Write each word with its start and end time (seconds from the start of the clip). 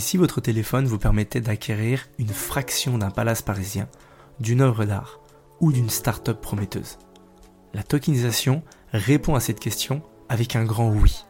Si 0.00 0.18
votre 0.18 0.42
téléphone 0.42 0.84
vous 0.84 0.98
permettait 0.98 1.40
d'acquérir 1.40 2.06
une 2.18 2.28
fraction 2.28 2.98
d'un 2.98 3.10
palace 3.10 3.40
parisien, 3.40 3.88
d'une 4.40 4.60
œuvre 4.60 4.84
d'art 4.84 5.20
ou 5.60 5.72
d'une 5.72 5.88
start-up 5.88 6.40
prometteuse? 6.40 6.98
La 7.72 7.82
tokenisation 7.82 8.62
répond 8.92 9.34
à 9.34 9.40
cette 9.40 9.58
question 9.60 10.02
avec 10.28 10.54
un 10.54 10.64
grand 10.64 10.90
oui. 10.90 11.24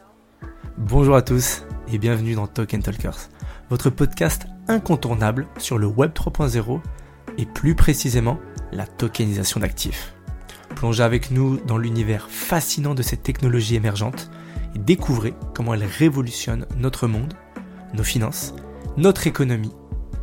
Bonjour 0.78 1.14
à 1.14 1.22
tous 1.22 1.64
et 1.92 1.98
bienvenue 1.98 2.34
dans 2.34 2.48
Token 2.48 2.82
Talkers, 2.82 3.28
votre 3.70 3.88
podcast 3.88 4.46
incontournable 4.66 5.46
sur 5.58 5.78
le 5.78 5.86
Web 5.86 6.12
3.0 6.12 6.80
et 7.38 7.46
plus 7.46 7.76
précisément 7.76 8.40
la 8.72 8.86
tokenisation 8.86 9.60
d'actifs. 9.60 10.14
Plongez 10.74 11.04
avec 11.04 11.30
nous 11.30 11.58
dans 11.58 11.78
l'univers 11.78 12.28
fascinant 12.30 12.94
de 12.94 13.02
cette 13.02 13.22
technologie 13.22 13.76
émergente 13.76 14.30
et 14.74 14.78
découvrez 14.78 15.34
comment 15.54 15.74
elle 15.74 15.84
révolutionne 15.84 16.66
notre 16.76 17.06
monde, 17.06 17.34
nos 17.94 18.04
finances, 18.04 18.54
notre 18.96 19.26
économie 19.26 19.72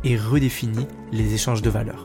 et 0.04 0.16
redéfinit 0.16 0.86
les 1.12 1.34
échanges 1.34 1.62
de 1.62 1.70
valeurs. 1.70 2.04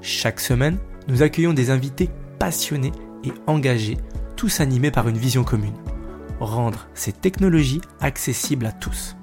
Chaque 0.00 0.40
semaine, 0.40 0.78
nous 1.08 1.22
accueillons 1.22 1.52
des 1.52 1.70
invités 1.70 2.10
passionnés 2.38 2.92
et 3.24 3.32
engagés, 3.46 3.98
tous 4.36 4.60
animés 4.60 4.90
par 4.90 5.08
une 5.08 5.18
vision 5.18 5.44
commune. 5.44 5.74
Rendre 6.40 6.86
ces 6.94 7.12
technologies 7.12 7.80
accessibles 8.00 8.66
à 8.66 8.72
tous. 8.72 9.16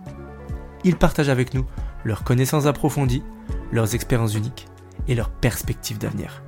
Ils 0.83 0.97
partagent 0.97 1.29
avec 1.29 1.53
nous 1.53 1.65
leurs 2.03 2.23
connaissances 2.23 2.65
approfondies, 2.65 3.23
leurs 3.71 3.95
expériences 3.95 4.35
uniques 4.35 4.67
et 5.07 5.15
leurs 5.15 5.29
perspectives 5.29 5.97
d'avenir. 5.97 6.43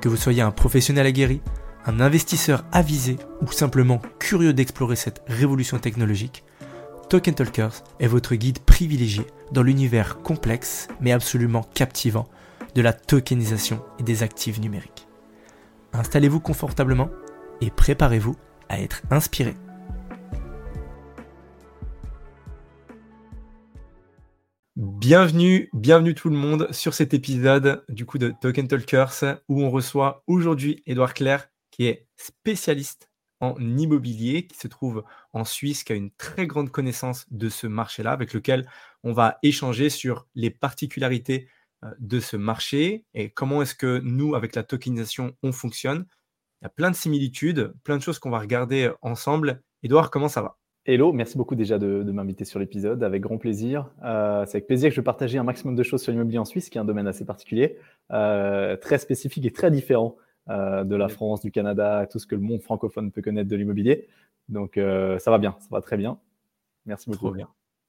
Que 0.00 0.08
vous 0.08 0.16
soyez 0.16 0.42
un 0.42 0.50
professionnel 0.50 1.06
aguerri, 1.06 1.40
un 1.84 2.00
investisseur 2.00 2.64
avisé 2.72 3.18
ou 3.42 3.50
simplement 3.50 4.00
curieux 4.18 4.52
d'explorer 4.52 4.96
cette 4.96 5.22
révolution 5.26 5.78
technologique, 5.78 6.44
Token 7.08 7.34
Talkers 7.34 7.84
est 8.00 8.06
votre 8.06 8.34
guide 8.34 8.58
privilégié 8.58 9.24
dans 9.50 9.62
l'univers 9.62 10.18
complexe 10.18 10.88
mais 11.00 11.12
absolument 11.12 11.62
captivant 11.62 12.28
de 12.74 12.82
la 12.82 12.92
tokenisation 12.92 13.82
et 13.98 14.02
des 14.02 14.22
actifs 14.22 14.60
numériques. 14.60 15.08
Installez-vous 15.94 16.40
confortablement 16.40 17.08
et 17.62 17.70
préparez-vous 17.70 18.36
à 18.68 18.82
être 18.82 19.00
inspiré. 19.10 19.54
Bienvenue, 24.76 25.70
bienvenue 25.72 26.14
tout 26.14 26.28
le 26.28 26.36
monde 26.36 26.68
sur 26.72 26.92
cet 26.92 27.14
épisode 27.14 27.84
du 27.88 28.04
coup 28.04 28.18
de 28.18 28.34
Token 28.42 28.68
Talkers 28.68 29.40
où 29.48 29.62
on 29.62 29.70
reçoit 29.70 30.22
aujourd'hui 30.26 30.82
Edouard 30.86 31.14
Claire 31.14 31.48
qui 31.70 31.86
est 31.86 32.06
spécialiste 32.16 33.07
en 33.40 33.54
immobilier, 33.60 34.46
qui 34.46 34.58
se 34.58 34.68
trouve 34.68 35.04
en 35.32 35.44
Suisse, 35.44 35.84
qui 35.84 35.92
a 35.92 35.96
une 35.96 36.10
très 36.12 36.46
grande 36.46 36.70
connaissance 36.70 37.26
de 37.30 37.48
ce 37.48 37.66
marché-là, 37.66 38.12
avec 38.12 38.32
lequel 38.32 38.68
on 39.04 39.12
va 39.12 39.38
échanger 39.42 39.90
sur 39.90 40.26
les 40.34 40.50
particularités 40.50 41.48
euh, 41.84 41.90
de 41.98 42.20
ce 42.20 42.36
marché 42.36 43.04
et 43.14 43.30
comment 43.30 43.62
est-ce 43.62 43.74
que 43.74 44.00
nous, 44.02 44.34
avec 44.34 44.54
la 44.54 44.64
tokenisation, 44.64 45.34
on 45.42 45.52
fonctionne. 45.52 46.06
Il 46.60 46.64
y 46.64 46.66
a 46.66 46.70
plein 46.70 46.90
de 46.90 46.96
similitudes, 46.96 47.72
plein 47.84 47.96
de 47.96 48.02
choses 48.02 48.18
qu'on 48.18 48.30
va 48.30 48.40
regarder 48.40 48.90
ensemble. 49.00 49.62
Edouard, 49.84 50.10
comment 50.10 50.28
ça 50.28 50.42
va? 50.42 50.58
Hello, 50.90 51.12
merci 51.12 51.36
beaucoup 51.36 51.54
déjà 51.54 51.78
de, 51.78 52.02
m'inviter 52.02 52.46
sur 52.46 52.58
l'épisode, 52.58 53.04
avec 53.04 53.20
grand 53.20 53.36
plaisir. 53.36 53.90
Euh, 54.04 54.46
c'est 54.46 54.56
avec 54.56 54.66
plaisir 54.66 54.88
que 54.88 54.94
je 54.94 55.00
vais 55.00 55.04
partager 55.04 55.38
un 55.38 55.42
maximum 55.44 55.76
de 55.76 55.82
choses 55.82 56.02
sur 56.02 56.12
l'immobilier 56.12 56.38
en 56.38 56.46
Suisse, 56.46 56.70
qui 56.70 56.78
est 56.78 56.80
un 56.80 56.86
domaine 56.86 57.06
assez 57.06 57.26
particulier, 57.26 57.76
euh, 58.10 58.74
très 58.76 58.96
spécifique 58.96 59.44
et 59.44 59.50
très 59.50 59.70
différent 59.70 60.16
euh, 60.48 60.84
de 60.84 60.96
la 60.96 61.08
France, 61.08 61.40
du 61.40 61.50
Canada, 61.50 62.06
tout 62.10 62.18
ce 62.18 62.26
que 62.26 62.34
le 62.34 62.40
monde 62.40 62.62
francophone 62.62 63.12
peut 63.12 63.22
connaître 63.22 63.48
de 63.48 63.56
l'immobilier. 63.56 64.08
Donc 64.48 64.76
ça 64.76 65.30
va 65.30 65.38
bien, 65.38 65.56
ça 65.60 65.68
va 65.70 65.82
très 65.82 65.98
bien. 65.98 66.18
Merci 66.86 67.10
beaucoup. 67.10 67.26
Trop 67.26 67.34
bien. 67.34 67.48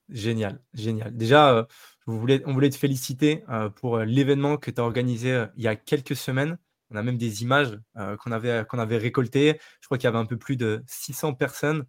Génial, 0.09 0.59
génial. 0.73 1.15
Déjà, 1.15 1.67
on 2.05 2.17
voulait 2.17 2.69
te 2.69 2.75
féliciter 2.75 3.45
pour 3.75 3.99
l'événement 3.99 4.57
que 4.57 4.69
tu 4.69 4.81
as 4.81 4.83
organisé 4.83 5.45
il 5.55 5.63
y 5.63 5.67
a 5.67 5.77
quelques 5.77 6.17
semaines. 6.17 6.57
On 6.91 6.97
a 6.97 7.03
même 7.03 7.17
des 7.17 7.43
images 7.43 7.79
qu'on 7.95 8.33
avait, 8.33 8.65
qu'on 8.67 8.79
avait 8.79 8.97
récoltées. 8.97 9.57
Je 9.79 9.87
crois 9.87 9.97
qu'il 9.97 10.03
y 10.03 10.09
avait 10.09 10.17
un 10.17 10.25
peu 10.25 10.35
plus 10.35 10.57
de 10.57 10.83
600 10.87 11.35
personnes 11.35 11.85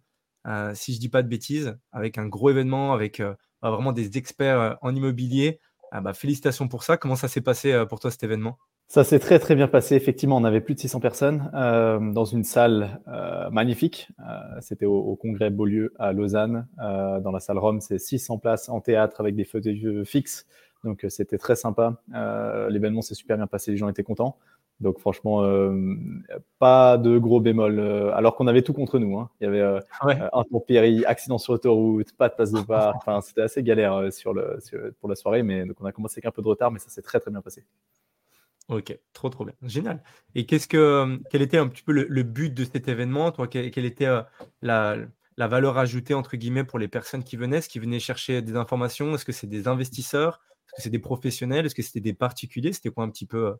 euh, 0.47 0.73
si 0.73 0.93
je 0.93 0.99
dis 0.99 1.09
pas 1.09 1.23
de 1.23 1.27
bêtises, 1.27 1.77
avec 1.91 2.17
un 2.17 2.27
gros 2.27 2.49
événement, 2.49 2.93
avec 2.93 3.19
euh, 3.19 3.35
bah, 3.61 3.69
vraiment 3.69 3.91
des 3.91 4.17
experts 4.17 4.59
euh, 4.59 4.73
en 4.81 4.95
immobilier. 4.95 5.59
Ah, 5.91 6.01
bah, 6.01 6.13
félicitations 6.13 6.67
pour 6.67 6.83
ça. 6.83 6.97
Comment 6.97 7.15
ça 7.15 7.27
s'est 7.27 7.41
passé 7.41 7.85
pour 7.89 7.99
toi 7.99 8.11
cet 8.11 8.23
événement? 8.23 8.57
Ça 8.91 9.05
s'est 9.05 9.19
très 9.19 9.39
très 9.39 9.55
bien 9.55 9.69
passé. 9.69 9.95
Effectivement, 9.95 10.35
on 10.35 10.43
avait 10.43 10.59
plus 10.59 10.75
de 10.75 10.79
600 10.81 10.99
personnes 10.99 11.49
dans 12.13 12.25
une 12.25 12.43
salle 12.43 12.99
magnifique. 13.49 14.09
C'était 14.59 14.85
au, 14.85 15.15
congrès 15.15 15.49
Beaulieu 15.49 15.93
à 15.97 16.11
Lausanne. 16.11 16.67
dans 16.77 17.31
la 17.31 17.39
salle 17.39 17.57
Rome, 17.57 17.79
c'est 17.79 17.99
600 17.99 18.39
places 18.39 18.67
en 18.67 18.81
théâtre 18.81 19.21
avec 19.21 19.35
des 19.35 19.45
fauteuils 19.45 20.03
fixes. 20.05 20.45
Donc 20.83 21.05
c'était 21.07 21.37
très 21.37 21.55
sympa. 21.55 22.01
L'événement 22.69 23.01
s'est 23.01 23.15
super 23.15 23.37
bien 23.37 23.47
passé. 23.47 23.71
Les 23.71 23.77
gens 23.77 23.87
étaient 23.87 24.03
contents. 24.03 24.37
Donc 24.81 24.99
franchement, 24.99 25.43
euh, 25.43 25.71
pas 26.59 26.97
de 26.97 27.17
gros 27.17 27.39
bémol. 27.39 27.79
Euh, 27.79 28.13
alors 28.13 28.35
qu'on 28.35 28.47
avait 28.47 28.63
tout 28.63 28.73
contre 28.73 28.97
nous. 28.99 29.17
Hein. 29.17 29.29
Il 29.39 29.43
y 29.45 29.47
avait 29.47 29.61
euh, 29.61 29.79
un 30.03 30.43
péri, 30.67 31.05
accident 31.05 31.37
sur 31.37 31.53
l'autoroute, 31.53 32.11
pas 32.17 32.29
de 32.29 32.33
passe 32.33 32.51
de 32.51 32.61
bar. 32.67 32.95
Enfin, 32.97 33.21
c'était 33.21 33.41
assez 33.41 33.63
galère 33.63 34.11
sur 34.11 34.33
le, 34.33 34.59
pour 34.99 35.07
la 35.07 35.15
soirée. 35.15 35.43
Mais 35.43 35.65
donc 35.65 35.77
on 35.79 35.85
a 35.85 35.91
commencé 35.91 36.15
avec 36.15 36.25
un 36.25 36.31
peu 36.31 36.41
de 36.41 36.47
retard, 36.47 36.71
mais 36.71 36.79
ça 36.79 36.89
s'est 36.89 37.03
très 37.03 37.19
très 37.19 37.31
bien 37.31 37.41
passé. 37.41 37.63
Ok, 38.69 38.97
trop 39.13 39.29
trop 39.29 39.45
bien, 39.45 39.55
génial. 39.63 40.01
Et 40.35 40.45
qu'est-ce 40.45 40.67
que, 40.67 41.19
quel 41.29 41.41
était 41.41 41.57
un 41.57 41.67
petit 41.67 41.83
peu 41.83 41.91
le, 41.91 42.23
but 42.23 42.53
de 42.53 42.63
cet 42.63 42.87
événement 42.87 43.31
Toi, 43.31 43.47
quelle, 43.47 43.85
était 43.85 44.07
la, 44.61 44.97
la, 45.37 45.47
valeur 45.47 45.77
ajoutée 45.77 46.13
entre 46.13 46.37
guillemets 46.37 46.63
pour 46.63 46.79
les 46.79 46.87
personnes 46.87 47.23
qui 47.23 47.35
venaient? 47.35 47.57
Est-ce 47.57 47.69
qu'ils 47.69 47.81
venaient 47.81 47.99
chercher 47.99 48.41
des 48.41 48.55
informations? 48.55 49.13
Est-ce 49.15 49.25
que 49.25 49.33
c'est 49.33 49.47
des 49.47 49.67
investisseurs? 49.67 50.39
Est-ce 50.67 50.75
que 50.75 50.81
c'est 50.83 50.89
des 50.89 50.99
professionnels? 50.99 51.65
Est-ce 51.65 51.75
que 51.75 51.81
c'était 51.81 51.99
des 51.99 52.13
particuliers? 52.13 52.71
C'était 52.71 52.91
quoi 52.91 53.03
un 53.03 53.09
petit 53.09 53.25
peu 53.25 53.55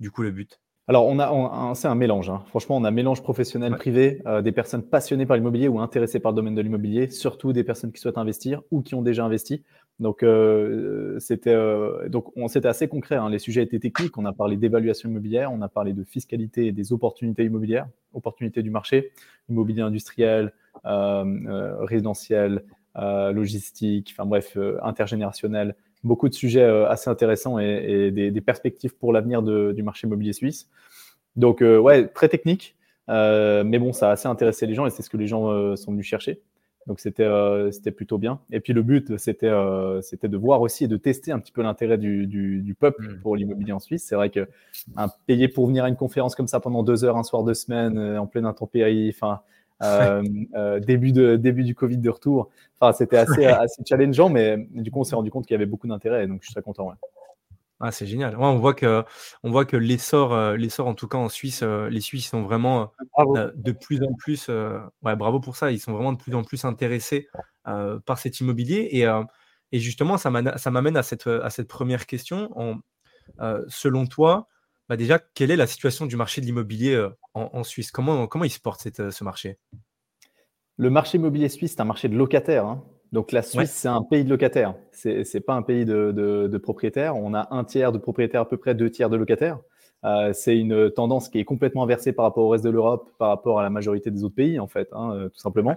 du 0.00 0.10
coup 0.10 0.22
le 0.22 0.32
but? 0.32 0.60
Alors, 0.88 1.06
on 1.06 1.18
a, 1.18 1.74
c'est 1.74 1.86
un 1.86 1.94
mélange. 1.94 2.30
Hein. 2.30 2.42
Franchement, 2.48 2.78
on 2.78 2.84
a 2.84 2.88
un 2.88 2.92
mélange 2.92 3.22
professionnel-privé, 3.22 4.22
euh, 4.26 4.40
des 4.40 4.52
personnes 4.52 4.82
passionnées 4.82 5.26
par 5.26 5.36
l'immobilier 5.36 5.68
ou 5.68 5.80
intéressées 5.80 6.18
par 6.18 6.32
le 6.32 6.36
domaine 6.36 6.54
de 6.54 6.62
l'immobilier, 6.62 7.10
surtout 7.10 7.52
des 7.52 7.62
personnes 7.62 7.92
qui 7.92 8.00
souhaitent 8.00 8.16
investir 8.16 8.62
ou 8.70 8.80
qui 8.80 8.94
ont 8.94 9.02
déjà 9.02 9.22
investi. 9.26 9.62
Donc, 10.00 10.22
euh, 10.22 11.18
c'était, 11.18 11.50
euh, 11.50 12.08
donc 12.08 12.36
on, 12.36 12.48
c'était 12.48 12.68
assez 12.68 12.86
concret. 12.88 13.16
Hein. 13.16 13.30
Les 13.30 13.38
sujets 13.38 13.62
étaient 13.62 13.80
techniques. 13.80 14.16
On 14.16 14.24
a 14.24 14.32
parlé 14.32 14.56
d'évaluation 14.56 15.08
immobilière, 15.08 15.52
on 15.52 15.60
a 15.60 15.68
parlé 15.68 15.92
de 15.92 16.04
fiscalité 16.04 16.66
et 16.66 16.72
des 16.72 16.92
opportunités 16.92 17.44
immobilières, 17.44 17.88
opportunités 18.14 18.62
du 18.62 18.70
marché, 18.70 19.10
immobilier 19.48 19.82
industriel, 19.82 20.52
résidentiel, 20.84 22.62
logistique, 22.94 24.14
enfin 24.14 24.26
bref, 24.26 24.56
intergénérationnel 24.82 25.74
beaucoup 26.04 26.28
de 26.28 26.34
sujets 26.34 26.62
euh, 26.62 26.88
assez 26.88 27.10
intéressants 27.10 27.58
et, 27.58 28.10
des, 28.10 28.40
perspectives 28.40 28.94
pour 28.94 29.12
l'avenir 29.12 29.42
du 29.42 29.82
marché 29.82 30.06
immobilier 30.06 30.32
suisse. 30.32 30.68
Donc, 31.36 31.62
euh, 31.62 31.78
ouais, 31.78 32.08
très 32.08 32.28
technique, 32.28 32.76
euh, 33.08 33.64
mais 33.64 33.78
bon, 33.78 33.92
ça 33.92 34.08
a 34.08 34.12
assez 34.12 34.28
intéressé 34.28 34.66
les 34.66 34.74
gens 34.74 34.86
et 34.86 34.90
c'est 34.90 35.02
ce 35.02 35.10
que 35.10 35.16
les 35.16 35.26
gens 35.26 35.76
sont 35.76 35.92
venus 35.92 36.06
chercher. 36.06 36.40
Donc, 36.88 36.98
c'était 36.98 37.28
c'était 37.70 37.92
plutôt 37.92 38.18
bien. 38.18 38.40
Et 38.50 38.58
puis, 38.58 38.72
le 38.72 38.82
but, 38.82 39.16
c'était 39.18 39.52
c'était 40.02 40.28
de 40.28 40.36
voir 40.36 40.60
aussi 40.60 40.84
et 40.84 40.88
de 40.88 40.96
tester 40.96 41.30
un 41.30 41.38
petit 41.38 41.52
peu 41.52 41.62
l'intérêt 41.62 41.98
du, 41.98 42.76
peuple 42.80 43.04
mmh. 43.04 43.20
pour 43.20 43.36
l'immobilier 43.36 43.72
en 43.72 43.78
Suisse. 43.78 44.04
C'est 44.04 44.16
vrai 44.16 44.30
que 44.30 44.48
payer 45.26 45.46
pour 45.46 45.66
venir 45.68 45.84
à 45.84 45.88
une 45.88 45.96
conférence 45.96 46.34
comme 46.34 46.48
ça 46.48 46.58
pendant 46.58 46.82
deux 46.82 47.04
heures, 47.04 47.16
un 47.16 47.22
soir, 47.22 47.44
deux 47.44 47.54
semaines, 47.54 47.98
en 48.18 48.26
pleine 48.26 48.46
intempérie, 48.46 49.12
enfin, 49.14 49.40
euh, 49.82 50.22
euh, 50.54 50.80
début, 50.80 51.12
de, 51.12 51.36
début 51.36 51.64
du 51.64 51.74
Covid 51.74 51.98
de 51.98 52.10
retour. 52.10 52.50
Enfin, 52.80 52.92
c'était 52.92 53.16
assez, 53.16 53.44
assez 53.46 53.82
challengeant, 53.86 54.28
mais 54.28 54.56
du 54.72 54.90
coup, 54.90 55.00
on 55.00 55.04
s'est 55.04 55.16
rendu 55.16 55.30
compte 55.30 55.46
qu'il 55.46 55.54
y 55.54 55.56
avait 55.56 55.66
beaucoup 55.66 55.86
d'intérêt, 55.86 56.26
donc 56.26 56.40
je 56.42 56.46
suis 56.46 56.54
très 56.54 56.62
content. 56.62 56.92
Ah, 57.80 57.92
c'est 57.92 58.06
génial. 58.06 58.36
on 58.36 58.58
voit 58.58 58.74
que, 58.74 59.04
on 59.44 59.50
voit 59.50 59.64
que 59.64 59.76
l'essor, 59.76 60.32
euh, 60.32 60.56
l'essor 60.56 60.88
en 60.88 60.94
tout 60.94 61.06
cas 61.06 61.18
en 61.18 61.28
Suisse, 61.28 61.62
les 61.62 62.00
Suisses 62.00 62.28
sont 62.28 62.42
vraiment 62.42 62.92
de 63.18 63.72
plus 63.72 64.02
en 64.02 64.12
plus. 64.14 64.48
ouais, 64.48 65.16
bravo 65.16 65.40
pour 65.40 65.56
ça. 65.56 65.70
Ils 65.70 65.78
sont 65.78 65.92
vraiment 65.92 66.12
de 66.12 66.18
plus 66.18 66.34
en 66.34 66.42
plus 66.42 66.64
intéressés 66.64 67.28
par 67.64 68.18
cet 68.18 68.40
immobilier. 68.40 68.88
Et, 68.92 69.06
et 69.72 69.78
justement, 69.78 70.18
ça 70.18 70.30
m'amène 70.30 70.96
à 70.96 71.02
cette, 71.02 71.26
à 71.26 71.50
cette 71.50 71.68
première 71.68 72.06
question. 72.06 72.50
En, 72.58 72.78
selon 73.68 74.06
toi, 74.06 74.48
bah, 74.88 74.96
déjà, 74.96 75.18
quelle 75.18 75.50
est 75.50 75.56
la 75.56 75.66
situation 75.66 76.06
du 76.06 76.16
marché 76.16 76.40
de 76.40 76.46
l'immobilier 76.46 76.94
euh, 76.94 77.10
en, 77.34 77.62
Suisse? 77.62 77.90
Comment, 77.90 78.26
comment 78.26 78.44
il 78.44 78.50
se 78.50 78.60
porte 78.60 78.88
euh, 78.98 79.10
ce 79.10 79.22
marché? 79.22 79.58
Le 80.76 80.88
marché 80.88 81.18
immobilier 81.18 81.48
suisse, 81.48 81.72
c'est 81.72 81.80
un 81.80 81.84
marché 81.84 82.08
de 82.08 82.16
locataires. 82.16 82.64
Hein. 82.64 82.84
Donc 83.12 83.32
la 83.32 83.42
Suisse, 83.42 83.70
c'est 83.70 83.88
un 83.88 84.02
pays 84.02 84.24
de 84.24 84.30
locataires. 84.30 84.74
Ce 84.92 85.08
n'est 85.08 85.40
pas 85.40 85.54
un 85.54 85.62
pays 85.62 85.84
de, 85.84 86.58
propriétaires. 86.58 87.16
On 87.16 87.34
a 87.34 87.48
un 87.50 87.64
tiers 87.64 87.92
de 87.92 87.98
propriétaires, 87.98 88.42
à 88.42 88.48
peu 88.48 88.56
près 88.56 88.74
deux 88.74 88.90
tiers 88.90 89.10
de 89.10 89.16
locataires. 89.16 89.58
Euh, 90.04 90.32
c'est 90.32 90.56
une 90.56 90.90
tendance 90.90 91.28
qui 91.28 91.40
est 91.40 91.44
complètement 91.44 91.82
inversée 91.82 92.12
par 92.12 92.24
rapport 92.24 92.44
au 92.44 92.50
reste 92.50 92.64
de 92.64 92.70
l'Europe, 92.70 93.10
par 93.18 93.28
rapport 93.28 93.58
à 93.58 93.62
la 93.62 93.70
majorité 93.70 94.10
des 94.10 94.22
autres 94.22 94.34
pays, 94.34 94.60
en 94.60 94.68
fait, 94.68 94.88
hein, 94.92 95.28
tout 95.32 95.40
simplement. 95.40 95.76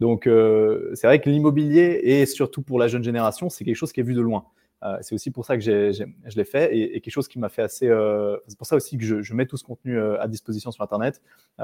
Donc, 0.00 0.24
c'est 0.24 1.06
vrai 1.06 1.20
que 1.20 1.30
l'immobilier, 1.30 2.00
et 2.02 2.26
surtout 2.26 2.62
pour 2.62 2.78
la 2.78 2.88
jeune 2.88 3.04
génération, 3.04 3.48
c'est 3.48 3.64
quelque 3.64 3.76
chose 3.76 3.92
qui 3.92 4.00
est 4.00 4.04
vu 4.04 4.14
de 4.14 4.20
loin. 4.20 4.44
Euh, 4.84 4.98
c'est 5.00 5.14
aussi 5.14 5.30
pour 5.30 5.44
ça 5.44 5.56
que 5.56 5.62
je 5.62 6.36
l'ai 6.36 6.44
fait 6.44 6.76
et, 6.76 7.00
quelque 7.00 7.12
chose 7.12 7.28
qui 7.28 7.38
m'a 7.38 7.48
fait 7.48 7.62
assez. 7.62 7.88
Euh, 7.88 8.36
c'est 8.48 8.58
pour 8.58 8.66
ça 8.66 8.76
aussi 8.76 8.98
que 8.98 9.22
je, 9.22 9.34
mets 9.34 9.46
tout 9.46 9.56
ce 9.56 9.64
contenu 9.64 9.96
euh, 9.96 10.20
à 10.20 10.28
disposition 10.28 10.70
sur 10.70 10.82
Internet. 10.82 11.22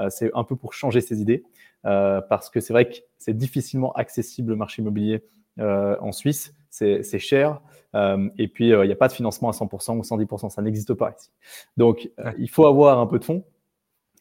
c'est 0.09 0.31
un 0.33 0.43
peu 0.43 0.55
pour 0.55 0.73
changer 0.73 1.01
ses 1.01 1.21
idées 1.21 1.43
parce 1.83 2.49
que 2.49 2.59
c'est 2.59 2.73
vrai 2.73 2.89
que 2.89 2.95
c'est 3.17 3.35
difficilement 3.35 3.91
accessible 3.93 4.51
le 4.51 4.55
marché 4.55 4.81
immobilier 4.81 5.23
en 5.57 6.11
Suisse. 6.11 6.53
c'est 6.69 7.19
cher. 7.19 7.61
et 7.93 8.47
puis, 8.47 8.69
il 8.69 8.81
n'y 8.81 8.91
a 8.91 8.95
pas 8.95 9.07
de 9.07 9.13
financement 9.13 9.49
à 9.49 9.51
100% 9.51 9.97
ou 9.97 10.01
110%, 10.01 10.49
ça 10.49 10.61
n'existe 10.61 10.93
pas 10.93 11.13
ici. 11.17 11.31
Donc, 11.77 12.09
il 12.37 12.49
faut 12.49 12.65
avoir 12.65 12.99
un 12.99 13.07
peu 13.07 13.19
de 13.19 13.25
fonds, 13.25 13.43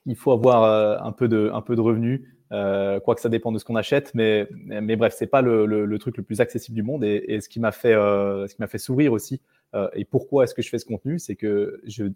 il 0.06 0.16
faut 0.16 0.32
avoir 0.32 1.04
un, 1.04 1.12
peu 1.12 1.28
de, 1.28 1.50
un 1.52 1.60
peu 1.62 1.76
de 1.76 1.80
revenus, 1.80 2.22
euh, 2.52 3.00
quoi 3.00 3.14
que 3.14 3.20
ça 3.20 3.28
dépend 3.28 3.52
de 3.52 3.58
ce 3.58 3.64
qu'on 3.64 3.76
achète, 3.76 4.12
mais, 4.14 4.48
mais 4.66 4.96
bref, 4.96 5.14
c'est 5.16 5.26
pas 5.26 5.42
le, 5.42 5.66
le, 5.66 5.98
truc 5.98 6.16
le 6.16 6.22
plus 6.22 6.40
accessible 6.40 6.74
du 6.74 6.82
monde. 6.82 7.04
Et, 7.04 7.24
et 7.28 7.40
ce 7.40 7.48
qui 7.48 7.60
m'a 7.60 7.72
fait, 7.72 7.94
euh, 7.94 8.46
ce 8.46 8.54
qui 8.54 8.60
m'a 8.62 8.68
fait 8.68 8.78
sourire 8.78 9.12
aussi, 9.12 9.40
euh, 9.74 9.88
et 9.94 10.04
pourquoi 10.04 10.44
est-ce 10.44 10.54
que 10.54 10.62
je 10.62 10.68
fais 10.70 10.78
ce 10.78 10.86
contenu, 10.86 11.18
c'est 11.18 11.36
que 11.36 11.80
je, 11.86 12.06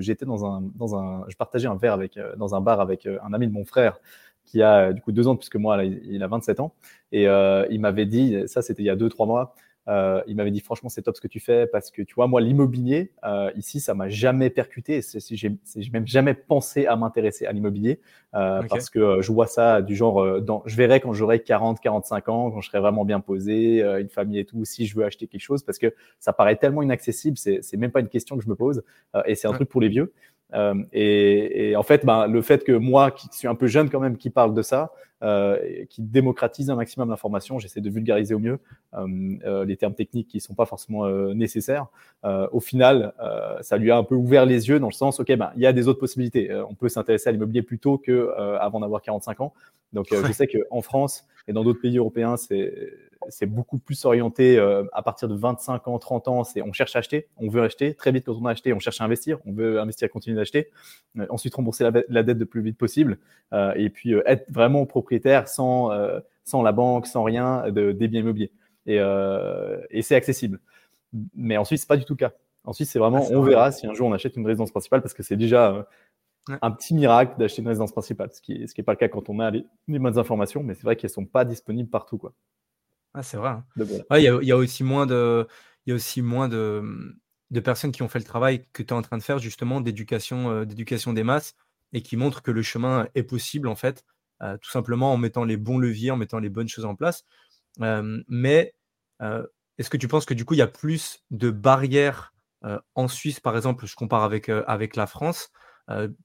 j'étais 0.00 0.24
dans 0.24 0.46
un, 0.46 0.62
dans 0.76 0.96
un, 0.96 1.24
je 1.28 1.36
partageais 1.36 1.68
un 1.68 1.76
verre 1.76 1.92
avec, 1.92 2.16
euh, 2.16 2.34
dans 2.36 2.54
un 2.54 2.60
bar 2.60 2.80
avec 2.80 3.06
euh, 3.06 3.18
un 3.22 3.32
ami 3.34 3.46
de 3.46 3.52
mon 3.52 3.64
frère 3.64 3.98
qui 4.44 4.62
a 4.62 4.92
du 4.92 5.00
coup 5.00 5.12
deux 5.12 5.28
ans 5.28 5.36
plus 5.36 5.48
que 5.48 5.58
moi, 5.58 5.76
là, 5.76 5.84
il 5.84 6.22
a 6.22 6.26
27 6.26 6.60
ans, 6.60 6.74
et 7.12 7.24
il 7.24 7.80
m'avait 7.80 8.06
dit, 8.06 8.36
ça 8.46 8.60
c'était 8.60 8.82
il 8.82 8.86
y 8.86 8.90
a 8.90 8.96
deux 8.96 9.08
trois 9.08 9.24
mois, 9.24 9.54
euh, 9.88 10.22
il 10.26 10.36
m'avait 10.36 10.50
dit 10.50 10.60
franchement 10.60 10.88
c'est 10.88 11.02
top 11.02 11.16
ce 11.16 11.20
que 11.20 11.28
tu 11.28 11.40
fais 11.40 11.66
parce 11.66 11.90
que 11.90 12.02
tu 12.02 12.14
vois 12.14 12.28
moi 12.28 12.40
l'immobilier 12.40 13.10
euh, 13.24 13.50
ici 13.56 13.80
ça 13.80 13.94
m'a 13.94 14.08
jamais 14.08 14.48
percuté. 14.50 15.00
J'ai 15.28 15.90
même 15.92 16.06
jamais 16.06 16.34
pensé 16.34 16.86
à 16.86 16.96
m'intéresser 16.96 17.46
à 17.46 17.52
l'immobilier 17.52 18.00
euh, 18.34 18.62
parce 18.70 18.88
que 18.88 18.98
euh, 18.98 19.22
je 19.22 19.30
vois 19.32 19.46
ça 19.46 19.82
du 19.82 19.94
genre 19.94 20.22
euh, 20.22 20.40
dans, 20.40 20.62
je 20.64 20.76
verrai 20.76 21.00
quand 21.00 21.12
j'aurai 21.12 21.42
40 21.42 21.80
45 21.80 22.28
ans 22.28 22.50
quand 22.50 22.60
je 22.60 22.68
serai 22.68 22.80
vraiment 22.80 23.04
bien 23.04 23.20
posé 23.20 23.82
une 23.82 24.08
famille 24.08 24.38
et 24.38 24.44
tout 24.44 24.64
si 24.64 24.86
je 24.86 24.96
veux 24.96 25.04
acheter 25.04 25.26
quelque 25.26 25.42
chose 25.42 25.62
parce 25.62 25.78
que 25.78 25.94
ça 26.18 26.32
paraît 26.32 26.56
tellement 26.56 26.82
inaccessible 26.82 27.36
c'est 27.36 27.58
c'est 27.62 27.76
même 27.76 27.90
pas 27.90 28.00
une 28.00 28.08
question 28.08 28.36
que 28.36 28.44
je 28.44 28.48
me 28.48 28.54
pose 28.54 28.82
et 29.26 29.34
c'est 29.34 29.48
un 29.48 29.52
truc 29.52 29.68
pour 29.68 29.80
les 29.80 29.88
vieux 29.88 30.12
et, 30.92 31.70
et, 31.70 31.76
en 31.76 31.82
fait 31.82 32.04
ben, 32.04 32.26
le 32.26 32.42
fait 32.42 32.64
que 32.64 32.72
moi 32.72 33.10
qui 33.10 33.28
suis 33.32 33.48
un 33.48 33.54
peu 33.54 33.66
jeune 33.66 33.90
quand 33.90 34.00
même 34.00 34.16
qui 34.16 34.30
parle 34.30 34.54
de 34.54 34.62
ça 34.62 34.92
euh, 35.22 35.84
qui 35.88 36.02
démocratise 36.02 36.68
un 36.68 36.74
maximum 36.74 37.08
l'information. 37.08 37.60
J'essaie 37.60 37.80
de 37.80 37.88
vulgariser 37.88 38.34
au 38.34 38.40
mieux 38.40 38.58
euh, 38.94 39.06
euh, 39.44 39.64
les 39.64 39.76
termes 39.76 39.94
techniques 39.94 40.26
qui 40.26 40.38
ne 40.38 40.42
sont 40.42 40.54
pas 40.54 40.66
forcément 40.66 41.08
nécessaires. 41.32 41.86
au 42.24 42.58
final, 42.58 43.14
ça 43.60 43.76
lui 43.76 43.92
a 43.92 43.96
un 43.96 44.02
peu 44.02 44.16
ouvert 44.16 44.46
les 44.46 44.68
yeux 44.68 44.80
dans 44.80 44.88
le 44.88 44.92
sens, 44.92 45.20
OK, 45.20 45.32
ben, 45.36 45.52
il 45.54 45.62
y 45.62 45.66
a 45.66 45.72
des 45.72 45.86
autres 45.86 46.00
possibilités. 46.00 46.52
on 46.68 46.74
peut 46.74 46.88
s'intéresser 46.88 47.28
à 47.28 47.32
l'immobilier 47.32 47.62
plus 47.62 47.78
tôt 47.78 47.98
qu'avant 47.98 48.80
d'avoir 48.80 49.00
45 49.00 49.40
ans. 49.42 49.52
Donc, 49.92 50.06
je 50.10 50.32
sais 50.32 50.48
qu'en 50.48 50.82
France 50.82 51.24
et 51.46 51.52
dans 51.52 51.62
d'autres 51.62 51.80
pays 51.80 51.98
européens, 51.98 52.36
c'est 52.36 52.92
c'est 53.28 53.46
beaucoup 53.46 53.78
plus 53.78 54.04
orienté 54.04 54.58
euh, 54.58 54.84
à 54.92 55.02
partir 55.02 55.28
de 55.28 55.34
25 55.34 55.88
ans, 55.88 55.98
30 55.98 56.28
ans. 56.28 56.44
C'est 56.44 56.62
on 56.62 56.72
cherche 56.72 56.96
à 56.96 57.00
acheter, 57.00 57.28
on 57.36 57.48
veut 57.48 57.62
acheter. 57.62 57.94
Très 57.94 58.12
vite, 58.12 58.24
quand 58.26 58.36
on 58.40 58.46
a 58.46 58.50
acheté, 58.50 58.72
on 58.72 58.78
cherche 58.78 59.00
à 59.00 59.04
investir, 59.04 59.38
on 59.46 59.52
veut 59.52 59.80
investir, 59.80 60.10
continuer 60.10 60.36
d'acheter. 60.36 60.70
Euh, 61.18 61.26
ensuite, 61.30 61.54
rembourser 61.54 61.88
la, 62.08 62.22
dette 62.22 62.38
le 62.38 62.46
plus 62.46 62.62
vite 62.62 62.78
possible. 62.78 63.18
Euh, 63.52 63.72
et 63.76 63.90
puis, 63.90 64.14
être 64.26 64.50
vraiment 64.50 64.86
propriétaire 64.86 65.48
sans, 65.48 65.90
sans 66.44 66.62
la 66.62 66.72
banque, 66.72 67.06
sans 67.06 67.22
rien, 67.22 67.70
de, 67.70 67.92
des 67.92 68.08
biens 68.08 68.20
immobiliers. 68.20 68.52
Et, 68.86 68.98
et 69.90 70.02
c'est 70.02 70.14
accessible. 70.14 70.60
Mais 71.34 71.56
ensuite, 71.56 71.80
c'est 71.80 71.88
pas 71.88 71.96
du 71.96 72.04
tout 72.04 72.14
le 72.14 72.18
cas. 72.18 72.32
Ensuite, 72.64 72.88
c'est 72.88 72.98
vraiment, 72.98 73.26
ah, 73.28 73.34
on 73.34 73.42
verra 73.42 73.72
si 73.72 73.86
un 73.86 73.92
jour 73.92 74.08
on 74.08 74.12
achète 74.12 74.36
une 74.36 74.46
résidence 74.46 74.70
principale 74.70 75.02
parce 75.02 75.14
que 75.14 75.22
c'est 75.22 75.36
déjà 75.36 75.86
un 76.48 76.70
petit 76.70 76.94
miracle 76.94 77.38
d'acheter 77.38 77.62
une 77.62 77.68
résidence 77.68 77.92
principale, 77.92 78.30
ce 78.32 78.40
qui 78.40 78.58
n'est 78.58 78.66
ce 78.66 78.74
qui 78.74 78.80
est 78.80 78.84
pas 78.84 78.92
le 78.92 78.98
cas 78.98 79.08
quand 79.08 79.28
on 79.28 79.38
a 79.38 79.50
les, 79.50 79.64
les 79.88 79.98
bonnes 79.98 80.18
informations, 80.18 80.62
mais 80.62 80.74
c'est 80.74 80.82
vrai 80.82 80.96
qu'elles 80.96 81.10
sont 81.10 81.24
pas 81.24 81.44
disponibles 81.44 81.88
partout. 81.88 82.18
Quoi. 82.18 82.32
Ah, 83.14 83.22
c'est 83.22 83.36
vrai. 83.36 83.50
Hein. 83.50 83.64
il 84.16 84.22
y, 84.22 84.52
a, 84.52 84.56
aussi 84.56 84.84
moins 84.84 85.06
de, 85.06 85.46
il 85.84 85.90
y 85.90 85.92
a 85.92 85.96
aussi 85.96 86.22
moins 86.22 86.48
de, 86.48 87.14
de, 87.50 87.60
personnes 87.60 87.92
qui 87.92 88.02
ont 88.02 88.08
fait 88.08 88.18
le 88.18 88.24
travail 88.24 88.66
que 88.72 88.82
tu 88.82 88.88
es 88.88 88.96
en 88.96 89.02
train 89.02 89.18
de 89.18 89.22
faire 89.22 89.38
justement 89.38 89.80
d'éducation, 89.80 90.50
euh, 90.50 90.64
d'éducation 90.64 91.12
des 91.12 91.22
masses 91.22 91.54
et 91.92 92.00
qui 92.00 92.16
montrent 92.16 92.42
que 92.42 92.50
le 92.50 92.62
chemin 92.62 93.06
est 93.14 93.22
possible 93.22 93.68
en 93.68 93.76
fait, 93.76 94.04
euh, 94.42 94.56
tout 94.56 94.70
simplement 94.70 95.12
en 95.12 95.18
mettant 95.18 95.44
les 95.44 95.58
bons 95.58 95.78
leviers, 95.78 96.10
en 96.10 96.16
mettant 96.16 96.38
les 96.38 96.48
bonnes 96.48 96.68
choses 96.68 96.86
en 96.86 96.94
place. 96.94 97.24
Euh, 97.80 98.22
mais 98.28 98.74
est-ce 99.78 99.88
que 99.88 99.96
tu 99.96 100.08
penses 100.08 100.24
que 100.24 100.34
du 100.34 100.44
coup 100.44 100.54
il 100.54 100.58
y 100.58 100.62
a 100.62 100.66
plus 100.66 101.22
de 101.30 101.50
barrières 101.50 102.34
en 102.94 103.08
Suisse 103.08 103.40
par 103.40 103.56
exemple, 103.56 103.86
je 103.86 103.96
compare 103.96 104.22
avec, 104.22 104.48
avec 104.48 104.96
la 104.96 105.06
France, 105.06 105.50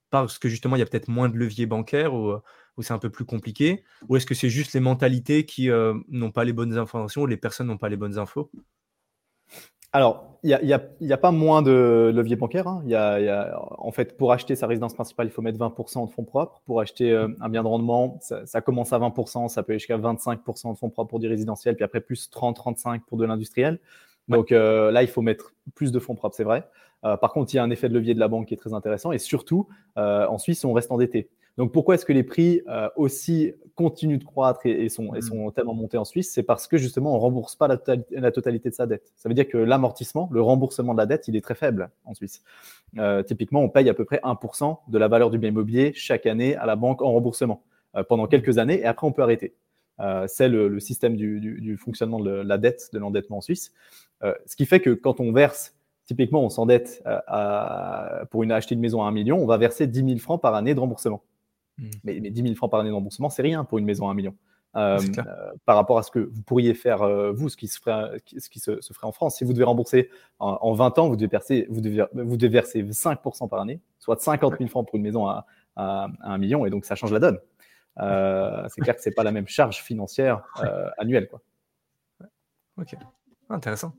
parce 0.10 0.40
que 0.40 0.50
justement 0.50 0.76
il 0.76 0.80
y 0.80 0.82
a 0.82 0.86
peut-être 0.86 1.08
moins 1.08 1.30
de 1.30 1.38
leviers 1.38 1.66
bancaires 1.66 2.14
ou 2.14 2.40
où 2.78 2.84
c'est 2.84 2.94
un 2.94 3.00
peu 3.00 3.10
plus 3.10 3.26
compliqué? 3.26 3.84
Ou 4.08 4.16
est-ce 4.16 4.26
que 4.26 4.36
c'est 4.36 4.50
juste 4.50 4.74
les 4.74 4.80
mentalités 4.80 5.46
qui 5.46 5.70
euh, 5.70 5.94
n'ont 6.10 6.32
pas 6.32 6.46
les 6.46 6.54
bonnes 6.54 6.78
informations 6.78 7.24
ou 7.24 7.26
les 7.26 7.38
personnes 7.38 7.68
n'ont 7.68 7.78
pas 7.78 7.90
les 7.90 7.98
bonnes 7.98 8.18
infos? 8.18 8.50
Alors, 9.94 10.38
il 10.44 10.50
n'y 10.50 10.74
a, 10.74 10.82
y 11.00 11.14
a, 11.14 11.18
pas 11.18 11.32
moins 11.32 11.62
de 11.62 12.12
levier 12.14 12.36
bancaire. 12.36 12.68
Hein. 12.68 12.84
Y 12.86 12.94
a, 12.94 13.60
en 13.80 13.92
fait, 13.92 14.18
pour 14.18 14.32
acheter 14.32 14.56
sa 14.56 14.68
résidence 14.68 14.94
principale, 14.94 15.28
il 15.28 15.32
faut 15.32 15.42
mettre 15.42 15.58
20% 15.58 16.06
de 16.06 16.12
fonds 16.12 16.26
propres. 16.26 16.62
Pour 16.66 16.82
acheter 16.82 17.12
euh, 17.12 17.30
un 17.40 17.50
bien 17.50 17.64
de 17.64 17.68
rendement, 17.68 18.20
ça, 18.22 18.62
commence 18.62 18.94
à 18.94 19.00
20%, 19.00 19.48
ça 19.48 19.64
peut 19.64 19.72
aller 19.72 19.80
jusqu'à 19.80 19.98
25% 19.98 20.74
de 20.74 20.78
fonds 20.78 20.90
propres 20.90 21.10
pour 21.10 21.20
du 21.20 21.28
résidentiel, 21.28 21.76
puis 21.76 21.86
après 21.86 22.02
plus 22.02 22.30
30-35% 22.30 23.00
pour 23.06 23.18
de 23.18 23.26
l'industriel. 23.26 23.80
Donc 24.28 24.52
euh, 24.52 24.92
là, 24.92 25.04
il 25.04 25.08
faut 25.08 25.22
mettre 25.22 25.54
plus 25.74 25.94
de 25.94 26.00
fonds 26.00 26.16
propres, 26.16 26.36
c'est 26.36 26.44
vrai. 26.44 26.68
par 27.02 27.32
contre, 27.32 27.54
il 27.54 27.58
y 27.58 27.60
a 27.60 27.64
un 27.64 27.70
effet 27.70 27.88
de 27.88 27.94
levier 27.94 28.14
de 28.14 28.20
la 28.20 28.28
banque 28.28 28.48
qui 28.48 28.54
est 28.54 28.58
très 28.58 28.74
intéressant. 28.74 29.14
Et 29.14 29.20
surtout, 29.20 29.68
en 29.96 30.38
Suisse, 30.38 30.66
on 30.66 30.74
reste 30.74 30.92
endetté. 30.92 31.30
Donc 31.58 31.72
pourquoi 31.72 31.96
est-ce 31.96 32.06
que 32.06 32.14
les 32.14 32.24
prix 32.24 32.62
euh, 32.68 32.88
aussi 32.96 33.54
continuent 33.76 34.20
de 34.20 34.24
croître 34.24 34.62
et, 34.66 34.90
sont, 34.90 35.14
et, 35.16 35.20
mm. 35.20 35.22
sont, 35.22 35.52
tellement 35.52 35.74
montés 35.74 35.98
en 35.98 36.06
Suisse? 36.06 36.32
C'est 36.32 36.44
parce 36.44 36.68
que 36.68 36.78
justement 36.78 37.16
on 37.16 37.20
rembourse 37.20 37.56
pas 37.56 37.68
la, 37.68 38.32
totalité 38.32 38.70
de 38.70 38.76
sa 38.76 38.86
dette. 38.86 39.12
Ça 39.16 39.28
veut 39.28 39.36
dire 39.36 39.48
que 39.48 39.58
l'amortissement, 39.58 40.30
le 40.32 40.42
remboursement 40.42 40.94
de 40.94 41.00
la 41.00 41.08
dette, 41.08 41.28
il 41.28 41.36
est 41.36 41.42
très 41.42 41.56
faible 41.56 41.90
en 42.06 42.14
Suisse. 42.14 42.44
Euh, 43.00 43.24
typiquement, 43.24 43.62
on 43.62 43.70
paye 43.70 43.90
à 43.90 43.96
peu 43.96 44.06
près 44.06 44.20
1% 44.24 44.78
de 44.88 44.98
la 44.98 45.08
valeur 45.08 45.32
du 45.32 45.40
bien 45.40 45.50
immobilier 45.50 45.94
chaque 45.96 46.28
année 46.28 46.56
à 46.56 46.68
la 46.68 46.76
banque 46.76 47.02
en 47.02 47.12
remboursement 47.12 47.64
euh, 47.96 48.04
pendant 48.04 48.28
quelques 48.28 48.60
années 48.60 48.80
et 48.80 48.86
après 48.86 49.08
on 49.08 49.12
peut 49.12 49.24
arrêter. 49.24 49.56
c'est 50.28 50.50
le, 50.50 50.80
système 50.80 51.16
du, 51.16 51.76
fonctionnement 51.78 52.20
de 52.20 52.30
la 52.30 52.60
dette, 52.60 52.90
de 52.94 53.00
l'endettement 53.00 53.38
en 53.38 53.42
Suisse. 53.42 53.74
ce 54.22 54.56
qui 54.56 54.68
fait 54.68 54.80
que 54.80 54.92
quand 54.92 55.20
on 55.20 55.32
verse 55.32 55.74
Typiquement, 56.06 56.42
on 56.42 56.48
s'endette 56.48 57.04
pour 58.32 58.44
une, 58.44 58.54
acheter 58.54 58.76
une 58.76 58.80
maison 58.80 59.04
à 59.04 59.08
1 59.08 59.12
million, 59.12 59.40
on 59.40 59.46
va 59.46 59.58
verser 59.58 59.88
10 59.88 60.06
000 60.06 60.20
francs 60.20 60.42
par 60.42 60.56
année 60.56 60.74
de 60.74 60.80
remboursement. 60.80 61.22
Hmm. 61.78 61.90
Mais, 62.04 62.20
10 62.20 62.42
000 62.42 62.56
francs 62.56 62.72
par 62.72 62.80
année 62.80 62.90
de 62.90 62.96
remboursement, 62.96 63.30
c'est 63.30 63.42
rien 63.42 63.64
pour 63.64 63.78
une 63.78 63.86
maison 63.86 64.08
à 64.08 64.12
1 64.12 64.14
million. 64.16 64.36
Euh, 64.76 65.00
euh, 65.18 65.54
par 65.66 65.76
rapport 65.76 65.98
à 65.98 66.04
ce 66.04 66.12
que 66.12 66.20
vous 66.20 66.42
pourriez 66.44 66.76
faire, 66.76 67.02
euh, 67.02 67.32
vous, 67.32 67.50
ce 67.50 67.58
qui, 67.58 67.68
se 67.68 67.80
ferait, 67.80 68.22
ce 68.38 68.50
qui 68.50 68.60
se, 68.60 68.80
ferait 68.94 69.08
en 69.08 69.12
France. 69.12 69.38
Si 69.38 69.44
vous 69.44 69.54
devez 69.54 69.64
rembourser 69.64 70.12
en, 70.40 70.74
20 70.74 71.00
ans, 71.00 71.08
vous 71.08 71.16
devez, 71.16 71.28
verser, 71.28 71.66
vous, 71.70 71.82
devez, 71.82 72.06
vous 72.14 72.38
devez 72.38 72.50
verser 72.50 72.84
5% 72.84 73.50
par 73.50 73.60
année, 73.60 73.80
soit 73.98 74.22
50 74.22 74.58
000 74.58 74.70
francs 74.70 74.86
pour 74.86 74.98
une 74.98 75.02
maison 75.02 75.28
à, 75.28 75.48
à, 75.76 76.10
1 76.22 76.38
million, 76.38 76.66
et 76.66 76.70
donc 76.70 76.86
ça 76.86 76.96
change 76.96 77.12
la 77.12 77.20
donne. 77.20 77.40
c'est 78.70 78.82
clair 78.82 78.96
que 78.96 79.02
ce 79.02 79.10
n'est 79.10 79.16
pas 79.16 79.24
la 79.24 79.32
même 79.32 79.48
charge 79.48 79.82
financière 79.82 80.44
annuelle. 80.98 81.28
Quoi. 81.28 81.42
Ok. 82.80 82.96
Intéressant. 83.50 83.94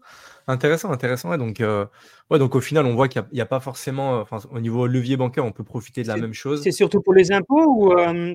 Intéressant, 0.49 0.91
intéressant. 0.91 1.31
Ouais, 1.31 1.37
donc, 1.37 1.61
euh, 1.61 1.85
ouais, 2.31 2.38
donc 2.38 2.55
au 2.55 2.61
final, 2.61 2.87
on 2.87 2.95
voit 2.95 3.09
qu'il 3.09 3.23
n'y 3.33 3.40
a, 3.40 3.47
pas 3.47 3.61
forcément, 3.61 4.19
enfin, 4.21 4.38
au 4.50 4.61
niveau 4.61 4.87
levier 4.87 5.19
bancaire, 5.19 5.45
on 5.45 5.52
peut 5.52 5.62
profiter 5.62 6.02
de 6.02 6.09
la 6.09 6.17
même 6.17 6.33
chose. 6.33 6.62
C'est 6.62 6.73
surtout 6.73 7.02
pour 7.02 7.12
les 7.12 7.33
impôts 7.33 7.67
ou 7.67 7.93
euh, 7.93 8.35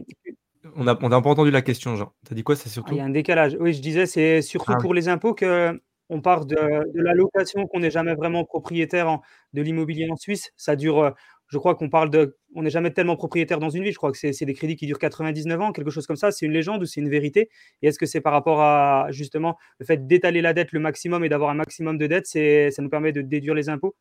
On 0.75 0.83
n'a 0.83 0.97
on 1.01 1.11
a 1.11 1.21
pas 1.21 1.29
entendu 1.29 1.49
la 1.49 1.63
question, 1.63 1.95
Jean. 1.95 2.13
Tu 2.25 2.33
as 2.33 2.35
dit 2.35 2.43
quoi 2.43 2.55
C'est 2.55 2.69
ah, 2.69 2.71
surtout 2.71 2.93
Il 2.93 2.99
y 2.99 3.01
a 3.01 3.05
un 3.05 3.09
décalage. 3.09 3.57
Oui, 3.59 3.73
je 3.73 3.81
disais, 3.81 4.05
c'est 4.05 4.43
surtout 4.43 4.73
ah 4.75 4.77
pour 4.79 4.93
les 4.93 5.09
impôts 5.09 5.33
que 5.33 5.79
on 6.09 6.21
part 6.21 6.45
de, 6.45 6.55
de 6.55 7.01
la 7.01 7.15
location, 7.15 7.65
qu'on 7.65 7.79
n'est 7.79 7.89
jamais 7.89 8.13
vraiment 8.13 8.43
propriétaire 8.43 9.19
de 9.53 9.61
l'immobilier 9.63 10.07
en 10.11 10.15
Suisse. 10.15 10.51
Ça 10.55 10.75
dure 10.75 10.99
euh, 10.99 11.11
je 11.53 11.59
crois 11.59 11.75
qu'on 11.75 11.87
parle 11.87 12.09
de. 12.09 12.35
On 12.55 12.63
n'est 12.63 12.71
jamais 12.71 12.89
tellement 12.89 13.15
propriétaire 13.15 13.59
dans 13.59 13.69
une 13.69 13.83
vie. 13.83 13.91
Je 13.91 13.97
crois 13.97 14.11
que 14.11 14.17
c'est 14.17 14.45
des 14.45 14.53
crédits 14.55 14.75
qui 14.75 14.87
durent 14.87 14.97
99 14.97 15.61
ans, 15.61 15.71
quelque 15.71 15.91
chose 15.91 16.07
comme 16.07 16.15
ça. 16.15 16.31
C'est 16.31 16.47
une 16.47 16.51
légende 16.51 16.81
ou 16.81 16.85
c'est 16.85 16.99
une 16.99 17.09
vérité? 17.09 17.49
Et 17.83 17.87
est-ce 17.87 17.99
que 17.99 18.07
c'est 18.07 18.21
par 18.21 18.33
rapport 18.33 18.59
à 18.59 19.07
justement 19.11 19.55
le 19.77 19.85
fait 19.85 20.07
d'étaler 20.07 20.41
la 20.41 20.53
dette 20.53 20.71
le 20.71 20.79
maximum 20.79 21.23
et 21.23 21.29
d'avoir 21.29 21.51
un 21.51 21.53
maximum 21.53 21.99
de 21.99 22.07
dette 22.07 22.25
Ça 22.25 22.81
nous 22.81 22.89
permet 22.89 23.11
de 23.11 23.21
déduire 23.21 23.53
les 23.53 23.69
impôts? 23.69 23.95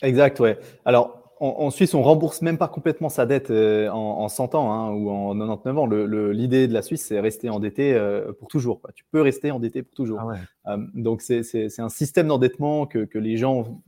Exact, 0.00 0.38
ouais. 0.38 0.58
Alors, 0.84 1.34
en, 1.40 1.70
Suisse, 1.70 1.92
on 1.94 2.02
rembourse 2.02 2.40
même 2.40 2.56
pas 2.56 2.68
complètement 2.68 3.08
sa 3.08 3.26
dette 3.26 3.50
euh, 3.50 3.88
en, 3.88 4.28
100 4.28 4.54
ans 4.54 4.72
hein, 4.72 4.92
ou 4.92 5.10
en 5.10 5.36
99 5.36 5.78
ans. 5.78 5.86
L'idée 5.86 6.68
de 6.68 6.72
la 6.72 6.82
Suisse, 6.82 7.04
c'est 7.04 7.18
rester 7.18 7.50
endetté 7.50 7.94
euh, 7.94 8.32
pour 8.32 8.46
toujours. 8.46 8.80
Tu 8.94 9.04
peux 9.10 9.20
rester 9.20 9.50
endetté 9.50 9.82
pour 9.82 9.94
toujours. 9.94 10.20
Ah 10.20 10.74
euh, 10.74 10.86
donc, 10.94 11.20
c'est 11.20 11.80
un 11.80 11.88
système 11.88 12.28
d'endettement 12.28 12.86
que, 12.86 13.00
que, 13.00 13.18
les 13.18 13.38
gens 13.38 13.82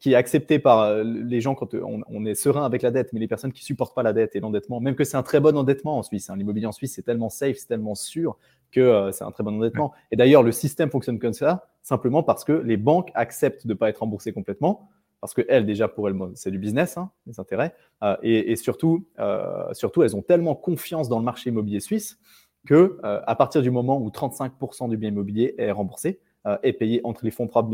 qui 0.00 0.12
est 0.12 0.14
accepté 0.14 0.58
par 0.58 0.80
euh, 0.80 1.04
les 1.04 1.40
gens 1.40 1.54
quand 1.54 1.74
on, 1.74 2.24
est 2.24 2.34
serein 2.34 2.64
avec 2.64 2.82
la 2.82 2.90
dette, 2.90 3.12
mais 3.12 3.20
les 3.20 3.28
personnes 3.28 3.52
qui 3.52 3.64
supportent 3.64 3.94
pas 3.94 4.02
la 4.02 4.12
dette 4.12 4.34
et 4.34 4.40
l'endettement, 4.40 4.80
même 4.80 4.94
que 4.94 5.04
c'est 5.04 5.16
un 5.16 5.22
très 5.22 5.40
bon 5.40 5.56
endettement 5.56 5.98
en 5.98 6.02
Suisse. 6.02 6.30
Hein, 6.30 6.36
L'immobilier 6.36 6.66
en 6.66 6.72
Suisse, 6.72 6.94
c'est 6.94 7.02
tellement 7.02 7.28
safe, 7.28 7.56
c'est 7.58 7.66
tellement 7.66 7.94
sûr 7.94 8.38
que 8.72 8.80
euh, 8.80 9.12
c'est 9.12 9.24
un 9.24 9.30
très 9.30 9.44
bon 9.44 9.56
endettement. 9.56 9.92
Et 10.10 10.16
d'ailleurs, 10.16 10.42
le 10.42 10.52
système 10.52 10.90
fonctionne 10.90 11.18
comme 11.18 11.34
ça, 11.34 11.68
simplement 11.82 12.22
parce 12.22 12.44
que 12.44 12.52
les 12.52 12.78
banques 12.78 13.10
acceptent 13.14 13.66
de 13.66 13.74
ne 13.74 13.78
pas 13.78 13.90
être 13.90 13.98
remboursées 13.98 14.32
complètement, 14.32 14.88
parce 15.20 15.34
que 15.34 15.42
elles, 15.48 15.66
déjà, 15.66 15.88
pour 15.88 16.08
elles, 16.08 16.16
c'est 16.34 16.50
du 16.50 16.58
business, 16.58 16.96
hein, 16.96 17.10
les 17.26 17.38
intérêts, 17.38 17.74
euh, 18.02 18.16
et, 18.22 18.52
et, 18.52 18.56
surtout, 18.56 19.06
surtout, 19.72 20.02
elles 20.02 20.16
ont 20.16 20.22
tellement 20.22 20.54
confiance 20.54 21.08
dans 21.08 21.18
le 21.18 21.24
marché 21.24 21.50
immobilier 21.50 21.80
suisse 21.80 22.18
que 22.66 22.98
à 23.02 23.34
partir 23.34 23.60
du 23.60 23.70
moment 23.70 24.00
où 24.00 24.08
35% 24.08 24.88
du 24.88 24.96
bien 24.96 25.10
immobilier 25.10 25.54
est 25.58 25.70
remboursé, 25.70 26.20
est 26.62 26.72
payé 26.74 27.00
entre 27.04 27.24
les 27.24 27.30
fonds 27.30 27.46
propres 27.46 27.70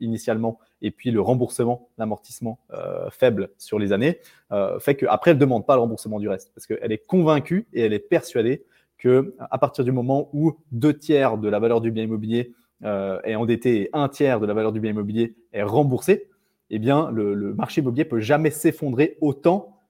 initialement 0.00 0.58
et 0.82 0.90
puis 0.90 1.10
le 1.10 1.20
remboursement, 1.20 1.88
l'amortissement 1.98 2.58
euh, 2.72 3.08
faible 3.10 3.50
sur 3.56 3.78
les 3.78 3.92
années, 3.92 4.18
euh, 4.52 4.80
fait 4.80 4.96
qu'après, 4.96 5.30
elle 5.30 5.36
ne 5.36 5.40
demande 5.40 5.66
pas 5.66 5.74
le 5.76 5.80
remboursement 5.80 6.18
du 6.18 6.28
reste 6.28 6.50
parce 6.54 6.66
qu'elle 6.66 6.92
est 6.92 7.06
convaincue 7.06 7.68
et 7.72 7.82
elle 7.82 7.92
est 7.92 8.00
persuadée 8.00 8.64
que 8.98 9.34
à 9.38 9.58
partir 9.58 9.84
du 9.84 9.92
moment 9.92 10.28
où 10.32 10.56
deux 10.72 10.96
tiers 10.96 11.38
de 11.38 11.48
la 11.48 11.58
valeur 11.58 11.80
du 11.80 11.90
bien 11.90 12.04
immobilier 12.04 12.52
est 12.82 13.34
endetté 13.34 13.82
et 13.82 13.90
un 13.92 14.08
tiers 14.08 14.40
de 14.40 14.46
la 14.46 14.54
valeur 14.54 14.72
du 14.72 14.80
bien 14.80 14.90
immobilier 14.90 15.34
est 15.52 15.62
remboursé, 15.62 16.30
eh 16.70 16.78
bien, 16.78 17.10
le, 17.10 17.54
marché 17.54 17.80
immobilier 17.80 18.04
peut 18.04 18.20
jamais 18.20 18.50
s'effondrer 18.50 19.18
autant, 19.20 19.80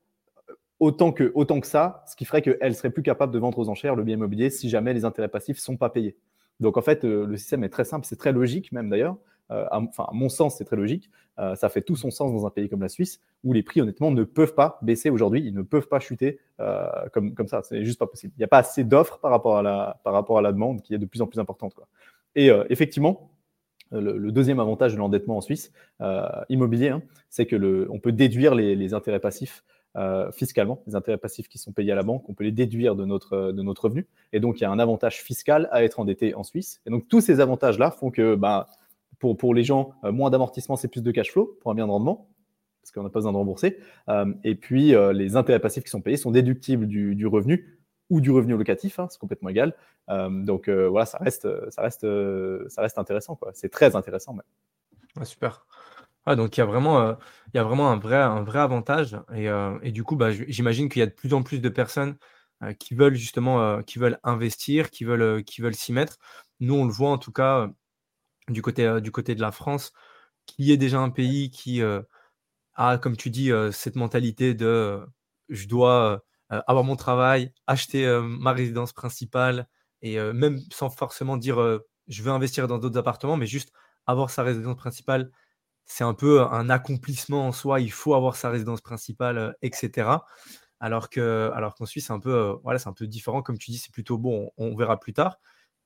autant, 0.81 1.13
que, 1.13 1.31
autant 1.35 1.61
que 1.61 1.67
ça, 1.67 2.05
ce 2.09 2.17
qui 2.17 2.25
ferait 2.25 2.43
qu'elle 2.43 2.75
serait 2.75 2.91
plus 2.91 3.03
capable 3.03 3.33
de 3.33 3.39
vendre 3.39 3.59
aux 3.59 3.69
enchères 3.69 3.95
le 3.95 4.03
bien 4.03 4.17
immobilier 4.17 4.51
si 4.51 4.69
jamais 4.69 4.95
les 4.95 5.05
intérêts 5.05 5.29
passifs 5.29 5.59
sont 5.59 5.77
pas 5.77 5.91
payés. 5.91 6.17
Donc, 6.61 6.77
en 6.77 6.83
fait, 6.83 7.05
le 7.05 7.37
système 7.37 7.65
est 7.65 7.69
très 7.71 7.85
simple, 7.85 8.07
c'est 8.07 8.19
très 8.19 8.33
logique 8.33 8.71
même 8.73 8.89
d'ailleurs. 8.89 9.17
Euh, 9.51 9.67
enfin, 9.73 10.05
à 10.09 10.13
mon 10.13 10.29
sens, 10.29 10.57
c'est 10.59 10.65
très 10.65 10.77
logique. 10.77 11.11
Euh, 11.39 11.55
ça 11.55 11.69
fait 11.69 11.83
tout 11.83 11.97
son 11.97 12.11
sens 12.11 12.33
dans 12.33 12.47
un 12.47 12.51
pays 12.51 12.69
comme 12.69 12.83
la 12.83 12.89
Suisse, 12.89 13.21
où 13.45 13.53
les 13.53 13.63
prix, 13.63 13.81
honnêtement, 13.81 14.11
ne 14.11 14.25
peuvent 14.25 14.55
pas 14.55 14.79
baisser 14.83 15.11
aujourd'hui. 15.11 15.43
Ils 15.45 15.55
ne 15.55 15.63
peuvent 15.63 15.89
pas 15.89 16.01
chuter 16.01 16.39
euh, 16.61 16.87
comme, 17.13 17.35
comme 17.35 17.49
ça. 17.49 17.63
C'est 17.63 17.85
juste 17.85 17.99
pas 17.99 18.07
possible. 18.07 18.33
Il 18.37 18.41
n'y 18.41 18.45
a 18.45 18.49
pas 18.49 18.59
assez 18.59 18.85
d'offres 18.85 19.19
par, 19.19 19.31
rapport 19.31 19.59
à 19.59 19.63
la, 19.63 20.53
demande 20.53 20.83
qui 20.83 20.95
est 20.95 20.99
de 20.99 21.07
plus 21.07 21.23
en 21.23 21.27
plus 21.27 21.41
importante. 21.41 21.75
Et 22.37 22.51
effectivement, 22.69 23.33
le, 23.91 24.31
deuxième 24.31 24.61
avantage 24.61 24.93
de 24.93 24.99
l'endettement 24.99 25.39
en 25.39 25.41
Suisse 25.41 25.73
immobilier, 26.49 26.91
hein, 26.91 27.03
c'est 27.29 27.47
que 27.47 27.57
le, 27.57 27.89
on 27.91 27.99
peut 27.99 28.13
déduire 28.13 28.55
les, 28.55 28.95
intérêts 28.95 29.19
passifs 29.19 29.65
fiscalement, 30.33 30.83
les 30.87 30.95
intérêts 30.95 31.19
passifs 31.19 31.49
qui 31.49 31.59
sont 31.59 31.73
payés 31.73 31.93
à 31.93 31.95
la 31.97 32.03
banque, 32.03 32.29
on 32.29 32.35
peut 32.35 32.45
les 32.45 32.53
déduire 32.53 32.95
de 32.95 33.05
notre, 33.05 33.53
de 33.53 33.63
notre 33.63 33.85
revenu. 33.85 34.07
Et 34.33 34.41
donc, 34.41 34.61
il 34.61 34.63
y 34.63 34.65
a 34.65 34.71
un 34.71 34.79
avantage 34.79 35.23
fiscal 35.23 35.69
à 35.73 35.83
être 35.83 35.99
endetté 36.01 36.35
en 36.35 36.45
Suisse. 36.45 36.81
Et 36.87 36.91
donc, 36.91 37.09
tous 37.09 37.21
ces 37.21 37.41
avantages-là 37.41 37.91
font 37.91 38.11
que 38.11 38.35
bah, 38.37 38.69
pour, 39.21 39.37
pour 39.37 39.55
les 39.55 39.63
gens, 39.63 39.93
euh, 40.03 40.11
moins 40.11 40.31
d'amortissement, 40.31 40.77
c'est 40.77 40.89
plus 40.89 41.03
de 41.03 41.11
cash 41.13 41.31
flow 41.31 41.57
pour 41.61 41.71
un 41.71 41.75
bien 41.75 41.87
de 41.87 41.93
rendement, 41.93 42.29
parce 42.83 42.91
qu'on 42.91 43.03
n'a 43.03 43.11
pas 43.11 43.21
besoin 43.21 43.33
de 43.33 43.37
rembourser. 43.37 43.79
Euh, 44.09 44.33
et 44.43 44.57
puis, 44.57 44.95
euh, 44.95 45.13
les 45.13 45.37
intérêts 45.37 45.61
passifs 45.61 45.85
qui 45.85 45.91
sont 45.91 46.01
payés 46.01 46.17
sont 46.17 46.33
déductibles 46.33 46.87
du, 46.89 47.15
du 47.15 47.27
revenu 47.27 47.79
ou 48.09 48.21
du 48.21 48.33
revenu 48.33 48.57
locatif, 48.57 48.99
hein, 48.99 49.07
c'est 49.09 49.21
complètement 49.21 49.51
égal. 49.51 49.77
donc 50.09 50.69
voilà, 50.69 51.07
ça 51.07 51.19
reste, 51.19 51.47
ça 51.71 51.81
reste, 51.81 52.05
ça 52.67 52.83
reste 52.83 52.99
intéressant. 52.99 53.39
C'est 53.53 53.69
très 53.69 53.95
intéressant 53.95 54.35
même. 54.35 55.25
super. 55.25 55.65
Ah, 56.27 56.37
donc 56.37 56.57
il 56.57 56.61
y 56.61 56.63
a 56.63 56.67
vraiment, 56.67 57.17
il 57.53 57.57
y 57.57 57.59
a 57.59 57.65
vraiment 57.65 57.91
un, 57.91 57.97
vrai, 57.97 58.17
avantage. 58.59 59.17
Et, 59.35 59.47
et 59.83 59.93
du 59.93 60.05
coup, 60.05 60.17
bah, 60.17 60.31
j'imagine 60.33 60.89
qu'il 60.89 61.01
y 61.01 61.03
a 61.03 61.07
de 61.07 61.13
plus 61.13 61.35
en 61.35 61.43
plus 61.43 61.61
de 61.61 61.69
personnes 61.69 62.17
qui 62.79 62.95
veulent 62.95 63.15
justement 63.15 63.83
qui 63.83 63.99
investir, 64.23 64.91
qui 64.91 65.05
veulent, 65.05 65.43
qui 65.45 65.63
s'y 65.73 65.93
mettre. 65.93 66.19
Nous, 66.61 66.75
on 66.75 66.85
le 66.85 66.93
voit 66.93 67.11
en 67.11 67.19
tout 67.19 67.33
cas 67.33 67.71
du 68.49 68.63
côté, 68.63 68.85
euh, 68.87 69.01
du 69.01 69.13
côté 69.13 69.35
de 69.35 69.41
la 69.41 69.53
France, 69.53 69.93
qu'il 70.47 70.67
y 70.67 70.73
ait 70.73 70.77
déjà 70.77 71.01
un 71.01 71.11
pays 71.11 71.51
qui 71.51 71.83
euh, 71.83 72.03
a, 72.75 72.99
comme 72.99 73.17
tu 73.17 73.31
dis, 73.31 73.53
euh, 73.53 73.73
cette 73.73 73.97
mentalité 73.97 74.55
de 74.55 75.01
je 75.49 75.69
dois 75.69 76.25
avoir 76.51 76.85
mon 76.85 76.97
travail, 76.97 77.53
acheter 77.69 78.07
ma 78.25 78.53
résidence 78.53 78.93
principale, 78.93 79.69
et 80.03 80.19
même 80.33 80.59
sans 80.73 80.91
forcément 80.91 81.37
dire 81.37 81.81
je 82.09 82.23
veux 82.23 82.33
investir 82.33 82.69
dans 82.69 82.79
d'autres 82.79 82.99
appartements, 82.99 83.37
mais 83.37 83.47
juste 83.47 83.73
avoir 84.07 84.31
sa 84.31 84.43
résidence 84.43 84.77
principale, 84.77 85.31
c'est 85.91 86.05
un 86.05 86.15
peu 86.15 86.43
un 86.43 86.71
accomplissement 86.71 87.49
en 87.49 87.53
soi, 87.53 87.81
il 87.81 87.91
faut 87.91 88.15
avoir 88.15 88.37
sa 88.37 88.49
résidence 88.49 88.81
principale, 88.81 89.57
etc. 89.61 90.21
Alors 90.79 91.11
que, 91.11 91.51
alors 91.53 91.75
qu'en 91.75 91.85
Suisse, 91.85 92.07
c'est 92.07 92.13
un 92.13 92.21
peu, 92.21 92.57
voilà, 92.63 92.79
c'est 92.79 92.89
un 92.89 92.93
peu 92.93 93.09
différent, 93.09 93.43
comme 93.43 93.59
tu 93.59 93.73
dis, 93.73 93.79
c'est 93.79 93.93
plutôt 93.93 94.17
bon, 94.17 94.53
on 94.57 94.77
verra 94.77 95.01
plus 95.01 95.13
tard. 95.13 95.41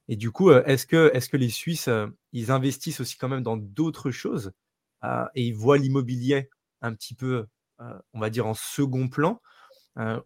Et 0.08 0.16
du 0.16 0.30
coup, 0.30 0.52
est-ce 0.52 0.86
que, 0.86 1.36
les 1.38 1.48
Suisses, 1.48 1.88
ils 2.32 2.50
investissent 2.50 3.00
aussi 3.00 3.16
quand 3.16 3.30
même 3.30 3.42
dans 3.42 3.56
d'autres 3.56 4.10
choses 4.10 4.52
et 5.34 5.42
ils 5.42 5.54
voient 5.54 5.78
l'immobilier 5.78 6.50
un 6.82 6.94
petit 6.94 7.14
peu, 7.14 7.46
on 8.12 8.20
va 8.20 8.28
dire, 8.28 8.46
en 8.46 8.54
second 8.54 9.08
plan 9.08 9.40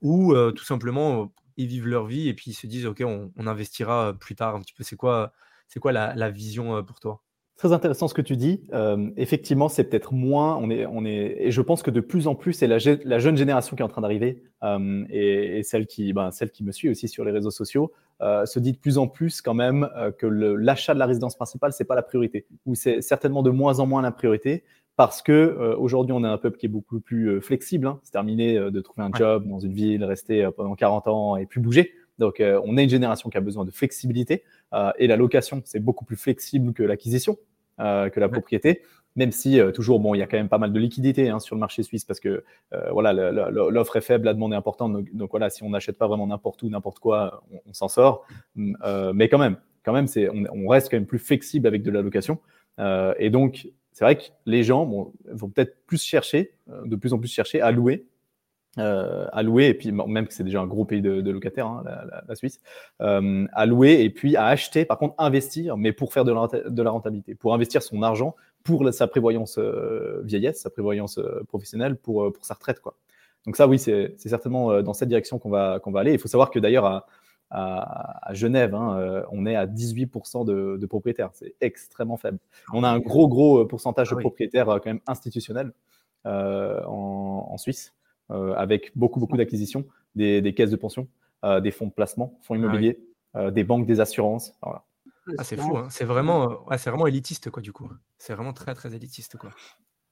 ou 0.02 0.34
tout 0.56 0.64
simplement, 0.64 1.32
ils 1.56 1.68
vivent 1.68 1.86
leur 1.86 2.06
vie 2.06 2.28
et 2.28 2.34
puis 2.34 2.50
ils 2.50 2.54
se 2.54 2.66
disent, 2.66 2.86
OK, 2.86 3.02
on, 3.06 3.30
investira 3.46 4.12
plus 4.18 4.34
tard 4.34 4.56
un 4.56 4.60
petit 4.60 4.74
peu. 4.74 4.82
C'est 4.82 4.96
quoi, 4.96 5.32
c'est 5.68 5.78
quoi 5.78 5.92
la 5.92 6.30
vision 6.30 6.82
pour 6.82 6.98
toi? 6.98 7.22
Très 7.58 7.72
intéressant 7.72 8.08
ce 8.08 8.14
que 8.14 8.22
tu 8.22 8.36
dis. 8.36 8.62
Euh, 8.72 9.10
effectivement, 9.16 9.68
c'est 9.68 9.84
peut-être 9.84 10.14
moins. 10.14 10.56
On 10.56 10.70
est, 10.70 10.86
on 10.86 11.04
est, 11.04 11.36
et 11.38 11.50
je 11.50 11.60
pense 11.60 11.82
que 11.82 11.90
de 11.90 12.00
plus 12.00 12.26
en 12.26 12.34
plus, 12.34 12.54
c'est 12.54 12.66
la, 12.66 12.78
la, 13.04 13.18
jeune 13.18 13.36
génération 13.36 13.76
qui 13.76 13.82
est 13.82 13.84
en 13.84 13.88
train 13.88 14.00
d'arriver 14.00 14.42
euh, 14.62 15.04
et, 15.10 15.58
et, 15.58 15.62
celle 15.64 15.86
qui, 15.86 16.12
ben, 16.12 16.30
celle 16.30 16.50
qui 16.50 16.64
me 16.64 16.72
suit 16.72 16.88
aussi 16.88 17.08
sur 17.08 17.24
les 17.24 17.32
réseaux 17.32 17.50
sociaux, 17.50 17.92
euh, 18.20 18.46
se 18.46 18.58
dit 18.58 18.72
de 18.72 18.78
plus 18.78 18.98
en 18.98 19.06
plus 19.06 19.40
quand 19.40 19.54
même 19.54 19.88
euh, 19.96 20.10
que 20.10 20.26
l'achat 20.26 20.92
de 20.92 20.98
la 20.98 21.06
résidence 21.06 21.36
principale 21.36 21.72
c'est 21.72 21.84
pas 21.84 21.94
la 21.94 22.02
priorité, 22.02 22.46
ou 22.66 22.74
c'est 22.74 23.00
certainement 23.00 23.44
de 23.44 23.50
moins 23.50 23.78
en 23.78 23.86
moins 23.86 24.02
la 24.02 24.10
priorité 24.10 24.64
parce 24.96 25.22
que 25.22 25.30
euh, 25.30 25.76
aujourd'hui 25.76 26.12
on 26.12 26.24
a 26.24 26.28
un 26.28 26.36
peuple 26.36 26.58
qui 26.58 26.66
est 26.66 26.68
beaucoup 26.68 26.98
plus 26.98 27.40
flexible. 27.40 27.86
Hein. 27.86 28.00
C'est 28.02 28.10
terminé 28.10 28.58
de 28.58 28.80
trouver 28.80 29.06
un 29.06 29.12
job 29.16 29.46
dans 29.46 29.60
une 29.60 29.72
ville, 29.72 30.02
rester 30.02 30.48
pendant 30.56 30.74
40 30.74 31.06
ans 31.06 31.36
et 31.36 31.46
puis 31.46 31.60
bouger. 31.60 31.92
Donc, 32.18 32.40
on 32.40 32.76
est 32.76 32.84
une 32.84 32.90
génération 32.90 33.30
qui 33.30 33.38
a 33.38 33.40
besoin 33.40 33.64
de 33.64 33.70
flexibilité 33.70 34.42
et 34.98 35.06
la 35.06 35.16
location, 35.16 35.62
c'est 35.64 35.78
beaucoup 35.78 36.04
plus 36.04 36.16
flexible 36.16 36.72
que 36.72 36.82
l'acquisition. 36.82 37.38
Euh, 37.80 38.10
que 38.10 38.18
la 38.18 38.28
propriété, 38.28 38.82
même 39.14 39.30
si 39.30 39.60
euh, 39.60 39.70
toujours, 39.70 40.00
bon, 40.00 40.12
il 40.12 40.18
y 40.18 40.22
a 40.22 40.26
quand 40.26 40.36
même 40.36 40.48
pas 40.48 40.58
mal 40.58 40.72
de 40.72 40.80
liquidités 40.80 41.28
hein, 41.28 41.38
sur 41.38 41.54
le 41.54 41.60
marché 41.60 41.84
suisse 41.84 42.04
parce 42.04 42.18
que 42.18 42.42
euh, 42.72 42.90
voilà, 42.90 43.12
l'offre 43.12 43.94
est 43.94 44.00
faible, 44.00 44.24
la 44.24 44.34
demande 44.34 44.52
est 44.52 44.56
importante. 44.56 45.04
Donc, 45.12 45.30
voilà, 45.30 45.48
si 45.48 45.62
on 45.62 45.70
n'achète 45.70 45.96
pas 45.96 46.08
vraiment 46.08 46.26
n'importe 46.26 46.60
où, 46.64 46.68
n'importe 46.68 46.98
quoi, 46.98 47.44
on, 47.66 47.72
s'en 47.72 47.86
sort. 47.86 48.26
Mm, 48.56 49.12
mais 49.14 49.28
quand 49.28 49.38
même, 49.38 49.58
quand 49.84 49.92
même, 49.92 50.08
c'est, 50.08 50.28
on, 50.28 50.66
reste 50.66 50.90
quand 50.90 50.96
même 50.96 51.06
plus 51.06 51.20
flexible 51.20 51.68
avec 51.68 51.84
de 51.84 51.92
la 51.92 52.02
location. 52.02 52.40
et 52.80 53.30
donc, 53.30 53.68
c'est 53.92 54.04
vrai 54.04 54.16
que 54.16 54.24
les 54.44 54.64
gens 54.64 54.84
bon, 54.84 55.12
vont 55.30 55.48
peut-être 55.48 55.76
plus 55.86 56.02
chercher, 56.02 56.54
de 56.84 56.96
plus 56.96 57.12
en 57.12 57.18
plus 57.20 57.28
chercher 57.28 57.60
à 57.60 57.70
louer 57.70 58.06
euh, 58.78 59.26
à 59.32 59.42
louer, 59.42 59.66
et 59.66 59.74
puis 59.74 59.90
même 59.92 60.26
que 60.26 60.34
c'est 60.34 60.44
déjà 60.44 60.60
un 60.60 60.66
gros 60.66 60.84
pays 60.84 61.02
de, 61.02 61.30
locataires, 61.30 61.66
hein, 61.66 61.84
la, 62.28 62.34
Suisse, 62.34 62.60
euh, 63.00 63.46
à 63.52 63.66
louer 63.66 64.02
et 64.02 64.10
puis 64.10 64.36
à 64.36 64.46
acheter, 64.46 64.84
par 64.84 64.98
contre 64.98 65.14
investir, 65.18 65.76
mais 65.76 65.92
pour 65.92 66.12
faire 66.12 66.24
de 66.24 66.32
la, 66.82 66.90
rentabilité, 66.90 67.34
pour 67.34 67.54
investir 67.54 67.82
son 67.82 68.02
argent 68.02 68.34
pour 68.64 68.92
sa 68.92 69.06
prévoyance 69.06 69.58
euh, 69.58 70.20
vieillesse, 70.24 70.60
sa 70.60 70.70
prévoyance 70.70 71.18
professionnelle, 71.48 71.96
pour, 71.96 72.32
pour 72.32 72.44
sa 72.44 72.54
retraite. 72.54 72.80
Quoi. 72.80 72.94
Donc 73.46 73.56
ça, 73.56 73.66
oui, 73.66 73.78
c'est 73.78 74.16
certainement 74.18 74.82
dans 74.82 74.92
cette 74.92 75.08
direction 75.08 75.38
qu'on 75.38 75.50
va, 75.50 75.80
qu'on 75.80 75.90
va 75.90 76.00
aller. 76.00 76.12
Il 76.12 76.18
faut 76.18 76.28
savoir 76.28 76.50
que 76.50 76.58
d'ailleurs, 76.58 76.84
à, 76.84 77.06
à, 77.50 78.34
Genève, 78.34 78.74
hein, 78.74 79.24
on 79.32 79.46
est 79.46 79.56
à 79.56 79.66
18% 79.66 80.44
de, 80.44 80.86
propriétaires. 80.86 81.30
C'est 81.32 81.54
extrêmement 81.60 82.18
faible. 82.18 82.38
On 82.74 82.84
a 82.84 82.90
un 82.90 82.98
gros, 82.98 83.28
gros 83.28 83.64
pourcentage 83.64 84.10
de 84.10 84.16
ah 84.16 84.20
propriétaires 84.20 84.66
quand 84.66 84.86
même 84.86 85.00
institutionnels 85.06 85.72
en, 86.24 87.48
en 87.50 87.56
Suisse. 87.56 87.94
Euh, 88.30 88.52
avec 88.56 88.92
beaucoup, 88.94 89.20
beaucoup 89.20 89.38
d'acquisitions, 89.38 89.86
des, 90.14 90.52
caisses 90.54 90.70
de 90.70 90.76
pension, 90.76 91.08
euh, 91.46 91.60
des 91.60 91.70
fonds 91.70 91.86
de 91.86 91.92
placement, 91.92 92.38
fonds 92.42 92.54
ah 92.54 92.58
immobiliers, 92.58 92.98
euh, 93.36 93.50
des 93.50 93.64
banques, 93.64 93.86
des 93.86 94.00
assurances. 94.00 94.52
Ah, 94.60 94.82
c'est 95.44 95.56
fou, 95.56 95.78
hein. 95.78 95.86
c'est 95.88 96.04
vraiment, 96.04 96.66
c'est 96.76 96.90
vraiment 96.90 97.06
élitiste, 97.06 97.50
quoi, 97.50 97.62
du 97.62 97.72
coup. 97.72 97.88
C'est 98.18 98.34
vraiment 98.34 98.52
très, 98.52 98.74
très 98.74 98.94
élitiste, 98.94 99.38
quoi. 99.38 99.48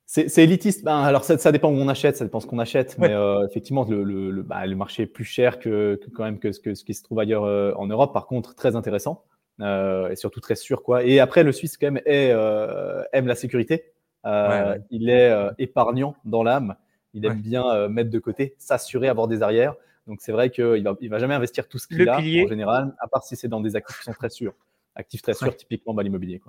C'est 0.07 0.39
élitiste. 0.39 0.83
Ben, 0.83 1.03
alors, 1.03 1.25
ça, 1.25 1.53
dépend 1.53 1.69
où 1.69 1.77
on 1.77 1.89
achète, 1.89 2.17
ça 2.17 2.25
dépend 2.25 2.41
ce 2.41 2.47
qu'on 2.47 2.59
achète. 2.61 2.97
Mais 2.97 3.13
effectivement, 3.51 3.85
le, 3.85 4.03
le, 4.05 4.43
bah, 4.43 4.65
le, 4.65 4.77
marché 4.77 5.03
est 5.03 5.07
plus 5.07 5.25
cher 5.25 5.59
que, 5.59 6.01
quand 6.15 6.23
même 6.23 6.39
que, 6.39 6.49
que, 6.59 6.75
ce 6.75 6.85
qui 6.85 6.95
se 6.95 7.03
trouve 7.03 7.19
ailleurs 7.19 7.43
en 7.79 7.87
Europe. 7.87 8.15
Par 8.15 8.27
contre, 8.27 8.55
très 8.55 8.77
intéressant 8.77 9.25
et 9.61 10.15
surtout 10.15 10.41
très 10.41 10.55
sûr. 10.55 10.85
Quoi. 10.85 11.05
Et 11.05 11.19
après, 11.19 11.43
le 11.43 11.51
Suisse, 11.51 11.77
quand 11.77 11.91
même, 11.91 12.03
est, 12.07 12.29
aime 13.13 13.27
la 13.27 13.35
sécurité. 13.35 13.93
Il 14.25 15.11
est 15.11 15.33
épargnant 15.59 16.15
dans 16.25 16.45
l'âme. 16.45 16.77
Il 17.17 17.25
aime 17.25 17.41
bien 17.41 17.67
euh, 17.71 17.89
mettre 17.89 18.11
de 18.11 18.19
côté, 18.19 18.55
s'assurer, 18.59 19.09
avoir 19.09 19.27
des 19.27 19.43
arrières. 19.43 19.75
Donc 20.07 20.21
c'est 20.21 20.33
vrai 20.33 20.51
qu'il 20.51 20.85
va, 20.85 20.95
il 21.01 21.09
va 21.09 21.19
jamais 21.19 21.35
investir 21.35 21.67
tout 21.67 21.79
ce 21.79 21.89
qu'il 21.89 22.09
a 22.09 22.19
en 22.19 22.21
général, 22.21 22.95
à 23.01 23.09
part 23.09 23.25
si 23.25 23.37
c'est 23.37 23.49
dans 23.49 23.61
des 23.61 23.75
actifs 23.75 23.99
qui 23.99 24.05
sont 24.05 24.13
très 24.13 24.31
sûrs. 24.31 24.55
Actifs 24.95 25.23
très 25.23 25.35
sûrs, 25.35 25.57
typiquement 25.57 25.95
bah, 25.95 26.03
l'immobilier. 26.03 26.41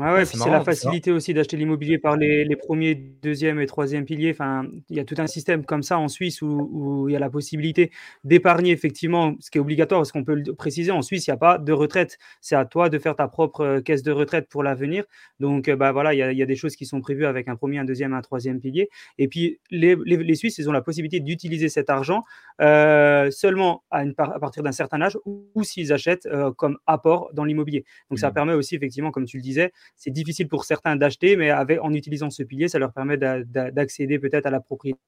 Ah 0.00 0.14
ouais, 0.14 0.24
c'est 0.24 0.48
la 0.48 0.62
facilité 0.62 1.10
aussi 1.10 1.34
d'acheter 1.34 1.56
l'immobilier 1.56 1.98
par 1.98 2.16
les, 2.16 2.44
les, 2.44 2.54
premiers, 2.54 2.94
deuxième 2.94 3.58
et 3.60 3.66
troisième 3.66 4.04
piliers. 4.04 4.30
Enfin, 4.30 4.64
il 4.90 4.96
y 4.96 5.00
a 5.00 5.04
tout 5.04 5.16
un 5.18 5.26
système 5.26 5.64
comme 5.64 5.82
ça 5.82 5.98
en 5.98 6.06
Suisse 6.06 6.40
où, 6.40 6.70
où 6.72 7.08
il 7.08 7.12
y 7.12 7.16
a 7.16 7.18
la 7.18 7.30
possibilité 7.30 7.90
d'épargner 8.22 8.70
effectivement, 8.70 9.34
ce 9.40 9.50
qui 9.50 9.58
est 9.58 9.60
obligatoire, 9.60 10.00
parce 10.00 10.12
qu'on 10.12 10.22
peut 10.22 10.36
le 10.36 10.54
préciser, 10.54 10.92
en 10.92 11.02
Suisse, 11.02 11.26
il 11.26 11.30
n'y 11.30 11.34
a 11.34 11.38
pas 11.38 11.58
de 11.58 11.72
retraite. 11.72 12.18
C'est 12.40 12.54
à 12.54 12.64
toi 12.64 12.88
de 12.90 12.98
faire 12.98 13.16
ta 13.16 13.26
propre 13.26 13.62
euh, 13.62 13.80
caisse 13.80 14.04
de 14.04 14.12
retraite 14.12 14.48
pour 14.48 14.62
l'avenir. 14.62 15.04
Donc, 15.40 15.68
euh, 15.68 15.74
bah, 15.74 15.90
voilà, 15.90 16.14
il 16.14 16.18
y, 16.18 16.22
a, 16.22 16.30
il 16.30 16.38
y, 16.38 16.42
a, 16.42 16.46
des 16.46 16.56
choses 16.56 16.76
qui 16.76 16.86
sont 16.86 17.00
prévues 17.00 17.26
avec 17.26 17.48
un 17.48 17.56
premier, 17.56 17.78
un 17.78 17.84
deuxième, 17.84 18.12
un 18.12 18.22
troisième 18.22 18.60
pilier. 18.60 18.88
Et 19.18 19.26
puis, 19.26 19.58
les, 19.70 19.96
les, 20.04 20.16
les 20.16 20.34
Suisses, 20.36 20.58
ils 20.58 20.68
ont 20.68 20.72
la 20.72 20.82
possibilité 20.82 21.18
d'utiliser 21.18 21.68
cet 21.68 21.90
argent 21.90 22.22
euh, 22.60 23.32
seulement 23.32 23.82
à, 23.90 24.04
une, 24.04 24.14
à 24.16 24.38
partir 24.38 24.62
d'un 24.62 24.72
certain 24.72 25.00
âge 25.00 25.18
ou, 25.24 25.64
s'ils 25.64 25.92
achètent 25.92 26.26
euh, 26.26 26.52
comme 26.52 26.78
apport 26.86 27.30
dans 27.32 27.44
l'immobilier. 27.44 27.84
Donc, 28.10 28.20
ça 28.20 28.30
mmh. 28.30 28.34
permet 28.34 28.52
aussi, 28.54 28.76
effectivement, 28.76 29.10
comme 29.10 29.24
tu 29.24 29.38
le 29.38 29.42
disais, 29.42 29.72
c'est 29.96 30.10
difficile 30.10 30.48
pour 30.48 30.64
certains 30.64 30.96
d'acheter, 30.96 31.36
mais 31.36 31.50
avec, 31.50 31.80
en 31.82 31.92
utilisant 31.92 32.30
ce 32.30 32.42
pilier, 32.42 32.68
ça 32.68 32.78
leur 32.78 32.92
permet 32.92 33.16
d'accéder 33.16 34.18
peut-être 34.18 34.46
à 34.46 34.50
la 34.50 34.60
propriété 34.60 34.98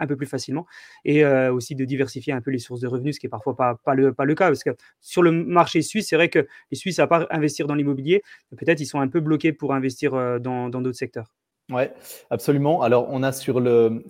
un 0.00 0.06
peu 0.06 0.16
plus 0.16 0.26
facilement 0.26 0.66
et 1.04 1.24
euh, 1.24 1.52
aussi 1.52 1.74
de 1.74 1.84
diversifier 1.84 2.32
un 2.32 2.40
peu 2.40 2.50
les 2.50 2.58
sources 2.58 2.80
de 2.80 2.88
revenus, 2.88 3.16
ce 3.16 3.20
qui 3.20 3.26
est 3.26 3.30
parfois 3.30 3.56
pas, 3.56 3.94
le, 3.94 4.12
pas 4.12 4.24
le 4.24 4.34
cas. 4.34 4.48
Parce 4.48 4.64
que 4.64 4.70
sur 5.00 5.22
le 5.22 5.30
marché 5.30 5.82
suisse, 5.82 6.08
c'est 6.08 6.16
vrai 6.16 6.28
que 6.28 6.46
les 6.70 6.76
Suisses, 6.76 6.98
à 6.98 7.06
part 7.06 7.26
investir 7.30 7.66
dans 7.66 7.74
l'immobilier, 7.74 8.22
peut-être 8.56 8.80
ils 8.80 8.86
sont 8.86 9.00
un 9.00 9.08
peu 9.08 9.20
bloqués 9.20 9.52
pour 9.52 9.74
investir 9.74 10.14
euh, 10.14 10.38
dans 10.38 10.70
d'autres 10.70 10.92
secteurs. 10.92 11.34
Ouais, 11.70 11.92
absolument. 12.30 12.82
Alors, 12.82 13.06
on 13.10 13.22
a 13.22 13.30
sur 13.32 13.60
le, 13.60 14.02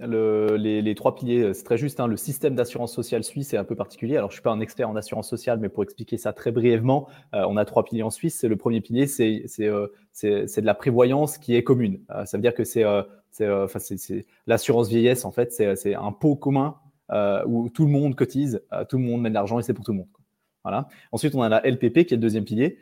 les, 0.57 0.95
trois 0.95 1.15
piliers, 1.15 1.53
c'est 1.53 1.65
très 1.65 1.77
juste, 1.77 2.01
hein, 2.01 2.07
le 2.07 2.17
système 2.17 2.55
d'assurance 2.55 2.93
sociale 2.93 3.23
suisse 3.23 3.53
est 3.53 3.59
un 3.59 3.65
peu 3.65 3.75
particulier. 3.75 4.17
Alors, 4.17 4.31
je 4.31 4.37
suis 4.37 4.43
pas 4.43 4.51
un 4.51 4.61
expert 4.61 4.89
en 4.89 4.97
assurance 4.97 5.29
sociale, 5.29 5.59
mais 5.61 5.69
pour 5.69 5.83
expliquer 5.83 6.17
ça 6.17 6.33
très 6.33 6.53
brièvement, 6.53 7.09
euh, 7.35 7.45
on 7.47 7.57
a 7.57 7.65
trois 7.65 7.85
piliers 7.85 8.03
en 8.03 8.11
Suisse. 8.11 8.45
Le 8.45 8.57
premier 8.57 8.81
pilier, 8.81 9.07
c'est 9.07 9.45
euh, 9.61 9.89
de 10.23 10.67
la 10.67 10.75
prévoyance 10.75 11.37
qui 11.37 11.55
est 11.55 11.63
commune. 11.63 12.01
Euh, 12.11 12.25
ça 12.25 12.39
veut 12.39 12.43
dire 12.43 12.55
que 12.55 12.65
c'est 12.65 12.85
l'assurance 14.47 14.89
vieillesse, 14.89 15.25
en 15.25 15.31
fait, 15.31 15.53
c'est 15.53 15.95
un 15.95 16.13
pot 16.13 16.37
commun 16.37 16.77
où 17.47 17.69
tout 17.69 17.85
le 17.85 17.91
monde 17.91 18.15
cotise, 18.15 18.63
tout 18.89 18.97
le 18.97 19.05
monde 19.05 19.21
met 19.21 19.29
de 19.29 19.35
l'argent 19.35 19.59
et 19.59 19.63
c'est 19.63 19.75
pour 19.75 19.85
tout 19.85 19.93
le 19.93 19.99
monde. 19.99 20.09
Voilà. 20.63 20.89
Ensuite, 21.11 21.35
on 21.35 21.43
a 21.43 21.49
la 21.49 21.61
LPP 21.67 22.05
qui 22.05 22.15
est 22.15 22.17
le 22.17 22.19
deuxième 22.19 22.45
pilier, 22.45 22.79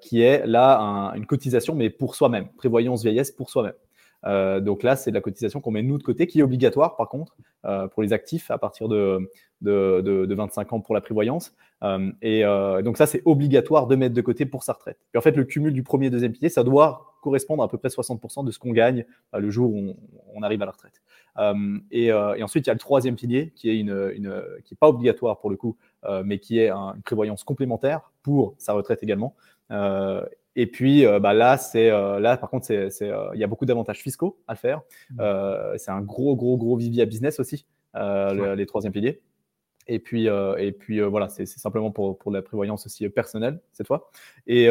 qui 0.00 0.22
est 0.22 0.46
là 0.46 1.12
une 1.16 1.26
cotisation, 1.26 1.74
mais 1.74 1.88
pour 1.88 2.14
soi-même, 2.14 2.48
prévoyance 2.56 3.02
vieillesse 3.02 3.30
pour 3.30 3.48
soi-même. 3.48 3.74
Euh, 4.24 4.60
donc 4.60 4.82
là, 4.82 4.96
c'est 4.96 5.10
de 5.10 5.14
la 5.14 5.20
cotisation 5.20 5.60
qu'on 5.60 5.70
met 5.70 5.82
nous 5.82 5.98
de 5.98 6.02
côté, 6.02 6.26
qui 6.26 6.40
est 6.40 6.42
obligatoire 6.42 6.96
par 6.96 7.08
contre 7.08 7.36
euh, 7.64 7.88
pour 7.88 8.02
les 8.02 8.12
actifs 8.12 8.50
à 8.50 8.58
partir 8.58 8.88
de, 8.88 9.30
de, 9.60 10.00
de, 10.00 10.34
25 10.34 10.72
ans 10.72 10.80
pour 10.80 10.94
la 10.94 11.00
prévoyance. 11.00 11.54
Euh, 11.82 12.12
et 12.22 12.42
donc 12.82 12.96
ça, 12.96 13.06
c'est 13.06 13.22
obligatoire 13.24 13.86
de 13.86 13.96
mettre 13.96 14.14
de 14.14 14.20
côté 14.20 14.46
pour 14.46 14.62
sa 14.62 14.74
retraite. 14.74 14.98
Et 15.14 15.18
en 15.18 15.20
fait, 15.20 15.36
le 15.36 15.44
cumul 15.44 15.72
du 15.72 15.82
premier 15.82 16.06
et 16.06 16.10
deuxième 16.10 16.32
pilier, 16.32 16.48
ça 16.48 16.64
doit 16.64 17.16
correspondre 17.22 17.62
à, 17.62 17.68
peu 17.68 17.78
près 17.78 17.88
60% 17.88 18.44
de 18.44 18.50
ce 18.50 18.58
qu'on 18.58 18.72
gagne 18.72 19.04
le 19.36 19.50
jour 19.50 19.72
où 19.72 19.94
on, 20.34 20.42
arrive 20.42 20.60
à 20.62 20.66
la 20.66 20.72
retraite. 20.72 21.02
Et, 21.90 22.12
ensuite, 22.12 22.66
il 22.66 22.68
y 22.68 22.70
a 22.70 22.74
le 22.74 22.80
troisième 22.80 23.16
pilier 23.16 23.52
qui 23.54 23.70
est 23.70 23.84
qui 24.64 24.74
est 24.74 24.78
pas 24.78 24.88
obligatoire 24.88 25.38
pour 25.38 25.50
le 25.50 25.56
coup, 25.56 25.76
mais 26.24 26.38
qui 26.38 26.58
est 26.58 26.70
une 26.70 27.02
prévoyance 27.02 27.44
complémentaire 27.44 28.12
pour 28.22 28.54
sa 28.58 28.72
retraite 28.72 29.02
également. 29.02 29.34
Et 30.56 30.66
puis 30.66 31.06
euh, 31.06 31.18
bah 31.18 31.32
là, 31.32 31.56
c'est 31.56 31.90
euh, 31.90 32.20
là 32.20 32.36
par 32.36 32.50
contre, 32.50 32.66
c'est, 32.66 33.02
euh, 33.02 33.30
il 33.34 33.40
y 33.40 33.44
a 33.44 33.46
beaucoup 33.46 33.66
d'avantages 33.66 34.00
fiscaux 34.00 34.38
à 34.46 34.54
faire. 34.54 34.82
Mmh. 35.10 35.22
c'est 35.76 35.90
un 35.90 36.02
gros, 36.02 36.36
gros, 36.36 36.56
gros 36.56 36.76
vivier 36.76 37.02
à 37.02 37.06
business 37.06 37.40
aussi, 37.40 37.66
les 37.94 38.66
troisième 38.66 38.92
piliers. 38.92 39.20
Et 39.88 39.98
puis, 39.98 40.26
et 40.26 40.72
puis 40.72 41.00
voilà, 41.00 41.28
c'est, 41.28 41.44
simplement 41.44 41.90
pour, 41.90 42.16
pour, 42.16 42.30
la 42.30 42.40
prévoyance 42.40 42.86
aussi 42.86 43.08
personnelle 43.08 43.60
cette 43.72 43.88
fois. 43.88 44.10
Et, 44.46 44.66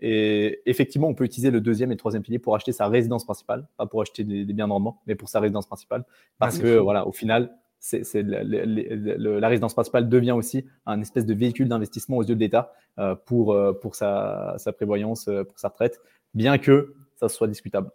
et, 0.00 0.68
effectivement, 0.68 1.08
on 1.08 1.14
peut 1.14 1.24
utiliser 1.24 1.52
le 1.52 1.60
deuxième 1.60 1.92
et 1.92 1.94
le 1.94 1.98
troisième 1.98 2.24
pilier 2.24 2.40
pour 2.40 2.56
acheter 2.56 2.72
sa 2.72 2.88
résidence 2.88 3.24
principale, 3.24 3.68
pas 3.76 3.86
pour 3.86 4.02
acheter 4.02 4.24
des, 4.24 4.44
biens 4.52 4.66
de 4.66 4.72
rendement, 4.72 5.00
mais 5.06 5.14
pour 5.14 5.28
sa 5.28 5.38
résidence 5.38 5.66
principale, 5.66 6.04
parce 6.38 6.58
que 6.58 6.76
voilà, 6.78 7.06
au 7.06 7.12
final, 7.12 7.56
la 7.90 9.48
résidence 9.48 9.74
principale 9.74 10.08
devient 10.08 10.32
aussi 10.32 10.66
un 10.86 11.00
espèce 11.00 11.26
de 11.26 11.34
véhicule 11.34 11.68
d'investissement 11.68 12.16
aux 12.18 12.22
yeux 12.22 12.34
de 12.34 12.40
l'État 12.40 12.72
euh, 12.98 13.14
pour, 13.14 13.52
euh, 13.52 13.72
pour 13.72 13.94
sa, 13.94 14.56
prévoyance, 14.76 15.28
euh, 15.28 15.44
pour 15.44 15.58
sa 15.58 15.68
retraite, 15.68 16.00
bien 16.34 16.58
que 16.58 16.94
ça 17.16 17.28
soit 17.28 17.48
discutable. 17.48 17.90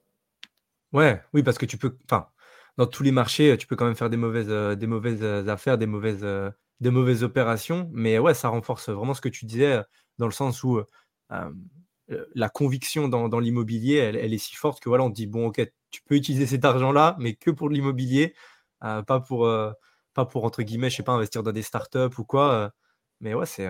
Ouais, 0.93 1.21
oui, 1.33 1.43
parce 1.43 1.57
que 1.57 1.65
tu 1.65 1.77
peux, 1.77 1.97
enfin, 2.05 2.27
dans 2.77 2.87
tous 2.87 3.03
les 3.03 3.11
marchés, 3.11 3.57
tu 3.57 3.67
peux 3.67 3.75
quand 3.75 3.85
même 3.85 3.95
faire 3.95 4.09
des 4.09 4.17
mauvaises, 4.17 4.77
des 4.77 4.87
mauvaises 4.87 5.23
affaires, 5.49 5.77
des 5.77 5.85
mauvaises, 5.85 6.25
des 6.79 6.89
mauvaises 6.91 7.23
opérations, 7.23 7.89
mais 7.93 8.19
ouais, 8.19 8.33
ça 8.33 8.49
renforce 8.49 8.89
vraiment 8.89 9.13
ce 9.13 9.21
que 9.21 9.29
tu 9.29 9.45
disais 9.45 9.81
dans 10.17 10.27
le 10.27 10.31
sens 10.31 10.63
où 10.63 10.81
la 12.35 12.49
conviction 12.49 13.09
dans, 13.09 13.39
l'immobilier, 13.39 13.95
elle, 13.95 14.15
elle, 14.15 14.33
est 14.33 14.37
si 14.37 14.55
forte 14.55 14.79
que 14.79 14.87
voilà, 14.89 15.03
on 15.03 15.09
te 15.09 15.15
dit 15.15 15.27
bon, 15.27 15.47
ok, 15.47 15.61
tu 15.89 16.01
peux 16.03 16.15
utiliser 16.15 16.45
cet 16.45 16.63
argent-là, 16.63 17.15
mais 17.19 17.33
que 17.33 17.51
pour 17.51 17.69
l'immobilier. 17.69 18.33
Euh, 18.83 19.01
pas 19.01 19.19
pour, 19.19 19.45
euh, 19.45 19.71
pas 20.13 20.25
pour 20.25 20.45
entre 20.45 20.63
guillemets, 20.63 20.89
je 20.89 20.97
sais 20.97 21.03
pas, 21.03 21.13
investir 21.13 21.43
dans 21.43 21.51
des 21.51 21.61
startups 21.61 22.17
ou 22.17 22.23
quoi. 22.23 22.51
Euh, 22.53 22.69
mais 23.21 23.33
ouais, 23.33 23.45
c'est 23.45 23.67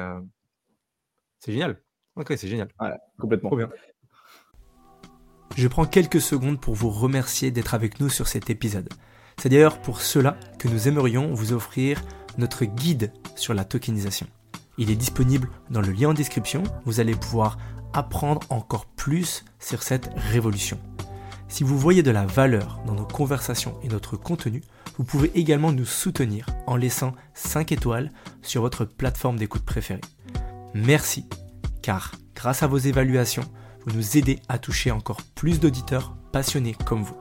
c'est 1.40 1.52
génial. 1.52 1.82
Ok, 2.16 2.34
c'est 2.36 2.48
génial. 2.48 2.70
complètement. 3.20 3.56
bien. 3.56 3.70
Je 5.56 5.68
prends 5.68 5.86
quelques 5.86 6.22
secondes 6.22 6.60
pour 6.60 6.76
vous 6.76 6.90
remercier 6.90 7.52
d'être 7.52 7.74
avec 7.74 8.00
nous 8.00 8.10
sur 8.10 8.28
cet 8.28 8.50
épisode. 8.50 8.90
C'est 9.38 9.50
d'ailleurs 9.50 9.80
pour 9.82 10.02
cela 10.02 10.38
que 10.60 10.68
nous 10.68 10.88
aimerions 10.88 11.34
vous 11.34 11.54
offrir 11.54 12.02
notre 12.38 12.66
guide 12.66 13.14
sur 13.36 13.54
la 13.54 13.66
tokenisation. 13.66 14.28
Il 14.78 14.92
est 14.92 14.96
disponible 14.96 15.50
dans 15.70 15.82
le 15.82 15.92
lien 15.92 16.10
en 16.10 16.14
description. 16.14 16.64
Vous 16.86 17.00
allez 17.00 17.16
pouvoir 17.16 17.58
apprendre 17.94 18.42
encore 18.50 18.86
plus 18.86 19.46
sur 19.60 19.82
cette 19.82 20.10
révolution. 20.16 20.80
Si 21.48 21.64
vous 21.64 21.78
voyez 21.78 22.04
de 22.04 22.12
la 22.12 22.26
valeur 22.26 22.80
dans 22.86 22.94
nos 22.94 23.06
conversations 23.06 23.80
et 23.82 23.88
notre 23.88 24.18
contenu, 24.18 24.62
vous 24.98 25.04
pouvez 25.04 25.32
également 25.36 25.72
nous 25.72 25.86
soutenir 25.86 26.48
en 26.66 26.76
laissant 26.76 27.14
5 27.36 27.72
étoiles 27.72 28.12
sur 28.42 28.62
votre 28.62 28.84
plateforme 28.84 29.38
d'écoute 29.38 29.64
préférée. 29.64 30.02
Merci, 30.74 31.26
car 31.84 32.14
grâce 32.36 32.64
à 32.64 32.68
vos 32.68 32.78
évaluations, 32.78 33.44
vous 33.86 33.96
nous 33.96 34.18
aidez 34.18 34.40
à 34.50 34.58
toucher 34.58 34.92
encore 34.92 35.22
plus 35.36 35.60
d'auditeurs 35.60 36.18
passionnés 36.32 36.76
comme 36.86 37.04
vous. 37.04 37.18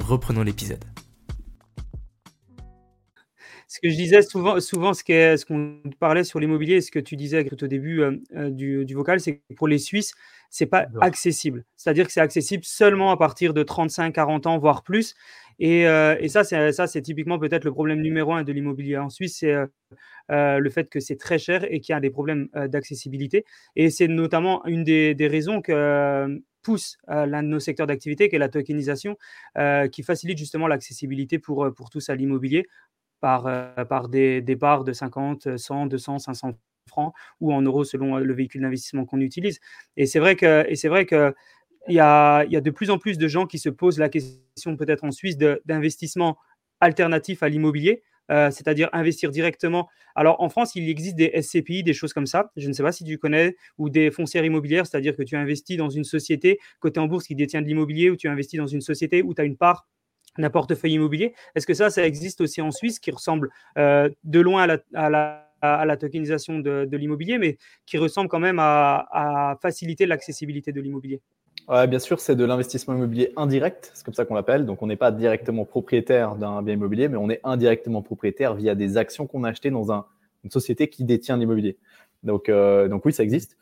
Reprenons 0.00 0.42
l'épisode. 0.42 0.84
Ce 3.70 3.80
que 3.80 3.90
je 3.90 3.96
disais 3.96 4.22
souvent, 4.22 4.58
souvent 4.60 4.94
ce 4.94 5.44
qu'on 5.44 5.82
parlait 6.00 6.24
sur 6.24 6.40
l'immobilier, 6.40 6.80
ce 6.80 6.90
que 6.90 6.98
tu 6.98 7.16
disais 7.16 7.46
au 7.52 7.66
début 7.66 8.00
euh, 8.00 8.16
euh, 8.34 8.48
du, 8.48 8.86
du, 8.86 8.94
vocal, 8.94 9.20
c'est 9.20 9.36
que 9.36 9.54
pour 9.54 9.68
les 9.68 9.76
Suisses, 9.76 10.14
c'est 10.48 10.66
pas 10.66 10.86
accessible. 11.02 11.64
C'est-à-dire 11.76 12.06
que 12.06 12.12
c'est 12.12 12.22
accessible 12.22 12.64
seulement 12.64 13.10
à 13.10 13.18
partir 13.18 13.52
de 13.52 13.62
35, 13.62 14.14
40 14.14 14.46
ans, 14.46 14.58
voire 14.58 14.82
plus. 14.82 15.14
Et, 15.58 15.86
euh, 15.88 16.16
et 16.20 16.28
ça, 16.28 16.44
c'est 16.44 17.02
typiquement 17.02 17.38
peut-être 17.38 17.64
le 17.64 17.72
problème 17.72 18.00
numéro 18.00 18.32
un 18.32 18.44
de 18.44 18.52
l'immobilier 18.52 18.96
en 18.98 19.10
Suisse, 19.10 19.38
c'est 19.40 19.52
euh, 19.52 19.66
euh, 20.30 20.58
le 20.58 20.70
fait 20.70 20.88
que 20.88 21.00
c'est 21.00 21.16
très 21.16 21.38
cher 21.38 21.64
et 21.72 21.80
qu'il 21.80 21.92
y 21.92 21.96
a 21.96 22.00
des 22.00 22.10
problèmes 22.10 22.48
d'accessibilité. 22.54 23.44
Et 23.76 23.90
c'est 23.90 24.08
notamment 24.08 24.64
une 24.66 24.84
des, 24.84 25.14
des 25.14 25.26
raisons 25.28 25.60
que 25.62 26.40
pousse 26.62 26.98
l'un 27.08 27.42
de 27.42 27.48
nos 27.48 27.60
secteurs 27.60 27.86
d'activité, 27.86 28.28
qui 28.28 28.36
est 28.36 28.38
la 28.38 28.48
tokenisation, 28.48 29.16
qui 29.92 30.02
facilite 30.02 30.38
justement 30.38 30.68
l'accessibilité 30.68 31.38
pour, 31.38 31.72
pour 31.74 31.90
tous 31.90 32.10
à 32.10 32.14
l'immobilier 32.14 32.66
par, 33.20 33.44
par 33.88 34.08
des 34.08 34.42
départs 34.42 34.84
de 34.84 34.92
50, 34.92 35.56
100, 35.56 35.86
200, 35.86 36.18
500 36.18 36.52
francs 36.86 37.12
ou 37.40 37.52
en 37.52 37.62
euros 37.62 37.84
selon 37.84 38.16
le 38.18 38.34
véhicule 38.34 38.62
d'investissement 38.62 39.04
qu'on 39.04 39.20
utilise. 39.20 39.60
Et 39.96 40.06
c'est 40.06 40.18
vrai 40.20 40.36
que, 40.36 40.64
et 40.68 40.76
c'est 40.76 40.88
vrai 40.88 41.06
que 41.06 41.34
il 41.88 41.94
y, 41.94 42.00
a, 42.00 42.44
de 42.44 42.70
plus 42.70 42.90
en 42.90 42.98
plus 42.98 43.18
de 43.18 43.28
gens 43.28 43.46
qui 43.46 43.58
se 43.58 43.68
posent 43.68 43.98
la 43.98 44.08
question 44.08 44.76
peut-être 44.76 45.04
en 45.04 45.10
Suisse 45.10 45.36
d'investissement 45.38 46.38
alternatif 46.80 47.42
à 47.42 47.48
l'immobilier, 47.48 48.02
euh, 48.30 48.50
c'est-à-dire 48.50 48.88
investir 48.92 49.30
directement. 49.30 49.88
Alors 50.14 50.40
en 50.40 50.48
France, 50.48 50.74
il 50.74 50.88
existe 50.88 51.16
des 51.16 51.30
SCPI, 51.40 51.82
des 51.82 51.92
choses 51.92 52.12
comme 52.12 52.26
ça, 52.26 52.50
je 52.56 52.68
ne 52.68 52.72
sais 52.72 52.82
pas 52.82 52.92
si 52.92 53.04
tu 53.04 53.18
connais, 53.18 53.56
ou 53.78 53.90
des 53.90 54.10
foncières 54.10 54.44
immobilières, 54.44 54.86
c'est-à-dire 54.86 55.16
que 55.16 55.22
tu 55.22 55.36
investis 55.36 55.76
dans 55.76 55.90
une 55.90 56.04
société 56.04 56.58
côté 56.80 57.00
en 57.00 57.06
bourse 57.06 57.26
qui 57.26 57.34
détient 57.34 57.62
de 57.62 57.66
l'immobilier, 57.66 58.10
ou 58.10 58.16
tu 58.16 58.28
investis 58.28 58.58
dans 58.58 58.66
une 58.66 58.80
société 58.80 59.22
où 59.22 59.34
tu 59.34 59.42
as 59.42 59.44
une 59.44 59.56
part 59.56 59.88
d'un 60.36 60.50
portefeuille 60.50 60.92
immobilier. 60.92 61.34
Est-ce 61.54 61.66
que 61.66 61.74
ça, 61.74 61.90
ça 61.90 62.06
existe 62.06 62.40
aussi 62.40 62.60
en 62.60 62.70
Suisse, 62.70 63.00
qui 63.00 63.10
ressemble 63.10 63.48
euh, 63.76 64.08
de 64.24 64.40
loin 64.40 64.62
à 64.94 65.10
la 65.10 65.48
à, 65.60 65.84
la 65.84 65.96
tokenisation 65.96 66.58
de, 66.58 66.96
l'immobilier, 66.96 67.38
mais 67.38 67.58
qui 67.86 67.98
ressemble 67.98 68.28
quand 68.28 68.38
même 68.38 68.58
à, 68.60 69.58
faciliter 69.60 70.06
l'accessibilité 70.06 70.72
de 70.72 70.80
l'immobilier? 70.80 71.20
Ouais, 71.68 71.86
bien 71.86 71.98
sûr, 71.98 72.18
c'est 72.18 72.34
de 72.34 72.44
l'investissement 72.44 72.94
immobilier 72.94 73.32
indirect, 73.36 73.90
c'est 73.92 74.02
comme 74.04 74.14
ça 74.14 74.24
qu'on 74.24 74.34
l'appelle. 74.34 74.64
Donc, 74.64 74.82
on 74.82 74.86
n'est 74.86 74.96
pas 74.96 75.12
directement 75.12 75.66
propriétaire 75.66 76.36
d'un 76.36 76.62
bien 76.62 76.74
immobilier, 76.74 77.08
mais 77.08 77.18
on 77.18 77.28
est 77.28 77.40
indirectement 77.44 78.00
propriétaire 78.00 78.54
via 78.54 78.74
des 78.74 78.96
actions 78.96 79.26
qu'on 79.26 79.44
a 79.44 79.50
achetées 79.50 79.70
dans 79.70 79.92
une 80.44 80.50
société 80.50 80.88
qui 80.88 81.04
détient 81.04 81.36
l'immobilier. 81.36 81.76
Donc, 82.22 82.48
euh, 82.48 82.88
donc 82.88 83.04
oui, 83.04 83.12
ça 83.12 83.22
existe. 83.22 83.58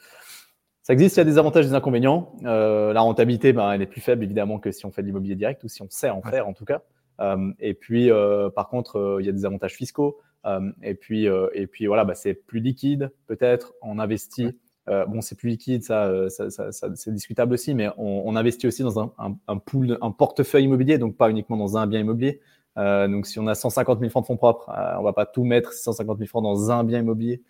Ça 0.85 0.93
existe, 0.93 1.17
il 1.17 1.19
y 1.19 1.23
a 1.23 1.25
des 1.25 1.37
avantages 1.37 1.65
et 1.65 1.69
des 1.69 1.75
inconvénients. 1.75 2.33
Euh, 2.45 2.93
la 2.93 3.01
rentabilité, 3.01 3.53
ben, 3.53 3.73
elle 3.73 3.83
est 3.83 3.87
plus 3.87 4.01
faible 4.01 4.23
évidemment 4.23 4.61
que 4.61 4.71
si 4.71 4.87
on 4.87 4.93
fait 4.93 5.03
de 5.03 5.09
l'immobilier 5.09 5.35
direct 5.35 5.65
ou 5.65 5.69
si 5.69 5.83
on 5.83 5.89
sait 5.91 6.11
en 6.11 6.23
faire 6.23 6.47
en 6.47 6.53
tout 6.53 6.65
cas. 6.65 6.83
Euh, 7.21 7.53
et 7.59 7.75
puis, 7.75 8.09
par 8.55 8.69
contre, 8.69 9.19
il 9.19 9.27
y 9.27 9.29
a 9.29 9.33
des 9.33 9.45
avantages 9.45 9.75
fiscaux. 9.75 10.21
Euh, 10.47 10.73
et 10.83 10.95
puis, 10.95 11.29
euh, 11.29 11.49
et 11.55 11.67
puis 11.67 11.87
voilà, 11.87 12.05
bah, 12.05 12.15
c'est 12.15 12.35
plus 12.35 12.61
liquide 12.61 13.11
peut-être. 13.27 13.75
On 13.83 13.99
investit. 13.99 14.57
Euh, 14.89 15.05
bon, 15.07 15.21
c'est 15.21 15.35
plus 15.35 15.49
liquide, 15.49 15.83
ça, 15.83 16.11
c'est 16.29 17.13
discutable 17.13 17.55
aussi, 17.55 17.75
mais 17.75 17.89
on, 17.97 18.37
investit 18.37 18.67
aussi 18.67 18.83
dans 18.83 19.01
un, 19.01 19.13
un, 19.49 19.59
pool, 19.59 19.99
un 20.01 20.11
portefeuille 20.11 20.65
immobilier, 20.65 20.99
donc 20.99 21.17
pas 21.17 21.31
uniquement 21.31 21.57
dans 21.57 21.77
un 21.77 21.87
bien 21.87 22.01
immobilier. 22.01 22.41
donc, 22.77 23.27
si 23.27 23.39
on 23.39 23.47
a 23.47 23.55
150 23.55 23.99
000 23.99 24.11
francs 24.11 24.25
de 24.25 24.27
fonds 24.27 24.37
propres, 24.37 24.71
on 24.99 25.03
va 25.03 25.13
pas 25.13 25.27
tout 25.27 25.45
mettre 25.45 25.73
150 25.73 26.19
000 26.19 26.29
francs 26.29 26.43
dans 26.43 26.71
un 26.71 26.85
bien 26.85 27.01
immobilier 27.01 27.43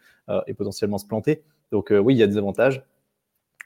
et 0.47 0.55
potentiellement 0.55 0.99
se 0.99 1.07
planter. 1.07 1.43
Donc, 1.73 1.93
oui, 1.93 2.15
il 2.15 2.19
y 2.19 2.23
a 2.23 2.27
des 2.27 2.39
avantages 2.39 2.85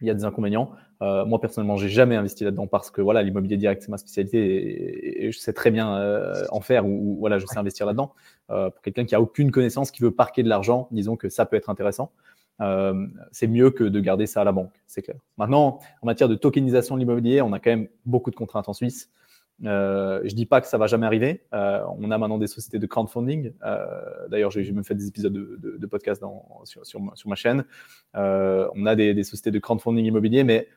il 0.00 0.08
y 0.08 0.10
a 0.10 0.14
des 0.14 0.24
inconvénients. 0.24 0.70
Euh, 1.02 1.24
moi, 1.24 1.40
personnellement, 1.40 1.76
j'ai 1.76 1.88
jamais 1.88 2.16
investi 2.16 2.44
là-dedans 2.44 2.66
parce 2.66 2.90
que 2.90 3.00
voilà, 3.00 3.22
l'immobilier 3.22 3.56
direct, 3.56 3.82
c'est 3.82 3.90
ma 3.90 3.98
spécialité 3.98 5.26
et, 5.26 5.32
je 5.32 5.38
sais 5.38 5.52
très 5.52 5.70
bien 5.70 5.96
euh, 5.96 6.44
en 6.50 6.60
faire 6.60 6.86
ou, 6.86 7.16
voilà, 7.18 7.38
je 7.38 7.46
sais 7.46 7.58
investir 7.58 7.86
là-dedans. 7.86 8.12
Euh, 8.50 8.70
pour 8.70 8.82
quelqu'un 8.82 9.04
qui 9.04 9.14
a 9.14 9.20
aucune 9.20 9.50
connaissance, 9.50 9.90
qui 9.90 10.02
veut 10.02 10.10
parquer 10.10 10.42
de 10.42 10.48
l'argent, 10.48 10.88
disons 10.90 11.16
que 11.16 11.28
ça 11.28 11.46
peut 11.46 11.56
être 11.56 11.70
intéressant. 11.70 12.12
Euh, 12.60 13.06
c'est 13.32 13.46
mieux 13.46 13.70
que 13.70 13.84
de 13.84 14.00
garder 14.00 14.26
ça 14.26 14.42
à 14.42 14.44
la 14.44 14.52
banque, 14.52 14.72
c'est 14.86 15.02
clair. 15.02 15.16
Maintenant, 15.38 15.78
en 16.02 16.06
matière 16.06 16.28
de 16.28 16.34
tokenisation 16.34 16.94
de 16.94 17.00
l'immobilier, 17.00 17.42
on 17.42 17.52
a 17.52 17.58
quand 17.60 17.70
même 17.70 17.88
beaucoup 18.04 18.30
de 18.30 18.36
contraintes 18.36 18.68
en 18.68 18.74
Suisse. 18.74 19.10
Euh, 19.66 20.20
je 20.24 20.34
dis 20.34 20.46
pas 20.46 20.60
que 20.60 20.66
ça 20.66 20.78
va 20.78 20.86
jamais 20.86 21.06
arriver. 21.06 21.42
Euh, 21.52 21.82
on 21.98 22.10
a 22.10 22.18
maintenant 22.18 22.38
des 22.38 22.46
sociétés 22.46 22.78
de 22.78 22.86
crowdfunding. 22.86 23.52
Euh, 23.64 24.28
D'ailleurs, 24.28 24.50
j'ai 24.50 24.70
même 24.72 24.84
fait 24.84 24.94
des 24.94 25.08
épisodes 25.08 25.32
de, 25.32 25.76
de, 25.78 25.86
podcast 25.86 26.22
sur, 26.64 27.00
ma 27.00 27.34
chaîne. 27.34 27.64
On 28.14 28.86
a 28.86 28.96
des, 28.96 29.22
sociétés 29.22 29.50
de 29.50 29.58
crowdfunding 29.58 30.04
immobilier, 30.04 30.44
mais 30.44 30.68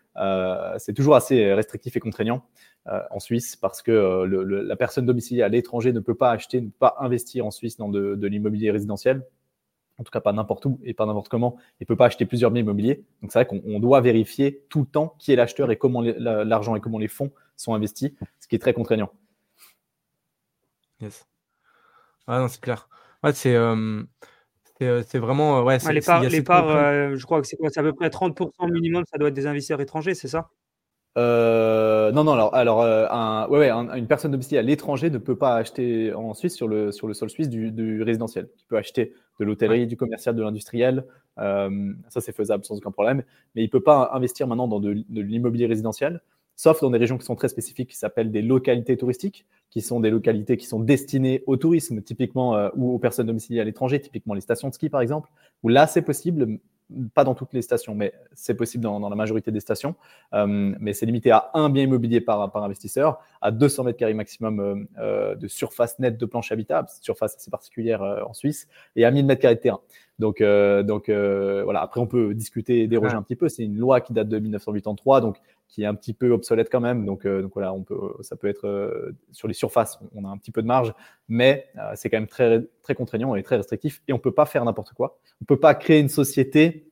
c'est 0.77 0.93
toujours 0.93 1.15
assez 1.15 1.53
restrictif 1.53 1.95
et 1.95 1.99
contraignant 1.99 2.45
en 2.85 3.19
Suisse 3.19 3.55
parce 3.55 3.81
que 3.81 4.25
la 4.25 4.75
personne 4.75 5.05
domiciliée 5.05 5.43
à 5.43 5.49
l'étranger 5.49 5.93
ne 5.93 5.99
peut 5.99 6.15
pas 6.15 6.31
acheter, 6.31 6.59
ne 6.59 6.67
peut 6.67 6.79
pas 6.79 6.97
investir 6.99 7.45
en 7.45 7.51
Suisse 7.51 7.77
dans 7.77 7.89
de 7.89 8.27
l'immobilier 8.27 8.71
résidentiel 8.71 9.23
en 9.99 10.03
tout 10.03 10.11
cas 10.11 10.21
pas 10.21 10.33
n'importe 10.33 10.65
où 10.65 10.79
et 10.83 10.93
pas 10.93 11.05
n'importe 11.05 11.29
comment, 11.29 11.57
il 11.79 11.83
ne 11.83 11.85
peut 11.85 11.95
pas 11.95 12.05
acheter 12.05 12.25
plusieurs 12.25 12.51
biens 12.51 12.61
immobiliers. 12.61 13.03
Donc 13.21 13.31
c'est 13.31 13.43
vrai 13.43 13.45
qu'on 13.45 13.79
doit 13.79 14.01
vérifier 14.01 14.65
tout 14.69 14.81
le 14.81 14.85
temps 14.85 15.15
qui 15.19 15.31
est 15.31 15.35
l'acheteur 15.35 15.71
et 15.71 15.77
comment 15.77 16.01
l'argent 16.01 16.75
et 16.75 16.81
comment 16.81 16.99
les 16.99 17.07
fonds 17.07 17.31
sont 17.55 17.73
investis, 17.73 18.11
ce 18.39 18.47
qui 18.47 18.55
est 18.55 18.59
très 18.59 18.73
contraignant. 18.73 19.11
Yes. 20.99 21.27
Ah 22.27 22.39
non, 22.39 22.47
c'est 22.47 22.61
clair. 22.61 22.87
Ouais, 23.23 23.33
c'est 23.33 23.55
euh, 23.55 24.03
euh, 24.81 25.03
vraiment. 25.13 25.59
Euh, 25.59 25.63
ouais, 25.63 25.77
les 25.91 26.01
parts, 26.01 26.23
les 26.23 26.41
parts 26.41 27.15
je 27.15 27.25
crois 27.25 27.41
que 27.41 27.47
c'est 27.47 27.57
quoi? 27.57 27.69
C'est 27.69 27.79
à 27.79 27.83
peu 27.83 27.93
près 27.93 28.09
30% 28.09 28.71
minimum, 28.71 29.03
ça 29.11 29.17
doit 29.17 29.29
être 29.29 29.33
des 29.33 29.47
investisseurs 29.47 29.81
étrangers, 29.81 30.15
c'est 30.15 30.27
ça? 30.27 30.49
Euh, 31.17 32.11
non, 32.11 32.23
non, 32.23 32.33
alors, 32.33 32.55
alors 32.55 32.81
euh, 32.81 33.05
un, 33.09 33.47
ouais, 33.47 33.59
ouais, 33.59 33.97
une 33.97 34.07
personne 34.07 34.31
domiciliée 34.31 34.57
à 34.57 34.63
l'étranger 34.63 35.09
ne 35.09 35.19
peut 35.19 35.35
pas 35.35 35.55
acheter 35.55 36.13
en 36.13 36.33
Suisse 36.33 36.55
sur 36.55 36.67
le, 36.67 36.91
sur 36.91 37.07
le 37.07 37.13
sol 37.13 37.29
suisse 37.29 37.49
du, 37.49 37.71
du 37.71 38.01
résidentiel. 38.01 38.49
Il 38.57 38.65
peut 38.65 38.77
acheter 38.77 39.13
de 39.39 39.45
l'hôtellerie, 39.45 39.85
du 39.85 39.97
commercial, 39.97 40.35
de 40.35 40.41
l'industriel. 40.41 41.05
Euh, 41.39 41.93
ça, 42.09 42.21
c'est 42.21 42.35
faisable 42.35 42.65
sans 42.65 42.77
aucun 42.77 42.91
problème. 42.91 43.23
Mais 43.55 43.61
il 43.61 43.65
ne 43.65 43.71
peut 43.71 43.83
pas 43.83 44.11
investir 44.13 44.47
maintenant 44.47 44.67
dans 44.67 44.79
de, 44.79 45.03
de 45.07 45.21
l'immobilier 45.21 45.67
résidentiel, 45.67 46.21
sauf 46.55 46.81
dans 46.81 46.89
des 46.89 46.97
régions 46.97 47.17
qui 47.17 47.25
sont 47.25 47.35
très 47.35 47.49
spécifiques, 47.49 47.89
qui 47.89 47.97
s'appellent 47.97 48.31
des 48.31 48.41
localités 48.41 48.97
touristiques, 48.97 49.45
qui 49.69 49.81
sont 49.81 49.99
des 49.99 50.11
localités 50.11 50.57
qui 50.57 50.65
sont 50.65 50.79
destinées 50.79 51.43
au 51.47 51.57
tourisme, 51.57 52.01
typiquement, 52.01 52.69
ou 52.75 52.93
aux 52.93 52.99
personnes 52.99 53.25
domiciliées 53.25 53.59
à 53.59 53.63
l'étranger, 53.63 53.99
typiquement 53.99 54.35
les 54.35 54.41
stations 54.41 54.69
de 54.69 54.73
ski, 54.73 54.89
par 54.89 55.01
exemple, 55.01 55.29
où 55.63 55.69
là, 55.69 55.87
c'est 55.87 56.03
possible, 56.03 56.59
pas 57.13 57.23
dans 57.23 57.35
toutes 57.35 57.53
les 57.53 57.61
stations, 57.61 57.95
mais 57.95 58.13
c'est 58.33 58.55
possible 58.55 58.83
dans, 58.83 59.09
la 59.09 59.15
majorité 59.15 59.51
des 59.51 59.59
stations. 59.59 59.95
Euh, 60.33 60.73
mais 60.79 60.93
c'est 60.93 61.05
limité 61.05 61.31
à 61.31 61.51
un 61.53 61.69
bien 61.69 61.83
immobilier 61.83 62.21
par, 62.21 62.51
par 62.51 62.63
investisseur, 62.63 63.19
à 63.41 63.51
200 63.51 63.85
mètres 63.85 63.99
carrés 63.99 64.13
maximum 64.13 64.59
euh, 64.59 64.75
euh, 64.99 65.35
de 65.35 65.47
surface 65.47 65.99
nette 65.99 66.17
de 66.17 66.25
planche 66.25 66.51
habitable, 66.51 66.87
surface 67.01 67.35
assez 67.35 67.51
particulière 67.51 68.01
en 68.27 68.33
Suisse, 68.33 68.67
et 68.95 69.05
à 69.05 69.11
1000 69.11 69.25
mètres 69.25 69.41
carrés 69.41 69.55
de 69.55 69.59
terrain. 69.59 69.81
Donc, 70.19 70.41
donc 70.41 71.09
voilà. 71.09 71.81
Après, 71.81 71.99
on 71.99 72.07
peut 72.07 72.33
discuter 72.33 72.83
et 72.83 72.87
déroger 72.87 73.15
un 73.15 73.23
petit 73.23 73.35
peu. 73.35 73.49
C'est 73.49 73.63
une 73.63 73.77
loi 73.77 73.99
qui 73.99 74.13
date 74.13 74.29
de 74.29 74.39
1983, 74.39 75.21
donc 75.21 75.37
qui 75.73 75.83
est 75.83 75.85
un 75.85 75.95
petit 75.95 76.13
peu 76.13 76.29
obsolète 76.31 76.69
quand 76.71 76.79
même. 76.79 77.05
Donc, 77.05 77.25
donc 77.25 77.51
voilà, 77.53 77.73
on 77.73 77.83
peut, 77.83 77.97
ça 78.21 78.35
peut 78.35 78.47
être 78.47 79.13
sur 79.31 79.47
les 79.47 79.53
surfaces, 79.55 79.99
on 80.13 80.23
a 80.23 80.27
un 80.27 80.37
petit 80.37 80.51
peu 80.51 80.61
de 80.61 80.67
marge, 80.67 80.93
mais 81.27 81.67
c'est 81.95 82.09
quand 82.09 82.17
même 82.17 82.27
très, 82.27 82.63
très 82.83 82.93
contraignant 82.93 83.33
et 83.35 83.41
très 83.41 83.57
restrictif. 83.57 84.03
Et 84.07 84.13
on 84.13 84.19
peut 84.19 84.33
pas 84.33 84.45
faire 84.45 84.63
n'importe 84.65 84.93
quoi. 84.93 85.17
On 85.41 85.45
peut 85.45 85.59
pas 85.59 85.73
créer 85.73 85.99
une 85.99 86.09
société 86.09 86.91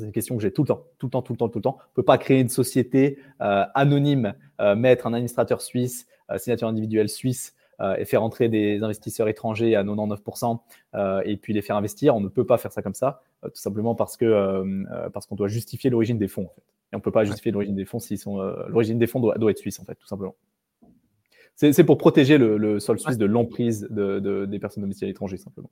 c'est 0.00 0.06
une 0.06 0.12
question 0.12 0.36
que 0.36 0.42
j'ai 0.42 0.52
tout 0.52 0.62
le 0.62 0.68
temps, 0.68 0.86
tout 0.98 1.06
le 1.06 1.10
temps, 1.10 1.22
tout 1.22 1.32
le 1.32 1.38
temps, 1.38 1.48
tout 1.48 1.58
le 1.58 1.62
temps. 1.62 1.76
On 1.78 1.90
ne 1.90 1.94
peut 1.94 2.02
pas 2.02 2.18
créer 2.18 2.40
une 2.40 2.48
société 2.48 3.18
euh, 3.40 3.64
anonyme, 3.74 4.34
euh, 4.60 4.74
mettre 4.74 5.06
un 5.06 5.12
administrateur 5.12 5.60
suisse, 5.60 6.06
euh, 6.30 6.38
signature 6.38 6.68
individuelle 6.68 7.08
suisse 7.08 7.54
et 7.96 8.04
faire 8.04 8.22
entrer 8.22 8.50
des 8.50 8.82
investisseurs 8.82 9.26
étrangers 9.28 9.74
à 9.74 9.82
99% 9.82 10.58
et 11.24 11.38
puis 11.38 11.54
les 11.54 11.62
faire 11.62 11.76
investir. 11.76 12.14
On 12.14 12.20
ne 12.20 12.28
peut 12.28 12.44
pas 12.44 12.58
faire 12.58 12.70
ça 12.70 12.82
comme 12.82 12.92
ça, 12.92 13.22
tout 13.42 13.50
simplement 13.54 13.94
parce 13.94 14.18
que 14.18 15.08
parce 15.14 15.24
qu'on 15.24 15.34
doit 15.34 15.48
justifier 15.48 15.88
l'origine 15.88 16.18
des 16.18 16.28
fonds. 16.28 16.44
En 16.44 16.50
fait. 16.50 16.62
Et 16.92 16.96
on 16.96 16.98
ne 16.98 17.02
peut 17.02 17.12
pas 17.12 17.24
justifier 17.24 17.52
l'origine 17.52 17.76
des 17.76 17.84
fonds 17.84 18.00
s'ils 18.00 18.18
sont 18.18 18.38
l'origine 18.68 18.98
des 18.98 19.06
fonds 19.06 19.20
doit, 19.20 19.38
doit, 19.38 19.50
être 19.50 19.58
suisse 19.58 19.78
en 19.80 19.84
fait, 19.84 19.94
tout 19.94 20.06
simplement. 20.06 20.36
C'est 21.54 21.84
pour 21.84 21.98
protéger 21.98 22.38
le, 22.38 22.80
sol 22.80 22.98
suisse 22.98 23.18
de 23.18 23.26
l'emprise 23.26 23.86
de, 23.90 24.46
des 24.46 24.58
personnes 24.58 24.82
domiciliées 24.82 25.06
à 25.06 25.10
l'étranger 25.10 25.36
simplement. 25.36 25.70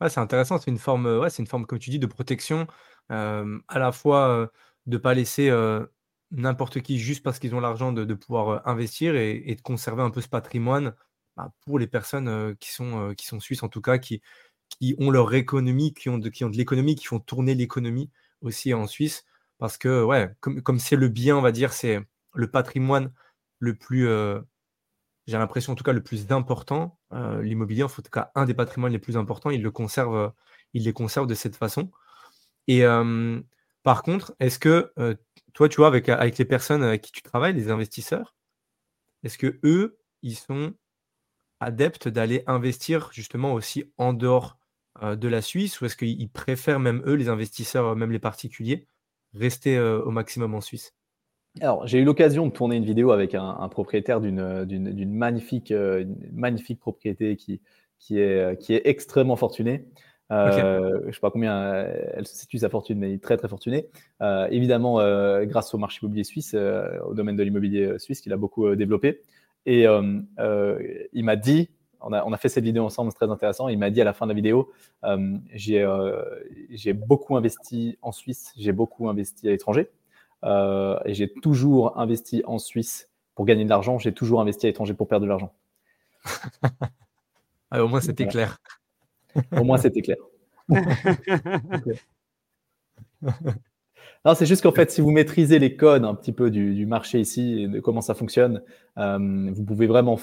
Ouais, 0.00 0.08
c'est 0.08 0.20
intéressant, 0.20 0.58
c'est 0.58 0.70
une 0.70 0.78
forme, 0.78 1.06
ouais, 1.06 1.30
c'est 1.30 1.42
une 1.42 1.46
forme, 1.46 1.66
comme 1.66 1.78
tu 1.78 1.90
dis, 1.90 1.98
de 1.98 2.06
protection 2.06 2.66
à 3.08 3.78
la 3.78 3.92
fois 3.92 4.50
de 4.86 4.96
ne 4.96 4.98
pas 4.98 5.14
laisser 5.14 5.50
n'importe 6.32 6.80
qui 6.80 6.98
juste 6.98 7.22
parce 7.22 7.38
qu'ils 7.38 7.54
ont 7.54 7.60
l'argent 7.60 7.92
de, 7.92 8.14
pouvoir 8.14 8.66
investir 8.68 9.14
et, 9.16 9.54
de 9.54 9.60
conserver 9.62 10.02
un 10.02 10.10
peu 10.10 10.20
ce 10.20 10.28
patrimoine 10.28 10.94
bah, 11.36 11.52
pour 11.64 11.78
les 11.78 11.86
personnes 11.86 12.56
qui, 12.56 12.72
sont, 12.72 13.14
qui 13.16 13.26
sont 13.26 13.40
suisses 13.40 13.62
en 13.62 13.68
tout 13.68 13.80
cas, 13.80 13.98
qui, 13.98 14.20
qui 14.68 14.94
ont 14.98 15.10
leur 15.10 15.34
économie, 15.34 15.92
qui 15.92 16.08
ont 16.08 16.18
de, 16.18 16.28
qui 16.28 16.44
ont 16.44 16.50
de 16.50 16.56
l'économie, 16.56 16.94
qui 16.94 17.06
font 17.06 17.20
tourner 17.20 17.54
l'économie 17.54 18.10
aussi 18.40 18.72
en 18.72 18.86
Suisse. 18.86 19.24
Parce 19.60 19.76
que, 19.76 20.02
ouais, 20.02 20.34
comme, 20.40 20.78
c'est 20.78 20.96
le 20.96 21.08
bien, 21.08 21.36
on 21.36 21.42
va 21.42 21.52
dire, 21.52 21.72
c'est 21.74 22.00
le 22.34 22.50
patrimoine 22.50 23.12
le 23.58 23.76
plus, 23.76 24.08
j'ai 25.26 25.38
l'impression 25.38 25.74
en 25.74 25.76
tout 25.76 25.84
cas 25.84 25.92
le 25.92 26.02
plus 26.02 26.32
important, 26.32 26.98
l'immobilier, 27.12 27.82
en 27.82 27.88
tout 27.88 28.02
cas 28.10 28.32
un 28.34 28.46
des 28.46 28.54
patrimoines 28.54 28.92
les 28.92 28.98
plus 28.98 29.18
importants, 29.18 29.50
il 29.50 29.62
le 29.62 29.70
conserve, 29.70 30.32
il 30.72 30.84
les 30.84 30.94
conserve 30.94 31.26
de 31.26 31.34
cette 31.34 31.56
façon. 31.56 31.90
Et 32.68 32.84
par 33.82 34.02
contre, 34.02 34.34
est-ce 34.40 34.58
que 34.58 34.92
toi, 35.52 35.68
tu 35.68 35.76
vois, 35.76 35.88
avec, 35.88 36.08
avec 36.08 36.38
les 36.38 36.46
personnes 36.46 36.82
avec 36.82 37.02
qui 37.02 37.12
tu 37.12 37.22
travailles, 37.22 37.52
les 37.52 37.70
investisseurs, 37.70 38.34
est-ce 39.24 39.36
que 39.36 39.60
eux, 39.62 39.98
ils 40.22 40.36
sont 40.36 40.72
adeptes 41.60 42.08
d'aller 42.08 42.44
investir 42.46 43.10
justement 43.12 43.52
aussi 43.52 43.92
en 43.98 44.14
dehors 44.14 44.58
de 45.02 45.28
la 45.28 45.42
Suisse 45.42 45.82
ou 45.82 45.84
est-ce 45.84 45.96
qu'ils 45.98 46.30
préfèrent 46.30 46.80
même 46.80 47.02
eux, 47.04 47.14
les 47.14 47.28
investisseurs, 47.28 47.94
même 47.94 48.10
les 48.10 48.18
particuliers, 48.18 48.86
rester 49.34 49.78
au 49.78 50.10
maximum 50.10 50.54
en 50.54 50.60
Suisse 50.60 50.94
alors, 51.60 51.84
j'ai 51.84 51.98
eu 51.98 52.04
l'occasion 52.04 52.46
de 52.46 52.52
tourner 52.52 52.76
une 52.76 52.84
vidéo 52.84 53.10
avec 53.10 53.34
un, 53.34 53.68
propriétaire 53.70 54.20
d'une 54.20 55.12
magnifique, 55.12 55.74
magnifique 56.32 56.78
propriété 56.78 57.34
qui, 57.34 57.60
qui, 57.98 58.20
est, 58.20 58.56
qui 58.60 58.72
est 58.72 58.82
extrêmement 58.84 59.34
fortuné. 59.34 59.84
Euh, 60.32 61.00
Je 61.02 61.06
ne 61.06 61.12
sais 61.12 61.20
pas 61.20 61.30
combien 61.30 61.60
euh, 61.60 62.04
elle 62.14 62.26
se 62.26 62.36
situe 62.36 62.58
sa 62.58 62.68
fortune, 62.68 62.98
mais 62.98 63.10
il 63.10 63.14
est 63.14 63.22
très 63.22 63.36
très 63.36 63.48
fortuné. 63.48 63.88
Euh, 64.22 64.46
évidemment, 64.50 65.00
euh, 65.00 65.44
grâce 65.44 65.74
au 65.74 65.78
marché 65.78 66.00
immobilier 66.02 66.24
suisse, 66.24 66.54
au 67.04 67.14
domaine 67.14 67.36
de 67.36 67.42
l'immobilier 67.42 67.98
suisse 67.98 68.20
qu'il 68.20 68.32
a 68.32 68.36
beaucoup 68.36 68.74
développé. 68.76 69.22
Et 69.66 69.84
il 69.84 71.24
m'a 71.24 71.36
dit, 71.36 71.68
on 72.00 72.12
a, 72.12 72.24
on 72.24 72.32
a, 72.32 72.36
fait 72.36 72.48
cette 72.48 72.64
vidéo 72.64 72.84
ensemble, 72.84 73.10
c'est 73.10 73.16
très 73.16 73.30
intéressant. 73.30 73.68
Il 73.68 73.78
m'a 73.78 73.90
dit 73.90 74.00
à 74.00 74.04
la 74.04 74.12
fin 74.12 74.26
de 74.26 74.30
la 74.30 74.34
vidéo, 74.34 74.72
j'ai 75.52 76.92
beaucoup 76.92 77.36
investi 77.36 77.98
en 78.02 78.12
Suisse, 78.12 78.52
j'ai 78.56 78.72
beaucoup 78.72 79.08
investi 79.08 79.48
à 79.48 79.50
l'étranger, 79.50 79.90
et 80.44 81.14
j'ai 81.14 81.32
toujours 81.32 81.98
investi 81.98 82.42
en 82.46 82.58
Suisse 82.58 83.10
pour 83.34 83.44
gagner 83.44 83.64
de 83.64 83.70
l'argent, 83.70 83.98
j'ai 83.98 84.12
toujours 84.12 84.40
investi 84.40 84.66
à 84.66 84.68
l'étranger 84.68 84.94
pour 84.94 85.08
perdre 85.08 85.24
de 85.24 85.28
l'argent. 85.28 85.52
ah, 87.70 87.82
au 87.82 87.88
moins, 87.88 88.00
c'était 88.00 88.26
clair. 88.26 88.58
Au 89.52 89.64
moins, 89.64 89.78
c'était 89.78 90.02
clair. 90.02 90.16
c'est 94.34 94.46
juste 94.46 94.62
qu'en 94.62 94.72
fait, 94.72 94.90
si 94.90 95.00
vous 95.00 95.10
maîtrisez 95.10 95.58
les 95.58 95.76
codes 95.76 96.04
un 96.04 96.14
petit 96.14 96.32
peu 96.32 96.50
du, 96.50 96.86
marché 96.86 97.20
ici 97.20 97.62
et 97.62 97.68
de 97.68 97.80
comment 97.80 98.02
ça 98.02 98.14
fonctionne, 98.14 98.62
euh, 98.98 99.50
vous 99.52 99.64
pouvez 99.64 99.86
vraiment, 99.86 100.20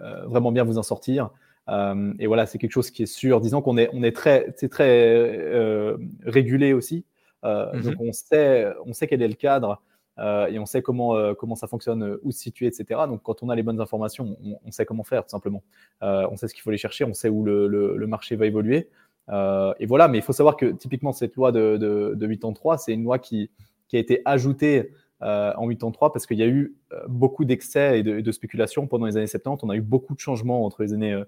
euh, 0.00 0.26
vraiment 0.26 0.52
bien 0.52 0.64
vous 0.64 0.78
en 0.78 0.82
sortir. 0.82 1.30
Euh, 1.68 2.12
et 2.18 2.26
voilà, 2.26 2.46
c'est 2.46 2.58
quelque 2.58 2.72
chose 2.72 2.90
qui 2.90 3.02
est 3.02 3.06
sûr. 3.06 3.40
Disons 3.40 3.60
qu'on 3.60 3.78
est, 3.78 3.90
on 3.92 4.02
est 4.02 4.14
très, 4.14 4.52
c'est 4.56 4.68
très 4.68 5.94
régulé 6.24 6.72
aussi. 6.72 7.04
Mm-hmm. 7.42 7.82
Donc 7.82 7.94
on 8.00 8.12
sait, 8.12 8.66
on 8.86 8.92
sait 8.92 9.08
quel 9.08 9.22
est 9.22 9.28
le 9.28 9.34
cadre. 9.34 9.82
et 10.18 10.58
on 10.60 10.66
sait 10.66 10.82
comment, 10.82 11.34
comment 11.34 11.56
ça 11.56 11.66
fonctionne, 11.66 12.18
où 12.22 12.30
se 12.30 12.38
situer, 12.38 12.66
etc. 12.66 13.00
Donc, 13.08 13.22
quand 13.24 13.42
on 13.42 13.48
a 13.48 13.56
les 13.56 13.64
bonnes 13.64 13.80
informations, 13.80 14.36
on, 14.64 14.70
sait 14.70 14.84
comment 14.84 15.02
faire, 15.02 15.24
tout 15.24 15.30
simplement. 15.30 15.64
on 16.00 16.36
sait 16.36 16.46
ce 16.46 16.54
qu'il 16.54 16.62
faut 16.62 16.70
aller 16.70 16.78
chercher, 16.78 17.04
on 17.04 17.14
sait 17.14 17.28
où 17.28 17.42
le, 17.42 17.66
le 17.66 18.06
marché 18.06 18.36
va 18.36 18.46
évoluer. 18.46 18.88
Euh, 19.30 19.72
et 19.78 19.86
voilà, 19.86 20.08
mais 20.08 20.18
il 20.18 20.22
faut 20.22 20.32
savoir 20.32 20.56
que 20.56 20.66
typiquement 20.66 21.12
cette 21.12 21.36
loi 21.36 21.52
de, 21.52 21.76
de, 21.76 22.14
de 22.14 22.26
83, 22.26 22.78
c'est 22.78 22.92
une 22.92 23.04
loi 23.04 23.18
qui, 23.18 23.50
a 23.92 23.98
été 23.98 24.22
ajoutée 24.24 24.92
euh, 25.20 25.52
en 25.56 25.68
83 25.68 26.14
parce 26.14 26.26
qu'il 26.26 26.38
y 26.38 26.42
a 26.42 26.46
eu 26.46 26.74
euh, 26.92 27.02
beaucoup 27.08 27.44
d'excès 27.44 28.00
et 28.00 28.02
de, 28.02 28.32
spéculation 28.32 28.86
pendant 28.86 29.04
les 29.06 29.18
années 29.18 29.26
70. 29.26 29.62
On 29.64 29.70
a 29.70 29.76
eu 29.76 29.82
beaucoup 29.82 30.14
de 30.14 30.20
changements 30.20 30.64
entre 30.64 30.82
les 30.82 30.94
années 30.94 31.22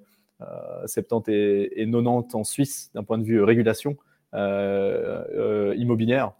70 0.86 1.30
et, 1.30 1.82
et, 1.82 1.84
90 1.84 2.34
en 2.34 2.44
Suisse 2.44 2.90
d'un 2.94 3.04
point 3.04 3.18
de 3.18 3.24
vue 3.24 3.42
régulation 3.42 3.96
immobilière, 5.76 6.32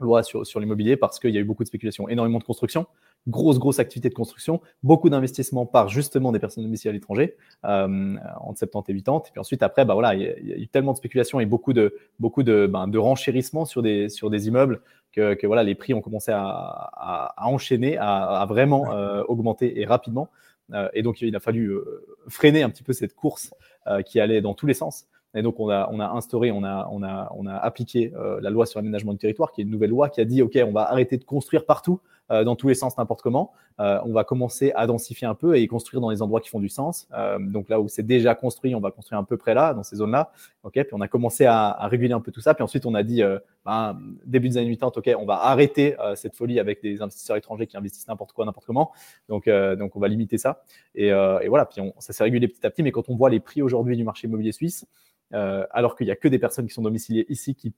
loi 0.00 0.22
sur, 0.22 0.46
sur 0.46 0.58
l'immobilier 0.58 0.96
parce 0.96 1.18
qu'il 1.18 1.30
y 1.30 1.36
a 1.36 1.40
eu 1.40 1.44
beaucoup 1.44 1.62
de 1.62 1.68
spéculation, 1.68 2.08
énormément 2.08 2.38
de 2.38 2.44
construction 2.44 2.86
grosse, 3.28 3.58
grosse 3.58 3.78
activité 3.78 4.08
de 4.08 4.14
construction, 4.14 4.60
beaucoup 4.82 5.10
d'investissements 5.10 5.66
par 5.66 5.88
justement 5.88 6.32
des 6.32 6.38
personnes 6.38 6.64
domiciliées 6.64 6.90
à 6.90 6.92
l'étranger, 6.94 7.36
euh, 7.64 8.16
entre 8.40 8.58
70 8.58 8.90
et 8.90 8.94
80. 8.96 9.22
Et 9.26 9.30
puis 9.30 9.40
ensuite, 9.40 9.62
après, 9.62 9.84
bah 9.84 9.94
voilà, 9.94 10.14
il 10.14 10.22
y, 10.22 10.52
a, 10.52 10.56
eu 10.56 10.68
tellement 10.68 10.92
de 10.92 10.98
spéculation 10.98 11.40
et 11.40 11.46
beaucoup 11.46 11.72
de, 11.72 11.96
beaucoup 12.18 12.42
de, 12.42 12.66
ben, 12.66 12.88
de 12.88 12.98
renchérissement 12.98 13.64
sur 13.64 13.82
des, 13.82 14.08
sur 14.08 14.30
des 14.30 14.48
immeubles 14.48 14.80
que, 15.12 15.34
que, 15.34 15.46
voilà, 15.46 15.62
les 15.62 15.74
prix 15.74 15.94
ont 15.94 16.00
commencé 16.00 16.32
à, 16.32 16.42
à, 16.42 17.34
à 17.36 17.46
enchaîner, 17.46 17.96
à, 17.98 18.44
vraiment 18.48 18.92
euh, 18.92 19.22
augmenter 19.28 19.80
et 19.80 19.86
rapidement. 19.86 20.28
Euh, 20.74 20.88
et 20.92 21.02
donc, 21.02 21.20
il 21.20 21.34
a 21.34 21.40
fallu 21.40 21.70
euh, 21.70 22.04
freiner 22.28 22.62
un 22.62 22.70
petit 22.70 22.82
peu 22.82 22.92
cette 22.92 23.14
course 23.14 23.54
euh, 23.86 24.02
qui 24.02 24.20
allait 24.20 24.40
dans 24.40 24.54
tous 24.54 24.66
les 24.66 24.74
sens. 24.74 25.06
Et 25.34 25.42
donc, 25.42 25.60
on 25.60 25.68
a, 25.68 25.88
on 25.92 26.00
a 26.00 26.08
instauré, 26.08 26.50
on 26.50 26.64
a, 26.64 26.88
on 26.90 27.02
a, 27.02 27.30
on 27.36 27.46
a 27.46 27.54
appliqué 27.54 28.12
la 28.40 28.48
loi 28.48 28.64
sur 28.64 28.78
l'aménagement 28.78 29.12
du 29.12 29.18
territoire, 29.18 29.52
qui 29.52 29.60
est 29.60 29.64
une 29.64 29.70
nouvelle 29.70 29.90
loi 29.90 30.08
qui 30.08 30.22
a 30.22 30.24
dit, 30.24 30.40
OK, 30.40 30.58
on 30.66 30.72
va 30.72 30.90
arrêter 30.90 31.18
de 31.18 31.24
construire 31.24 31.66
partout 31.66 32.00
dans 32.30 32.56
tous 32.56 32.68
les 32.68 32.74
sens, 32.74 32.96
n'importe 32.98 33.22
comment. 33.22 33.52
on 33.78 34.12
va 34.12 34.24
commencer 34.24 34.72
à 34.74 34.86
densifier 34.86 35.26
un 35.26 35.34
peu 35.34 35.56
et 35.56 35.66
construire 35.66 36.00
dans 36.00 36.10
les 36.10 36.22
endroits 36.22 36.40
qui 36.40 36.48
font 36.48 36.60
du 36.60 36.68
sens. 36.68 37.08
donc 37.40 37.68
là 37.68 37.80
où 37.80 37.88
c'est 37.88 38.02
déjà 38.02 38.34
construit, 38.34 38.74
on 38.74 38.80
va 38.80 38.90
construire 38.90 39.18
un 39.18 39.24
peu 39.24 39.36
près 39.36 39.54
là, 39.54 39.74
dans 39.74 39.82
ces 39.82 39.96
zones-là. 39.96 40.30
Ok, 40.62 40.74
puis 40.74 40.88
on 40.92 41.00
a 41.00 41.08
commencé 41.08 41.46
à, 41.46 41.86
réguler 41.88 42.12
un 42.12 42.20
peu 42.20 42.32
tout 42.32 42.40
ça. 42.40 42.54
Puis 42.54 42.62
ensuite, 42.62 42.86
on 42.86 42.94
a 42.94 43.02
dit, 43.02 43.22
ben, 43.64 43.98
début 44.24 44.48
des 44.48 44.58
années 44.58 44.76
80, 44.76 44.92
ok, 44.96 45.10
on 45.18 45.26
va 45.26 45.34
arrêter 45.44 45.96
cette 46.14 46.36
folie 46.36 46.60
avec 46.60 46.82
des 46.82 47.00
investisseurs 47.02 47.36
étrangers 47.36 47.66
qui 47.66 47.76
investissent 47.76 48.08
n'importe 48.08 48.32
quoi, 48.32 48.44
n'importe 48.44 48.66
comment. 48.66 48.92
Donc, 49.28 49.48
donc 49.48 49.96
on 49.96 50.00
va 50.00 50.08
limiter 50.08 50.38
ça. 50.38 50.62
Et, 50.94 51.10
voilà, 51.48 51.66
puis 51.66 51.80
ça 51.98 52.12
s'est 52.12 52.24
régulé 52.24 52.48
petit 52.48 52.64
à 52.66 52.70
petit. 52.70 52.82
Mais 52.82 52.92
quand 52.92 53.08
on 53.08 53.16
voit 53.16 53.30
les 53.30 53.40
prix 53.40 53.62
aujourd'hui 53.62 53.96
du 53.96 54.04
marché 54.04 54.26
immobilier 54.26 54.52
suisse, 54.52 54.86
euh, 55.34 55.66
alors 55.70 55.94
qu'il 55.94 56.06
n'y 56.06 56.10
a 56.10 56.16
que 56.16 56.28
des 56.28 56.38
personnes 56.38 56.66
qui 56.66 56.72
sont 56.72 56.82
domiciliées 56.82 57.26
ici 57.28 57.54
qui, 57.54 57.74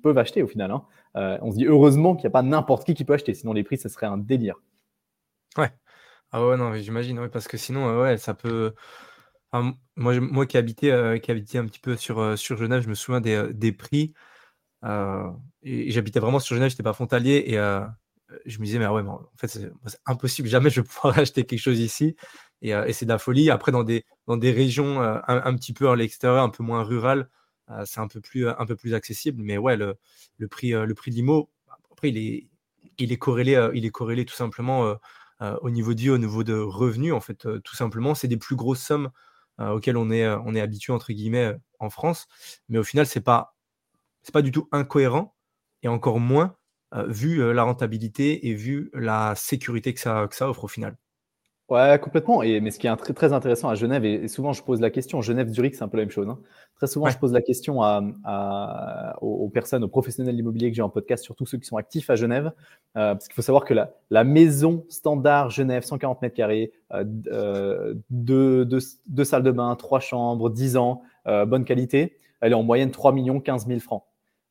peuvent 0.00 0.18
acheter 0.18 0.42
au 0.42 0.46
final. 0.46 0.70
Hein. 0.70 0.84
Euh, 1.16 1.38
on 1.42 1.50
se 1.50 1.56
dit 1.56 1.66
heureusement 1.66 2.14
qu'il 2.14 2.24
n'y 2.24 2.28
a 2.28 2.30
pas 2.30 2.42
n'importe 2.42 2.84
qui 2.84 2.94
qui 2.94 3.04
peut 3.04 3.14
acheter, 3.14 3.34
sinon 3.34 3.52
les 3.52 3.64
prix, 3.64 3.78
ça 3.78 3.88
serait 3.88 4.06
un 4.06 4.18
délire. 4.18 4.56
Ouais. 5.56 5.70
Ah 6.30 6.46
ouais, 6.46 6.56
non, 6.56 6.74
j'imagine, 6.74 7.28
parce 7.28 7.46
que 7.46 7.56
sinon, 7.58 7.88
euh, 7.88 8.02
ouais, 8.02 8.18
ça 8.18 8.34
peut. 8.34 8.74
moi, 9.52 10.18
moi 10.20 10.46
qui 10.46 10.56
habitais, 10.56 11.20
qui 11.22 11.30
habitais 11.30 11.58
un 11.58 11.66
petit 11.66 11.80
peu 11.80 11.96
sur, 11.96 12.38
sur 12.38 12.56
Genève, 12.56 12.82
je 12.82 12.88
me 12.88 12.94
souviens 12.94 13.20
des, 13.20 13.72
prix. 13.72 14.14
et, 15.62 15.90
j'habitais 15.90 16.20
vraiment 16.20 16.40
sur 16.40 16.56
Genève, 16.56 16.70
je 16.70 16.74
n'étais 16.74 16.82
pas 16.82 16.94
frontalier. 16.94 17.44
Et 17.48 17.56
je 18.46 18.58
me 18.58 18.64
disais, 18.64 18.78
mais 18.78 18.86
ouais, 18.86 19.02
en 19.02 19.20
fait, 19.36 19.48
c'est 19.48 19.70
impossible, 20.06 20.48
jamais 20.48 20.70
je 20.70 20.80
vais 20.80 20.86
pouvoir 20.86 21.18
acheter 21.18 21.44
quelque 21.44 21.60
chose 21.60 21.80
ici. 21.80 22.16
Euh, 22.64 22.84
et, 22.86 22.92
c'est 22.92 23.04
de 23.06 23.10
la 23.10 23.18
folie. 23.18 23.50
Après, 23.50 23.72
dans 23.72 23.84
des, 23.84 24.04
dans 24.26 24.36
des 24.36 24.52
régions 24.52 25.02
euh, 25.02 25.18
un, 25.26 25.54
petit 25.56 25.72
peu 25.72 25.88
à 25.90 25.96
l'extérieur, 25.96 26.42
un 26.42 26.48
peu 26.48 26.62
moins 26.62 26.82
rurales, 26.82 27.20
euh, 27.20 27.26
c'est 27.84 28.00
un, 28.00 28.08
peu 28.08 28.20
plus, 28.20 28.94
accessible. 28.94 29.42
Mais 29.42 29.58
ouais, 29.58 29.76
le, 29.76 29.96
prix, 30.48 30.70
le 30.70 30.94
prix 30.94 31.10
de 31.10 31.16
l'IMO, 31.16 31.50
après, 31.90 32.10
il 32.10 32.18
est, 32.18 33.16
corrélé, 33.16 33.70
il 33.74 33.84
est 33.84 34.24
tout 34.24 34.34
simplement 34.34 34.96
au 35.40 35.70
niveau 35.70 35.94
de 35.94 36.10
au 36.10 36.18
niveau 36.18 36.44
de 36.44 36.54
revenus. 36.54 37.12
En 37.12 37.20
fait, 37.20 37.46
tout 37.62 37.76
simplement, 37.76 38.14
c'est 38.14 38.28
des 38.28 38.36
plus 38.36 38.56
grosses 38.56 38.82
sommes 38.82 39.10
auxquelles 39.58 39.96
on 39.96 40.10
est, 40.10 40.60
habitué, 40.60 40.92
entre 40.92 41.12
guillemets, 41.12 41.54
en 41.78 41.90
France. 41.90 42.26
Mais 42.68 42.78
au 42.78 42.84
final, 42.84 43.06
ce 43.06 43.18
n'est 43.18 43.22
pas, 43.22 43.56
pas 44.32 44.42
du 44.42 44.52
tout 44.52 44.68
incohérent 44.72 45.34
et 45.82 45.88
encore 45.88 46.20
moins 46.20 46.56
vu 47.06 47.52
la 47.52 47.62
rentabilité 47.62 48.48
et 48.48 48.54
vu 48.54 48.90
la 48.92 49.34
sécurité 49.34 49.94
que 49.94 50.00
ça 50.00 50.28
offre 50.40 50.64
au 50.64 50.68
final. 50.68 50.96
Ouais, 51.72 51.98
complètement. 51.98 52.42
Et, 52.42 52.60
mais 52.60 52.70
ce 52.70 52.78
qui 52.78 52.86
est 52.86 52.94
très, 52.96 53.14
très 53.14 53.32
intéressant 53.32 53.70
à 53.70 53.74
Genève, 53.74 54.04
et, 54.04 54.28
souvent 54.28 54.52
je 54.52 54.62
pose 54.62 54.78
la 54.82 54.90
question, 54.90 55.22
Genève-Zurich, 55.22 55.74
c'est 55.74 55.82
un 55.82 55.88
peu 55.88 55.96
la 55.96 56.02
même 56.02 56.10
chose. 56.10 56.28
Hein. 56.28 56.38
Très 56.76 56.86
souvent, 56.86 57.08
je 57.08 57.16
pose 57.16 57.32
la 57.32 57.40
question 57.40 57.80
à, 57.82 59.16
aux, 59.22 59.48
personnes, 59.48 59.82
aux 59.82 59.88
professionnels 59.88 60.38
immobiliers 60.38 60.68
que 60.70 60.76
j'ai 60.76 60.82
en 60.82 60.90
podcast, 60.90 61.24
surtout 61.24 61.46
ceux 61.46 61.56
qui 61.56 61.64
sont 61.64 61.78
actifs 61.78 62.10
à 62.10 62.14
Genève, 62.14 62.52
euh, 62.98 63.14
parce 63.14 63.26
qu'il 63.26 63.34
faut 63.34 63.40
savoir 63.40 63.64
que 63.64 63.72
la, 63.72 63.94
la, 64.10 64.22
maison 64.22 64.84
standard 64.90 65.48
Genève, 65.48 65.82
140 65.82 66.20
mètres 66.20 66.36
carrés, 66.36 66.72
euh, 66.92 67.04
euh, 67.28 67.94
deux, 68.10 68.66
deux, 68.66 69.24
salles 69.24 69.42
de 69.42 69.50
bain, 69.50 69.74
trois 69.74 70.00
chambres, 70.00 70.50
10 70.50 70.76
ans, 70.76 71.00
bonne 71.24 71.64
qualité, 71.64 72.18
elle 72.42 72.52
est 72.52 72.54
en 72.54 72.64
moyenne 72.64 72.90
3 72.90 73.12
millions 73.12 73.40
15 73.40 73.66
000 73.66 73.80
francs. 73.80 74.02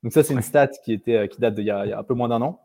Donc 0.01 0.11
ça, 0.11 0.23
c'est 0.23 0.33
une 0.33 0.41
stat 0.41 0.69
qui, 0.83 0.91
était, 0.91 1.29
qui 1.29 1.39
date 1.39 1.53
d'il 1.53 1.65
y, 1.65 1.67
y, 1.67 1.69
a 1.69 1.99
un 1.99 2.03
peu 2.03 2.15
moins 2.15 2.29
d'un 2.29 2.41
an, 2.41 2.61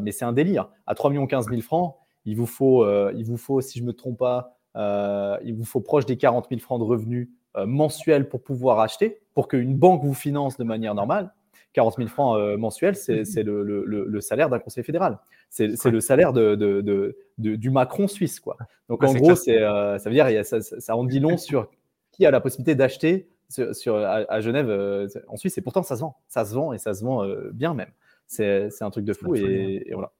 mais 0.00 0.10
c'est 0.10 0.24
un 0.24 0.32
délire. 0.32 0.70
À 0.88 0.96
3 0.96 1.10
millions 1.10 1.28
15 1.28 1.46
000 1.50 1.60
francs, 1.60 1.94
il 2.26 2.36
vous 2.36 2.46
faut, 2.46 2.84
euh, 2.84 3.12
il 3.16 3.24
vous 3.24 3.36
faut 3.36 3.60
si 3.60 3.78
je 3.78 3.84
ne 3.84 3.88
me 3.88 3.92
trompe 3.92 4.18
pas, 4.18 4.58
euh, 4.74 5.38
il 5.44 5.54
vous 5.54 5.64
faut 5.64 5.80
proche 5.80 6.04
des 6.04 6.18
40 6.18 6.48
000 6.50 6.60
francs 6.60 6.80
de 6.80 6.84
revenus 6.84 7.30
euh, 7.56 7.66
mensuels 7.66 8.28
pour 8.28 8.42
pouvoir 8.42 8.80
acheter, 8.80 9.20
pour 9.32 9.48
qu'une 9.48 9.76
banque 9.76 10.04
vous 10.04 10.12
finance 10.12 10.58
de 10.58 10.64
manière 10.64 10.94
normale. 10.94 11.32
40 11.72 11.96
000 11.96 12.08
francs 12.08 12.40
mensuels, 12.58 12.96
c'est 12.96 13.42
le, 13.42 13.62
le, 13.62 14.20
salaire 14.22 14.48
d'un 14.48 14.58
conseiller 14.58 14.82
fédéral. 14.82 15.18
C'est 15.50 15.84
le 15.84 16.00
salaire 16.00 16.32
de, 16.32 16.54
de, 16.54 17.14
du 17.36 17.70
Macron 17.70 18.08
suisse. 18.08 18.40
Quoi. 18.40 18.56
Donc 18.88 19.04
en 19.04 19.12
gros, 19.12 19.34
ça 19.34 19.98
veut 20.02 20.10
dire 20.10 20.46
ça, 20.46 20.62
ça, 20.62 20.96
en 20.96 21.04
dit 21.04 21.20
long 21.20 21.36
sur 21.36 21.68
qui 22.12 22.24
a 22.24 22.30
la 22.30 22.40
possibilité 22.40 22.74
d'acheter 22.74 23.28
sur, 23.50 23.96
à, 23.96 24.40
Genève 24.40 24.70
en 25.28 25.36
Suisse. 25.36 25.58
Et 25.58 25.60
pourtant, 25.60 25.82
ça 25.82 25.96
se 25.96 26.00
vend. 26.00 26.16
Ça 26.28 26.46
se 26.46 26.54
vend 26.54 26.72
et 26.72 26.78
ça 26.78 26.94
se 26.94 27.04
vend 27.04 27.26
bien 27.52 27.74
même. 27.74 27.90
C'est 28.26 28.70
un 28.80 28.90
truc 28.90 29.04
de 29.04 29.12
fou. 29.12 29.34
Et, 29.34 29.82
et, 29.86 29.92
voilà. 29.92 30.12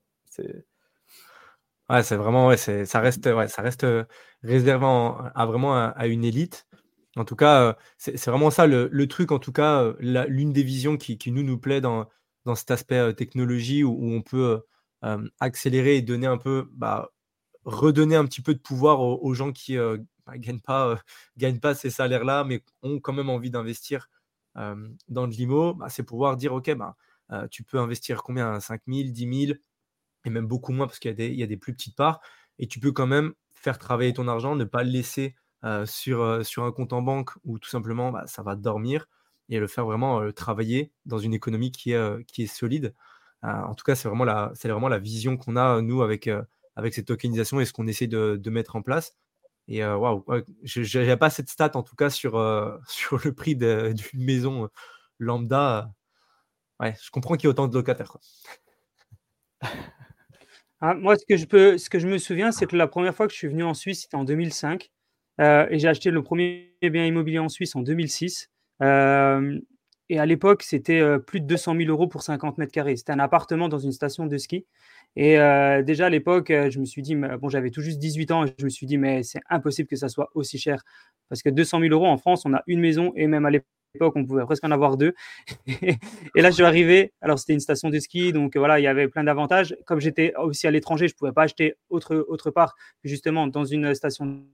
C'est 1.88 1.94
Ouais, 1.94 2.02
c'est 2.02 2.16
vraiment, 2.16 2.48
ouais, 2.48 2.56
c'est, 2.56 2.84
ça 2.86 3.00
reste, 3.00 3.26
ouais, 3.26 3.48
ça 3.48 3.62
reste 3.62 3.84
euh, 3.84 4.04
réservé 4.42 4.86
à 5.34 5.46
vraiment 5.46 5.74
à, 5.74 6.06
une 6.08 6.24
élite. 6.24 6.66
En 7.16 7.24
tout 7.24 7.36
cas, 7.36 7.62
euh, 7.62 7.74
c'est, 7.98 8.26
vraiment 8.26 8.50
ça 8.50 8.66
le, 8.66 8.88
le, 8.92 9.08
truc, 9.08 9.32
en 9.32 9.38
tout 9.38 9.52
cas, 9.52 9.82
euh, 9.82 10.26
l'une 10.28 10.52
des 10.52 10.62
visions 10.64 10.96
qui, 10.96 11.18
qui, 11.18 11.30
nous, 11.32 11.42
nous 11.44 11.58
plaît 11.58 11.80
dans, 11.80 12.08
dans 12.44 12.54
cet 12.56 12.70
aspect 12.72 13.14
technologie 13.14 13.84
où, 13.84 13.96
on 14.12 14.22
peut 14.22 14.62
accélérer 15.40 15.96
et 15.96 16.02
donner 16.02 16.26
un 16.26 16.38
peu, 16.38 16.68
bah, 16.72 17.10
redonner 17.64 18.16
un 18.16 18.24
petit 18.26 18.42
peu 18.42 18.54
de 18.54 18.60
pouvoir 18.60 19.00
aux, 19.00 19.34
gens 19.34 19.52
qui 19.52 19.74
ne 19.74 19.98
bah, 20.26 20.38
gagnent, 20.38 20.60
pas, 20.60 20.98
gagnent 21.38 21.60
pas 21.60 21.74
ces 21.74 21.90
salaires-là, 21.90 22.44
mais 22.44 22.62
ont 22.82 23.00
quand 23.00 23.12
même 23.12 23.30
envie 23.30 23.50
d'investir 23.50 24.08
dans 24.56 25.28
de 25.28 25.32
l'IMO, 25.34 25.74
bah, 25.74 25.88
c'est 25.90 26.02
pouvoir 26.04 26.36
dire, 26.36 26.54
OK, 26.54 26.74
bah, 26.74 26.96
tu 27.50 27.62
peux 27.64 27.78
investir 27.78 28.22
combien? 28.22 28.60
5 28.60 28.82
000, 28.88 29.10
10 29.10 29.46
000 29.46 29.58
et 30.26 30.30
même 30.30 30.46
beaucoup 30.46 30.72
moins 30.72 30.86
parce 30.86 30.98
qu'il 30.98 31.18
y, 31.18 31.42
a 31.42 31.46
des 31.46 31.56
plus 31.56 31.72
petites 31.72 31.96
parts. 31.96 32.20
Et 32.58 32.66
tu 32.66 32.80
peux 32.80 32.92
quand 32.92 33.06
même 33.06 33.32
faire 33.54 33.78
travailler 33.78 34.12
ton 34.12 34.28
argent, 34.28 34.56
ne 34.56 34.64
pas 34.64 34.82
le 34.82 34.90
laisser 34.90 35.34
sur, 35.84 36.44
sur 36.46 36.64
un 36.64 36.72
compte 36.72 36.92
en 36.92 37.02
banque 37.02 37.30
où 37.44 37.58
tout 37.58 37.68
simplement 37.68 38.12
bah, 38.12 38.24
ça 38.26 38.42
va 38.42 38.54
dormir 38.54 39.06
et 39.48 39.58
le 39.58 39.66
faire 39.66 39.84
vraiment 39.84 40.30
travailler 40.32 40.92
dans 41.06 41.18
une 41.18 41.34
économie 41.34 41.72
qui 41.72 41.92
est, 41.92 42.46
solide. 42.46 42.94
en 43.42 43.74
tout 43.74 43.84
cas, 43.84 43.94
c'est 43.94 44.08
vraiment, 44.08 44.24
la, 44.24 44.98
vision 44.98 45.36
qu'on 45.36 45.56
a, 45.56 45.80
nous, 45.80 46.02
avec, 46.02 46.28
cette 46.92 47.06
tokenisation 47.06 47.60
et 47.60 47.64
ce 47.64 47.72
qu'on 47.72 47.86
essaie 47.86 48.06
de, 48.08 48.50
mettre 48.50 48.76
en 48.76 48.82
place. 48.82 49.16
Et 49.68 49.84
waouh, 49.84 50.24
je 50.62 50.98
n'ai 50.98 51.16
pas 51.16 51.30
cette 51.30 51.50
stat 51.50 51.72
en 51.74 51.82
tout 51.82 51.96
cas 51.96 52.10
sur, 52.10 52.32
sur 52.88 53.20
le 53.24 53.32
prix 53.32 53.56
d'une 53.56 54.24
maison 54.24 54.68
lambda. 55.18 55.92
Ouais, 56.80 56.94
je 57.02 57.10
comprends 57.10 57.36
qu'il 57.36 57.44
y 57.44 57.46
ait 57.48 57.50
autant 57.50 57.68
de 57.68 57.74
locataires. 57.74 58.16
Ah, 60.88 60.94
moi, 60.94 61.16
ce 61.16 61.26
que, 61.26 61.36
je 61.36 61.46
peux, 61.46 61.78
ce 61.78 61.90
que 61.90 61.98
je 61.98 62.06
me 62.06 62.16
souviens, 62.16 62.52
c'est 62.52 62.66
que 62.66 62.76
la 62.76 62.86
première 62.86 63.12
fois 63.12 63.26
que 63.26 63.32
je 63.32 63.38
suis 63.38 63.48
venu 63.48 63.64
en 63.64 63.74
Suisse, 63.74 64.02
c'était 64.02 64.16
en 64.16 64.22
2005. 64.22 64.88
Euh, 65.40 65.66
et 65.68 65.80
j'ai 65.80 65.88
acheté 65.88 66.12
le 66.12 66.22
premier 66.22 66.76
bien 66.80 67.04
immobilier 67.04 67.40
en 67.40 67.48
Suisse 67.48 67.74
en 67.74 67.82
2006. 67.82 68.50
Euh, 68.82 69.58
et 70.10 70.20
à 70.20 70.26
l'époque, 70.26 70.62
c'était 70.62 71.00
euh, 71.00 71.18
plus 71.18 71.40
de 71.40 71.46
200 71.46 71.74
000 71.76 71.90
euros 71.90 72.06
pour 72.06 72.22
50 72.22 72.58
mètres 72.58 72.70
carrés. 72.70 72.94
C'était 72.94 73.10
un 73.10 73.18
appartement 73.18 73.68
dans 73.68 73.80
une 73.80 73.90
station 73.90 74.26
de 74.26 74.38
ski. 74.38 74.64
Et 75.16 75.38
déjà 75.84 76.06
à 76.06 76.10
l'époque, 76.10 76.52
je 76.52 76.78
me 76.78 76.84
suis 76.84 77.02
dit, 77.02 77.16
bon, 77.16 77.48
j'avais 77.48 77.70
tout 77.70 77.80
juste 77.80 77.98
18 77.98 78.30
ans, 78.32 78.44
je 78.46 78.64
me 78.64 78.68
suis 78.68 78.86
dit, 78.86 78.98
mais 78.98 79.22
c'est 79.22 79.40
impossible 79.48 79.88
que 79.88 79.96
ça 79.96 80.08
soit 80.08 80.28
aussi 80.34 80.58
cher. 80.58 80.84
Parce 81.30 81.42
que 81.42 81.48
200 81.48 81.80
000 81.80 81.92
euros 81.92 82.06
en 82.06 82.18
France, 82.18 82.44
on 82.44 82.52
a 82.52 82.62
une 82.66 82.80
maison, 82.80 83.12
et 83.16 83.26
même 83.26 83.46
à 83.46 83.50
l'époque, 83.50 83.66
on 84.00 84.24
pouvait 84.24 84.44
presque 84.44 84.64
en 84.64 84.70
avoir 84.70 84.96
deux. 84.96 85.14
et 85.66 86.42
là, 86.42 86.50
je 86.50 86.54
suis 86.54 86.64
arrivé. 86.64 87.12
Alors, 87.20 87.38
c'était 87.38 87.54
une 87.54 87.60
station 87.60 87.90
de 87.90 87.98
ski, 87.98 88.32
donc 88.32 88.56
voilà, 88.56 88.78
il 88.80 88.82
y 88.82 88.86
avait 88.86 89.08
plein 89.08 89.24
d'avantages. 89.24 89.76
Comme 89.86 90.00
j'étais 90.00 90.34
aussi 90.36 90.66
à 90.66 90.70
l'étranger, 90.70 91.08
je 91.08 91.14
ne 91.14 91.18
pouvais 91.18 91.32
pas 91.32 91.42
acheter 91.42 91.74
autre, 91.88 92.16
autre 92.28 92.50
part 92.50 92.74
justement 93.04 93.46
dans 93.46 93.64
une 93.64 93.94
station 93.94 94.44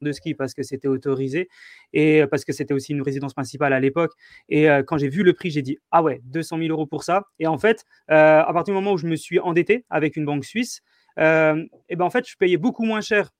de 0.00 0.12
ski 0.12 0.34
parce 0.34 0.54
que 0.54 0.62
c'était 0.62 0.88
autorisé 0.88 1.48
et 1.92 2.24
parce 2.30 2.44
que 2.44 2.52
c'était 2.52 2.74
aussi 2.74 2.92
une 2.92 3.02
résidence 3.02 3.34
principale 3.34 3.72
à 3.72 3.80
l'époque. 3.80 4.12
Et 4.48 4.68
euh, 4.68 4.82
quand 4.82 4.98
j'ai 4.98 5.08
vu 5.08 5.22
le 5.22 5.32
prix, 5.32 5.50
j'ai 5.50 5.62
dit 5.62 5.78
ah 5.90 6.02
ouais, 6.02 6.20
200 6.24 6.58
000 6.58 6.70
euros 6.70 6.86
pour 6.86 7.04
ça. 7.04 7.24
Et 7.38 7.46
en 7.46 7.58
fait, 7.58 7.84
euh, 8.10 8.40
à 8.40 8.52
partir 8.52 8.74
du 8.74 8.80
moment 8.80 8.92
où 8.92 8.98
je 8.98 9.06
me 9.06 9.16
suis 9.16 9.38
endetté 9.38 9.84
avec 9.90 10.16
une 10.16 10.24
banque 10.24 10.44
suisse, 10.44 10.80
euh, 11.18 11.64
et 11.88 11.96
ben 11.96 12.04
en 12.04 12.10
fait, 12.10 12.28
je 12.28 12.36
payais 12.36 12.56
beaucoup 12.56 12.84
moins 12.84 13.00
cher 13.00 13.30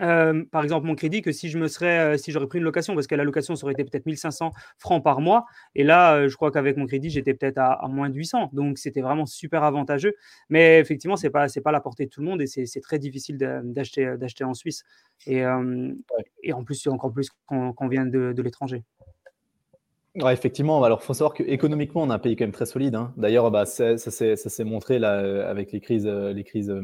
euh, 0.00 0.44
par 0.50 0.62
exemple, 0.62 0.86
mon 0.86 0.94
crédit 0.94 1.22
que 1.22 1.32
si 1.32 1.48
je 1.48 1.58
me 1.58 1.68
serais, 1.68 2.14
euh, 2.14 2.16
si 2.16 2.32
j'aurais 2.32 2.46
pris 2.46 2.58
une 2.58 2.64
location, 2.64 2.94
parce 2.94 3.06
que 3.06 3.14
la 3.14 3.24
location, 3.24 3.56
ça 3.56 3.64
aurait 3.64 3.72
été 3.72 3.84
peut-être 3.84 4.06
1500 4.06 4.52
francs 4.78 5.02
par 5.02 5.20
mois. 5.20 5.46
Et 5.74 5.84
là, 5.84 6.14
euh, 6.14 6.28
je 6.28 6.36
crois 6.36 6.50
qu'avec 6.50 6.76
mon 6.76 6.86
crédit, 6.86 7.10
j'étais 7.10 7.34
peut-être 7.34 7.58
à, 7.58 7.86
moins 7.88 8.10
de 8.10 8.14
800. 8.14 8.50
Donc, 8.52 8.78
c'était 8.78 9.00
vraiment 9.00 9.26
super 9.26 9.62
avantageux. 9.64 10.14
Mais 10.48 10.78
effectivement, 10.78 11.16
c'est 11.16 11.30
pas, 11.30 11.48
c'est 11.48 11.60
pas 11.60 11.72
la 11.72 11.80
portée 11.80 12.06
de 12.06 12.10
tout 12.10 12.20
le 12.20 12.26
monde 12.26 12.42
et 12.42 12.46
c'est 12.46 12.80
très 12.80 12.98
difficile 12.98 13.36
d'acheter, 13.38 14.16
d'acheter 14.16 14.44
en 14.44 14.54
Suisse. 14.54 14.84
Et, 15.26 15.42
et 16.42 16.52
en 16.52 16.64
plus, 16.64 16.86
encore 16.86 17.12
plus 17.12 17.30
quand, 17.46 17.74
on 17.78 17.88
vient 17.88 18.06
de, 18.06 18.32
de 18.32 18.42
l'étranger. 18.42 18.84
Ouais, 20.16 20.32
effectivement. 20.32 20.82
Alors, 20.82 21.00
il 21.02 21.04
faut 21.04 21.14
savoir 21.14 21.34
qu'économiquement, 21.34 22.02
on 22.02 22.10
a 22.10 22.14
un 22.14 22.18
pays 22.18 22.34
quand 22.34 22.44
même 22.44 22.52
très 22.52 22.66
solide. 22.66 22.94
Hein. 22.94 23.12
D'ailleurs, 23.16 23.50
bah, 23.50 23.66
ça, 23.66 23.96
s'est 23.98 24.64
montré 24.64 24.98
là, 24.98 25.20
euh, 25.20 25.48
avec 25.48 25.70
les 25.70 25.80
crises, 25.80 26.06
euh, 26.06 26.32
les 26.32 26.44
crises 26.44 26.70
euh, 26.70 26.82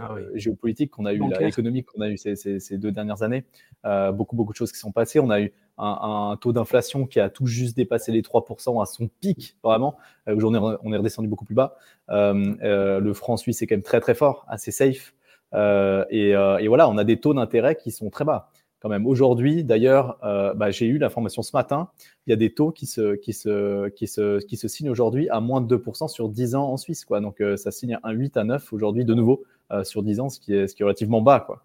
ah 0.00 0.16
géopolitiques 0.34 0.90
qu'on 0.90 1.04
a 1.04 1.12
eues, 1.12 1.20
économiques 1.40 1.86
qu'on 1.86 2.00
a 2.00 2.08
eues 2.08 2.16
ces, 2.16 2.78
deux 2.78 2.90
dernières 2.90 3.22
années. 3.22 3.44
beaucoup, 3.84 4.34
beaucoup 4.34 4.52
de 4.52 4.56
choses 4.56 4.72
qui 4.72 4.78
sont 4.78 4.92
passées. 4.92 5.20
On 5.20 5.30
a 5.30 5.40
eu 5.40 5.52
un, 5.78 6.36
taux 6.40 6.52
d'inflation 6.52 7.06
qui 7.06 7.20
a 7.20 7.28
tout 7.28 7.46
juste 7.46 7.76
dépassé 7.76 8.12
les 8.12 8.22
3% 8.22 8.82
à 8.82 8.86
son 8.86 9.08
pic, 9.20 9.56
vraiment. 9.62 9.96
Aujourd'hui, 10.26 10.60
on 10.82 10.92
est 10.92 10.96
redescendu 10.96 11.28
beaucoup 11.28 11.44
plus 11.44 11.54
bas. 11.54 11.76
le 12.08 13.12
franc 13.12 13.36
suisse 13.36 13.62
est 13.62 13.66
quand 13.66 13.76
même 13.76 13.82
très, 13.82 14.00
très 14.00 14.14
fort, 14.14 14.46
assez 14.48 14.72
safe. 14.72 15.14
Et, 15.54 16.30
et, 16.30 16.68
voilà, 16.68 16.88
on 16.88 16.96
a 16.96 17.04
des 17.04 17.20
taux 17.20 17.34
d'intérêt 17.34 17.76
qui 17.76 17.90
sont 17.92 18.10
très 18.10 18.24
bas. 18.24 18.50
Quand 18.82 18.88
même. 18.88 19.06
Aujourd'hui, 19.06 19.62
d'ailleurs, 19.62 20.18
euh, 20.24 20.52
bah, 20.54 20.72
j'ai 20.72 20.86
eu 20.86 20.98
l'information 20.98 21.42
ce 21.42 21.56
matin, 21.56 21.88
il 22.26 22.30
y 22.30 22.32
a 22.32 22.36
des 22.36 22.52
taux 22.52 22.72
qui 22.72 22.86
se, 22.86 23.14
qui 23.14 23.32
se, 23.32 23.88
qui 23.90 24.08
se, 24.08 24.44
qui 24.44 24.56
se 24.56 24.66
signent 24.66 24.90
aujourd'hui 24.90 25.28
à 25.28 25.40
moins 25.40 25.60
de 25.60 25.76
2% 25.76 26.08
sur 26.08 26.28
10 26.28 26.56
ans 26.56 26.68
en 26.68 26.76
Suisse. 26.76 27.04
Quoi. 27.04 27.20
Donc, 27.20 27.42
ça 27.56 27.70
signe 27.70 27.98
un 28.02 28.10
8 28.10 28.36
à 28.36 28.44
9 28.44 28.72
aujourd'hui 28.72 29.04
de 29.04 29.14
nouveau 29.14 29.44
sur 29.84 30.02
10 30.02 30.20
ans, 30.20 30.28
ce 30.28 30.40
qui 30.40 30.52
est, 30.54 30.66
ce 30.66 30.74
qui 30.74 30.82
est 30.82 30.84
relativement 30.84 31.22
bas. 31.22 31.40
Quoi. 31.40 31.62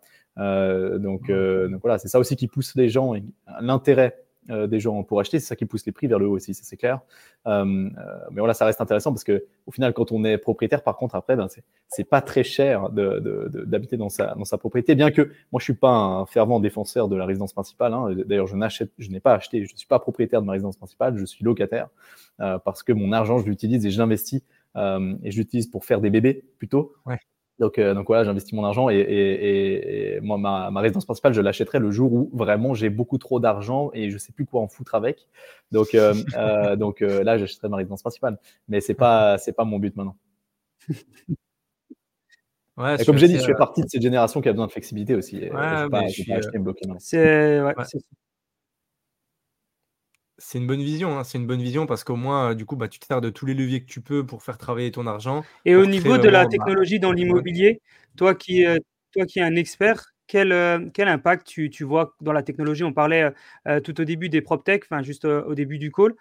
donc, 0.99 1.29
donc, 1.29 1.81
voilà, 1.81 1.97
c'est 1.97 2.07
ça 2.07 2.19
aussi 2.19 2.35
qui 2.35 2.47
pousse 2.47 2.75
les 2.75 2.89
gens, 2.89 3.13
l'intérêt 3.59 4.15
euh, 4.17 4.26
des 4.49 4.79
gens 4.79 5.03
pour 5.03 5.19
acheter. 5.19 5.39
C'est 5.39 5.47
ça 5.47 5.55
qui 5.55 5.65
pousse 5.65 5.85
les 5.85 5.91
prix 5.91 6.07
vers 6.07 6.19
le 6.19 6.27
haut 6.27 6.35
aussi, 6.35 6.53
ça 6.53 6.63
c'est 6.63 6.77
clair. 6.77 7.01
Euh, 7.45 7.63
euh, 7.63 7.89
mais 8.31 8.39
voilà, 8.39 8.53
ça 8.53 8.65
reste 8.65 8.81
intéressant 8.81 9.11
parce 9.11 9.23
que 9.23 9.45
au 9.65 9.71
final, 9.71 9.93
quand 9.93 10.11
on 10.11 10.23
est 10.23 10.37
propriétaire, 10.37 10.83
par 10.83 10.97
contre, 10.97 11.15
après, 11.15 11.35
ben, 11.35 11.47
c'est 11.87 12.03
pas 12.03 12.21
très 12.21 12.43
cher 12.43 12.89
d'habiter 12.89 13.97
dans, 13.97 14.09
sa, 14.09 14.35
propriété. 14.57 14.95
Bien 14.95 15.11
que 15.11 15.31
moi, 15.51 15.59
je 15.59 15.63
suis 15.63 15.73
pas 15.73 15.91
un 15.91 16.25
fervent 16.25 16.59
défenseur 16.59 17.07
de 17.07 17.15
la 17.15 17.25
résidence 17.25 17.53
principale. 17.53 17.93
Hein. 17.93 18.15
D'ailleurs, 18.25 18.47
je 18.47 18.55
n'achète, 18.55 18.91
je 18.97 19.09
n'ai 19.09 19.19
pas 19.19 19.33
acheté, 19.33 19.65
je 19.65 19.73
ne 19.73 19.77
suis 19.77 19.87
pas 19.87 19.99
propriétaire 19.99 20.41
de 20.41 20.47
ma 20.47 20.53
résidence 20.53 20.77
principale, 20.77 21.17
je 21.17 21.25
suis 21.25 21.43
locataire 21.43 21.89
parce 22.37 22.83
que 22.83 22.93
mon 22.93 23.11
argent, 23.11 23.39
je 23.39 23.45
l'utilise 23.45 23.85
et 23.85 23.91
je 23.91 23.97
l'investis 23.97 24.41
et 24.75 25.31
je 25.31 25.37
l'utilise 25.37 25.67
pour 25.67 25.85
faire 25.85 26.01
des 26.01 26.09
bébés 26.09 26.43
plutôt. 26.59 26.93
Donc, 27.59 27.79
euh, 27.79 27.93
donc 27.95 28.07
voilà, 28.07 28.23
j'investis 28.23 28.53
mon 28.53 28.63
argent 28.63 28.89
et, 28.89 28.97
et, 28.97 30.15
et 30.15 30.21
moi, 30.21 30.37
ma, 30.37 30.69
ma, 30.69 30.79
résidence 30.79 31.05
principale, 31.05 31.33
je 31.33 31.41
l'achèterai 31.41 31.79
le 31.79 31.89
jour 31.89 32.13
où 32.13 32.29
vraiment 32.33 32.75
j'ai 32.75 32.89
beaucoup 32.89 33.17
trop 33.17 33.39
d'argent 33.39 33.89
et 33.93 34.11
je 34.11 34.17
sais 34.17 34.31
plus 34.31 34.45
quoi 34.45 34.61
en 34.61 34.67
foutre 34.67 34.93
avec. 34.93 35.27
Donc, 35.71 35.95
euh, 35.95 36.13
euh, 36.37 36.75
donc 36.75 37.01
euh, 37.01 37.23
là, 37.23 37.37
j'achèterai 37.37 37.69
ma 37.69 37.77
résidence 37.77 38.01
principale. 38.01 38.37
Mais 38.67 38.79
c'est 38.79 38.93
pas, 38.93 39.37
c'est 39.39 39.53
pas 39.53 39.65
mon 39.65 39.79
but 39.79 39.95
maintenant. 39.95 40.15
Ouais, 42.77 42.95
comme 43.07 43.17
j'ai 43.17 43.27
dit, 43.27 43.37
je 43.39 43.43
fais 43.43 43.55
partie 43.55 43.81
de 43.81 43.87
cette 43.89 44.03
génération 44.03 44.39
qui 44.39 44.49
a 44.49 44.51
besoin 44.51 44.67
de 44.67 44.71
flexibilité 44.71 45.15
aussi. 45.15 45.37
Ouais, 45.37 45.47
je 45.47 45.87
pas, 45.87 46.07
je 46.09 46.23
pas 46.27 46.35
acheter 46.35 46.59
bloquer. 46.59 46.85
C'est 46.99 47.59
ouais, 47.59 47.73
c'est 50.37 50.59
une 50.59 50.67
bonne 50.67 50.83
vision, 50.83 51.17
hein. 51.17 51.23
c'est 51.23 51.37
une 51.37 51.47
bonne 51.47 51.61
vision 51.61 51.85
parce 51.85 52.03
qu'au 52.03 52.15
moins, 52.15 52.53
du 52.53 52.65
coup, 52.65 52.75
bah, 52.75 52.87
tu 52.87 52.99
te 52.99 53.05
sers 53.05 53.21
de 53.21 53.29
tous 53.29 53.45
les 53.45 53.53
leviers 53.53 53.81
que 53.81 53.87
tu 53.87 54.01
peux 54.01 54.25
pour 54.25 54.43
faire 54.43 54.57
travailler 54.57 54.91
ton 54.91 55.07
argent. 55.07 55.43
Et 55.65 55.75
au 55.75 55.85
niveau 55.85 56.17
de 56.17 56.29
la 56.29 56.43
bah, 56.43 56.49
technologie 56.49 56.99
dans 56.99 57.11
l'immobilier, 57.11 57.81
toi 58.15 58.35
qui, 58.35 58.65
euh, 58.65 58.77
toi 59.13 59.25
qui 59.25 59.39
es 59.39 59.41
un 59.41 59.55
expert, 59.55 60.13
quel, 60.27 60.51
euh, 60.51 60.89
quel 60.93 61.07
impact 61.07 61.47
tu, 61.47 61.69
tu, 61.69 61.85
vois 61.85 62.13
dans 62.21 62.33
la 62.33 62.43
technologie? 62.43 62.83
On 62.83 62.93
parlait 62.93 63.31
euh, 63.67 63.79
tout 63.79 63.99
au 63.99 64.03
début 64.03 64.29
des 64.29 64.41
PropTech, 64.41 64.83
enfin 64.83 65.01
juste 65.01 65.25
au 65.25 65.55
début 65.55 65.79
du 65.79 65.91
call. 65.91 66.13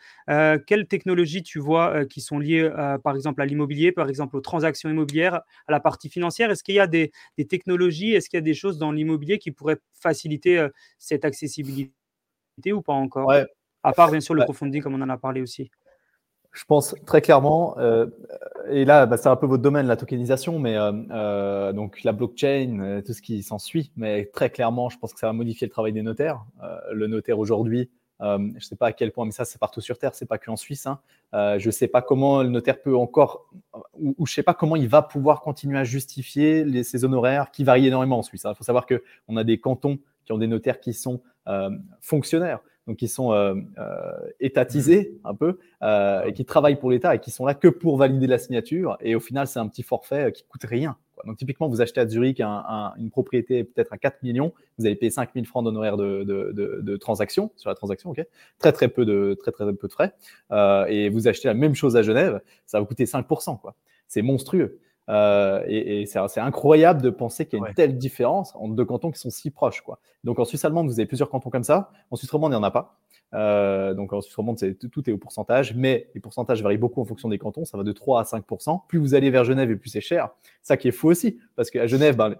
quelles 0.66 0.86
technologies 0.86 1.42
tu 1.42 1.58
vois 1.58 2.06
qui 2.06 2.20
sont 2.22 2.38
liées, 2.38 2.70
par 3.04 3.16
exemple, 3.16 3.42
à 3.42 3.46
l'immobilier, 3.46 3.92
par 3.92 4.08
exemple, 4.08 4.36
aux 4.36 4.40
transactions 4.40 4.88
immobilières, 4.88 5.42
à 5.66 5.72
la 5.72 5.80
partie 5.80 6.08
financière? 6.08 6.50
Est-ce 6.50 6.64
qu'il 6.64 6.76
y 6.76 6.80
a 6.80 6.86
des, 6.86 7.12
des 7.36 7.46
technologies, 7.46 8.14
est-ce 8.14 8.30
qu'il 8.30 8.38
y 8.38 8.42
a 8.42 8.44
des 8.44 8.54
choses 8.54 8.78
dans 8.78 8.92
l'immobilier 8.92 9.38
qui 9.38 9.50
pourraient 9.50 9.78
faciliter 9.92 10.66
cette 10.98 11.24
accessibilité 11.24 11.92
ou 12.72 12.80
pas 12.80 12.94
encore? 12.94 13.30
À 13.86 13.92
part, 13.92 14.10
bien 14.10 14.20
sûr, 14.20 14.34
le 14.34 14.42
crowdfunding, 14.42 14.82
comme 14.82 14.94
on 14.94 15.02
en 15.02 15.08
a 15.08 15.16
parlé 15.16 15.40
aussi. 15.40 15.70
Je 16.56 16.64
pense 16.64 16.94
très 17.04 17.20
clairement, 17.20 17.76
euh, 17.78 18.06
et 18.70 18.86
là, 18.86 19.04
bah, 19.04 19.18
c'est 19.18 19.28
un 19.28 19.36
peu 19.36 19.46
votre 19.46 19.62
domaine, 19.62 19.86
la 19.86 19.96
tokenisation, 19.96 20.58
mais 20.58 20.74
euh, 20.74 20.90
euh, 21.10 21.72
donc 21.74 22.02
la 22.02 22.12
blockchain, 22.12 23.02
tout 23.04 23.12
ce 23.12 23.20
qui 23.20 23.42
s'ensuit, 23.42 23.92
mais 23.94 24.24
très 24.32 24.48
clairement, 24.48 24.88
je 24.88 24.98
pense 24.98 25.12
que 25.12 25.20
ça 25.20 25.26
va 25.26 25.34
modifier 25.34 25.66
le 25.66 25.70
travail 25.70 25.92
des 25.92 26.00
notaires. 26.00 26.44
le 26.92 27.06
notaire 27.08 27.38
aujourd'hui, 27.38 27.90
je 28.20 28.54
ne 28.54 28.60
sais 28.60 28.74
pas 28.74 28.86
à 28.86 28.92
quel 28.92 29.12
point, 29.12 29.26
mais 29.26 29.32
ça, 29.32 29.44
c'est 29.44 29.58
partout 29.58 29.82
sur 29.82 29.98
Terre, 29.98 30.14
c'est 30.14 30.24
pas 30.24 30.38
que 30.38 30.50
en 30.50 30.56
Suisse. 30.56 30.86
Hein. 30.86 30.98
je 31.34 31.66
ne 31.66 31.70
sais 31.70 31.88
pas 31.88 32.00
comment 32.00 32.42
le 32.42 32.48
notaire 32.48 32.80
peut 32.80 32.96
encore, 32.96 33.50
ou, 34.00 34.26
je 34.26 34.32
ne 34.32 34.34
sais 34.34 34.42
pas 34.42 34.54
comment 34.54 34.76
il 34.76 34.88
va 34.88 35.02
pouvoir 35.02 35.42
continuer 35.42 35.78
à 35.78 35.84
justifier 35.84 36.64
les, 36.64 36.84
ses 36.84 37.04
honoraires 37.04 37.50
qui 37.50 37.64
varient 37.64 37.88
énormément 37.88 38.18
en 38.18 38.22
Suisse. 38.22 38.44
Il 38.44 38.48
hein. 38.48 38.54
faut 38.54 38.64
savoir 38.64 38.86
qu'on 38.86 39.36
a 39.36 39.44
des 39.44 39.60
cantons 39.60 39.98
qui 40.24 40.32
ont 40.32 40.38
des 40.38 40.48
notaires 40.48 40.80
qui 40.80 40.94
sont 40.94 41.20
fonctionnaires 42.00 42.60
donc 42.86 42.96
qui 42.96 43.08
sont 43.08 43.32
euh, 43.32 43.54
euh, 43.78 44.12
étatisés 44.40 45.18
un 45.24 45.34
peu 45.34 45.58
euh, 45.82 46.24
et 46.24 46.32
qui 46.32 46.44
travaillent 46.44 46.78
pour 46.78 46.90
l'État 46.90 47.14
et 47.14 47.18
qui 47.18 47.30
sont 47.30 47.44
là 47.44 47.54
que 47.54 47.68
pour 47.68 47.96
valider 47.96 48.26
la 48.26 48.38
signature. 48.38 48.96
Et 49.00 49.14
au 49.14 49.20
final, 49.20 49.46
c'est 49.46 49.58
un 49.58 49.66
petit 49.66 49.82
forfait 49.82 50.32
qui 50.32 50.44
coûte 50.44 50.64
rien. 50.64 50.96
Donc 51.24 51.38
typiquement, 51.38 51.68
vous 51.68 51.80
achetez 51.80 52.00
à 52.00 52.06
Zurich 52.06 52.40
une 52.40 53.10
propriété 53.10 53.64
peut-être 53.64 53.92
à 53.92 53.98
4 53.98 54.22
millions, 54.22 54.52
vous 54.78 54.86
allez 54.86 54.96
payer 54.96 55.10
5 55.10 55.30
000 55.34 55.46
francs 55.46 55.64
d'honoraires 55.64 55.96
de, 55.96 56.22
de, 56.24 56.96
transaction 56.98 57.50
sur 57.56 57.70
la 57.70 57.74
transaction, 57.74 58.10
ok? 58.10 58.22
Très 58.58 58.70
très 58.70 58.88
peu 58.88 59.06
de 59.06 59.34
très 59.40 59.50
très 59.50 59.64
peu 59.72 59.88
de 59.88 59.92
frais. 59.92 60.12
et 60.88 61.08
vous 61.08 61.26
achetez 61.26 61.48
la 61.48 61.54
même 61.54 61.74
chose 61.74 61.96
à 61.96 62.02
Genève, 62.02 62.42
ça 62.66 62.76
va 62.76 62.82
vous 62.82 62.86
coûter 62.86 63.04
5%. 63.04 63.58
Quoi. 63.58 63.74
C'est 64.08 64.20
monstrueux. 64.20 64.78
Euh, 65.08 65.62
et, 65.68 66.02
et 66.02 66.06
c'est 66.06 66.40
incroyable 66.40 67.00
de 67.00 67.10
penser 67.10 67.46
qu'il 67.46 67.60
y 67.60 67.62
a 67.62 67.68
une 67.68 67.74
telle 67.74 67.96
différence 67.96 68.54
entre 68.56 68.74
deux 68.74 68.84
cantons 68.84 69.10
qui 69.10 69.20
sont 69.20 69.30
si 69.30 69.50
proches. 69.50 69.80
Quoi. 69.82 70.00
Donc 70.24 70.38
en 70.38 70.44
Suisse 70.44 70.64
allemande, 70.64 70.86
vous 70.86 70.98
avez 70.98 71.06
plusieurs 71.06 71.30
cantons 71.30 71.50
comme 71.50 71.64
ça. 71.64 71.90
En 72.10 72.16
Suisse 72.16 72.30
romande, 72.30 72.52
il 72.52 72.56
n'y 72.56 72.60
en 72.60 72.64
a 72.64 72.70
pas. 72.70 72.98
Euh, 73.34 73.94
donc 73.94 74.12
en 74.12 74.20
Suisse 74.20 74.34
romande, 74.34 74.58
tout 74.92 75.10
est 75.10 75.12
au 75.12 75.18
pourcentage, 75.18 75.74
mais 75.74 76.08
les 76.14 76.20
pourcentages 76.20 76.62
varient 76.62 76.78
beaucoup 76.78 77.00
en 77.00 77.04
fonction 77.04 77.28
des 77.28 77.38
cantons. 77.38 77.64
Ça 77.64 77.76
va 77.76 77.84
de 77.84 77.92
3 77.92 78.20
à 78.20 78.24
5% 78.24 78.80
Plus 78.88 78.98
vous 78.98 79.14
allez 79.14 79.30
vers 79.30 79.44
Genève 79.44 79.70
et 79.70 79.76
plus 79.76 79.90
c'est 79.90 80.00
cher. 80.00 80.30
Ça 80.62 80.76
qui 80.76 80.88
est 80.88 80.92
fou 80.92 81.08
aussi, 81.08 81.38
parce 81.54 81.70
qu'à 81.70 81.86
Genève, 81.86 82.16
ben, 82.16 82.34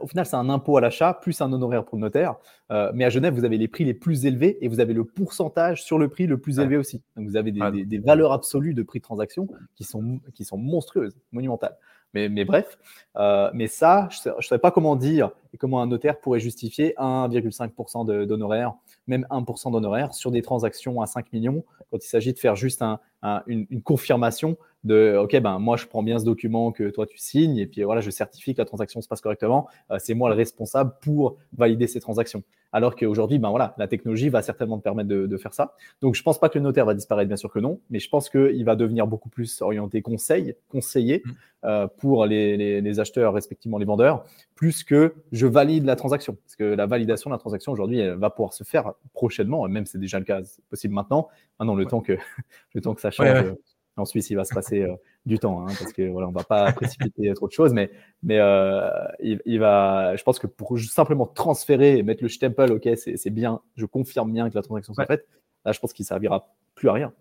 au 0.00 0.06
final, 0.06 0.26
c'est 0.26 0.36
un 0.36 0.50
impôt 0.50 0.76
à 0.76 0.80
l'achat 0.80 1.14
plus 1.14 1.40
un 1.40 1.52
honoraire 1.52 1.84
pour 1.84 1.96
le 1.96 2.02
notaire. 2.02 2.36
Euh, 2.70 2.90
mais 2.94 3.04
à 3.04 3.10
Genève, 3.10 3.34
vous 3.34 3.44
avez 3.44 3.56
les 3.56 3.68
prix 3.68 3.84
les 3.84 3.94
plus 3.94 4.26
élevés 4.26 4.58
et 4.60 4.68
vous 4.68 4.80
avez 4.80 4.92
le 4.92 5.04
pourcentage 5.04 5.82
sur 5.82 5.98
le 5.98 6.08
prix 6.08 6.26
le 6.26 6.38
plus 6.38 6.58
élevé 6.58 6.76
aussi. 6.76 7.02
Donc 7.16 7.28
vous 7.28 7.36
avez 7.36 7.50
des, 7.50 7.84
des, 7.84 7.98
valeurs 7.98 8.32
absolues 8.32 8.74
de 8.74 8.82
prix 8.82 8.98
de 8.98 9.04
transaction 9.04 9.48
qui 9.74 9.84
sont, 9.84 10.20
qui 10.34 10.44
sont 10.44 10.58
monstrueuses, 10.58 11.16
monumentales. 11.32 11.76
Mais, 12.12 12.28
mais 12.28 12.44
bref, 12.44 12.76
euh, 13.16 13.50
mais 13.54 13.68
ça, 13.68 14.08
je 14.10 14.30
ne 14.30 14.42
sais 14.42 14.58
pas 14.58 14.72
comment 14.72 14.96
dire 14.96 15.30
et 15.54 15.58
comment 15.58 15.80
un 15.80 15.86
notaire 15.86 16.18
pourrait 16.18 16.40
justifier 16.40 16.94
1,5% 16.98 18.26
d'honoraires, 18.26 18.74
même 19.06 19.26
1% 19.30 19.70
d'honoraires 19.70 20.12
sur 20.12 20.32
des 20.32 20.42
transactions 20.42 21.00
à 21.00 21.06
5 21.06 21.32
millions 21.32 21.64
quand 21.90 22.04
il 22.04 22.08
s'agit 22.08 22.32
de 22.32 22.38
faire 22.38 22.56
juste 22.56 22.82
un, 22.82 22.98
une, 23.22 23.66
une, 23.70 23.82
confirmation 23.82 24.56
de 24.84 25.16
OK, 25.18 25.38
ben 25.40 25.58
moi 25.58 25.76
je 25.76 25.86
prends 25.86 26.02
bien 26.02 26.18
ce 26.18 26.24
document 26.24 26.72
que 26.72 26.88
toi 26.88 27.06
tu 27.06 27.18
signes 27.18 27.58
et 27.58 27.66
puis 27.66 27.82
voilà, 27.82 28.00
je 28.00 28.10
certifie 28.10 28.54
que 28.54 28.60
la 28.60 28.64
transaction 28.64 29.00
se 29.00 29.08
passe 29.08 29.20
correctement. 29.20 29.68
Euh, 29.90 29.96
c'est 29.98 30.14
moi 30.14 30.30
le 30.30 30.36
responsable 30.36 30.94
pour 31.00 31.36
valider 31.52 31.86
ces 31.86 32.00
transactions. 32.00 32.42
Alors 32.72 32.94
qu'aujourd'hui, 32.94 33.38
ben 33.38 33.50
voilà, 33.50 33.74
la 33.78 33.88
technologie 33.88 34.28
va 34.28 34.42
certainement 34.42 34.78
te 34.78 34.84
permettre 34.84 35.08
de, 35.08 35.26
de, 35.26 35.36
faire 35.36 35.52
ça. 35.52 35.74
Donc 36.00 36.14
je 36.14 36.22
pense 36.22 36.38
pas 36.38 36.48
que 36.48 36.58
le 36.58 36.62
notaire 36.62 36.86
va 36.86 36.94
disparaître, 36.94 37.26
bien 37.26 37.36
sûr 37.36 37.50
que 37.50 37.58
non, 37.58 37.80
mais 37.90 37.98
je 37.98 38.08
pense 38.08 38.30
qu'il 38.30 38.64
va 38.64 38.76
devenir 38.76 39.06
beaucoup 39.06 39.28
plus 39.28 39.60
orienté 39.60 40.02
conseil, 40.02 40.54
conseiller 40.68 41.22
mmh. 41.24 41.30
euh, 41.64 41.88
pour 41.98 42.26
les, 42.26 42.56
les, 42.56 42.80
les, 42.80 43.00
acheteurs 43.00 43.34
respectivement 43.34 43.76
les 43.78 43.84
vendeurs, 43.84 44.24
plus 44.54 44.84
que 44.84 45.14
je 45.32 45.46
valide 45.46 45.84
la 45.84 45.96
transaction. 45.96 46.36
Parce 46.44 46.54
que 46.54 46.62
la 46.62 46.86
validation 46.86 47.30
de 47.30 47.34
la 47.34 47.38
transaction 47.38 47.72
aujourd'hui, 47.72 47.98
elle 47.98 48.14
va 48.14 48.30
pouvoir 48.30 48.52
se 48.52 48.62
faire 48.62 48.92
prochainement, 49.14 49.68
même 49.68 49.86
c'est 49.86 49.98
déjà 49.98 50.20
le 50.20 50.24
cas, 50.24 50.40
possible 50.68 50.94
maintenant. 50.94 51.28
Maintenant, 51.58 51.74
le 51.74 51.86
temps 51.86 52.00
que 52.00 52.16
le 52.74 52.80
temps 52.80 52.94
que 52.94 53.00
ça 53.00 53.09
change. 53.10 53.28
Euh, 53.28 53.54
en 53.96 54.04
Suisse, 54.04 54.30
il 54.30 54.36
va 54.36 54.44
se 54.44 54.54
passer 54.54 54.82
euh, 54.82 54.94
du 55.26 55.38
temps, 55.38 55.62
hein, 55.62 55.72
parce 55.78 55.92
que 55.92 56.08
voilà, 56.08 56.28
on 56.28 56.32
va 56.32 56.44
pas 56.44 56.72
précipiter 56.72 57.32
trop 57.34 57.46
de 57.48 57.52
choses, 57.52 57.72
mais, 57.72 57.90
mais 58.22 58.38
euh, 58.38 58.88
il, 59.20 59.58
va, 59.58 60.16
je 60.16 60.22
pense 60.22 60.38
que 60.38 60.46
pour 60.46 60.78
simplement 60.78 61.26
transférer 61.26 61.98
et 61.98 62.02
mettre 62.02 62.22
le 62.22 62.28
stempel, 62.28 62.72
ok, 62.72 62.88
c'est 62.96 63.30
bien, 63.30 63.60
je 63.76 63.86
confirme 63.86 64.32
bien 64.32 64.48
que 64.48 64.54
la 64.54 64.62
transaction 64.62 64.94
soit 64.94 65.06
faite, 65.06 65.26
là, 65.64 65.72
je 65.72 65.80
pense 65.80 65.92
qu'il 65.92 66.04
servira 66.04 66.54
plus 66.74 66.88
à 66.88 66.94
rien. 66.94 67.12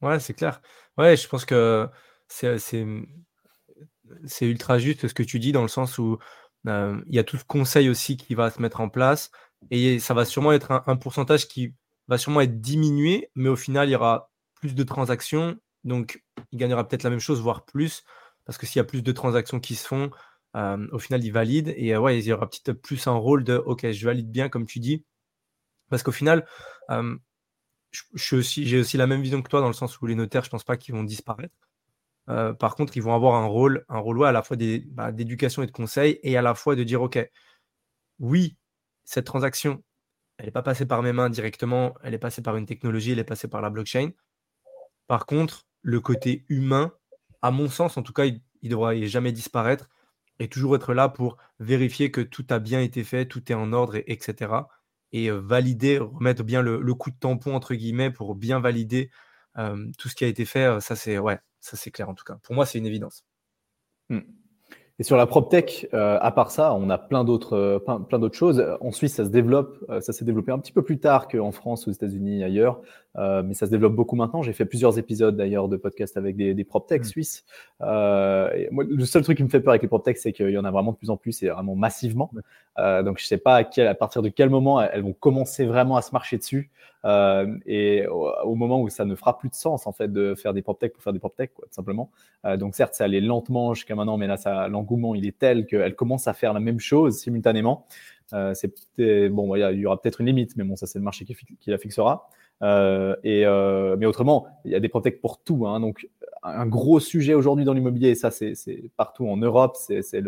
Ouais, 0.00 0.18
c'est 0.18 0.34
clair. 0.34 0.60
Ouais, 0.98 1.16
je 1.16 1.28
pense 1.28 1.44
que 1.44 1.88
c'est 2.26 2.84
ultra 4.40 4.78
juste 4.78 5.06
ce 5.06 5.14
que 5.14 5.22
tu 5.22 5.38
dis 5.38 5.52
dans 5.52 5.62
le 5.62 5.68
sens 5.68 5.98
où 5.98 6.18
euh, 6.66 7.00
il 7.06 7.14
y 7.14 7.18
a 7.18 7.24
tout 7.24 7.36
ce 7.36 7.44
conseil 7.44 7.88
aussi 7.88 8.16
qui 8.16 8.34
va 8.34 8.50
se 8.50 8.60
mettre 8.60 8.80
en 8.80 8.88
place 8.88 9.30
et 9.70 9.98
ça 9.98 10.14
va 10.14 10.24
sûrement 10.24 10.52
être 10.52 10.72
un, 10.72 10.82
un 10.86 10.96
pourcentage 10.96 11.46
qui 11.46 11.74
va 12.08 12.18
sûrement 12.18 12.40
être 12.40 12.60
diminué, 12.60 13.30
mais 13.36 13.48
au 13.48 13.56
final, 13.56 13.88
il 13.88 13.92
y 13.92 13.94
aura 13.94 14.31
plus 14.62 14.74
de 14.74 14.82
transactions 14.84 15.58
donc, 15.84 16.22
il 16.52 16.58
gagnera 16.58 16.86
peut-être 16.86 17.02
la 17.02 17.10
même 17.10 17.20
chose, 17.20 17.40
voire 17.40 17.64
plus, 17.64 18.04
parce 18.44 18.58
que 18.58 18.66
s'il 18.66 18.78
y 18.78 18.80
a 18.80 18.84
plus 18.84 19.02
de 19.02 19.12
transactions 19.12 19.60
qui 19.60 19.74
se 19.74 19.86
font, 19.86 20.10
euh, 20.56 20.86
au 20.92 20.98
final, 20.98 21.24
il 21.24 21.30
valide. 21.30 21.74
Et 21.76 21.94
euh, 21.94 22.00
ouais, 22.00 22.18
il 22.18 22.24
y 22.24 22.32
aura 22.32 22.48
peut-être 22.48 22.80
plus 22.80 23.06
un 23.06 23.14
rôle 23.14 23.44
de 23.44 23.56
OK, 23.56 23.90
je 23.90 24.04
valide 24.06 24.30
bien, 24.30 24.48
comme 24.48 24.66
tu 24.66 24.80
dis. 24.80 25.04
Parce 25.90 26.02
qu'au 26.02 26.12
final, 26.12 26.46
euh, 26.90 27.16
j'ai 28.14 28.36
aussi, 28.78 28.96
la 28.96 29.06
même 29.06 29.22
vision 29.22 29.42
que 29.42 29.48
toi, 29.50 29.60
dans 29.60 29.68
le 29.68 29.74
sens 29.74 30.00
où 30.00 30.06
les 30.06 30.14
notaires, 30.14 30.44
je 30.44 30.50
pense 30.50 30.64
pas 30.64 30.76
qu'ils 30.76 30.94
vont 30.94 31.04
disparaître. 31.04 31.54
par 32.26 32.76
contre, 32.76 32.96
ils 32.96 33.02
vont 33.02 33.14
avoir 33.14 33.34
un 33.34 33.46
rôle, 33.46 33.84
un 33.88 33.98
rôle 33.98 34.24
à 34.26 34.32
la 34.32 34.42
fois 34.42 34.56
bah, 34.86 35.12
d'éducation 35.12 35.62
et 35.62 35.66
de 35.66 35.72
conseil, 35.72 36.18
et 36.22 36.36
à 36.36 36.42
la 36.42 36.54
fois 36.54 36.76
de 36.76 36.84
dire 36.84 37.02
OK, 37.02 37.18
oui, 38.20 38.56
cette 39.04 39.26
transaction, 39.26 39.82
elle 40.38 40.46
n'est 40.46 40.52
pas 40.52 40.62
passée 40.62 40.86
par 40.86 41.02
mes 41.02 41.12
mains 41.12 41.30
directement, 41.30 41.94
elle 42.02 42.14
est 42.14 42.18
passée 42.18 42.42
par 42.42 42.56
une 42.56 42.66
technologie, 42.66 43.12
elle 43.12 43.18
est 43.18 43.24
passée 43.24 43.48
par 43.48 43.60
la 43.62 43.70
blockchain. 43.70 44.12
Par 45.06 45.26
contre, 45.26 45.66
le 45.82 46.00
côté 46.00 46.44
humain, 46.48 46.92
à 47.42 47.50
mon 47.50 47.68
sens, 47.68 47.96
en 47.96 48.02
tout 48.02 48.12
cas, 48.12 48.24
il 48.24 48.40
ne 48.62 48.70
devrait 48.70 49.06
jamais 49.06 49.32
disparaître 49.32 49.90
et 50.38 50.48
toujours 50.48 50.76
être 50.76 50.94
là 50.94 51.08
pour 51.08 51.36
vérifier 51.58 52.10
que 52.10 52.20
tout 52.20 52.46
a 52.50 52.58
bien 52.58 52.80
été 52.80 53.04
fait, 53.04 53.26
tout 53.26 53.50
est 53.50 53.54
en 53.54 53.72
ordre, 53.72 53.96
et, 53.96 54.04
etc. 54.06 54.52
Et 55.12 55.30
euh, 55.30 55.40
valider, 55.40 55.98
remettre 55.98 56.42
bien 56.42 56.62
le, 56.62 56.94
coup 56.94 57.10
de 57.10 57.16
tampon, 57.16 57.54
entre 57.54 57.74
guillemets, 57.74 58.10
pour 58.10 58.34
bien 58.34 58.60
valider 58.60 59.10
euh, 59.58 59.90
tout 59.98 60.08
ce 60.08 60.14
qui 60.14 60.24
a 60.24 60.28
été 60.28 60.44
fait. 60.44 60.64
Euh, 60.64 60.80
ça, 60.80 60.96
c'est 60.96 61.18
ouais, 61.18 61.38
clair 61.92 62.08
en 62.08 62.14
tout 62.14 62.24
cas. 62.24 62.36
Pour 62.42 62.54
moi, 62.54 62.66
c'est 62.66 62.78
une 62.78 62.86
évidence. 62.86 63.24
Mmh. 64.08 64.20
Et 64.98 65.04
sur 65.04 65.16
la 65.16 65.26
PropTech, 65.26 65.88
euh, 65.94 66.18
à 66.20 66.30
part 66.32 66.50
ça, 66.50 66.74
on 66.74 66.90
a 66.90 66.98
plein 66.98 67.24
d'autres, 67.24 67.54
euh, 67.54 67.78
plein, 67.78 68.18
d'autres 68.18 68.36
choses. 68.36 68.64
En 68.80 68.92
Suisse, 68.92 69.14
ça 69.14 69.24
se 69.24 69.30
développe, 69.30 69.78
euh, 69.88 70.00
ça 70.00 70.12
s'est 70.12 70.24
développé 70.24 70.52
un 70.52 70.58
petit 70.58 70.72
peu 70.72 70.82
plus 70.82 70.98
tard 70.98 71.28
qu'en 71.28 71.50
France, 71.50 71.88
aux 71.88 71.90
États-Unis, 71.90 72.44
ailleurs, 72.44 72.80
mais 73.16 73.54
ça 73.54 73.66
se 73.66 73.70
développe 73.70 73.94
beaucoup 73.94 74.16
maintenant. 74.16 74.42
J'ai 74.42 74.52
fait 74.52 74.64
plusieurs 74.64 74.98
épisodes 74.98 75.36
d'ailleurs 75.36 75.68
de 75.68 75.76
podcasts 75.76 76.16
avec 76.16 76.36
des, 76.36 76.54
des 76.54 76.64
PropTech 76.64 77.02
mmh. 77.02 77.04
suisses. 77.04 77.44
le 77.80 79.04
seul 79.04 79.22
truc 79.22 79.38
qui 79.38 79.44
me 79.44 79.48
fait 79.48 79.60
peur 79.60 79.72
avec 79.72 79.82
les 79.82 79.88
PropTech, 79.88 80.16
c'est 80.18 80.32
qu'il 80.32 80.50
y 80.50 80.58
en 80.58 80.64
a 80.64 80.70
vraiment 80.70 80.92
de 80.92 80.96
plus 80.96 81.10
en 81.10 81.16
plus 81.16 81.42
et 81.42 81.48
vraiment 81.48 81.74
massivement. 81.74 82.30
donc 82.78 83.18
je 83.18 83.26
sais 83.26 83.38
pas 83.38 83.56
à, 83.56 83.64
quel, 83.64 83.86
à 83.86 83.94
partir 83.94 84.22
de 84.22 84.28
quel 84.28 84.48
moment 84.48 84.80
elles 84.80 85.02
vont 85.02 85.12
commencer 85.12 85.66
vraiment 85.66 85.96
à 85.96 86.02
se 86.02 86.12
marcher 86.12 86.38
dessus. 86.38 86.70
Euh, 87.04 87.56
et 87.66 88.06
au, 88.06 88.54
moment 88.54 88.80
où 88.80 88.88
ça 88.88 89.04
ne 89.04 89.14
fera 89.14 89.38
plus 89.38 89.48
de 89.48 89.54
sens 89.54 89.86
en 89.86 89.92
fait 89.92 90.12
de 90.12 90.34
faire 90.34 90.54
des 90.54 90.62
PropTech 90.62 90.92
pour 90.92 91.02
faire 91.02 91.12
des 91.12 91.18
PropTech, 91.18 91.52
quoi, 91.54 91.66
tout 91.66 91.74
simplement. 91.74 92.10
Euh, 92.44 92.56
donc 92.56 92.74
certes, 92.74 92.94
ça 92.94 93.04
allait 93.04 93.20
lentement 93.20 93.74
jusqu'à 93.74 93.94
maintenant, 93.94 94.16
mais 94.16 94.26
là, 94.26 94.36
ça, 94.36 94.68
l'engouement 94.68 95.14
il 95.14 95.26
est 95.26 95.36
tel 95.36 95.66
qu'elle 95.66 95.94
commence 95.94 96.28
à 96.28 96.34
faire 96.34 96.52
la 96.52 96.60
même 96.60 96.80
chose 96.80 97.18
simultanément. 97.18 97.86
Euh, 98.32 98.54
c'est 98.54 99.28
bon, 99.28 99.54
il 99.56 99.78
y, 99.80 99.86
aura 99.86 100.00
peut-être 100.00 100.20
une 100.20 100.28
limite, 100.28 100.56
mais 100.56 100.64
bon, 100.64 100.76
ça 100.76 100.86
c'est 100.86 100.98
le 100.98 101.04
marché 101.04 101.24
qui, 101.24 101.34
qui 101.34 101.70
la 101.70 101.78
fixera. 101.78 102.28
Euh, 102.62 103.16
et, 103.24 103.44
euh, 103.44 103.96
mais 103.98 104.06
autrement, 104.06 104.46
il 104.64 104.70
y 104.70 104.74
a 104.74 104.80
des 104.80 104.88
PropTech 104.88 105.20
pour 105.20 105.42
tout. 105.42 105.66
Hein, 105.66 105.80
donc, 105.80 106.08
un 106.42 106.66
gros 106.66 107.00
sujet 107.00 107.34
aujourd'hui 107.34 107.64
dans 107.64 107.72
l'immobilier, 107.72 108.10
et 108.10 108.14
ça 108.14 108.30
c'est 108.30 108.54
partout 108.96 109.28
en 109.28 109.36
Europe, 109.36 109.76
c'est 109.76 110.22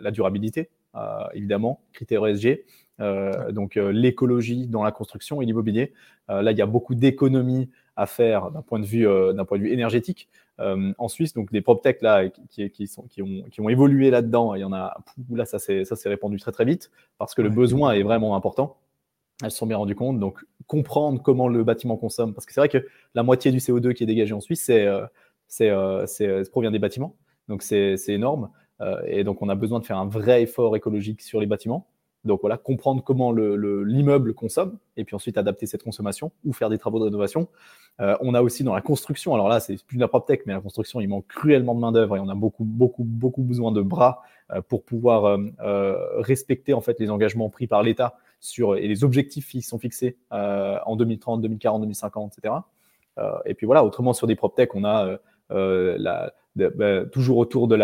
la 0.00 0.10
durabilité, 0.10 0.70
euh, 0.94 1.24
évidemment, 1.34 1.80
critères 1.92 2.26
ESG. 2.26 2.64
Euh, 3.00 3.52
donc 3.52 3.76
euh, 3.76 3.90
l'écologie 3.90 4.66
dans 4.66 4.82
la 4.82 4.92
construction 4.92 5.42
et 5.42 5.46
l'immobilier. 5.46 5.92
Euh, 6.30 6.42
là, 6.42 6.52
il 6.52 6.58
y 6.58 6.62
a 6.62 6.66
beaucoup 6.66 6.94
d'économies 6.94 7.70
à 7.96 8.06
faire 8.06 8.50
d'un 8.50 8.62
point 8.62 8.78
de 8.78 8.84
vue 8.84 9.04
d'un 9.04 9.44
point 9.46 9.56
de 9.58 9.62
vue 9.62 9.72
énergétique 9.72 10.28
en 10.58 11.08
Suisse. 11.08 11.32
Donc 11.32 11.50
des 11.50 11.62
PropTech 11.62 12.02
là 12.02 12.28
qui, 12.50 12.70
qui, 12.70 12.86
sont, 12.86 13.04
qui, 13.04 13.22
ont, 13.22 13.42
qui 13.50 13.60
ont 13.62 13.70
évolué 13.70 14.10
là-dedans, 14.10 14.54
il 14.54 14.60
y 14.60 14.64
en 14.64 14.72
a 14.72 14.98
là 15.30 15.46
ça 15.46 15.58
s'est 15.58 15.86
ça 15.86 15.96
s'est 15.96 16.10
répandu 16.10 16.38
très 16.38 16.52
très 16.52 16.66
vite 16.66 16.90
parce 17.16 17.34
que 17.34 17.40
le 17.40 17.48
besoin 17.48 17.92
est 17.92 18.02
vraiment 18.02 18.36
important. 18.36 18.76
Elles 19.42 19.50
se 19.50 19.56
sont 19.56 19.66
bien 19.66 19.78
rendues 19.78 19.94
compte. 19.94 20.20
Donc 20.20 20.44
comprendre 20.66 21.22
comment 21.22 21.48
le 21.48 21.64
bâtiment 21.64 21.96
consomme, 21.96 22.34
parce 22.34 22.44
que 22.44 22.52
c'est 22.52 22.60
vrai 22.60 22.68
que 22.68 22.86
la 23.14 23.22
moitié 23.22 23.50
du 23.50 23.58
CO2 23.58 23.94
qui 23.94 24.02
est 24.02 24.06
dégagé 24.06 24.34
en 24.34 24.40
Suisse, 24.40 24.62
c'est 24.62 24.86
c'est 25.48 25.72
c'est 26.06 26.50
provient 26.50 26.70
des 26.70 26.78
bâtiments. 26.78 27.16
Donc 27.48 27.62
c'est 27.62 27.96
énorme. 28.08 28.50
et 29.06 29.24
donc 29.24 29.40
on 29.40 29.48
a 29.48 29.54
besoin 29.54 29.80
de 29.80 29.86
faire 29.86 29.98
un 29.98 30.08
vrai 30.08 30.42
effort 30.42 30.76
écologique 30.76 31.22
sur 31.22 31.40
les 31.40 31.46
bâtiments. 31.46 31.86
Donc 32.26 32.40
voilà, 32.40 32.58
comprendre 32.58 33.02
comment 33.02 33.32
l'immeuble 33.32 34.34
consomme 34.34 34.78
et 34.96 35.04
puis 35.04 35.14
ensuite 35.14 35.38
adapter 35.38 35.66
cette 35.66 35.82
consommation 35.82 36.32
ou 36.44 36.52
faire 36.52 36.68
des 36.68 36.78
travaux 36.78 36.98
de 36.98 37.04
rénovation. 37.04 37.48
Euh, 38.00 38.16
on 38.20 38.34
a 38.34 38.42
aussi 38.42 38.62
dans 38.64 38.74
la 38.74 38.82
construction, 38.82 39.34
alors 39.34 39.48
là 39.48 39.60
c'est 39.60 39.82
plus 39.84 39.96
de 39.96 40.02
la 40.02 40.08
PropTech, 40.08 40.42
mais 40.46 40.52
la 40.52 40.60
construction 40.60 41.00
il 41.00 41.08
manque 41.08 41.26
cruellement 41.28 41.74
de 41.74 41.80
main 41.80 41.92
d'œuvre 41.92 42.16
et 42.16 42.20
on 42.20 42.28
a 42.28 42.34
beaucoup 42.34 42.64
beaucoup 42.64 43.04
beaucoup 43.04 43.42
besoin 43.42 43.72
de 43.72 43.80
bras 43.80 44.22
euh, 44.52 44.60
pour 44.60 44.84
pouvoir 44.84 45.38
euh, 45.60 45.94
respecter 46.18 46.74
en 46.74 46.82
fait 46.82 47.00
les 47.00 47.10
engagements 47.10 47.48
pris 47.48 47.66
par 47.66 47.82
l'État 47.82 48.16
et 48.58 48.86
les 48.86 49.02
objectifs 49.02 49.48
qui 49.48 49.62
sont 49.62 49.78
fixés 49.78 50.18
en 50.30 50.96
2030, 50.96 51.40
2040, 51.40 51.80
2050, 51.80 52.34
etc. 52.38 52.54
et 53.46 53.54
puis 53.54 53.64
voilà, 53.64 53.82
autrement 53.82 54.12
sur 54.12 54.26
des 54.26 54.36
PropTech 54.36 54.74
on 54.74 54.84
a 54.84 55.18
bah, 56.56 57.04
toujours 57.10 57.38
autour 57.38 57.66
de 57.66 57.76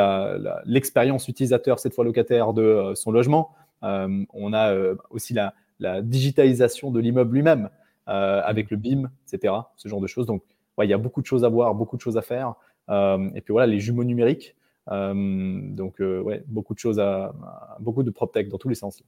l'expérience 0.66 1.26
utilisateur, 1.28 1.78
cette 1.78 1.94
fois 1.94 2.04
locataire, 2.04 2.52
de 2.52 2.92
son 2.94 3.10
logement. 3.10 3.50
Euh, 3.84 4.24
on 4.32 4.52
a 4.52 4.72
euh, 4.72 4.96
aussi 5.10 5.34
la, 5.34 5.54
digitalisation 6.02 6.92
de 6.92 7.00
l'immeuble 7.00 7.34
lui-même 7.34 7.68
euh, 8.08 8.40
avec 8.44 8.70
le 8.70 8.76
BIM, 8.76 9.10
etc. 9.26 9.54
Ce 9.76 9.88
genre 9.88 10.00
de 10.00 10.06
choses. 10.06 10.26
Donc, 10.26 10.44
il 10.80 10.88
y 10.88 10.92
a 10.92 10.98
beaucoup 10.98 11.20
de 11.20 11.26
choses 11.26 11.44
à 11.44 11.48
voir, 11.48 11.74
beaucoup 11.74 11.96
de 11.96 12.00
choses 12.00 12.16
à 12.16 12.22
faire. 12.22 12.54
et 12.88 13.40
puis 13.40 13.52
voilà, 13.52 13.66
les 13.66 13.80
jumeaux 13.80 14.04
numériques. 14.04 14.54
donc, 14.88 15.96
ouais, 15.98 16.44
beaucoup 16.46 16.74
de 16.74 16.78
choses 16.78 17.00
à, 17.00 17.34
beaucoup 17.80 18.02
de 18.02 18.10
PropTech 18.10 18.48
dans 18.48 18.58
tous 18.58 18.68
les 18.68 18.74
sens. 18.74 19.02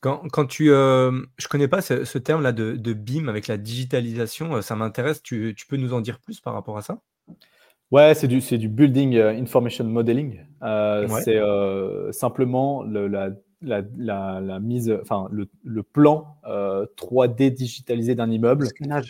Quand, 0.00 0.46
tu, 0.46 0.66
je 0.66 1.48
connais 1.48 1.68
pas 1.68 1.82
ce, 1.82 2.18
terme-là 2.18 2.52
de, 2.52 2.92
BIM 2.92 3.28
avec 3.28 3.48
la 3.48 3.58
digitalisation, 3.58 4.62
ça 4.62 4.76
m'intéresse. 4.76 5.22
Tu, 5.22 5.54
peux 5.68 5.76
nous 5.76 5.92
en 5.92 6.00
dire 6.00 6.20
plus 6.20 6.40
par 6.40 6.54
rapport 6.54 6.78
à 6.78 6.82
ça? 6.82 7.00
Ouais, 7.90 8.14
c'est 8.14 8.28
du, 8.28 8.40
du 8.40 8.68
Building 8.68 9.18
Information 9.18 9.84
Modeling. 9.84 10.40
C'est 11.22 11.40
simplement 12.12 12.82
le, 12.82 13.08
la 13.08 13.30
la, 13.62 13.82
la, 14.40 14.60
mise, 14.60 14.96
enfin 15.02 15.28
le, 15.30 15.48
le 15.64 15.82
plan 15.82 16.36
3D 16.44 17.46
euh, 17.46 17.50
digitalisé 17.50 18.14
d'un 18.14 18.30
immeuble 18.30 18.68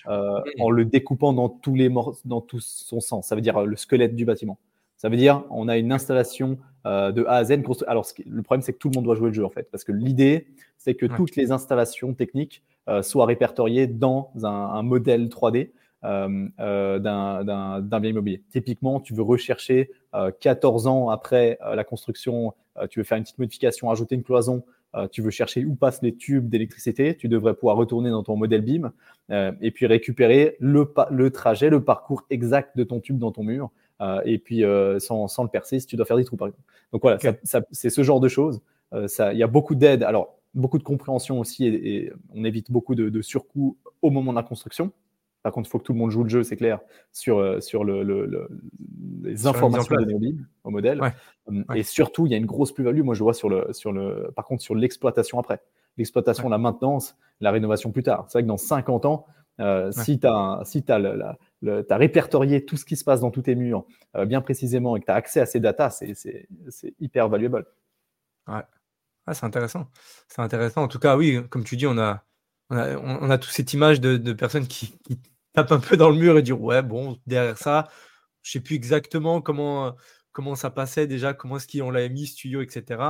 euh, 0.09 0.41
en 0.59 0.71
le 0.71 0.85
découpant 0.85 1.33
dans 1.33 1.49
tous 1.49 1.75
les 1.75 1.89
dans 2.25 2.41
tout 2.41 2.61
son 2.61 3.01
sens. 3.01 3.29
Ça 3.29 3.35
veut 3.35 3.41
dire 3.41 3.59
euh, 3.59 3.67
le 3.67 3.77
squelette 3.77 4.17
du 4.17 4.25
bâtiment. 4.25 4.59
Ça 4.97 5.09
veut 5.09 5.17
dire 5.17 5.45
on 5.51 5.69
a 5.69 5.79
une 5.79 5.93
installation 5.93 6.59
de 6.85 7.25
A 7.27 7.37
à 7.37 7.45
Z. 7.45 7.63
Alors 7.87 8.07
le 8.27 8.43
problème 8.43 8.63
c'est 8.63 8.73
que 8.73 8.79
tout 8.79 8.89
le 8.89 8.95
monde 8.97 9.05
doit 9.05 9.15
jouer 9.15 9.29
le 9.29 9.35
jeu 9.35 9.45
en 9.45 9.51
fait, 9.51 9.71
parce 9.71 9.85
que 9.85 9.93
l'idée 9.93 10.49
c'est 10.79 10.95
que 10.95 11.07
toutes 11.07 11.37
les 11.37 11.53
installations 11.53 12.15
techniques 12.15 12.63
soient 13.03 13.27
répertoriées 13.27 13.87
dans 13.87 14.33
un, 14.43 14.49
un 14.49 14.83
modèle 14.83 15.29
3D. 15.29 15.71
Euh, 16.03 16.99
d'un 16.99 17.81
bien 17.83 18.11
immobilier. 18.11 18.43
Typiquement, 18.51 19.01
tu 19.01 19.13
veux 19.13 19.23
rechercher 19.23 19.91
14 20.41 20.87
ans 20.87 21.11
après 21.11 21.59
la 21.61 21.85
construction 21.85 22.55
tu 22.89 23.01
veux 23.01 23.05
faire 23.05 23.19
une 23.19 23.25
petite 23.25 23.39
modification, 23.39 23.91
ajouter 23.91 24.15
une 24.15 24.23
cloison, 24.23 24.63
euh, 24.97 25.07
tu 25.09 25.23
veux 25.23 25.31
chercher 25.31 25.65
où 25.65 25.75
passent 25.75 26.03
les 26.03 26.15
tubes 26.15 26.49
d'électricité, 26.49 27.17
tu 27.17 27.29
devrais 27.29 27.55
pouvoir 27.55 27.77
retourner 27.77 28.11
dans 28.11 28.23
ton 28.23 28.37
modèle 28.37 28.63
BIM 28.63 28.93
euh, 29.31 29.53
et 29.61 29.71
puis 29.71 29.87
récupérer 29.87 30.57
le, 30.59 30.93
le, 31.11 31.31
trajet, 31.31 31.71
le 31.71 31.85
parcours 31.85 32.25
exact 32.31 32.77
de 32.77 32.85
ton 32.85 33.01
tube 33.01 33.19
dans 33.19 33.31
ton 33.31 33.45
mur. 33.45 33.71
et 34.25 34.39
puis 34.39 34.65
sans, 34.99 35.29
sans, 35.29 35.43
le 35.43 35.49
percer 35.49 35.79
si 35.79 35.87
tu 35.87 35.97
dois 35.97 36.07
faire 36.07 36.17
des 36.17 36.25
trous 36.25 36.37
par 36.37 36.49
exemple. 36.49 36.65
Donc 36.93 37.03
voilà, 37.03 37.19
c'est 37.71 37.91
ce 37.91 38.03
genre 38.03 38.21
de 38.21 38.29
choses. 38.29 38.61
Il 38.93 39.37
y 39.37 39.43
a 39.43 39.47
beaucoup 39.47 39.75
d'aide, 39.75 40.03
alors 40.03 40.37
beaucoup 40.55 40.79
de 40.79 40.83
compréhension 40.83 41.39
aussi 41.39 41.67
et, 41.67 42.13
on 42.35 42.45
évite 42.45 42.73
beaucoup 42.73 42.97
de, 42.97 43.09
de 43.09 43.23
surcoûts 43.23 43.77
au 44.03 44.11
moment 44.11 44.33
de 44.33 44.37
la 44.39 44.43
construction. 44.43 44.91
Par 45.43 45.53
contre, 45.53 45.69
il 45.69 45.71
faut 45.71 45.79
que 45.79 45.85
tout 45.85 45.93
le 45.93 45.99
monde 45.99 46.11
joue 46.11 46.23
le 46.23 46.29
jeu, 46.29 46.43
c'est 46.43 46.57
clair, 46.57 46.81
sur, 47.13 47.39
euh, 47.39 47.61
sur 47.61 47.85
le, 47.85 48.49
les 49.23 49.47
informations 49.47 49.95
données 49.95 50.35
au, 50.65 50.71
modèle. 50.71 51.01
Hum, 51.47 51.65
et 51.75 51.83
surtout, 51.83 52.27
il 52.27 52.33
y 52.33 52.35
a 52.35 52.39
une 52.39 52.47
grosse 52.47 52.73
plus-value, 52.73 53.03
moi 53.03 53.15
je 53.15 53.23
vois 53.23 53.35
sur 53.35 53.49
le, 53.49 53.73
sur 53.73 53.93
le, 53.93 54.31
par 54.37 54.45
contre 54.45 54.63
sur 54.63 54.75
l'exploitation 54.75 55.39
après. 55.39 55.61
L'exploitation, 55.97 56.49
la 56.49 56.59
maintenance, 56.59 57.17
la 57.41 57.51
rénovation 57.51 57.91
plus 57.91 58.03
tard. 58.03 58.27
C'est 58.29 58.39
vrai 58.39 58.43
que 58.43 58.49
dans 58.49 58.57
50 58.57 59.07
ans, 59.07 59.27
euh, 59.61 59.91
si 59.93 60.19
tu 60.21 60.27
as, 60.27 60.61
si 60.65 60.85
as, 60.89 61.37
as, 61.91 61.97
répertorié 61.97 62.65
tout 62.65 62.77
ce 62.77 62.85
qui 62.85 62.97
se 62.97 63.05
passe 63.05 63.21
dans 63.21 63.31
tous 63.31 63.43
tes 63.43 63.55
murs 63.55 63.85
euh, 64.17 64.25
bien 64.25 64.41
précisément 64.41 64.97
et 64.97 65.01
que 65.01 65.07
tu 65.07 65.13
as 65.13 65.17
accès 65.17 65.41
à 65.41 65.47
ces 65.47 65.61
datas, 65.61 65.91
c'est 66.15 66.95
hyper 67.01 67.29
valuable. 67.29 67.67
Ouais. 68.47 68.63
c'est 69.33 69.45
intéressant. 69.45 69.87
C'est 70.29 70.41
intéressant. 70.41 70.83
En 70.83 70.89
tout 70.89 70.99
cas, 70.99 71.17
oui, 71.17 71.41
comme 71.51 71.65
tu 71.65 71.77
dis, 71.77 71.87
on 71.87 71.99
a, 71.99 72.25
on 72.71 72.77
a, 72.77 72.97
on 72.97 73.39
toute 73.39 73.51
cette 73.53 73.73
image 73.73 74.01
de, 74.01 74.17
de 74.17 74.33
personnes 74.33 74.67
qui, 74.67 74.97
qui, 75.05 75.19
tape 75.53 75.73
un 75.73 75.81
peu 75.81 75.97
dans 75.97 76.11
le 76.11 76.17
mur 76.17 76.39
et 76.39 76.43
dire 76.43 76.61
ouais, 76.61 76.83
bon, 76.83 77.19
derrière 77.27 77.59
ça, 77.59 77.89
je 78.43 78.53
sais 78.53 78.61
plus 78.61 78.77
exactement 78.77 79.41
comment, 79.43 79.97
comment 80.33 80.55
ça 80.55 80.71
passait 80.71 81.07
déjà, 81.07 81.35
comment 81.35 81.57
est-ce 81.57 81.67
qu'on 81.79 81.91
l'avait 81.91 82.09
mis, 82.09 82.27
studio, 82.27 82.63
etc. 82.63 83.03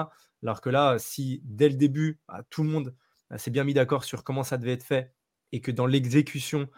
Alors 0.42 0.60
que 0.60 0.70
là, 0.70 0.98
si 0.98 1.42
dès 1.44 1.68
le 1.68 1.76
début, 1.76 2.18
bah, 2.28 2.42
tout 2.50 2.62
le 2.62 2.70
monde 2.70 2.94
bah, 3.28 3.38
s'est 3.38 3.50
bien 3.50 3.64
mis 3.64 3.74
d'accord 3.74 4.04
sur 4.04 4.24
comment 4.24 4.42
ça 4.42 4.56
devait 4.56 4.72
être 4.72 4.84
fait 4.84 5.12
et 5.52 5.60
que 5.60 5.70
dans 5.70 5.86
l'exécution, 5.86 6.68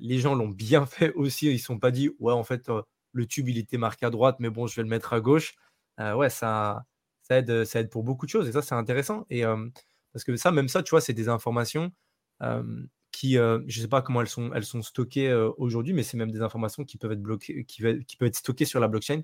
les 0.00 0.18
gens 0.18 0.34
l'ont 0.34 0.48
bien 0.48 0.86
fait 0.86 1.12
aussi, 1.14 1.46
ils 1.46 1.54
ne 1.54 1.58
sont 1.58 1.78
pas 1.78 1.90
dit 1.90 2.10
ouais, 2.18 2.32
en 2.32 2.44
fait, 2.44 2.68
euh, 2.68 2.82
le 3.12 3.26
tube 3.26 3.48
il 3.48 3.58
était 3.58 3.78
marqué 3.78 4.06
à 4.06 4.10
droite, 4.10 4.36
mais 4.40 4.50
bon, 4.50 4.66
je 4.66 4.76
vais 4.76 4.82
le 4.82 4.88
mettre 4.88 5.12
à 5.12 5.20
gauche. 5.20 5.54
Euh, 6.00 6.14
ouais, 6.14 6.30
ça, 6.30 6.84
ça, 7.22 7.38
aide, 7.38 7.64
ça 7.64 7.80
aide 7.80 7.90
pour 7.90 8.02
beaucoup 8.02 8.26
de 8.26 8.30
choses 8.30 8.48
et 8.48 8.52
ça, 8.52 8.62
c'est 8.62 8.74
intéressant. 8.74 9.26
Et 9.30 9.44
euh, 9.44 9.68
parce 10.12 10.24
que 10.24 10.36
ça, 10.36 10.50
même 10.50 10.68
ça, 10.68 10.82
tu 10.82 10.90
vois, 10.90 11.00
c'est 11.00 11.12
des 11.12 11.28
informations 11.28 11.92
qui, 13.12 13.38
euh, 13.38 13.60
je 13.68 13.78
ne 13.78 13.82
sais 13.82 13.88
pas 13.88 14.02
comment 14.02 14.20
elles 14.22 14.28
sont, 14.28 14.50
elles 14.54 14.64
sont 14.64 14.82
stockées 14.82 15.28
euh, 15.28 15.50
aujourd'hui, 15.58 15.92
mais 15.92 16.02
c'est 16.02 16.16
même 16.16 16.30
des 16.30 16.40
informations 16.40 16.84
qui 16.84 16.96
peuvent 16.96 17.12
être 17.12 17.22
bloquées, 17.22 17.64
qui, 17.64 17.82
qui, 18.06 18.16
peuvent 18.16 18.28
être 18.28 18.36
stockées 18.36 18.64
sur 18.64 18.80
la 18.80 18.88
blockchain 18.88 19.22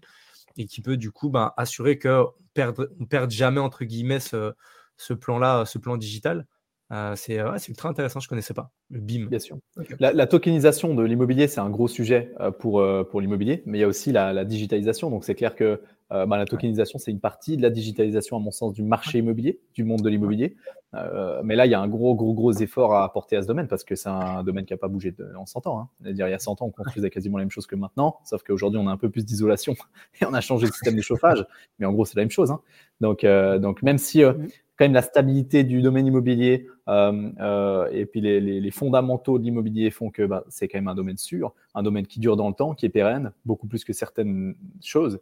et 0.56 0.66
qui 0.66 0.82
peut 0.82 0.96
du 0.96 1.10
coup 1.10 1.30
ben, 1.30 1.52
assurer 1.56 1.98
qu'on 1.98 2.32
ne 2.56 3.04
perde 3.06 3.30
jamais 3.30 3.60
entre 3.60 3.84
guillemets 3.84 4.20
ce, 4.20 4.52
ce 4.96 5.14
plan-là, 5.14 5.64
ce 5.64 5.78
plan 5.78 5.96
digital. 5.96 6.46
Euh, 6.90 7.16
c'est 7.16 7.36
ultra 7.68 7.88
intéressant, 7.88 8.20
je 8.20 8.26
ne 8.26 8.30
connaissais 8.30 8.54
pas. 8.54 8.70
Le 8.90 9.00
BIM. 9.00 9.26
Bien 9.26 9.38
sûr. 9.38 9.58
La, 9.98 10.26
tokenisation 10.26 10.94
de 10.94 11.02
l'immobilier, 11.02 11.48
c'est 11.48 11.60
un 11.60 11.68
gros 11.68 11.88
sujet 11.88 12.32
pour, 12.60 12.82
pour 13.10 13.20
l'immobilier, 13.20 13.62
mais 13.66 13.78
il 13.78 13.80
y 13.82 13.84
a 13.84 13.88
aussi 13.88 14.10
la, 14.10 14.32
la 14.32 14.44
digitalisation. 14.44 15.10
Donc 15.10 15.24
c'est 15.24 15.34
clair 15.34 15.54
que 15.54 15.82
bah, 16.10 16.38
la 16.38 16.46
tokenisation, 16.46 16.98
c'est 16.98 17.10
une 17.10 17.20
partie 17.20 17.56
de 17.56 17.62
la 17.62 17.70
digitalisation, 17.70 18.36
à 18.36 18.40
mon 18.40 18.50
sens, 18.50 18.72
du 18.72 18.82
marché 18.82 19.18
immobilier, 19.18 19.60
du 19.74 19.84
monde 19.84 20.00
de 20.00 20.08
l'immobilier. 20.08 20.56
Euh, 20.94 21.42
mais 21.44 21.54
là, 21.54 21.66
il 21.66 21.70
y 21.70 21.74
a 21.74 21.80
un 21.80 21.88
gros, 21.88 22.14
gros, 22.14 22.32
gros 22.32 22.52
effort 22.52 22.94
à 22.94 23.04
apporter 23.04 23.36
à 23.36 23.42
ce 23.42 23.46
domaine 23.46 23.68
parce 23.68 23.84
que 23.84 23.94
c'est 23.94 24.08
un 24.08 24.42
domaine 24.42 24.64
qui 24.64 24.72
n'a 24.72 24.78
pas 24.78 24.88
bougé 24.88 25.14
en 25.36 25.44
100 25.44 25.66
ans. 25.66 25.80
Hein. 25.80 26.10
-dire, 26.12 26.26
il 26.28 26.30
y 26.30 26.34
a 26.34 26.38
100 26.38 26.62
ans, 26.62 26.66
on 26.66 26.70
construisait 26.70 27.10
quasiment 27.10 27.36
la 27.36 27.44
même 27.44 27.50
chose 27.50 27.66
que 27.66 27.76
maintenant, 27.76 28.18
sauf 28.24 28.42
qu'aujourd'hui, 28.42 28.80
on 28.80 28.88
a 28.88 28.90
un 28.90 28.96
peu 28.96 29.10
plus 29.10 29.24
d'isolation 29.24 29.74
et 30.20 30.24
on 30.24 30.32
a 30.32 30.40
changé 30.40 30.66
le 30.66 30.72
système 30.72 30.96
de 30.96 31.02
chauffage. 31.02 31.44
Mais 31.78 31.86
en 31.86 31.92
gros, 31.92 32.04
c'est 32.04 32.16
la 32.16 32.22
même 32.22 32.30
chose. 32.30 32.50
Hein. 32.50 32.60
Donc, 33.00 33.24
euh, 33.24 33.58
donc, 33.58 33.82
même 33.82 33.98
si 33.98 34.24
euh, 34.24 34.32
quand 34.78 34.84
même 34.84 34.94
la 34.94 35.02
stabilité 35.02 35.64
du 35.64 35.82
domaine 35.82 36.06
immobilier 36.06 36.68
et 36.88 38.06
puis 38.06 38.20
les, 38.20 38.70
fondamentaux 38.70 39.38
de 39.38 39.44
l'immobilier 39.44 39.90
font 39.90 40.10
que 40.10 40.22
bah, 40.22 40.44
c'est 40.48 40.68
quand 40.68 40.78
même 40.78 40.88
un 40.88 40.94
domaine 40.94 41.18
sûr, 41.18 41.52
un 41.74 41.82
domaine 41.82 42.06
qui 42.06 42.20
dure 42.20 42.36
dans 42.36 42.48
le 42.48 42.54
temps, 42.54 42.74
qui 42.74 42.86
est 42.86 42.90
pérenne, 42.90 43.32
beaucoup 43.44 43.66
plus 43.66 43.84
que 43.84 43.92
certaines 43.92 44.54
choses. 44.82 45.20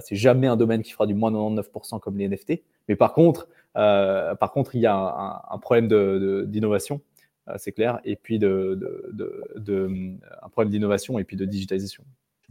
c'est 0.00 0.16
jamais 0.16 0.46
un 0.46 0.56
domaine 0.56 0.82
qui 0.82 0.92
fera 0.92 1.06
du 1.06 1.14
moins 1.14 1.32
99% 1.32 2.00
comme 2.00 2.18
les 2.18 2.28
NFT. 2.28 2.62
Mais 2.88 2.96
par 2.96 3.14
contre, 3.14 3.48
par 3.74 4.52
contre, 4.52 4.76
il 4.76 4.82
y 4.82 4.86
a 4.86 5.42
un, 5.50 5.58
problème 5.58 5.88
d'innovation. 6.46 7.00
c'est 7.56 7.72
clair, 7.72 8.00
et 8.04 8.16
puis 8.16 8.38
de, 8.38 8.78
de, 9.12 10.16
un 10.42 10.48
problème 10.50 10.70
d'innovation 10.70 11.18
et 11.18 11.24
puis 11.24 11.36
de 11.36 11.44
digitalisation 11.44 12.04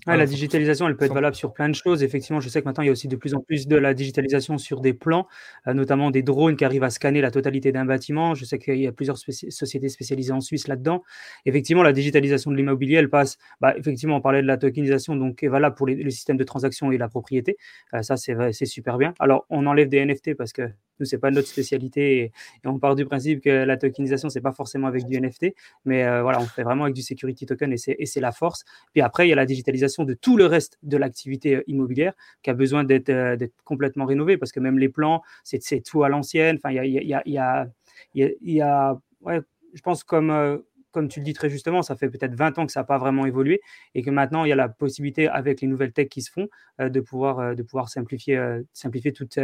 la 0.08 0.26
digitalisation, 0.26 0.88
elle 0.88 0.98
peut 0.98 1.06
être 1.06 1.14
valable 1.14 1.36
sur 1.36 1.54
plein 1.54 1.70
de 1.70 1.76
choses. 1.76 2.04
Effectivement, 2.04 2.40
je 2.40 2.50
sais 2.50 2.62
que 2.62 2.66
maintenant, 2.66 2.84
il 2.84 2.88
y 2.88 2.90
a 2.90 2.92
aussi 2.92 3.08
de 3.08 3.16
plus 3.16 3.34
en 3.34 3.40
plus 3.40 3.68
de 3.68 3.76
la 3.76 3.94
digitalisation 3.94 4.58
sur 4.58 4.82
des 4.82 4.94
plans, 4.94 5.28
euh, 5.68 5.74
notamment 5.74 6.12
des 6.12 6.24
drones 6.24 6.56
qui 6.56 6.66
arrivent 6.66 6.84
à 6.84 6.90
scanner 6.90 7.22
la 7.22 7.32
totalité 7.32 7.72
d'un 7.72 7.86
bâtiment. 7.86 8.34
Je 8.34 8.46
sais 8.46 8.58
qu'il 8.58 8.80
y 8.80 8.88
a 8.88 8.92
plusieurs 8.92 9.18
sociétés 9.18 9.90
spécialisées 9.90 10.34
en 10.34 10.42
Suisse 10.42 10.68
là-dedans. 10.68 11.04
Effectivement, 11.46 11.84
la 11.84 11.94
digitalisation 11.94 12.52
de 12.52 12.56
l'immobilier, 12.58 12.96
elle 12.96 13.10
passe. 13.10 13.38
Bah, 13.60 13.76
effectivement, 13.78 14.16
on 14.16 14.22
parlait 14.22 14.42
de 14.42 14.48
la 14.48 14.58
tokenisation, 14.58 15.16
donc 15.16 15.44
est 15.44 15.48
valable 15.48 15.76
pour 15.76 15.88
les, 15.88 15.96
le 15.96 16.10
système 16.10 16.38
de 16.38 16.44
transaction 16.44 16.92
et 16.92 16.98
la 16.98 17.08
propriété. 17.08 17.58
Euh, 17.94 18.02
ça, 18.02 18.18
c'est 18.18 18.66
super 18.66 18.98
bien. 18.98 19.14
Alors, 19.20 19.46
on 19.50 19.66
enlève 19.68 19.90
des 19.90 20.04
NFT 20.06 20.36
parce 20.36 20.54
que 20.54 20.64
nous, 21.02 21.06
c'est 21.06 21.18
pas 21.18 21.32
notre 21.32 21.48
spécialité 21.48 22.22
et, 22.22 22.32
on 22.66 22.80
part 22.80 22.96
du 22.96 23.06
principe 23.06 23.42
que 23.42 23.50
la 23.50 23.76
tokenisation, 23.78 24.30
c'est 24.30 24.42
pas 24.42 24.54
forcément 24.54 24.88
avec 24.88 25.06
du 25.06 25.20
NFT, 25.20 25.54
mais 25.86 26.06
euh, 26.06 26.22
voilà, 26.22 26.40
on 26.40 26.46
fait 26.46 26.64
vraiment 26.64 26.84
avec 26.84 26.96
du 26.96 27.02
security 27.02 27.46
token 27.46 27.74
et 27.74 28.06
c'est 28.06 28.20
la 28.22 28.32
force. 28.32 28.64
Puis 28.94 29.02
après, 29.02 29.28
il 29.28 29.30
y 29.30 29.34
a 29.34 29.36
la 29.36 29.46
digitalisation 29.46 30.04
de 30.06 30.14
tout 30.14 30.38
le 30.38 30.46
reste 30.46 30.78
de 30.84 30.98
l'activité 30.98 31.56
euh, 31.58 31.64
immobilière 31.68 32.14
qui 32.44 32.50
a 32.50 32.54
besoin 32.54 32.84
d'être 32.84 33.10
euh, 33.10 33.36
complètement 33.66 34.06
rénové 34.06 34.38
parce 34.38 34.52
que 34.52 34.60
même 34.60 34.80
les 34.80 34.90
plans, 34.90 35.22
c'est 35.44 35.60
tout 35.82 36.04
à 36.04 36.10
l'ancienne. 36.10 36.58
Enfin, 36.58 36.72
il 36.72 36.76
y 36.76 37.14
a, 37.14 37.18
a, 37.18 37.24
y 37.26 37.38
a, 37.38 37.68
y 38.14 38.62
a 38.62 39.00
ouais, 39.22 39.42
je 39.74 39.82
pense 39.82 40.04
comme 40.04 40.64
comme 40.92 41.08
tu 41.08 41.22
le 41.22 41.26
dis 41.26 41.32
très 41.32 41.50
justement, 41.50 41.82
ça 41.84 41.96
fait 41.96 42.10
peut-être 42.10 42.36
20 42.36 42.60
ans 42.60 42.66
que 42.66 42.72
ça 42.74 42.82
n'a 42.82 42.84
pas 42.84 42.98
vraiment 42.98 43.26
évolué 43.26 43.62
et 43.96 44.02
que 44.02 44.10
maintenant, 44.10 44.44
il 44.44 44.50
y 44.50 44.52
a 44.52 44.58
la 44.58 44.68
possibilité, 44.68 45.30
avec 45.30 45.62
les 45.62 45.68
nouvelles 45.70 45.94
techs 45.94 46.10
qui 46.10 46.22
se 46.22 46.30
font, 46.30 46.50
de, 46.80 47.00
pouvoir, 47.00 47.56
de 47.56 47.64
pouvoir 47.64 47.88
simplifier, 47.88 48.60
simplifier 48.74 49.14
toute, 49.14 49.40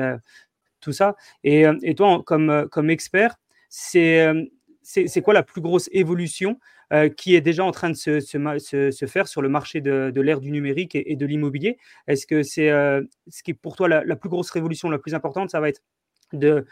tout 0.88 0.93
ça. 0.93 1.17
Et, 1.43 1.67
euh, 1.67 1.77
et 1.83 1.95
toi, 1.95 2.23
comme, 2.25 2.49
euh, 2.49 2.65
comme 2.65 2.89
expert, 2.89 3.35
euh, 3.95 4.45
c'est 4.81 5.07
c'est 5.07 5.21
quoi 5.21 5.33
la 5.33 5.43
plus 5.43 5.59
grosse 5.59 5.89
évolution 5.91 6.59
qui 7.17 7.35
est 7.35 7.41
déjà 7.41 7.65
en 7.65 7.71
train 7.71 7.89
de 7.89 7.95
se, 7.97 8.21
se, 8.21 9.05
faire 9.05 9.27
sur 9.27 9.41
le 9.41 9.49
marché 9.49 9.81
de, 9.81 10.09
de 10.15 10.21
l'ère 10.21 10.39
du 10.39 10.49
numérique 10.49 10.95
et, 10.95 11.17
de 11.17 11.25
l'immobilier? 11.25 11.77
Est-ce 12.07 12.25
que 12.25 12.41
c'est 12.41 12.69
ce 12.69 13.43
qui 13.43 13.51
est 13.51 13.53
pour 13.53 13.75
toi 13.75 13.89
la, 13.89 14.15
plus 14.15 14.29
grosse 14.29 14.49
révolution, 14.49 14.89
la 14.89 14.97
plus 14.97 15.13
importante, 15.13 15.49
ça 15.49 15.59
va 15.59 15.67
être 15.67 15.81
de 16.31 16.65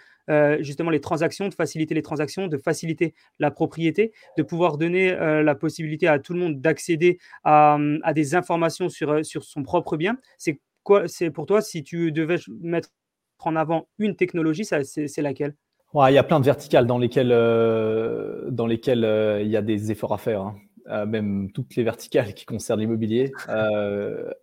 justement 0.61 0.91
les 0.91 1.01
transactions, 1.01 1.49
de 1.49 1.53
faciliter 1.53 1.93
les 1.93 2.01
transactions, 2.01 2.47
de 2.47 2.55
faciliter 2.55 3.13
la 3.39 3.51
propriété, 3.51 4.13
de 4.37 4.43
pouvoir 4.43 4.77
donner 4.77 5.13
la 5.13 5.55
possibilité 5.55 6.07
à 6.07 6.17
tout 6.17 6.31
le 6.31 6.39
monde 6.39 6.61
d'accéder 6.61 7.17
à, 7.43 7.77
à, 8.03 8.13
des 8.13 8.35
informations 8.35 8.87
sur, 8.87 9.25
sur 9.25 9.43
son 9.43 9.63
propre 9.63 9.97
bien? 9.97 10.17
C'est 10.37 10.61
quoi 10.83 11.09
C'est 11.09 11.31
pour 11.31 11.45
toi 11.45 11.61
si 11.61 11.83
tu 11.83 12.13
devais 12.13 12.37
mettre 12.61 12.91
en 13.39 13.55
avant 13.55 13.87
une 13.99 14.15
technologie, 14.15 14.65
c'est 14.65 15.21
laquelle? 15.21 15.55
Il 16.09 16.13
y 16.13 16.17
a 16.17 16.23
plein 16.23 16.39
de 16.39 16.45
verticales 16.45 16.87
dans 16.87 16.97
lesquelles, 16.97 17.31
euh, 17.31 18.49
dans 18.51 18.67
lesquelles 18.67 19.05
euh, 19.05 19.41
il 19.41 19.47
y 19.47 19.55
a 19.55 19.61
des 19.61 19.91
efforts 19.91 20.13
à 20.13 20.17
faire. 20.17 20.41
Hein. 20.41 20.55
Euh, 20.87 21.07
même 21.07 21.51
toutes 21.51 21.75
les 21.75 21.83
verticales 21.83 22.35
qui 22.35 22.45
concernent 22.45 22.81
l'immobilier. 22.81 23.31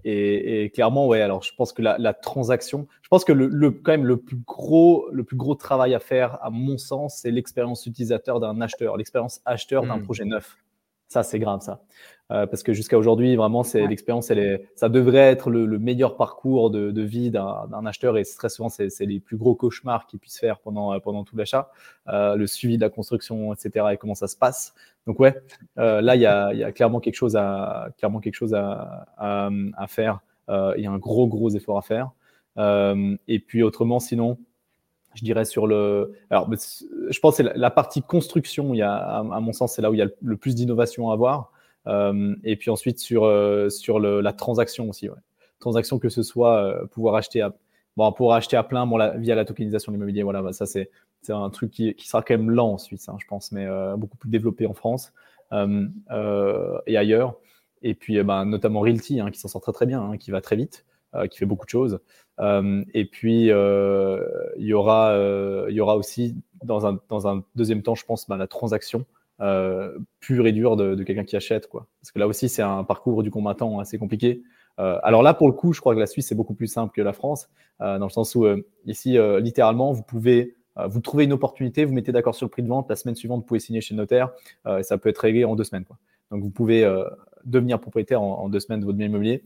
Et, 0.04 0.72
clairement, 0.74 1.06
ouais. 1.06 1.20
Alors, 1.20 1.42
je 1.42 1.52
pense 1.54 1.72
que 1.72 1.82
la, 1.82 2.14
transaction, 2.14 2.88
je 3.02 3.08
pense 3.08 3.24
que 3.24 3.32
le, 3.32 3.70
quand 3.70 3.92
même 3.92 4.06
le 4.06 4.16
plus 4.16 4.38
gros, 4.44 5.08
le 5.12 5.22
plus 5.22 5.36
gros 5.36 5.54
travail 5.54 5.94
à 5.94 6.00
faire, 6.00 6.38
à 6.42 6.50
mon 6.50 6.78
sens, 6.78 7.18
c'est 7.22 7.30
l'expérience 7.30 7.86
utilisateur 7.86 8.40
d'un 8.40 8.60
acheteur, 8.60 8.96
l'expérience 8.96 9.40
acheteur 9.44 9.84
d'un 9.86 9.98
hmm. 9.98 10.02
projet 10.02 10.24
neuf. 10.24 10.56
Ça, 11.06 11.22
c'est 11.22 11.38
grave, 11.38 11.60
ça. 11.60 11.82
Euh, 12.32 12.46
parce 12.46 12.62
que 12.62 12.72
jusqu'à 12.72 12.96
aujourd'hui, 12.96 13.36
vraiment, 13.36 13.62
c'est 13.62 13.86
l'expérience, 13.86 14.30
elle 14.30 14.38
est, 14.38 14.68
ça 14.74 14.88
devrait 14.88 15.18
être 15.18 15.50
le, 15.50 15.78
meilleur 15.78 16.16
parcours 16.16 16.70
de, 16.70 17.02
vie 17.02 17.30
d'un 17.30 17.86
acheteur 17.86 18.16
et 18.16 18.24
très 18.24 18.48
souvent, 18.48 18.68
c'est 18.68 18.88
les 19.00 19.20
plus 19.20 19.36
gros 19.36 19.54
cauchemars 19.54 20.06
qu'il 20.06 20.18
puisse 20.18 20.38
faire 20.38 20.58
pendant, 20.60 20.98
pendant 21.00 21.24
tout 21.24 21.36
l'achat, 21.36 21.70
euh, 22.08 22.36
le 22.36 22.46
suivi 22.46 22.76
de 22.76 22.82
la 22.82 22.90
construction, 22.90 23.52
etc. 23.52 23.86
et 23.92 23.96
comment 23.96 24.14
ça 24.14 24.28
se 24.28 24.36
passe. 24.36 24.74
Donc 25.06 25.20
ouais, 25.20 25.34
euh, 25.78 26.00
là, 26.00 26.16
il 26.16 26.22
y 26.22 26.26
a, 26.26 26.54
y 26.54 26.64
a, 26.64 26.72
clairement 26.72 27.00
quelque 27.00 27.16
chose 27.16 27.36
à, 27.36 27.88
clairement 27.98 28.20
quelque 28.20 28.36
chose 28.36 28.54
à, 28.54 29.04
à, 29.18 29.86
faire. 29.88 30.20
Il 30.48 30.82
y 30.82 30.86
a 30.86 30.90
un 30.90 30.98
gros, 30.98 31.26
gros 31.26 31.50
effort 31.50 31.78
à 31.78 31.82
faire. 31.82 32.12
et 32.56 33.38
puis 33.40 33.62
autrement, 33.62 34.00
sinon, 34.00 34.38
je 35.14 35.24
dirais 35.24 35.44
sur 35.44 35.66
le. 35.66 36.14
Alors, 36.30 36.48
je 36.50 37.20
pense 37.20 37.36
que 37.36 37.42
la, 37.42 37.70
partie 37.70 38.00
construction. 38.00 38.72
Il 38.74 38.78
y 38.78 38.82
a, 38.82 38.94
à, 38.94 39.40
mon 39.40 39.52
sens, 39.52 39.74
c'est 39.74 39.82
là 39.82 39.90
où 39.90 39.94
il 39.94 39.98
y 39.98 40.02
a 40.02 40.08
le 40.22 40.36
plus 40.36 40.54
d'innovation 40.54 41.10
à 41.10 41.14
avoir. 41.14 41.52
Euh, 41.86 42.34
et 42.44 42.56
puis 42.56 42.70
ensuite 42.70 42.98
sur, 42.98 43.24
euh, 43.24 43.68
sur 43.68 43.98
le, 43.98 44.20
la 44.20 44.32
transaction 44.32 44.88
aussi. 44.88 45.08
Ouais. 45.08 45.16
Transaction 45.58 45.98
que 45.98 46.08
ce 46.08 46.22
soit 46.22 46.56
euh, 46.56 46.86
pouvoir 46.86 47.14
acheter 47.14 47.40
à, 47.40 47.54
bon, 47.96 48.12
pour 48.12 48.34
acheter 48.34 48.56
à 48.56 48.62
plein 48.62 48.86
bon, 48.86 48.98
via 49.16 49.34
la 49.34 49.44
tokenisation 49.44 49.92
de 49.92 49.96
l'immobilier. 49.96 50.22
Voilà, 50.22 50.42
bah, 50.42 50.52
ça 50.52 50.66
c'est 50.66 50.88
un 51.28 51.50
truc 51.50 51.70
qui, 51.70 51.94
qui, 51.94 52.08
sera 52.08 52.22
quand 52.22 52.36
même 52.36 52.50
lent 52.50 52.72
en 52.72 52.78
Suisse, 52.78 53.08
hein, 53.08 53.16
je 53.20 53.26
pense, 53.26 53.52
mais 53.52 53.66
beaucoup 53.96 54.16
plus 54.16 54.28
développé 54.28 54.66
en 54.66 54.74
France 54.74 55.12
et 55.52 56.96
ailleurs. 56.96 57.36
Et 57.82 57.94
puis, 57.94 58.20
bah, 58.24 58.44
notamment 58.44 58.80
Realty, 58.80 59.20
hein, 59.20 59.30
qui 59.30 59.38
s'en 59.38 59.48
sort 59.48 59.60
très 59.60 59.72
très 59.72 59.86
bien, 59.86 60.02
hein, 60.02 60.16
qui 60.16 60.32
va 60.32 60.40
très 60.40 60.56
vite, 60.56 60.84
qui 61.30 61.38
fait 61.38 61.46
beaucoup 61.46 61.64
de 61.64 61.70
choses. 61.70 62.00
et 62.40 63.04
puis, 63.04 63.46
il 63.46 64.66
y 64.66 64.72
aura, 64.72 65.16
il 65.68 65.74
y 65.74 65.80
aura 65.80 65.96
aussi, 65.96 66.34
dans 66.64 66.86
un, 66.86 66.98
dans 67.08 67.28
un 67.28 67.44
deuxième 67.54 67.82
temps, 67.82 67.94
je 67.94 68.04
pense, 68.04 68.28
bah, 68.28 68.36
la 68.36 68.48
transaction 68.48 69.06
euh, 69.40 69.98
pur 70.20 70.46
et 70.46 70.52
dur 70.52 70.76
de, 70.76 71.02
quelqu'un 71.02 71.24
qui 71.24 71.36
achète. 71.36 71.68
Quoi. 71.68 71.88
Parce 72.00 72.12
que 72.12 72.18
là 72.18 72.26
aussi, 72.26 72.48
c'est 72.48 72.62
un 72.62 72.84
parcours 72.84 73.22
du 73.22 73.30
combattant 73.30 73.78
assez 73.78 73.98
compliqué. 73.98 74.42
Euh, 74.78 74.98
alors 75.02 75.22
là, 75.22 75.34
pour 75.34 75.48
le 75.48 75.52
coup, 75.52 75.72
je 75.72 75.80
crois 75.80 75.94
que 75.94 76.00
la 76.00 76.06
Suisse 76.06 76.30
est 76.32 76.34
beaucoup 76.34 76.54
plus 76.54 76.66
simple 76.66 76.92
que 76.94 77.02
la 77.02 77.12
France, 77.12 77.48
euh, 77.80 77.98
dans 77.98 78.06
le 78.06 78.10
sens 78.10 78.34
où 78.34 78.46
ici, 78.86 79.16
littéralement, 79.40 79.92
vous 79.92 80.02
pouvez 80.02 80.56
vous 80.86 81.00
trouvez 81.00 81.24
une 81.24 81.34
opportunité, 81.34 81.84
vous 81.84 81.92
mettez 81.92 82.12
d'accord 82.12 82.34
sur 82.34 82.46
le 82.46 82.50
prix 82.50 82.62
de 82.62 82.68
vente, 82.68 82.88
la 82.88 82.96
semaine 82.96 83.14
suivante, 83.14 83.40
vous 83.40 83.46
pouvez 83.46 83.60
signer 83.60 83.82
chez 83.82 83.92
le 83.92 83.98
notaire, 83.98 84.30
et 84.66 84.82
ça 84.82 84.96
peut 84.96 85.10
être 85.10 85.18
réglé 85.18 85.44
en 85.44 85.54
deux 85.54 85.64
semaines. 85.64 85.84
Quoi. 85.84 85.98
Donc 86.30 86.42
vous 86.42 86.48
pouvez 86.48 86.90
devenir 87.44 87.78
propriétaire 87.78 88.22
en, 88.22 88.48
deux 88.48 88.60
semaines 88.60 88.80
de 88.80 88.86
votre 88.86 88.96
bien 88.96 89.08
immobilier 89.08 89.44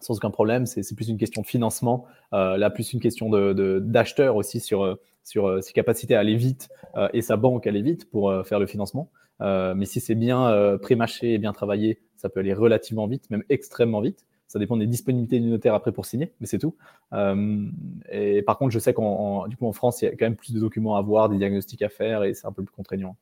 sans 0.00 0.16
aucun 0.16 0.30
problème. 0.30 0.66
C'est 0.66 0.94
plus 0.94 1.08
une 1.08 1.18
question 1.18 1.42
de 1.42 1.46
financement, 1.46 2.06
là 2.32 2.70
plus 2.70 2.92
une 2.92 3.00
question 3.00 3.30
d'acheteur 3.30 4.34
de, 4.34 4.38
aussi 4.38 4.60
sur, 4.60 4.98
sur 5.22 5.62
ses 5.62 5.72
capacités 5.72 6.14
à 6.14 6.20
aller 6.20 6.36
vite 6.36 6.68
et 7.12 7.22
sa 7.22 7.36
banque 7.36 7.66
à 7.66 7.70
aller 7.70 7.82
vite 7.82 8.10
pour 8.10 8.32
faire 8.44 8.58
le 8.58 8.66
financement. 8.66 9.10
Euh, 9.40 9.74
mais 9.74 9.86
si 9.86 10.00
c'est 10.00 10.14
bien 10.14 10.48
euh, 10.48 10.78
pré-mâché 10.78 11.34
et 11.34 11.38
bien 11.38 11.52
travaillé, 11.52 12.00
ça 12.16 12.28
peut 12.28 12.40
aller 12.40 12.54
relativement 12.54 13.06
vite, 13.06 13.28
même 13.30 13.44
extrêmement 13.48 14.00
vite. 14.00 14.26
Ça 14.46 14.58
dépend 14.58 14.76
des 14.76 14.86
disponibilités 14.86 15.40
du 15.40 15.48
notaire 15.48 15.74
après 15.74 15.90
pour 15.90 16.06
signer, 16.06 16.32
mais 16.38 16.46
c'est 16.46 16.58
tout. 16.58 16.76
Euh, 17.12 17.66
et 18.10 18.42
par 18.42 18.58
contre, 18.58 18.70
je 18.72 18.78
sais 18.78 18.94
qu'en 18.94 19.46
en 19.60 19.72
France, 19.72 20.02
il 20.02 20.04
y 20.04 20.08
a 20.08 20.12
quand 20.12 20.26
même 20.26 20.36
plus 20.36 20.52
de 20.52 20.60
documents 20.60 20.96
à 20.96 21.02
voir, 21.02 21.28
des 21.28 21.38
diagnostics 21.38 21.82
à 21.82 21.88
faire, 21.88 22.22
et 22.22 22.34
c'est 22.34 22.46
un 22.46 22.52
peu 22.52 22.62
plus 22.62 22.74
contraignant. 22.74 23.16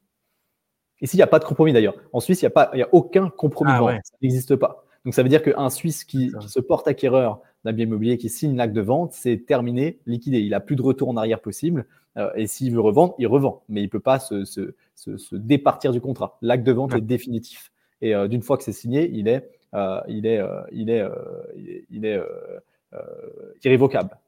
Ici, 1.01 1.17
il 1.17 1.19
n'y 1.19 1.25
a 1.25 1.29
pas 1.29 1.39
de 1.39 1.45
compromis 1.45 1.73
d'ailleurs. 1.73 1.95
En 2.13 2.21
Suisse, 2.21 2.43
il 2.43 2.45
n'y 2.45 2.49
a, 2.49 2.51
pas, 2.51 2.71
il 2.75 2.81
y 2.81 2.83
a 2.83 2.89
aucun 2.93 3.31
compromis. 3.31 3.73
Ah 3.73 3.99
ça 4.05 4.17
n'existe 4.21 4.57
pas. 4.57 4.85
Donc 5.05 5.15
ça 5.15 5.23
veut 5.23 5.29
dire 5.29 5.43
qu'un 5.43 5.71
Suisse 5.71 6.05
qui, 6.05 6.33
se 6.47 6.61
porte 6.61 6.87
acquéreur 6.87 7.41
d'un 7.65 7.73
bien 7.73 7.87
immobilier, 7.87 8.19
qui 8.19 8.29
signe 8.29 8.57
l'acte 8.57 8.75
de 8.75 8.81
vente, 8.81 9.13
c'est 9.13 9.45
terminé, 9.47 9.99
liquidé. 10.07 10.41
Il 10.41 10.51
n'a 10.51 10.61
plus 10.61 10.77
de 10.77 10.83
retour 10.83 11.09
en 11.09 11.17
arrière 11.17 11.41
possible. 11.41 11.87
Euh, 12.17 12.31
et 12.35 12.47
s'il 12.47 12.73
veut 12.73 12.81
revendre, 12.81 13.15
il 13.19 13.27
revend. 13.27 13.63
Mais 13.69 13.81
il 13.81 13.85
ne 13.85 13.91
peut 13.91 14.01
pas 14.01 14.19
se, 14.19 14.45
se, 14.45 14.75
se, 14.95 15.37
départir 15.37 15.93
du 15.93 16.01
contrat. 16.01 16.39
L'acte 16.43 16.65
de 16.65 16.73
vente 16.73 16.95
est 16.95 17.01
définitif. 17.01 17.73
Et 18.01 18.15
euh, 18.15 18.29
d'une 18.29 18.43
fois 18.43 18.57
que 18.57 18.65
c'est 18.65 18.73
signé, 18.73 19.11
il 19.13 19.29
est, 19.29 19.49
euh, 19.75 20.01
il 20.09 20.27
est, 20.27 20.41
il 20.73 20.91
est, 20.91 21.03
il 21.91 22.05
est, 22.05 22.21
irrévocable. 23.65 24.19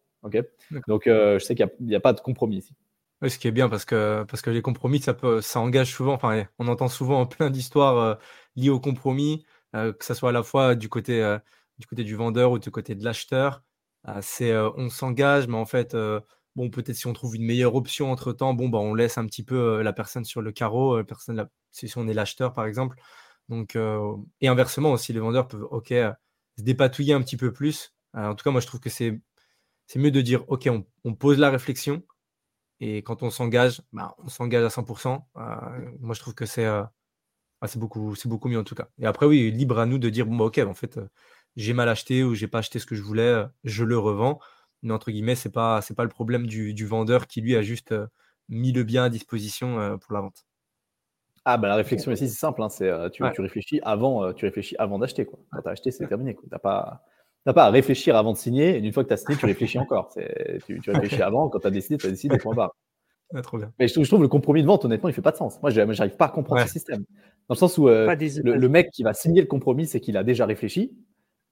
Donc 0.89 1.03
je 1.07 1.39
sais 1.39 1.55
qu'il 1.55 1.69
n'y 1.81 1.95
a, 1.95 1.99
a, 1.99 2.01
pas 2.01 2.13
de 2.13 2.21
compromis 2.21 2.59
ici. 2.59 2.75
Oui, 3.23 3.31
ce 3.31 3.39
qui 3.39 3.47
est 3.47 3.53
bien 3.53 3.69
parce 3.69 3.85
que, 3.85 4.25
parce 4.25 4.43
que 4.43 4.51
les 4.51 4.63
compromis, 4.63 5.01
ça, 5.01 5.15
peut, 5.15 5.41
ça 5.41 5.61
engage 5.61 5.93
souvent. 5.93 6.15
Enfin, 6.15 6.45
on 6.59 6.69
entend 6.69 6.89
souvent 6.89 7.27
plein 7.27 7.51
d'histoires 7.51 8.19
liées 8.57 8.71
aux 8.71 8.81
compromis. 8.81 9.45
Euh, 9.75 9.93
que 9.93 10.05
ce 10.05 10.15
soit 10.15 10.31
à 10.31 10.33
la 10.33 10.43
fois 10.43 10.75
du 10.75 10.89
côté, 10.89 11.23
euh, 11.23 11.39
du 11.79 11.87
côté 11.87 12.05
du 12.05 12.15
vendeur 12.15 12.53
ou 12.53 12.59
du 12.59 12.71
côté 12.71 12.95
de 12.95 13.05
l'acheteur. 13.05 13.63
Euh, 14.09 14.21
c'est 14.23 14.57
on 14.57 14.89
s'engage, 14.91 15.49
mais 15.49 15.57
en 15.57 15.67
fait, 15.67 15.97
bon, 16.57 16.71
peut-être 16.71 16.97
si 16.97 17.07
on 17.07 17.13
trouve 17.13 17.37
une 17.37 17.45
meilleure 17.45 17.75
option 17.75 18.11
entre 18.13 18.33
temps, 18.33 18.55
bon, 18.55 18.69
bah, 18.69 18.79
on 18.79 18.95
laisse 18.95 19.19
un 19.19 19.27
petit 19.27 19.45
peu 19.45 19.83
la 19.83 19.93
personne 19.93 20.25
sur 20.25 20.43
le 20.43 20.53
carreau, 20.53 21.03
personne, 21.05 21.49
si 21.73 21.91
on 21.99 22.09
est 22.09 22.15
l'acheteur 22.15 22.53
par 22.53 22.67
exemple. 22.67 22.99
Donc, 23.49 23.77
et 24.41 24.49
inversement 24.49 24.93
aussi, 24.93 25.13
les 25.13 25.21
vendeurs 25.21 25.49
peuvent 25.49 25.67
ok, 25.71 25.89
se 25.89 26.63
dépatouiller 26.63 27.15
un 27.15 27.23
petit 27.23 27.37
peu 27.37 27.53
plus. 27.53 27.95
en 28.15 28.35
tout 28.35 28.45
cas, 28.45 28.51
moi 28.51 28.61
je 28.61 28.67
trouve 28.67 28.81
que 28.81 28.91
c'est, 28.91 29.21
c'est 29.87 29.99
mieux 29.99 30.11
de 30.11 30.21
dire 30.21 30.45
ok, 30.49 30.69
on, 30.71 30.87
on, 31.05 31.15
pose 31.15 31.39
la 31.39 31.51
réflexion 31.51 32.03
et 32.81 33.03
quand 33.03 33.23
on 33.23 33.31
s'engage, 33.31 33.83
bah, 33.93 34.15
on 34.19 34.29
s'engage 34.29 34.65
à 34.65 34.69
100%. 34.69 35.27
moi 36.01 36.15
je 36.15 36.21
trouve 36.21 36.35
que 36.35 36.47
c'est, 36.47 36.67
ah, 37.65 37.69
c'est 37.69 37.79
beaucoup, 37.79 38.15
c'est 38.15 38.29
beaucoup 38.29 38.49
mieux 38.49 38.59
en 38.59 38.65
tout 38.65 38.75
cas. 38.75 38.89
Et 38.99 39.07
après, 39.07 39.27
oui, 39.27 39.51
libre 39.51 39.79
à 39.79 39.87
nous 39.87 39.99
de 39.99 40.11
dire 40.11 40.27
bon, 40.27 40.37
bah, 40.37 40.45
ok, 40.45 40.59
en 40.59 40.75
fait, 40.75 40.99
euh, 40.99 41.09
j'ai 41.57 41.73
mal 41.73 41.89
acheté 41.89 42.23
ou 42.23 42.35
j'ai 42.35 42.47
pas 42.47 42.59
acheté 42.59 42.79
ce 42.79 42.87
que 42.87 42.95
je 42.95 43.03
voulais, 43.03 43.23
euh, 43.23 43.47
je 43.65 43.85
le 43.85 43.99
revends. 43.99 44.39
mais 44.83 44.93
entre 44.93 45.11
guillemets, 45.11 45.35
c'est 45.35 45.51
pas, 45.53 45.81
c'est 45.83 45.95
pas 45.95 46.03
le 46.05 46.11
problème 46.11 46.47
du, 46.47 46.75
du, 46.75 46.87
vendeur 46.87 47.27
qui 47.27 47.41
lui 47.41 47.57
a 47.57 47.63
juste 47.63 47.95
mis 48.51 48.73
le 48.73 48.83
bien 48.85 49.05
à 49.05 49.09
disposition 49.09 49.99
pour 49.99 50.13
la 50.13 50.21
vente. 50.21 50.45
Ah 51.47 51.59
bah 51.59 51.69
la 51.69 51.77
réflexion 51.77 52.11
ici 52.13 52.29
c'est 52.29 52.39
simple, 52.39 52.63
hein, 52.63 52.71
c'est 52.71 52.91
tu, 53.11 53.23
tu, 53.35 53.41
réfléchis 53.43 53.81
avant, 53.83 54.33
tu 54.33 54.47
réfléchis 54.47 54.77
avant 54.79 54.99
d'acheter 54.99 55.27
quoi. 55.27 55.39
Quand 55.53 55.63
tu 55.63 55.69
as 55.69 55.73
acheté 55.73 55.91
c'est 55.91 56.07
terminé 56.07 56.35
quoi. 56.35 56.45
T'as 56.51 56.59
pas 56.59 57.03
n'as 57.47 57.53
pas 57.53 57.65
à 57.65 57.71
réfléchir 57.71 58.17
avant 58.17 58.33
de 58.33 58.39
signer. 58.39 58.77
Et 58.77 58.79
une 58.79 58.93
fois 58.93 59.05
que 59.05 59.09
tu 59.09 59.15
as 59.15 59.19
signé, 59.19 59.37
tu 59.37 59.47
réfléchis 59.47 59.79
encore. 59.79 60.13
Tu, 60.67 60.81
tu, 60.81 60.91
réfléchis 60.91 61.23
avant. 61.23 61.49
Quand 61.49 61.61
tu 61.61 61.67
as 61.67 61.71
décidé, 61.71 61.99
tu 61.99 62.07
as 62.07 62.11
décidé, 62.11 62.39
point 62.39 62.55
barre. 62.55 62.75
Trop 63.43 63.59
bien. 63.59 63.73
Mais 63.79 63.89
je 63.89 63.93
trouve, 63.93 64.05
je 64.05 64.11
trouve, 64.11 64.23
le 64.23 64.29
compromis 64.29 64.63
de 64.63 64.67
vente, 64.67 64.85
honnêtement, 64.85 65.09
il 65.09 65.15
fait 65.15 65.23
pas 65.23 65.33
de 65.33 65.37
sens. 65.37 65.61
Moi, 65.63 65.71
j'arrive 65.71 66.17
pas 66.17 66.27
à 66.27 66.29
comprendre 66.29 66.63
ce 66.63 66.69
système. 66.69 67.05
Dans 67.49 67.55
le 67.55 67.59
sens 67.59 67.77
où 67.79 67.89
euh, 67.89 68.15
le, 68.43 68.69
mec 68.69 68.91
qui 68.91 69.03
va 69.03 69.13
signer 69.13 69.41
le 69.41 69.47
compromis, 69.47 69.87
c'est 69.87 70.01
qu'il 70.01 70.17
a 70.17 70.25
déjà 70.25 70.47
réfléchi. 70.47 70.93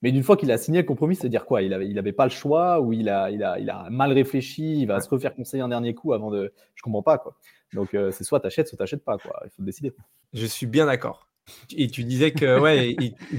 Mais 0.00 0.10
une 0.10 0.22
fois 0.22 0.36
qu'il 0.36 0.50
a 0.50 0.58
signé 0.58 0.80
le 0.80 0.86
compromis, 0.86 1.14
c'est-à-dire 1.14 1.44
quoi? 1.44 1.62
Il 1.62 1.70
n'avait 1.70 1.88
il 1.88 1.98
avait 1.98 2.12
pas 2.12 2.24
le 2.24 2.30
choix 2.30 2.80
ou 2.80 2.92
il 2.92 3.08
a, 3.08 3.30
il, 3.30 3.44
a, 3.44 3.58
il 3.58 3.70
a 3.70 3.88
mal 3.90 4.12
réfléchi, 4.12 4.80
il 4.80 4.86
va 4.86 5.00
se 5.00 5.08
refaire 5.08 5.34
conseiller 5.34 5.62
un 5.62 5.68
dernier 5.68 5.94
coup 5.94 6.12
avant 6.12 6.30
de. 6.30 6.52
Je 6.74 6.82
comprends 6.82 7.02
pas, 7.02 7.18
quoi. 7.18 7.36
Donc, 7.72 7.94
euh, 7.94 8.10
c'est 8.10 8.24
soit 8.24 8.40
tu 8.40 8.46
achètes, 8.46 8.68
soit 8.68 8.76
tu 8.76 8.82
n'achètes 8.82 9.04
pas, 9.04 9.16
quoi. 9.18 9.40
Il 9.44 9.50
faut 9.50 9.62
décider. 9.62 9.92
Je 10.32 10.46
suis 10.46 10.66
bien 10.66 10.86
d'accord. 10.86 11.28
Et 11.76 11.88
tu 11.88 12.04
disais 12.04 12.32
que 12.32 12.60
ouais, 12.60 12.94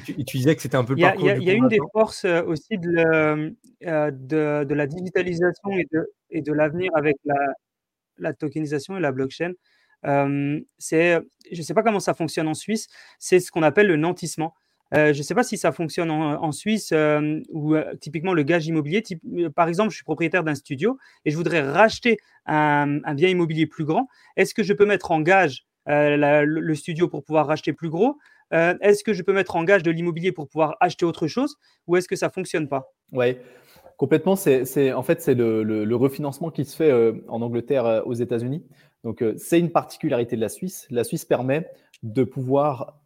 tu, 0.06 0.38
disais 0.38 0.56
que 0.56 0.62
c'était 0.62 0.76
un 0.76 0.84
peu 0.84 0.94
le 0.94 1.02
parcours. 1.02 1.30
Il 1.30 1.44
y 1.44 1.50
a, 1.50 1.54
une 1.54 1.70
des 1.70 1.80
forces 1.94 2.26
euh, 2.26 2.44
aussi 2.44 2.78
de, 2.78 2.98
euh, 2.98 4.12
de, 4.12 4.64
de, 4.66 4.74
la 4.74 4.88
digitalisation 4.88 5.70
et 5.72 5.88
de, 5.91 6.12
et 6.30 6.41
de 6.41 6.52
l'avenir 6.52 6.91
avec 6.96 7.16
la, 7.24 7.36
la, 8.18 8.34
tokenisation 8.34 8.97
et 8.97 8.99
la 8.99 9.11
blockchain. 9.11 9.53
Euh, 10.05 10.59
c'est, 10.78 11.20
je 11.51 11.57
ne 11.57 11.64
sais 11.64 11.74
pas 11.74 11.84
comment 11.84 11.99
ça 11.99 12.14
fonctionne 12.14 12.47
en 12.47 12.53
Suisse, 12.53 12.88
c'est 13.20 13.39
ce 13.39 13.51
qu'on 13.51 13.64
appelle 13.64 13.88
le 13.88 13.95
nantissement. 13.95 14.53
je 14.91 15.18
ne 15.18 15.24
sais 15.24 15.34
pas 15.34 15.43
si 15.43 15.57
ça 15.57 15.72
fonctionne 15.72 16.11
en, 16.11 16.51
Suisse 16.51 16.93
ou 17.49 17.76
typiquement 17.99 18.34
le 18.34 18.43
gage 18.43 18.68
immobilier. 18.68 19.01
par 19.55 19.68
exemple, 19.68 19.91
je 19.91 19.95
suis 19.95 20.03
propriétaire 20.03 20.43
d'un 20.43 20.55
studio 20.55 20.97
et 21.26 21.32
je 21.32 21.38
voudrais 21.38 21.61
racheter 21.61 22.18
un, 22.45 23.14
bien 23.14 23.30
immobilier 23.30 23.66
plus 23.66 23.86
grand. 23.86 24.07
Est-ce 24.36 24.53
que 24.53 24.64
je 24.64 24.74
peux 24.74 24.86
mettre 24.86 25.11
en 25.11 25.22
gage 25.22 25.66
euh, 25.89 26.43
le 26.45 26.76
studio 26.76 27.07
pour 27.07 27.24
pouvoir 27.24 27.47
racheter 27.47 27.74
plus 27.74 27.89
gros? 27.89 28.18
Euh, 28.53 28.76
Est-ce 28.82 29.03
que 29.03 29.14
je 29.14 29.24
peux 29.24 29.34
mettre 29.34 29.55
en 29.55 29.64
gage 29.64 29.84
de 29.84 29.91
l'immobilier 29.91 30.32
pour 30.32 30.47
pouvoir 30.47 30.78
acheter 30.80 31.05
autre 31.05 31.28
chose? 31.28 31.55
Ou 31.88 31.97
est-ce 31.97 32.07
que 32.07 32.16
ça 32.16 32.30
fonctionne 32.30 32.68
pas? 32.68 32.93
Oui, 33.11 33.38
complètement. 33.98 34.36
C'est, 34.36 34.94
en 34.94 35.04
fait, 35.04 35.22
c'est 35.22 35.36
le, 35.36 35.96
refinancement 35.96 36.50
qui 36.50 36.66
se 36.66 36.76
fait 36.76 36.91
euh, 36.91 37.14
en 37.28 37.41
Angleterre, 37.41 38.04
aux 38.06 38.14
États-Unis. 38.14 38.64
Donc, 39.04 39.24
c'est 39.38 39.60
une 39.60 39.72
particularité 39.72 40.36
de 40.36 40.41
la 40.41 40.50
Suisse. 40.50 40.88
La 40.89 41.04
Suisse 41.04 41.26
permet 41.26 41.70
de 42.04 42.24
pouvoir 42.24 43.00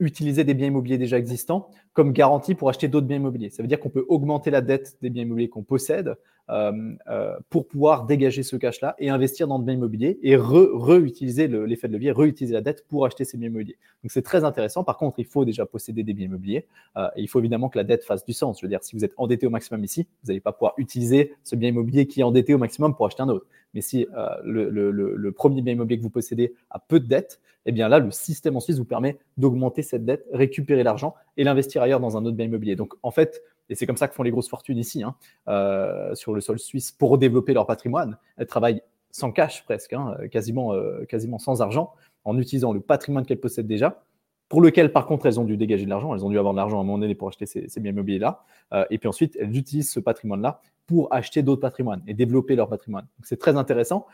utiliser 0.00 0.44
des 0.44 0.54
biens 0.54 0.68
immobiliers 0.68 0.98
déjà 0.98 1.18
existants 1.18 1.68
comme 1.96 2.12
garantie 2.12 2.54
pour 2.54 2.68
acheter 2.68 2.88
d'autres 2.88 3.06
biens 3.06 3.16
immobiliers. 3.16 3.48
Ça 3.48 3.62
veut 3.62 3.68
dire 3.68 3.80
qu'on 3.80 3.88
peut 3.88 4.04
augmenter 4.08 4.50
la 4.50 4.60
dette 4.60 4.98
des 5.00 5.08
biens 5.08 5.22
immobiliers 5.22 5.48
qu'on 5.48 5.62
possède 5.62 6.14
euh, 6.50 6.94
euh, 7.08 7.34
pour 7.48 7.66
pouvoir 7.66 8.04
dégager 8.04 8.42
ce 8.42 8.54
cash-là 8.54 8.94
et 8.98 9.08
investir 9.08 9.48
dans 9.48 9.58
de 9.58 9.64
biens 9.64 9.74
immobiliers 9.74 10.18
et 10.22 10.36
réutiliser 10.36 11.48
l'effet 11.48 11.88
de 11.88 11.94
levier, 11.94 12.12
réutiliser 12.12 12.52
la 12.52 12.60
dette 12.60 12.86
pour 12.86 13.06
acheter 13.06 13.24
ces 13.24 13.38
biens 13.38 13.48
immobiliers. 13.48 13.78
Donc 14.04 14.12
c'est 14.12 14.20
très 14.20 14.44
intéressant. 14.44 14.84
Par 14.84 14.98
contre, 14.98 15.18
il 15.20 15.24
faut 15.24 15.46
déjà 15.46 15.64
posséder 15.64 16.02
des 16.02 16.12
biens 16.12 16.26
immobiliers 16.26 16.66
euh, 16.98 17.08
et 17.16 17.22
il 17.22 17.28
faut 17.28 17.38
évidemment 17.38 17.70
que 17.70 17.78
la 17.78 17.84
dette 17.84 18.04
fasse 18.04 18.26
du 18.26 18.34
sens. 18.34 18.60
Je 18.60 18.66
veux 18.66 18.70
dire, 18.70 18.84
si 18.84 18.94
vous 18.94 19.02
êtes 19.02 19.14
endetté 19.16 19.46
au 19.46 19.50
maximum 19.50 19.82
ici, 19.82 20.06
vous 20.22 20.28
n'allez 20.28 20.40
pas 20.40 20.52
pouvoir 20.52 20.74
utiliser 20.76 21.32
ce 21.44 21.56
bien 21.56 21.70
immobilier 21.70 22.06
qui 22.06 22.20
est 22.20 22.24
endetté 22.24 22.52
au 22.52 22.58
maximum 22.58 22.94
pour 22.94 23.06
acheter 23.06 23.22
un 23.22 23.30
autre. 23.30 23.46
Mais 23.72 23.80
si 23.80 24.06
le, 24.44 24.68
le, 24.70 25.32
premier 25.32 25.62
bien 25.62 25.72
immobilier 25.72 25.98
que 25.98 26.02
vous 26.02 26.10
possédez 26.10 26.54
a 26.70 26.78
peu 26.78 27.00
de 27.00 27.06
dette, 27.06 27.40
eh 27.66 27.72
bien 27.72 27.88
là, 27.88 27.98
le 27.98 28.10
système 28.10 28.56
en 28.56 28.60
Suisse 28.60 28.78
vous 28.78 28.84
permet 28.84 29.18
d'augmenter 29.36 29.82
cette 29.82 30.04
dette, 30.04 30.24
récupérer 30.32 30.82
l'argent 30.82 31.14
et 31.36 31.44
l'investir 31.44 31.82
ailleurs 31.82 32.00
dans 32.00 32.16
un 32.16 32.24
autre 32.24 32.36
bien 32.36 32.46
immobilier. 32.46 32.76
Donc 32.76 32.94
en 33.02 33.10
fait, 33.10 33.42
et 33.68 33.74
c'est 33.74 33.86
comme 33.86 33.96
ça 33.96 34.08
que 34.08 34.14
font 34.14 34.22
les 34.22 34.30
grosses 34.30 34.48
fortunes 34.48 34.78
ici, 34.78 35.02
hein, 35.02 35.16
euh, 35.48 36.14
sur 36.14 36.34
le 36.34 36.40
sol 36.40 36.58
suisse, 36.58 36.92
pour 36.92 37.18
développer 37.18 37.52
leur 37.52 37.66
patrimoine. 37.66 38.18
Elles 38.36 38.46
travaillent 38.46 38.82
sans 39.10 39.32
cash 39.32 39.64
presque, 39.64 39.92
hein, 39.92 40.16
quasiment, 40.30 40.72
euh, 40.72 41.04
quasiment 41.04 41.38
sans 41.38 41.62
argent, 41.62 41.94
en 42.24 42.38
utilisant 42.38 42.72
le 42.72 42.80
patrimoine 42.80 43.24
qu'elles 43.24 43.40
possèdent 43.40 43.66
déjà, 43.66 44.02
pour 44.48 44.60
lequel 44.60 44.92
par 44.92 45.06
contre 45.06 45.26
elles 45.26 45.40
ont 45.40 45.44
dû 45.44 45.56
dégager 45.56 45.84
de 45.84 45.90
l'argent, 45.90 46.14
elles 46.14 46.24
ont 46.24 46.30
dû 46.30 46.38
avoir 46.38 46.54
de 46.54 46.58
l'argent 46.58 46.78
à 46.78 46.80
un 46.82 46.84
moment 46.84 46.98
donné 46.98 47.14
pour 47.14 47.28
acheter 47.28 47.46
ces, 47.46 47.80
biens 47.80 47.92
immobiliers-là. 47.92 48.44
Euh, 48.72 48.84
et 48.90 48.98
puis 48.98 49.08
ensuite, 49.08 49.36
elles 49.40 49.56
utilisent 49.56 49.90
ce 49.90 50.00
patrimoine-là 50.00 50.60
pour 50.86 51.12
acheter 51.12 51.42
d'autres 51.42 51.62
patrimoines 51.62 52.02
et 52.06 52.14
développer 52.14 52.54
leur 52.54 52.68
patrimoine. 52.68 53.06
C'est 53.22 53.38
très 53.38 53.56
intéressant. 53.56 54.06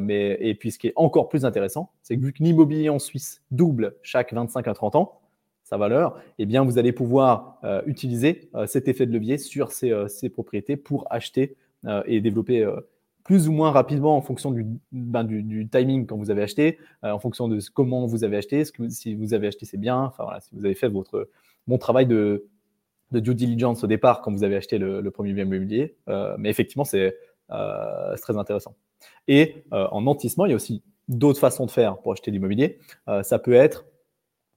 mais, 0.00 0.38
et 0.40 0.54
puis 0.54 0.70
ce 0.70 0.78
qui 0.78 0.86
est 0.86 0.94
encore 0.96 1.28
plus 1.28 1.44
intéressant, 1.44 1.90
c'est 2.02 2.16
que 2.16 2.22
vu 2.22 2.32
que 2.32 2.42
l'immobilier 2.42 2.88
en 2.88 2.98
Suisse 2.98 3.42
double 3.50 3.96
chaque 4.00 4.32
25 4.32 4.66
à 4.66 4.72
30 4.72 4.96
ans, 4.96 5.20
sa 5.66 5.76
valeur, 5.76 6.22
eh 6.38 6.46
bien, 6.46 6.62
vous 6.62 6.78
allez 6.78 6.92
pouvoir 6.92 7.58
euh, 7.64 7.82
utiliser 7.86 8.48
euh, 8.54 8.68
cet 8.68 8.86
effet 8.86 9.04
de 9.04 9.12
levier 9.12 9.36
sur 9.36 9.72
ces, 9.72 9.90
euh, 9.90 10.06
propriétés 10.32 10.76
pour 10.76 11.06
acheter 11.10 11.56
et 12.06 12.20
développer 12.20 12.66
plus 13.22 13.46
ou 13.46 13.52
moins 13.52 13.70
rapidement 13.70 14.16
en 14.16 14.22
fonction 14.22 14.52
ben, 14.90 15.22
du, 15.22 15.68
timing 15.68 16.04
quand 16.04 16.16
vous 16.16 16.32
avez 16.32 16.42
acheté, 16.42 16.78
en 17.02 17.20
fonction 17.20 17.46
de 17.46 17.60
comment 17.72 18.06
vous 18.06 18.24
avez 18.24 18.38
acheté, 18.38 18.64
si 18.88 19.14
vous 19.14 19.34
avez 19.34 19.46
acheté 19.46 19.66
c'est 19.66 19.76
bien, 19.76 20.00
enfin 20.00 20.24
voilà, 20.24 20.40
si 20.40 20.50
vous 20.52 20.64
avez 20.64 20.74
fait 20.74 20.88
votre 20.88 21.28
bon 21.68 21.78
travail 21.78 22.06
de, 22.06 22.48
due 23.12 23.36
diligence 23.36 23.84
au 23.84 23.86
départ 23.86 24.20
quand 24.20 24.32
vous 24.32 24.42
avez 24.42 24.56
acheté 24.56 24.78
le, 24.78 25.08
premier 25.12 25.32
bien 25.32 25.44
immobilier. 25.44 25.94
mais 26.38 26.50
effectivement, 26.50 26.84
c'est 26.84 27.16
très 27.48 28.36
intéressant. 28.36 28.74
Et 29.28 29.62
en 29.70 30.00
nantissement, 30.00 30.46
il 30.46 30.50
y 30.50 30.54
a 30.54 30.56
aussi 30.56 30.82
d'autres 31.06 31.38
façons 31.38 31.66
de 31.66 31.70
faire 31.70 31.98
pour 31.98 32.10
acheter 32.14 32.32
l'immobilier. 32.32 32.80
ça 33.22 33.38
peut 33.38 33.54
être 33.54 33.84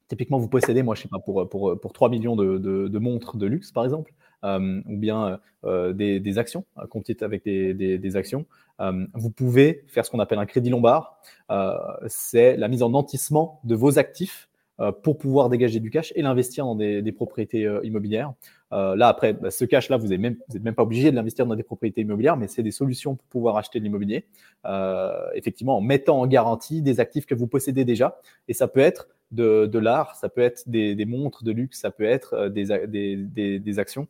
Typiquement, 0.10 0.40
vous 0.40 0.50
possédez, 0.50 0.84
moi, 0.84 0.96
je 0.96 1.04
sais 1.04 1.08
pas, 1.08 1.20
pour, 1.20 1.48
pour, 1.48 1.80
pour 1.80 1.94
3 1.94 2.10
millions 2.10 2.36
de, 2.36 2.58
de, 2.58 3.00
montres 3.00 3.38
de 3.38 3.46
luxe, 3.46 3.72
par 3.72 3.86
exemple, 3.86 4.12
euh, 4.44 4.82
ou 4.88 4.98
bien 4.98 5.40
euh, 5.66 5.92
des, 5.92 6.22
des, 6.22 6.38
actions, 6.38 6.64
euh, 6.78 7.02
avec 7.22 7.44
des, 7.44 7.74
des, 7.74 7.98
des 7.98 8.16
actions. 8.16 8.46
Euh, 8.80 9.06
vous 9.14 9.30
pouvez 9.30 9.84
faire 9.88 10.06
ce 10.06 10.10
qu'on 10.10 10.20
appelle 10.20 10.40
un 10.40 10.46
crédit 10.46 10.70
lombard. 10.70 11.20
c'est 12.08 12.56
la 12.56 12.68
mise 12.70 12.82
en 12.82 12.90
nantissement 12.90 13.60
de 13.66 13.76
vos 13.76 14.00
actifs 14.00 14.50
pour 15.04 15.18
pouvoir 15.18 15.50
dégager 15.50 15.82
du 15.82 15.90
cash 15.90 16.14
et 16.16 16.22
l'investir 16.22 16.64
dans 16.64 16.76
des, 16.76 17.12
propriétés 17.12 17.70
immobilières. 17.84 18.32
là, 18.72 19.10
après, 19.10 19.34
bah, 19.34 19.52
ce 19.52 19.66
cash-là, 19.66 19.98
vous 19.98 20.08
n'êtes 20.08 20.22
même, 20.22 20.38
même, 20.62 20.74
pas 20.74 20.84
obligé 20.84 21.12
de 21.12 21.18
l'investir 21.18 21.46
dans 21.46 21.56
des 21.56 21.64
propriétés 21.64 22.00
immobilières, 22.00 22.38
mais 22.38 22.48
c'est 22.48 22.64
des 22.64 22.72
solutions 22.72 23.16
pour 23.16 23.28
pouvoir 23.28 23.58
acheter 23.58 23.80
de 23.80 23.84
l'immobilier, 23.84 24.26
effectivement, 25.34 25.78
en 25.78 25.82
mettant 25.82 26.22
en 26.22 26.28
garantie 26.28 26.82
des 26.82 27.02
actifs 27.02 27.26
que 27.26 27.36
vous 27.36 27.48
possédez 27.48 27.84
déjà. 27.84 28.22
Et 28.48 28.54
ça 28.54 28.70
peut 28.70 28.80
être 28.80 29.10
de, 29.32 29.80
l'art, 29.80 30.16
ça 30.16 30.30
peut 30.30 30.42
être 30.42 30.64
des, 30.68 31.06
montres 31.06 31.44
de 31.44 31.52
luxe, 31.52 31.80
ça 31.80 31.92
peut 31.92 32.04
être 32.04 32.34
euh, 32.34 32.50
des, 32.50 33.60
des, 33.60 33.80
actions, 33.80 34.08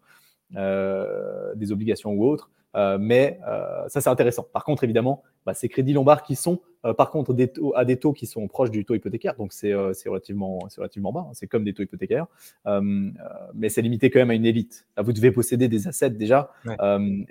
euh, 0.55 1.53
des 1.55 1.71
obligations 1.71 2.11
ou 2.11 2.25
autres. 2.25 2.49
Euh, 2.75 2.97
mais 2.99 3.39
ça, 3.87 4.01
c'est 4.01 4.09
intéressant. 4.09 4.45
Par 4.53 4.63
contre, 4.63 4.83
évidemment, 4.83 5.23
bah, 5.45 5.53
ces 5.53 5.69
crédits 5.69 5.93
lombards 5.93 6.21
qui 6.23 6.35
sont, 6.35 6.61
par 6.97 7.09
contre, 7.09 7.33
des 7.33 7.47
taux, 7.47 7.73
à 7.75 7.83
des 7.83 7.97
taux 7.97 8.13
qui 8.13 8.27
sont 8.27 8.47
proches 8.47 8.71
du 8.71 8.85
taux 8.85 8.93
hypothécaire, 8.93 9.35
donc 9.35 9.51
c'est 9.53 9.73
relativement, 9.73 10.59
relativement 10.77 11.11
bas, 11.11 11.25
hein. 11.27 11.31
c'est 11.33 11.47
comme 11.47 11.63
des 11.63 11.73
taux 11.73 11.83
hypothécaires, 11.83 12.27
mais 13.53 13.69
c'est 13.69 13.81
limité 13.81 14.09
quand 14.09 14.19
même 14.19 14.29
à 14.29 14.35
une 14.35 14.45
élite. 14.45 14.85
Là, 14.95 15.03
vous 15.03 15.11
devez 15.11 15.31
posséder 15.31 15.67
des 15.67 15.87
assets 15.87 16.11
déjà, 16.11 16.51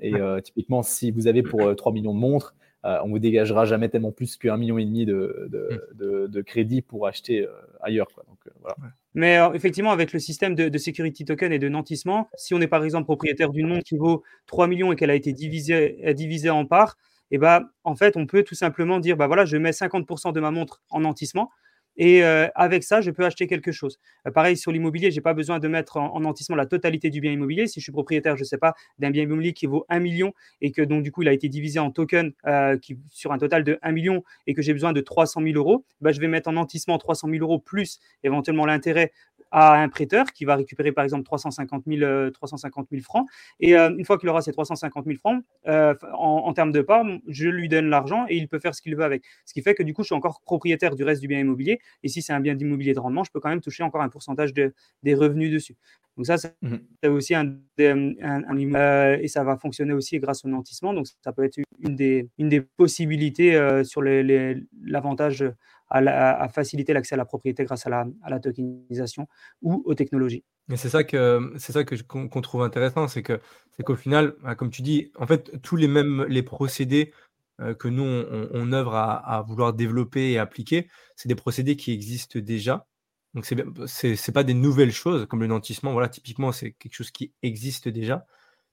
et 0.03 0.13
typiquement, 0.43 0.83
si 0.83 1.13
vous 1.13 1.29
avez 1.29 1.43
pour 1.43 1.75
3 1.77 1.93
millions 1.93 2.15
de 2.15 2.19
montres, 2.19 2.55
euh, 2.85 2.99
on 3.03 3.09
vous 3.09 3.19
dégagera 3.19 3.65
jamais 3.65 3.89
tellement 3.89 4.13
plus 4.13 4.37
qu'un 4.37 4.57
million 4.57 4.79
et 4.79 4.85
demi 4.85 5.05
de, 5.05 5.49
de, 5.51 6.29
mm. 6.39 6.43
crédit 6.45 6.81
pour 6.81 7.07
acheter 7.07 7.43
euh, 7.43 7.51
ailleurs. 7.81 8.07
Quoi. 8.15 8.25
Donc, 8.29 8.39
euh, 8.47 8.71
Mais 9.15 9.39
effectivement, 9.55 9.91
avec 9.91 10.13
le 10.13 10.21
système 10.21 10.55
de, 10.55 10.79
security 10.79 11.25
token 11.25 11.53
et 11.53 11.59
de 11.59 11.69
nantissement, 11.69 12.29
si 12.37 12.55
on 12.55 12.61
est 12.61 12.69
par 12.69 12.85
exemple 12.85 13.05
propriétaire 13.05 13.51
d'une 13.51 13.67
montre 13.67 13.85
qui 13.85 13.97
vaut 13.97 14.23
3 14.47 14.69
millions 14.69 14.93
et 14.93 14.97
qu'elle 14.97 15.11
a 15.11 15.17
été 15.17 15.33
divisée, 15.33 16.15
divisée 16.15 16.51
en 16.51 16.67
parts, 16.67 16.97
et 17.31 17.35
eh 17.35 17.39
ben, 17.39 17.69
en 17.85 17.95
fait, 17.95 18.17
on 18.17 18.27
peut 18.27 18.43
tout 18.43 18.55
simplement 18.55 19.01
dire 19.01 19.15
bah 19.15 19.27
voilà, 19.27 19.45
je 19.45 19.59
mets 19.59 19.73
50% 19.73 20.33
de 20.33 20.41
ma 20.41 20.51
montre 20.51 20.83
en 20.89 21.01
nantissement 21.01 21.51
et 21.99 22.23
euh, 22.23 22.47
avec 22.55 22.85
ça, 22.85 23.01
je 23.01 23.11
peux 23.11 23.25
acheter 23.25 23.49
quelque 23.49 23.73
chose. 23.73 23.99
Euh, 24.27 24.31
pareil, 24.31 24.57
sur 24.57 24.71
l'immobilier, 24.71 25.11
je 25.11 25.17
n'ai 25.17 25.21
pas 25.21 25.35
besoin 25.35 25.59
de 25.59 25.67
mettre 25.67 25.97
en, 25.97 26.21
nantissement 26.21 26.55
la 26.55 26.65
totalité 26.65 27.11
du 27.11 27.21
bien 27.21 27.33
immobilier. 27.33 27.67
Si 27.67 27.81
je 27.81 27.83
suis 27.85 27.93
propriétaire, 27.93 28.37
je 28.37 28.43
ne 28.43 28.47
sais 28.47 28.57
pas, 28.57 28.75
d'un 28.99 29.11
bien 29.11 29.25
immobilier 29.25 29.53
qui 29.53 29.67
vaut 29.67 29.85
1 29.89 29.99
million 29.99 30.33
et 30.61 30.71
que 30.71 30.81
donc 30.81 31.03
du 31.03 31.11
coup, 31.11 31.23
il 31.23 31.29
a 31.29 31.33
été 31.33 31.49
divisé 31.49 31.81
en 31.81 31.91
tokens 31.91 32.33
euh, 32.47 32.79
sur 33.11 33.33
un 33.33 33.39
total 33.39 33.65
de 33.65 33.79
1 33.83 33.91
million 33.91 34.23
et 34.47 34.55
que 34.55 34.63
j'ai 34.63 34.73
besoin 34.73 34.93
de 34.93 35.01
300 35.01 35.43
000 35.43 35.57
euros, 35.57 35.85
bah, 36.01 36.13
je 36.13 36.21
vais 36.21 36.29
mettre 36.29 36.49
en 36.49 36.53
nantissement 36.53 36.99
300 36.99 37.29
000 37.31 37.43
euros 37.43 37.59
plus 37.59 37.99
éventuellement 38.23 38.65
l'intérêt 38.65 39.13
à 39.51 39.81
un 39.81 39.89
prêteur 39.89 40.27
qui 40.27 40.45
va 40.45 40.57
récupérer 40.57 40.93
par 40.93 41.05
exemple 41.05 41.25
350 41.25 41.85
000, 41.87 42.31
350 42.31 42.89
000 42.91 43.03
francs. 43.03 43.27
Et 43.61 43.75
une 43.77 44.05
fois 44.05 44.19
qu'il 44.19 44.29
aura 44.29 44.43
ces 44.43 44.53
350 44.53 45.05
000 45.07 45.19
francs, 45.19 45.43
en, 45.67 46.03
en, 46.15 46.53
termes 46.53 46.73
de 46.73 46.81
part, 46.81 47.05
je 47.29 47.49
lui 47.49 47.69
donne 47.69 47.89
l'argent 47.89 48.27
et 48.29 48.37
il 48.37 48.49
peut 48.49 48.59
faire 48.59 48.75
ce 48.75 48.83
qu'il 48.83 48.97
veut 48.97 49.05
avec. 49.05 49.25
Ce 49.45 49.53
qui 49.53 49.63
fait 49.63 49.75
que 49.75 49.83
du 49.83 49.95
coup, 49.95 50.03
je 50.03 50.07
suis 50.07 50.15
encore 50.15 50.41
propriétaire 50.43 50.95
du 50.95 51.05
reste 51.05 51.21
du 51.21 51.29
bien 51.29 51.39
immobilier 51.39 51.81
et 52.03 52.09
si 52.09 52.23
c'est 52.23 52.33
un 52.33 52.41
bien 52.41 52.55
d'immobilier 52.55 52.95
de 52.95 53.01
rendement, 53.01 53.25
je 53.25 53.31
peux 53.31 53.41
quand 53.41 53.49
même 53.49 53.61
toucher 53.61 53.83
encore 53.83 54.03
un 54.03 54.09
pourcentage 54.09 54.53
de, 54.53 54.75
des 55.03 55.15
revenus 55.15 55.53
dessus. 55.53 55.77
Donc 56.19 56.27
ça, 56.27 56.37
c'est 56.37 56.53
mmh 56.63 56.79
aussi 57.05 57.33
un, 57.37 57.57
euh, 57.79 59.19
et 59.21 59.29
ça 59.29 59.45
va 59.45 59.57
fonctionner 59.57 59.93
aussi 59.93 60.19
grâce 60.19 60.45
au 60.45 60.49
nantissement. 60.49 60.93
Donc 60.93 61.07
ça 61.23 61.33
peut 61.33 61.45
être 61.45 61.59
une 61.79 61.95
des, 61.95 62.29
une 62.39 62.49
des 62.49 62.61
possibilités 62.61 63.55
euh, 63.55 63.85
sur 63.85 64.03
l'avantage 64.03 65.45
à, 65.91 66.49
faciliter 66.49 66.93
l'accès 66.93 67.15
à 67.15 67.19
la 67.19 67.25
propriété 67.25 67.65
grâce 67.65 67.87
à 67.87 67.91
la, 67.91 68.41
tokenisation 68.41 69.29
ou 69.63 69.83
aux 69.85 69.95
technologies. 69.95 70.45
Mais 70.69 70.77
c'est 70.77 70.91
ça 70.91 71.05
que 71.05 71.53
c'est 71.57 71.73
ça 71.73 71.85
que 71.85 71.95
qu'on 72.03 72.41
trouve 72.41 72.63
intéressant, 72.63 73.09
c'est 73.09 73.23
que 73.23 73.41
c'est 73.77 73.83
qu'au 73.83 73.97
final, 73.97 74.35
bah, 74.43 74.55
comme 74.55 74.71
tu 74.71 74.83
dis, 74.83 75.11
en 75.19 75.27
fait, 75.27 75.63
tous 75.63 75.77
les 75.77 75.89
mêmes 75.89 76.25
les 76.29 76.43
procédés 76.43 77.13
euh, 77.61 77.75
que 77.75 77.89
nous 77.89 78.05
on, 78.05 78.73
œuvre 78.73 78.95
à, 78.95 79.43
vouloir 79.47 79.73
développer 79.73 80.33
et 80.33 80.39
appliquer, 80.39 80.89
c'est 81.17 81.29
des 81.29 81.35
procédés 81.35 81.77
qui 81.77 81.93
existent 81.93 82.39
déjà. 82.39 82.87
Donc 83.35 83.47
c'est 83.47 84.17
c'est 84.17 84.33
pas 84.33 84.45
des 84.45 84.55
nouvelles 84.55 84.93
choses 84.93 85.27
comme 85.27 85.41
le 85.41 85.47
nantissement. 85.47 85.93
Voilà, 85.93 86.09
typiquement 86.09 86.53
c'est 86.53 86.73
quelque 86.73 86.95
chose 86.95 87.11
qui 87.11 87.33
existe 87.43 87.89
déjà, 87.89 88.27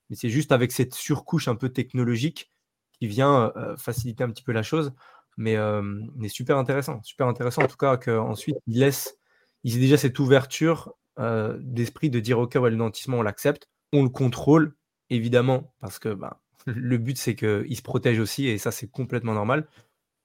mais 0.09 0.16
c'est 0.16 0.30
juste 0.30 0.51
avec 0.51 0.72
cette 0.72 0.93
surcouche 0.93 1.47
un 1.47 1.55
peu 1.55 1.70
technologique 1.70 2.51
qui 2.99 3.07
vient 3.07 3.53
euh, 3.57 3.76
faciliter 3.78 4.24
un 4.24 4.30
petit 4.30 4.43
peu 4.43 4.51
la 4.51 4.63
chose. 4.63 4.93
Mais, 5.38 5.57
euh, 5.57 5.81
mais 6.15 6.29
super 6.29 6.57
intéressant, 6.57 7.01
super 7.03 7.27
intéressant 7.27 7.63
en 7.63 7.67
tout 7.67 7.77
cas 7.77 7.97
qu'ensuite 7.97 8.55
il 8.67 8.79
laisse, 8.79 9.17
il 9.63 9.75
a 9.75 9.79
déjà 9.79 9.97
cette 9.97 10.17
ouverture 10.19 10.95
euh, 11.19 11.57
d'esprit 11.61 12.09
de 12.09 12.19
dire 12.19 12.39
ok, 12.39 12.55
ouais, 12.55 12.69
le 12.69 12.75
nantissement, 12.75 13.19
on 13.19 13.21
l'accepte, 13.21 13.69
on 13.93 14.03
le 14.03 14.09
contrôle, 14.09 14.75
évidemment, 15.09 15.73
parce 15.79 15.99
que 15.99 16.09
bah, 16.09 16.41
le 16.65 16.97
but 16.97 17.17
c'est 17.17 17.36
qu'il 17.36 17.75
se 17.75 17.81
protège 17.81 18.19
aussi, 18.19 18.47
et 18.47 18.57
ça 18.57 18.71
c'est 18.71 18.88
complètement 18.88 19.33
normal. 19.33 19.67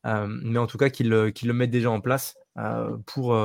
Euh, 0.07 0.27
mais 0.29 0.59
en 0.59 0.67
tout 0.67 0.79
cas, 0.79 0.91
qu'ils 0.91 1.11
le 1.11 1.53
mettent 1.53 1.71
déjà 1.71 1.91
en 1.91 2.01
place 2.01 2.37
euh, 2.59 2.97
pour, 3.07 3.37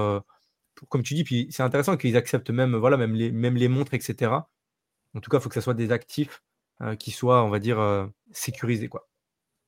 comme 0.89 1.03
tu 1.03 1.13
dis, 1.13 1.23
puis 1.23 1.47
c'est 1.51 1.63
intéressant 1.63 1.97
qu'ils 1.97 2.17
acceptent 2.17 2.49
même, 2.49 2.75
voilà, 2.75 2.97
même, 2.97 3.13
les, 3.13 3.31
même 3.31 3.55
les 3.55 3.67
montres, 3.67 3.93
etc. 3.93 4.31
En 5.15 5.19
tout 5.21 5.29
cas, 5.29 5.37
il 5.37 5.41
faut 5.41 5.49
que 5.49 5.55
ce 5.55 5.61
soit 5.61 5.73
des 5.73 5.91
actifs 5.91 6.43
qui 6.99 7.11
soient, 7.11 7.43
on 7.43 7.49
va 7.49 7.59
dire, 7.59 8.09
sécurisés. 8.31 8.89
Quoi. 8.89 9.07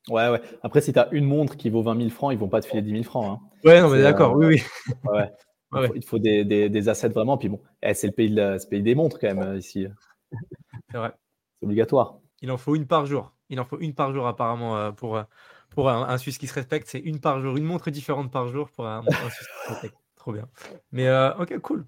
Ouais, 0.10 0.30
ouais. 0.30 0.42
Après, 0.64 0.82
si 0.82 0.94
tu 0.94 1.00
as 1.00 1.10
une 1.12 1.26
montre 1.26 1.58
qui 1.58 1.70
vaut 1.70 1.82
20 1.82 1.98
000 1.98 2.10
francs, 2.10 2.34
ils 2.34 2.40
vont 2.40 2.48
pas 2.48 2.62
te 2.62 2.68
filer 2.68 2.82
10 2.82 2.92
000 2.92 3.04
francs. 3.04 3.40
Hein. 3.40 3.48
Ouais, 3.64 3.82
non, 3.82 3.90
mais 3.90 4.02
d'accord, 4.02 4.36
oui, 4.36 4.46
oui. 4.46 4.64
ouais. 5.12 5.32
Il, 5.96 6.04
faut, 6.04 6.18
des, 6.18 6.46
des, 6.46 6.90
assets 6.90 7.10
vraiment. 7.10 7.38
Puis 7.38 7.50
bon, 7.50 7.62
eh, 7.84 7.94
c'est 7.94 8.08
le 8.08 8.14
pays, 8.14 8.32
de 8.32 8.58
pays 8.70 8.82
des 8.82 8.96
montres 8.96 9.20
quand 9.20 9.28
même 9.28 9.40
euh, 9.40 9.58
ici. 9.58 9.86
C'est 10.92 10.98
vrai. 10.98 11.12
C'est 11.60 11.66
obligatoire. 11.66 12.20
Il 12.42 12.52
en 12.52 12.58
faut 12.58 12.76
une 12.76 12.88
par 12.88 13.06
jour. 13.06 13.34
Il 13.50 13.60
en 13.60 13.66
faut 13.66 13.80
une 13.80 13.94
par 13.94 14.14
jour 14.14 14.28
apparemment 14.28 14.78
euh, 14.78 14.92
pour, 14.92 15.18
euh, 15.18 15.24
pour 15.72 15.90
un, 15.90 16.18
Suisse 16.18 16.38
qui 16.38 16.48
se 16.48 16.54
respecte. 16.54 16.88
C'est 16.88 17.00
une 17.00 17.20
par 17.20 17.42
jour, 17.42 17.58
une 17.58 17.66
montre 17.66 17.90
différente 17.92 18.32
par 18.32 18.48
jour 18.48 18.70
pour 18.70 18.88
un, 18.88 19.04
Suisse 19.04 19.48
qui 19.48 19.68
se 19.68 19.74
respecte. 19.74 19.98
Trop 20.16 20.32
bien. 20.32 20.48
Mais 20.92 21.10
ok, 21.38 21.60
cool. 21.60 21.86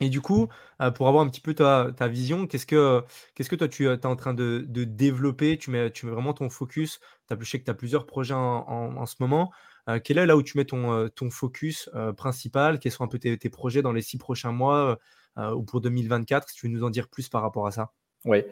Et 0.00 0.10
du 0.10 0.20
coup, 0.20 0.48
pour 0.94 1.08
avoir 1.08 1.24
un 1.24 1.28
petit 1.28 1.40
peu 1.40 1.54
ta, 1.54 1.88
ta 1.96 2.06
vision, 2.06 2.46
qu'est-ce 2.46 2.66
que, 2.66 3.02
qu'est-ce 3.34 3.48
que 3.48 3.56
toi 3.56 3.66
tu 3.66 3.86
es 3.86 4.06
en 4.06 4.16
train 4.16 4.34
de, 4.34 4.64
de, 4.68 4.84
développer? 4.84 5.56
Tu 5.56 5.70
mets, 5.70 5.90
tu 5.90 6.04
mets 6.04 6.12
vraiment 6.12 6.34
ton 6.34 6.50
focus. 6.50 7.00
As, 7.30 7.36
je 7.40 7.50
sais 7.50 7.58
que 7.58 7.64
tu 7.64 7.70
as 7.70 7.74
plusieurs 7.74 8.04
projets 8.04 8.34
en, 8.34 8.66
en 8.68 9.06
ce 9.06 9.16
moment. 9.20 9.50
Euh, 9.88 10.00
quel 10.02 10.18
est 10.18 10.26
là 10.26 10.36
où 10.36 10.42
tu 10.42 10.58
mets 10.58 10.64
ton, 10.64 10.92
euh, 10.92 11.08
ton 11.08 11.30
focus 11.30 11.88
euh, 11.94 12.12
principal? 12.12 12.78
Quels 12.78 12.92
sont 12.92 13.04
un 13.04 13.08
peu 13.08 13.18
tes, 13.18 13.36
projets 13.50 13.82
dans 13.82 13.92
les 13.92 14.02
six 14.02 14.18
prochains 14.18 14.52
mois 14.52 14.98
ou 15.38 15.62
pour 15.62 15.80
2024 15.80 16.48
Si 16.48 16.56
tu 16.56 16.66
veux 16.66 16.72
nous 16.72 16.84
en 16.84 16.90
dire 16.90 17.08
plus 17.08 17.28
par 17.28 17.42
rapport 17.42 17.66
à 17.66 17.70
ça? 17.70 17.92
Oui. 18.24 18.42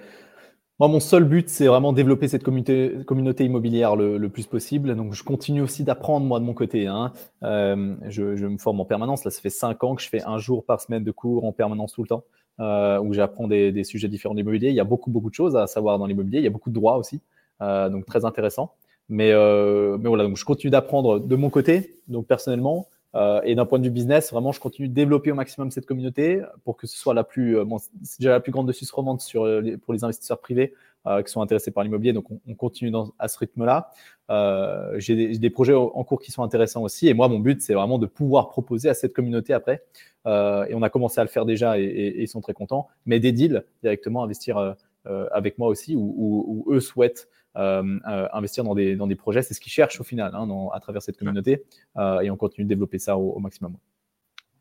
Moi, 0.80 0.88
mon 0.88 0.98
seul 0.98 1.24
but, 1.24 1.48
c'est 1.48 1.66
vraiment 1.66 1.92
développer 1.92 2.26
cette 2.26 2.42
communauté, 2.42 2.96
communauté 3.06 3.44
immobilière 3.44 3.94
le, 3.94 4.28
plus 4.28 4.46
possible. 4.46 4.96
Donc, 4.96 5.14
je 5.14 5.22
continue 5.22 5.60
aussi 5.60 5.84
d'apprendre, 5.84 6.26
moi, 6.26 6.40
de 6.40 6.44
mon 6.44 6.54
côté. 6.54 6.88
Hein. 6.88 7.12
je, 7.42 8.46
me 8.46 8.58
forme 8.58 8.80
en 8.80 8.84
permanence. 8.84 9.24
Là, 9.24 9.30
ça 9.30 9.40
fait 9.40 9.50
cinq 9.50 9.84
ans 9.84 9.94
que 9.94 10.02
je 10.02 10.08
fais 10.08 10.22
un 10.24 10.38
jour 10.38 10.64
par 10.64 10.80
semaine 10.80 11.04
de 11.04 11.10
cours 11.12 11.44
en 11.44 11.52
permanence 11.52 11.92
tout 11.92 12.02
le 12.02 12.08
temps, 12.08 12.24
où 12.58 13.12
j'apprends 13.12 13.46
des, 13.46 13.70
des, 13.70 13.84
sujets 13.84 14.08
différents 14.08 14.34
d'immobilier. 14.34 14.70
Il 14.70 14.74
y 14.74 14.80
a 14.80 14.84
beaucoup, 14.84 15.10
beaucoup 15.10 15.30
de 15.30 15.34
choses 15.34 15.56
à 15.56 15.68
savoir 15.68 15.98
dans 15.98 16.06
l'immobilier. 16.06 16.38
Il 16.38 16.44
y 16.44 16.48
a 16.48 16.50
beaucoup 16.50 16.70
de 16.70 16.74
droits 16.74 16.96
aussi. 16.98 17.20
donc, 17.60 18.04
très 18.04 18.24
intéressant. 18.24 18.74
Mais, 19.08 19.32
euh, 19.32 19.98
mais 19.98 20.08
voilà, 20.08 20.24
donc 20.24 20.36
je 20.36 20.44
continue 20.44 20.70
d'apprendre 20.70 21.18
de 21.18 21.36
mon 21.36 21.50
côté, 21.50 21.96
donc 22.08 22.26
personnellement. 22.26 22.88
Euh, 23.14 23.40
et 23.44 23.54
d'un 23.54 23.64
point 23.64 23.78
de 23.78 23.84
vue 23.84 23.90
business, 23.90 24.32
vraiment, 24.32 24.52
je 24.52 24.60
continue 24.60 24.88
de 24.88 24.94
développer 24.94 25.30
au 25.30 25.34
maximum 25.34 25.70
cette 25.70 25.86
communauté 25.86 26.42
pour 26.64 26.76
que 26.76 26.86
ce 26.86 26.96
soit 26.96 27.14
la 27.14 27.24
plus, 27.24 27.58
euh, 27.58 27.64
bon, 27.64 27.78
déjà 28.18 28.30
la 28.30 28.40
plus 28.40 28.50
grande 28.50 28.66
de 28.66 28.72
Suisse 28.72 28.90
romande 28.90 29.20
sur 29.20 29.46
les, 29.46 29.76
pour 29.76 29.94
les 29.94 30.02
investisseurs 30.02 30.40
privés 30.40 30.74
euh, 31.06 31.22
qui 31.22 31.30
sont 31.30 31.40
intéressés 31.40 31.70
par 31.70 31.84
l'immobilier. 31.84 32.12
Donc, 32.12 32.30
on, 32.30 32.40
on, 32.48 32.54
continue 32.54 32.90
dans, 32.90 33.12
à 33.18 33.28
ce 33.28 33.38
rythme-là. 33.38 33.90
Euh, 34.30 34.98
J'ai 34.98 35.14
des, 35.14 35.38
des, 35.38 35.50
projets 35.50 35.74
en 35.74 36.02
cours 36.02 36.20
qui 36.20 36.32
sont 36.32 36.42
intéressants 36.42 36.82
aussi. 36.82 37.08
Et 37.08 37.14
moi, 37.14 37.28
mon 37.28 37.38
but, 37.38 37.62
c'est 37.62 37.74
vraiment 37.74 37.98
de 37.98 38.06
pouvoir 38.06 38.48
proposer 38.48 38.88
à 38.88 38.94
cette 38.94 39.12
communauté 39.12 39.52
après. 39.52 39.84
Euh, 40.26 40.64
et 40.64 40.74
on 40.74 40.82
a 40.82 40.90
commencé 40.90 41.20
à 41.20 41.24
le 41.24 41.28
faire 41.28 41.44
déjà 41.44 41.78
et, 41.78 41.84
et, 41.84 42.22
ils 42.22 42.28
sont 42.28 42.40
très 42.40 42.54
contents. 42.54 42.88
Mais 43.06 43.20
des 43.20 43.32
deals 43.32 43.64
directement, 43.82 44.24
investir 44.24 44.74
euh, 45.06 45.26
avec 45.32 45.58
moi 45.58 45.68
aussi, 45.68 45.94
où, 45.96 46.64
eux 46.70 46.80
souhaitent 46.80 47.28
euh, 47.28 47.28
euh, 47.28 47.43
investir 47.54 48.64
dans 48.64 48.74
des, 48.74 48.96
dans 48.96 49.06
des 49.06 49.16
projets. 49.16 49.42
C'est 49.42 49.54
ce 49.54 49.60
qu'ils 49.60 49.72
cherchent 49.72 50.00
au 50.00 50.04
final 50.04 50.34
hein, 50.34 50.48
à 50.72 50.80
travers 50.80 51.02
cette 51.02 51.16
communauté. 51.16 51.64
et 51.96 52.30
on 52.30 52.36
continue 52.36 52.64
de 52.64 52.68
développer 52.68 52.98
ça 52.98 53.16
au, 53.16 53.38
maximum. 53.38 53.76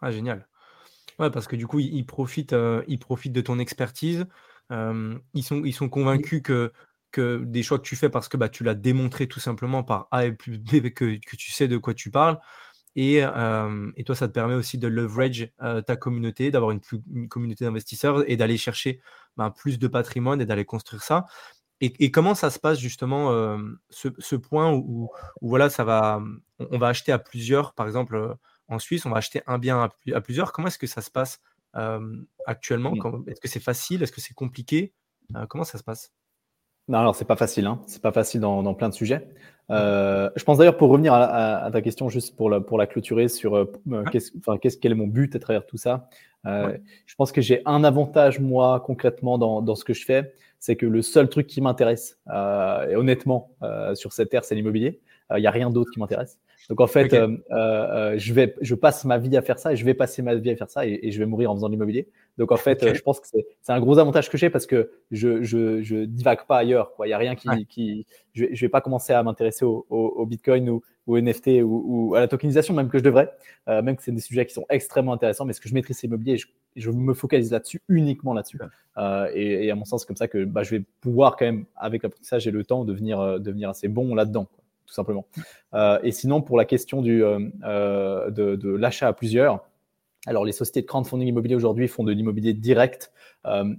Ah, 0.02 0.12
génial. 0.12 0.48
Ouais, 1.20 1.30
parce 1.30 1.48
que 1.48 1.56
du 1.56 1.68
coup, 1.68 1.80
ils 1.80 2.06
profitent, 2.06 2.56
ils 2.88 3.00
profitent 3.00 3.34
de 3.34 3.42
ton 3.42 3.60
expertise. 3.60 4.26
ils, 4.72 5.44
sont, 5.44 5.64
ils 5.64 5.74
sont 5.74 5.90
convaincus 5.90 6.42
que, 6.44 6.72
que 7.12 7.44
des 7.46 7.64
choix 7.64 7.78
que 7.78 7.84
tu 7.84 7.96
fais 7.96 8.10
parce 8.10 8.28
que 8.28 8.38
bah, 8.38 8.50
tu 8.50 8.64
l'as 8.64 8.76
démontré 8.76 9.28
tout 9.28 9.40
simplement 9.40 9.84
par 9.84 10.08
A 10.12 10.26
et 10.26 10.32
plus 10.32 10.58
B 10.58 10.90
que, 10.90 11.18
que 11.18 11.36
tu 11.36 11.52
sais 11.52 11.68
de 11.68 11.78
quoi 11.78 11.94
tu 11.94 12.12
parles. 12.12 12.40
Et, 12.96 13.18
et, 13.18 14.04
toi, 14.04 14.16
ça 14.16 14.28
te 14.28 14.34
permet 14.34 14.54
aussi 14.54 14.78
de 14.78 14.88
leverage 14.88 15.52
ta 15.86 15.96
communauté, 15.96 16.52
d'avoir 16.52 16.72
une, 16.72 16.82
une, 17.12 17.28
communauté 17.28 17.66
d'investisseurs 17.66 18.30
et 18.30 18.38
d'aller 18.38 18.58
chercher 18.58 19.02
ben, 19.38 19.50
plus 19.50 19.80
de 19.80 19.88
patrimoine 19.88 20.42
et 20.42 20.46
d'aller 20.46 20.66
construire 20.66 21.02
ça. 21.02 21.26
Et, 21.86 22.12
comment 22.12 22.34
ça 22.34 22.50
se 22.50 22.60
passe 22.60 22.80
justement 22.80 23.58
ce, 23.90 24.36
point 24.36 24.72
où, 24.72 25.10
voilà, 25.42 25.70
ça 25.70 25.84
va, 25.84 26.22
on, 26.60 26.78
va 26.78 26.88
acheter 26.88 27.12
à 27.12 27.20
plusieurs, 27.20 27.74
par 27.74 27.88
exemple 27.88 28.36
en 28.70 28.80
Suisse, 28.80 29.06
on 29.06 29.10
va 29.10 29.18
acheter 29.18 29.42
un 29.48 29.58
bien 29.58 29.90
à, 30.14 30.22
plusieurs. 30.22 30.54
Comment 30.54 30.70
est-ce 30.70 30.80
que 30.80 30.88
ça 30.88 31.02
se 31.02 31.12
passe 31.12 31.42
actuellement? 32.46 32.92
Mmh. 32.96 33.24
Est-ce 33.28 33.42
que 33.42 33.48
c'est 33.48 33.60
facile? 33.60 34.02
Est-ce 34.02 34.12
que 34.12 34.22
c'est 34.22 34.34
compliqué? 34.34 34.94
Comment 35.50 35.66
ça 35.66 35.78
se 35.78 35.84
passe? 35.84 36.14
Non, 36.90 36.98
alors 37.00 37.16
c'est 37.16 37.26
pas 37.26 37.38
facile, 37.38 37.66
hein. 37.66 37.80
c'est 37.88 38.02
pas 38.02 38.12
facile 38.12 38.42
dans, 38.42 38.74
plein 38.74 38.90
de 38.90 38.94
sujets. 38.94 39.26
Euh, 39.70 40.30
je 40.36 40.44
pense 40.44 40.58
d'ailleurs 40.58 40.76
pour 40.76 40.90
revenir 40.90 41.14
à, 41.14 41.70
ta 41.72 41.82
question, 41.82 42.10
juste 42.10 42.36
pour 42.36 42.50
la, 42.50 42.60
pour 42.60 42.78
la 42.78 42.88
clôturer 42.88 43.30
sur 43.30 43.56
euh, 43.56 43.72
qu'est-ce, 44.12 44.32
enfin, 44.38 44.58
qu'est-ce, 44.58 44.78
quel 44.78 44.92
est 44.92 44.96
mon 44.96 45.08
but 45.08 45.34
à 45.36 45.40
travers 45.40 45.66
tout 45.66 45.78
ça. 45.78 46.10
Euh, 46.46 46.78
je 47.06 47.16
pense 47.16 47.32
que 47.32 47.40
j'ai 47.40 47.62
un 47.66 47.86
avantage 47.86 48.42
moi 48.42 48.82
concrètement 48.86 49.38
dans, 49.38 49.62
dans 49.62 49.76
ce 49.76 49.86
que 49.86 49.94
je 49.94 50.04
fais, 50.04 50.34
c'est 50.64 50.78
que 50.78 50.86
le 50.86 51.02
seul 51.02 51.28
truc 51.28 51.48
qui 51.48 51.60
m'intéresse, 51.60 52.18
et 52.30 52.96
honnêtement 52.96 53.52
sur 53.96 54.14
cette 54.14 54.30
terre, 54.30 54.46
c'est 54.46 54.56
l'immobilier. 54.56 55.02
Il 55.36 55.42
n'y 55.42 55.48
a 55.48 55.52
rien 55.52 55.70
d'autre 55.70 55.92
qui 55.92 56.00
m'intéresse. 56.00 56.40
Donc 56.70 56.80
en 56.80 56.88
fait, 56.88 57.14
euh, 57.14 57.28
euh, 57.52 57.56
euh, 57.56 58.14
je, 58.18 58.34
vais, 58.34 58.56
je 58.62 58.76
passe 58.76 59.04
ma 59.04 59.18
vie 59.18 59.36
à 59.36 59.42
faire 59.42 59.60
ça 59.60 59.74
et 59.74 59.76
je 59.76 59.84
vais 59.84 59.94
passer 59.94 60.22
ma 60.22 60.36
vie 60.36 60.50
à 60.50 60.56
faire 60.56 60.70
ça 60.70 60.86
et, 60.86 61.12
je 61.12 61.20
vais 61.20 61.26
mourir 61.26 61.52
en 61.52 61.56
faisant 61.56 61.68
de 61.68 61.74
l'immobilier. 61.74 62.08
Donc 62.38 62.52
en 62.52 62.58
fait, 62.58 62.94
je 62.94 63.02
pense 63.02 63.20
que 63.20 63.28
c'est 63.28 63.72
un 63.72 63.80
gros 63.80 64.00
avantage 64.00 64.30
que 64.30 64.38
j'ai 64.38 64.50
parce 64.50 64.66
que 64.66 64.92
je, 65.12 65.44
je, 65.44 65.82
je 65.82 66.06
divague 66.06 66.46
pas 66.48 66.58
ailleurs. 66.58 66.92
Il 67.04 67.08
n'y 67.08 67.14
a 67.14 67.18
rien 67.18 67.36
qui. 67.36 67.66
qui 67.68 68.06
je 68.34 68.46
ne 68.46 68.56
vais 68.56 68.70
pas 68.70 68.82
commencer 68.82 69.14
à 69.14 69.22
m'intéresser 69.22 69.66
au, 69.66 69.86
au, 69.90 70.26
Bitcoin 70.26 70.70
ou 70.70 70.82
au 71.06 71.20
NFT 71.20 71.62
ou, 71.64 71.84
ou, 71.86 72.16
à 72.16 72.22
la 72.22 72.28
tokenisation, 72.28 72.74
même 72.74 72.90
que 72.90 72.98
je 72.98 73.04
devrais, 73.04 73.30
même 73.68 73.96
que 73.96 74.02
c'est 74.02 74.12
des 74.12 74.22
sujets 74.22 74.46
qui 74.46 74.54
sont 74.54 74.66
extrêmement 74.70 75.14
intéressants. 75.14 75.46
Mais 75.46 75.54
ce 75.54 75.62
que 75.62 75.70
je 75.70 75.74
maîtrise, 75.74 75.98
c'est 75.98 76.08
l'immobilier 76.08 76.38
je, 76.38 76.48
je, 76.76 76.92
me 76.92 77.14
focalise 77.14 77.52
là-dessus, 77.52 77.82
uniquement 77.90 78.34
là-dessus. 78.34 78.60
Et, 79.34 79.66
et, 79.66 79.72
à 79.72 79.76
mon 79.76 79.86
sens, 79.86 80.02
c'est 80.02 80.08
comme 80.08 80.18
ça 80.18 80.28
que 80.28 80.46
bah, 80.46 80.64
je 80.64 80.72
vais 80.72 80.84
pouvoir 81.02 81.36
quand 81.36 81.46
même, 81.46 81.66
avec 81.76 82.04
l'apprentissage 82.04 82.48
et 82.48 82.52
le 82.52 82.64
temps, 82.64 82.86
devenir, 82.86 83.40
devenir 83.40 83.70
assez 83.70 83.88
bon 83.88 84.16
là-dedans 84.16 84.48
tout 84.94 84.94
simplement. 84.94 85.26
Euh, 85.74 86.00
et 86.04 86.12
sinon, 86.12 86.42
pour 86.42 86.58
la 86.58 86.66
question 86.66 87.02
du, 87.02 87.24
euh, 87.24 87.40
euh, 87.64 88.30
de, 88.30 88.70
l'achat 88.70 89.08
à 89.08 89.14
plusieurs, 89.14 89.66
alors 90.28 90.46
les 90.46 90.52
sociétés 90.52 90.82
de 90.82 90.86
crowdfunding 90.86 91.28
immobilier 91.28 91.56
aujourd'hui 91.56 91.88
font 91.88 92.04
de 92.04 92.12
l'immobilier 92.12 92.54
direct, 92.54 93.12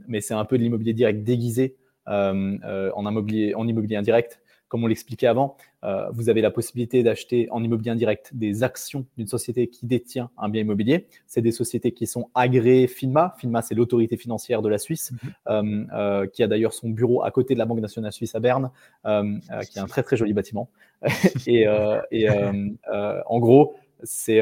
mais 0.07 0.20
c'est 0.20 0.34
un 0.34 0.45
peu 0.45 0.59
de 0.59 0.62
l'immobilier 0.62 0.92
direct 0.92 1.24
déguisé 1.24 1.76
en, 2.07 2.59
immobilier, 2.97 3.55
en 3.55 3.66
immobilier 3.66 3.97
indirect 3.97 4.40
comme 4.75 4.83
on 4.83 4.89
l'expliquait 4.89 5.29
avant, 5.29 5.57
euh, 5.85 6.11
vous 6.11 6.29
avez 6.29 6.41
la 6.41 6.51
possibilité 6.51 7.05
d'acheter 7.05 7.47
en 7.53 7.62
immobilier 7.62 7.93
indirect 7.93 8.33
des 8.35 8.64
actions 8.64 9.07
d'une 9.16 9.29
société 9.29 9.68
qui 9.68 9.87
détient 9.87 10.31
un 10.37 10.49
bien 10.49 10.62
immobilier. 10.62 11.07
C'est 11.29 11.43
des 11.43 11.53
sociétés 11.53 11.93
qui 11.93 12.09
sont 12.09 12.29
agréées 12.35 12.89
FINMA. 12.89 13.37
FINMA, 13.39 13.62
c'est 13.62 13.77
l'autorité 13.77 14.16
financière 14.16 14.62
de 14.62 14.68
la 14.68 14.79
Suisse, 14.79 15.12
mhm. 15.12 15.31
euh, 15.47 15.85
euh, 15.95 16.27
qui 16.27 16.43
a 16.43 16.49
d'ailleurs 16.49 16.72
son 16.72 16.89
bureau 16.89 17.22
à 17.22 17.31
côté 17.31 17.55
de 17.55 17.61
la 17.61 17.66
Banque 17.66 17.79
nationale 17.79 18.12
suisse 18.12 18.35
à 18.35 18.41
Berne, 18.41 18.72
qui 19.05 19.79
est 19.79 19.81
un 19.81 19.87
très 19.87 20.03
très 20.03 20.16
joli 20.16 20.33
bâtiment. 20.33 20.68
et, 21.47 21.68
en 21.68 23.39
gros, 23.39 23.77
c'est 24.03 24.41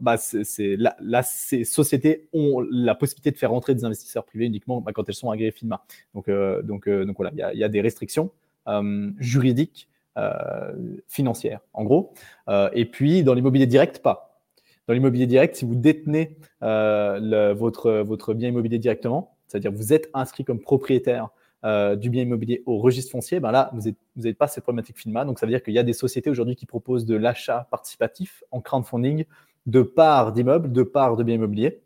bah, 0.00 0.16
ces 0.16 1.64
sociétés 1.64 2.28
ont 2.32 2.60
la 2.70 2.94
possibilité 2.94 3.32
de 3.32 3.36
faire 3.36 3.50
rentrer 3.50 3.74
des 3.74 3.84
investisseurs 3.84 4.24
privés 4.24 4.46
uniquement 4.46 4.80
bah, 4.80 4.92
quand 4.94 5.08
elles 5.08 5.16
sont 5.16 5.32
agréées 5.32 5.50
FINMA. 5.50 5.82
Donc, 6.14 6.30
donc, 6.62 6.88
donc 6.88 7.16
voilà, 7.16 7.32
il 7.52 7.58
y, 7.58 7.64
a 7.64 7.68
des 7.68 7.80
restrictions. 7.80 8.30
Euh, 8.68 9.10
juridique, 9.18 9.88
euh, 10.18 10.72
financière, 11.06 11.60
en 11.72 11.84
gros. 11.84 12.12
Euh, 12.48 12.68
et 12.74 12.84
puis, 12.84 13.22
dans 13.22 13.32
l'immobilier 13.32 13.66
direct, 13.66 14.00
pas. 14.00 14.42
Dans 14.86 14.94
l'immobilier 14.94 15.26
direct, 15.26 15.56
si 15.56 15.64
vous 15.64 15.74
détenez 15.74 16.36
votre, 16.60 17.92
votre 18.00 18.34
bien 18.34 18.48
immobilier 18.48 18.78
directement, 18.78 19.36
c'est-à-dire 19.46 19.72
vous 19.72 19.92
êtes 19.92 20.08
inscrit 20.14 20.44
comme 20.44 20.60
propriétaire 20.60 21.28
du 21.64 22.08
bien 22.08 22.22
immobilier 22.22 22.62
au 22.64 22.78
registre 22.78 23.10
foncier, 23.10 23.38
ben 23.38 23.50
là, 23.50 23.70
vous 23.74 23.90
n'avez 24.16 24.34
pas 24.34 24.48
cette 24.48 24.64
problématique 24.64 24.98
FINMA. 24.98 25.26
Donc, 25.26 25.38
ça 25.38 25.46
veut 25.46 25.52
dire 25.52 25.62
qu'il 25.62 25.74
y 25.74 25.78
a 25.78 25.82
des 25.82 25.92
sociétés 25.92 26.30
aujourd'hui 26.30 26.56
qui 26.56 26.64
proposent 26.64 27.04
de 27.04 27.16
l'achat 27.16 27.68
participatif 27.70 28.42
en 28.50 28.60
crowdfunding 28.62 29.24
de 29.66 29.82
parts 29.82 30.32
d'immeubles, 30.32 30.72
de 30.72 30.82
parts 30.82 31.16
de 31.16 31.22
biens 31.22 31.34
immobiliers 31.34 31.80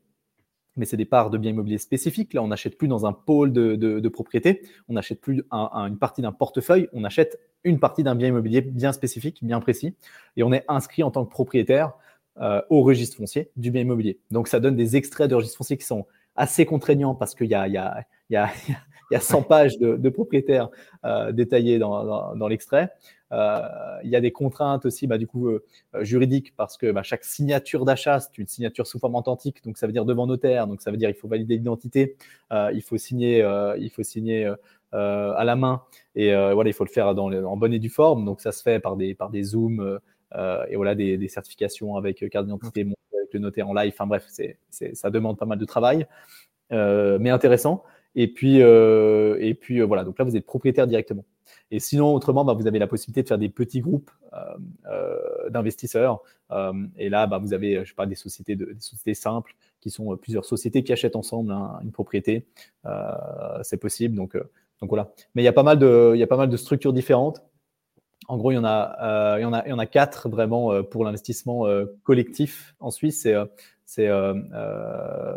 mais 0.76 0.84
c'est 0.84 0.96
des 0.96 1.04
parts 1.04 1.30
de 1.30 1.38
biens 1.38 1.50
immobiliers 1.50 1.78
spécifiques. 1.78 2.34
Là, 2.34 2.42
on 2.42 2.48
n'achète 2.48 2.78
plus 2.78 2.88
dans 2.88 3.06
un 3.06 3.12
pôle 3.12 3.52
de, 3.52 3.76
de, 3.76 4.08
propriété, 4.08 4.62
on 4.88 4.94
n'achète 4.94 5.20
plus 5.20 5.42
une 5.52 5.98
partie 5.98 6.22
d'un 6.22 6.32
portefeuille, 6.32 6.88
on 6.92 7.04
achète 7.04 7.38
une 7.64 7.78
partie 7.78 8.02
d'un 8.02 8.14
bien 8.14 8.28
immobilier 8.28 8.60
bien 8.60 8.92
spécifique, 8.92 9.38
bien 9.42 9.60
précis, 9.60 9.94
et 10.36 10.42
on 10.42 10.52
est 10.52 10.64
inscrit 10.68 11.02
en 11.02 11.10
tant 11.10 11.24
que 11.24 11.30
propriétaire 11.30 11.92
euh, 12.40 12.62
au 12.70 12.82
registre 12.82 13.16
foncier 13.16 13.50
du 13.56 13.70
bien 13.70 13.82
immobilier. 13.82 14.18
Donc, 14.30 14.48
ça 14.48 14.60
donne 14.60 14.76
des 14.76 14.96
extraits 14.96 15.28
de 15.28 15.34
registre 15.34 15.58
foncier 15.58 15.76
qui 15.76 15.86
sont 15.86 16.06
assez 16.34 16.64
contraignants 16.64 17.14
parce 17.14 17.34
qu'il 17.34 17.48
y 17.48 17.54
a, 17.54 17.68
y, 17.68 17.76
a, 17.76 18.06
y, 18.30 18.36
a, 18.36 18.50
y 19.12 19.16
a 19.16 19.20
100 19.20 19.42
pages 19.42 19.78
de, 19.78 19.96
de 19.96 20.08
propriétaires 20.08 20.68
euh, 21.04 21.32
détaillés 21.32 21.78
dans, 21.78 22.04
dans, 22.04 22.36
dans 22.36 22.48
l'extrait. 22.48 22.90
Euh, 23.32 23.98
il 24.04 24.10
y 24.10 24.16
a 24.16 24.20
des 24.20 24.30
contraintes 24.30 24.84
aussi, 24.84 25.06
bah, 25.06 25.16
du 25.18 25.26
coup, 25.26 25.48
euh, 25.48 25.64
juridiques, 26.00 26.54
parce 26.56 26.76
que 26.76 26.90
bah, 26.92 27.02
chaque 27.02 27.24
signature 27.24 27.84
d'achat, 27.84 28.20
c'est 28.20 28.36
une 28.36 28.46
signature 28.46 28.86
sous 28.86 28.98
forme 28.98 29.14
authentique, 29.14 29.64
donc 29.64 29.78
ça 29.78 29.86
veut 29.86 29.92
dire 29.92 30.04
devant 30.04 30.26
notaire, 30.26 30.66
donc 30.66 30.82
ça 30.82 30.90
veut 30.90 30.98
dire 30.98 31.08
il 31.08 31.14
faut 31.14 31.28
valider 31.28 31.56
l'identité, 31.56 32.16
euh, 32.52 32.70
il 32.74 32.82
faut 32.82 32.98
signer, 32.98 33.38
il 33.78 33.90
faut 33.90 34.02
signer 34.02 34.52
à 34.92 35.44
la 35.44 35.56
main, 35.56 35.82
et 36.14 36.34
voilà, 36.34 36.68
il 36.68 36.74
faut 36.74 36.84
le 36.84 36.90
faire 36.90 37.14
dans, 37.14 37.32
en 37.32 37.56
bonne 37.56 37.72
et 37.72 37.78
due 37.78 37.88
forme, 37.88 38.24
donc 38.24 38.40
ça 38.40 38.52
se 38.52 38.62
fait 38.62 38.80
par 38.80 38.96
des, 38.96 39.14
par 39.14 39.30
des 39.30 39.42
zooms 39.42 39.98
et 40.68 40.76
voilà, 40.76 40.94
des, 40.94 41.16
des 41.16 41.28
certifications 41.28 41.96
avec 41.96 42.28
carte 42.30 42.44
d'identité, 42.46 42.82
avec 42.82 43.32
le 43.32 43.40
notaire 43.40 43.68
en 43.68 43.74
live, 43.74 43.92
enfin 43.94 44.06
bref, 44.06 44.26
c'est, 44.28 44.58
ça 44.94 45.10
demande 45.10 45.38
pas 45.38 45.46
mal 45.46 45.58
de 45.58 45.64
travail, 45.64 46.06
mais 46.70 47.30
intéressant. 47.30 47.82
Et 48.14 48.28
puis, 48.28 48.58
et 48.58 49.54
puis 49.60 49.80
voilà, 49.80 50.04
donc 50.04 50.18
là, 50.18 50.24
vous 50.24 50.36
êtes 50.36 50.46
propriétaire 50.46 50.86
directement. 50.86 51.24
Et 51.72 51.80
sinon, 51.80 52.14
autrement, 52.14 52.44
bah, 52.44 52.52
vous 52.52 52.66
avez 52.66 52.78
la 52.78 52.86
possibilité 52.86 53.22
de 53.22 53.28
faire 53.28 53.38
des 53.38 53.48
petits 53.48 53.80
groupes 53.80 54.10
euh, 54.34 54.38
euh, 54.90 55.50
d'investisseurs. 55.50 56.20
Euh, 56.50 56.72
et 56.98 57.08
là, 57.08 57.26
bah, 57.26 57.38
vous 57.38 57.54
avez, 57.54 57.82
je 57.82 57.88
sais 57.88 57.94
pas, 57.94 58.04
des 58.04 58.14
sociétés, 58.14 58.56
de, 58.56 58.66
des 58.66 58.80
sociétés 58.80 59.14
simples 59.14 59.56
qui 59.80 59.88
sont 59.88 60.14
plusieurs 60.18 60.44
sociétés 60.44 60.84
qui 60.84 60.92
achètent 60.92 61.16
ensemble 61.16 61.50
une 61.82 61.90
propriété. 61.90 62.46
c'est 63.62 63.78
possible. 63.78 64.14
Donc, 64.14 64.36
donc 64.36 64.90
voilà. 64.90 65.12
Mais 65.34 65.42
il 65.42 65.44
y 65.46 65.48
a 65.48 65.52
pas 65.52 65.62
mal 65.62 65.78
de, 65.78 66.12
il 66.14 66.18
y 66.18 66.22
a 66.22 66.26
pas 66.26 66.36
mal 66.36 66.50
de 66.50 66.56
structures 66.58 66.92
différentes. 66.92 67.42
En 68.28 68.36
gros, 68.36 68.52
il 68.52 68.54
y 68.54 68.58
en 68.58 68.64
a, 68.64 69.38
il 69.38 69.42
y 69.42 69.44
en 69.44 69.52
a, 69.54 69.64
il 69.66 69.70
y 69.70 69.72
en 69.72 69.78
a 69.78 69.86
quatre 69.86 70.28
vraiment 70.28 70.84
pour 70.84 71.04
l'investissement 71.04 71.66
collectif 72.04 72.76
en 72.80 72.90
Suisse. 72.90 73.22
C'est, 73.22 73.34
c'est, 73.94 74.08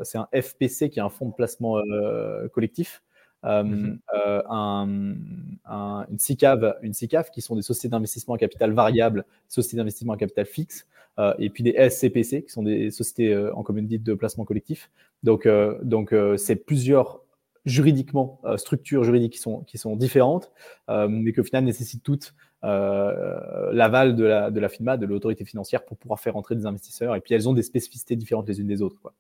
c'est 0.04 0.18
un 0.18 0.28
FPC 0.34 0.90
qui 0.90 1.00
est 1.00 1.04
un 1.04 1.10
fonds 1.10 1.30
de 1.30 1.34
placement 1.34 1.82
collectif. 2.54 3.02
Euh, 3.46 3.64
mhm. 3.64 4.00
euh, 4.16 4.42
un, 4.50 6.06
une 6.10 6.18
SICAV, 6.18 6.76
une 6.82 6.94
SICAV 6.94 7.30
qui 7.30 7.42
sont 7.42 7.56
des 7.56 7.62
sociétés 7.62 7.90
d'investissement 7.90 8.34
en 8.34 8.38
capital 8.38 8.72
variable, 8.72 9.26
sociétés 9.48 9.78
d'investissement 9.78 10.14
en 10.14 10.18
capital 10.18 10.46
fixe, 10.46 10.88
euh, 11.20 11.34
et 11.38 11.50
puis 11.50 11.64
des 11.64 11.74
SCPC 11.90 12.44
qui 12.44 12.50
sont 12.50 12.64
des 12.64 12.90
sociétés 12.92 13.38
en 13.54 13.62
commune 13.64 13.88
dite 13.88 14.04
de 14.04 14.14
placement 14.16 14.46
collectif. 14.46 14.90
Donc, 15.24 15.48
donc 15.84 16.14
c'est 16.38 16.56
plusieurs 16.56 17.22
juridiquement 17.66 18.42
structures 18.58 19.04
juridiques 19.04 19.34
qui 19.34 19.40
sont 19.40 19.62
qui 19.62 19.78
sont 19.78 19.96
différentes, 19.96 20.52
mais 20.88 21.32
qui 21.34 21.40
au 21.40 21.44
final 21.44 21.64
nécessitent 21.64 22.04
toutes 22.04 22.34
l'aval 22.66 24.16
de 24.16 24.24
la, 24.24 24.52
de 24.52 24.60
la 24.60 24.70
FINMA, 24.70 24.98
de 24.98 25.06
l'autorité 25.06 25.46
financière, 25.46 25.86
pour 25.86 25.98
pouvoir 25.98 26.20
faire 26.20 26.36
entrer 26.36 26.56
des 26.56 26.66
investisseurs. 26.66 27.16
Et 27.16 27.22
puis 27.22 27.34
elles 27.34 27.48
ont 27.48 27.54
des 27.54 27.64
spécificités 27.64 28.16
différentes 28.16 28.48
les 28.48 28.60
unes 28.60 28.68
des 28.68 28.82
autres. 28.82 29.00
Quoi. 29.02 29.14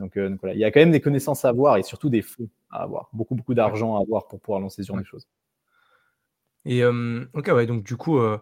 Euh, 0.00 0.28
donc, 0.28 0.40
voilà, 0.40 0.54
il 0.54 0.60
y 0.60 0.64
a 0.64 0.70
quand 0.70 0.80
même 0.80 0.90
des 0.90 1.00
connaissances 1.00 1.44
à 1.44 1.48
avoir 1.48 1.76
et 1.76 1.82
surtout 1.82 2.08
des 2.08 2.22
fonds 2.22 2.48
à 2.70 2.82
avoir, 2.82 3.08
beaucoup 3.12 3.34
beaucoup 3.34 3.54
d'argent 3.54 3.96
à 3.96 4.00
avoir 4.00 4.28
pour 4.28 4.40
pouvoir 4.40 4.60
lancer 4.60 4.82
ce 4.82 4.88
genre 4.88 4.98
de 4.98 5.04
choses. 5.04 5.26
Et 6.64 6.82
euh, 6.82 7.24
ok, 7.34 7.48
ouais, 7.48 7.66
donc 7.66 7.82
du 7.82 7.96
coup, 7.96 8.18
euh, 8.18 8.38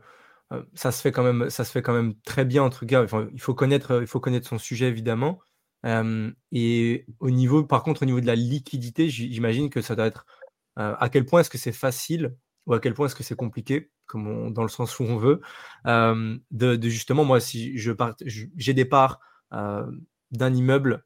ça 0.74 0.92
se 0.92 1.00
fait 1.00 1.12
quand 1.12 1.22
même, 1.22 1.48
ça 1.50 1.64
se 1.64 1.70
fait 1.70 1.82
quand 1.82 1.92
même 1.92 2.14
très 2.24 2.44
bien 2.44 2.62
entre 2.62 2.84
gars. 2.84 3.02
Enfin, 3.02 3.28
il 3.32 3.40
faut 3.40 3.54
connaître, 3.54 4.00
il 4.00 4.06
faut 4.06 4.20
connaître 4.20 4.48
son 4.48 4.58
sujet 4.58 4.88
évidemment. 4.88 5.40
et 6.52 7.06
au 7.20 7.30
niveau, 7.30 7.64
par 7.64 7.82
contre, 7.82 8.02
au 8.02 8.06
niveau 8.06 8.20
de 8.20 8.26
la 8.26 8.34
liquidité, 8.34 9.08
j'imagine 9.08 9.70
que 9.70 9.80
ça 9.80 9.94
doit 9.96 10.06
être 10.06 10.26
à 10.76 11.08
quel 11.10 11.24
point 11.24 11.40
est-ce 11.40 11.50
que 11.50 11.58
c'est 11.58 11.72
facile 11.72 12.36
ou 12.66 12.74
à 12.74 12.80
quel 12.80 12.94
point 12.94 13.06
est-ce 13.06 13.14
que 13.14 13.22
c'est 13.22 13.36
compliqué, 13.36 13.90
dans 14.14 14.62
le 14.62 14.68
sens 14.68 14.98
où 14.98 15.04
on 15.04 15.16
veut, 15.16 15.40
de, 15.84 16.40
de, 16.76 16.88
justement, 16.88 17.24
moi, 17.24 17.40
si 17.40 17.76
je 17.78 17.92
part, 17.92 18.14
j'ai 18.24 18.74
des 18.74 18.84
parts 18.84 19.20
d'un 19.50 20.54
immeuble 20.54 21.04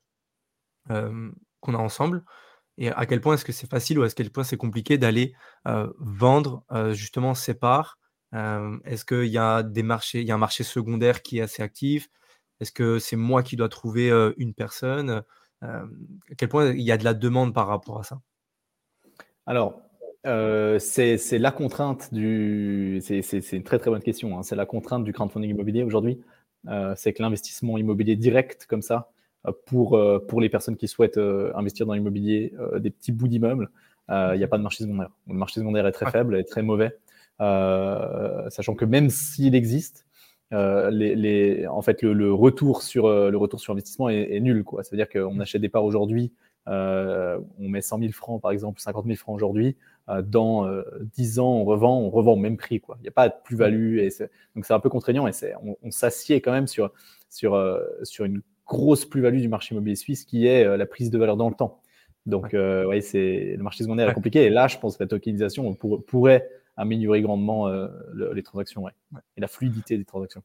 qu'on 0.88 1.74
a 1.74 1.78
ensemble 1.78 2.24
et 2.78 2.90
à 2.90 3.04
quel 3.04 3.20
point 3.20 3.34
est-ce 3.34 3.44
que 3.44 3.52
c'est 3.52 3.68
facile 3.68 3.98
ou 3.98 4.02
à 4.02 4.08
quel 4.08 4.30
point 4.30 4.44
c'est 4.44 4.56
compliqué 4.56 4.96
d'aller 4.98 5.34
vendre 5.98 6.64
justement 6.92 7.34
ces 7.34 7.54
parts? 7.54 7.98
Est-ce 8.32 9.04
qu'il 9.04 9.26
y 9.26 9.38
a 9.38 9.62
des 9.62 9.82
marchés, 9.82 10.20
il 10.20 10.26
y 10.26 10.30
a 10.30 10.34
un 10.34 10.38
marché 10.38 10.64
secondaire 10.64 11.22
qui 11.22 11.38
est 11.38 11.42
assez 11.42 11.62
actif? 11.62 12.08
Est-ce 12.60 12.72
que 12.72 12.98
c'est 12.98 13.16
moi 13.16 13.42
qui 13.42 13.56
dois 13.56 13.68
trouver 13.68 14.10
une 14.36 14.54
personne? 14.54 15.22
À 15.62 15.84
quel 16.38 16.48
point 16.48 16.70
il 16.70 16.80
y 16.80 16.92
a 16.92 16.96
de 16.96 17.04
la 17.04 17.12
demande 17.12 17.52
par 17.52 17.66
rapport 17.66 18.00
à 18.00 18.04
ça? 18.04 18.20
Alors, 19.44 19.82
c'est 20.24 21.38
la 21.38 21.50
contrainte 21.50 22.12
du. 22.12 23.00
C'est 23.02 23.52
une 23.52 23.62
très 23.62 23.78
très 23.78 23.90
bonne 23.90 24.02
question. 24.02 24.38
Hein. 24.38 24.42
C'est 24.42 24.56
la 24.56 24.66
contrainte 24.66 25.04
du 25.04 25.12
crowdfunding 25.12 25.50
immobilier 25.50 25.82
aujourd'hui. 25.82 26.20
c'est 26.96 27.12
que 27.12 27.22
l'investissement 27.22 27.78
immobilier 27.78 28.16
direct 28.16 28.66
comme 28.66 28.82
ça, 28.82 29.10
pour, 29.66 29.96
euh, 29.96 30.18
pour 30.26 30.40
les 30.40 30.48
personnes 30.48 30.76
qui 30.76 30.88
souhaitent 30.88 31.18
euh, 31.18 31.52
investir 31.54 31.86
dans 31.86 31.94
l'immobilier, 31.94 32.52
euh, 32.58 32.78
des 32.78 32.90
petits 32.90 33.12
bouts 33.12 33.28
d'immeubles, 33.28 33.70
il 34.12 34.38
n'y 34.38 34.42
a 34.42 34.48
pas 34.48 34.58
de 34.58 34.64
marché 34.64 34.82
secondaire. 34.82 35.10
Le 35.28 35.34
marché 35.34 35.60
secondaire 35.60 35.86
est 35.86 35.92
très 35.92 36.10
faible 36.10 36.36
et 36.36 36.44
très 36.44 36.62
mauvais, 36.62 36.98
sachant 37.38 38.74
que 38.74 38.84
même 38.84 39.08
s'il 39.08 39.54
existe, 39.54 40.04
les, 40.50 41.14
les, 41.14 41.68
en 41.68 41.80
fait, 41.80 42.02
le, 42.02 42.34
retour 42.34 42.82
sur, 42.82 43.08
le 43.08 43.36
retour 43.36 43.60
sur 43.60 43.72
investissement 43.72 44.08
est, 44.08 44.40
nul. 44.40 44.64
Quoi. 44.64 44.82
Ça 44.82 44.90
veut 44.90 44.96
dire 44.96 45.08
qu'on 45.08 45.34
mm. 45.34 45.40
achète 45.40 45.62
des 45.62 45.68
parts 45.68 45.84
aujourd'hui, 45.84 46.32
on 46.66 47.38
met 47.60 47.82
100 47.82 48.00
000 48.00 48.10
francs, 48.10 48.42
par 48.42 48.50
exemple, 48.50 48.80
50 48.80 49.04
000 49.04 49.16
francs 49.16 49.36
aujourd'hui. 49.36 49.76
Dans 50.24 50.68
10 51.16 51.38
ans, 51.38 51.52
on 51.52 51.64
revend, 51.64 52.00
on 52.00 52.10
revend 52.10 52.32
au 52.32 52.36
même 52.36 52.56
prix. 52.56 52.82
Il 52.98 53.02
n'y 53.02 53.08
a 53.08 53.12
pas 53.12 53.28
de 53.28 53.34
plus-value. 53.44 53.98
Et 53.98 54.08
donc, 54.54 54.64
c'est 54.64 54.72
un 54.72 54.80
peu 54.80 54.88
contraignant 54.88 55.28
et 55.28 55.32
on, 55.62 55.76
on 55.82 55.90
s'assied 55.90 56.40
quand 56.40 56.52
même 56.52 56.66
sur, 56.66 56.92
sur, 57.28 57.80
sur 58.02 58.24
une 58.24 58.42
grosse 58.70 59.04
plus-value 59.04 59.40
du 59.40 59.48
marché 59.48 59.74
immobilier 59.74 59.96
suisse 59.96 60.24
qui 60.24 60.46
est 60.46 60.64
euh, 60.64 60.76
la 60.76 60.86
prise 60.86 61.10
de 61.10 61.18
valeur 61.18 61.36
dans 61.36 61.48
le 61.48 61.56
temps. 61.56 61.82
Donc, 62.24 62.54
euh, 62.54 62.86
ouais. 62.86 63.00
c'est 63.00 63.56
le 63.56 63.62
marché 63.62 63.82
secondaire 63.82 64.08
est 64.08 64.14
compliqué. 64.14 64.44
Et 64.44 64.50
là, 64.50 64.68
je 64.68 64.78
pense 64.78 64.96
que 64.96 65.02
la 65.02 65.08
tokenisation 65.08 65.74
pourrait 65.74 66.48
améliorer 66.76 67.20
grandement 67.20 67.66
euh, 67.66 67.88
les 68.32 68.42
transactions 68.44 68.88
et 68.88 69.40
la 69.40 69.48
fluidité 69.48 69.98
des 69.98 70.04
transactions. 70.04 70.42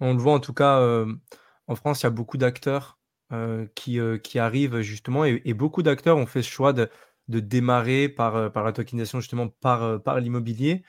On 0.00 0.12
le 0.12 0.18
voit 0.18 0.34
en 0.34 0.40
tout 0.40 0.52
cas, 0.52 0.82
en 1.68 1.74
France, 1.76 2.02
il 2.02 2.04
y 2.04 2.06
a 2.08 2.10
beaucoup 2.10 2.36
d'acteurs 2.36 2.98
qui, 3.74 4.00
qui 4.22 4.38
arrivent 4.38 4.80
justement 4.80 5.24
et, 5.24 5.54
beaucoup 5.54 5.82
d'acteurs 5.82 6.16
ont 6.16 6.26
fait 6.26 6.42
ce 6.42 6.48
choix 6.48 6.72
de, 6.72 6.88
de 7.28 7.40
démarrer 7.40 8.08
par, 8.08 8.52
par 8.52 8.64
la 8.64 8.72
tokenisation 8.72 9.20
justement 9.20 9.48
par, 9.48 10.02
par 10.02 10.20
l'immobilier, 10.20 10.82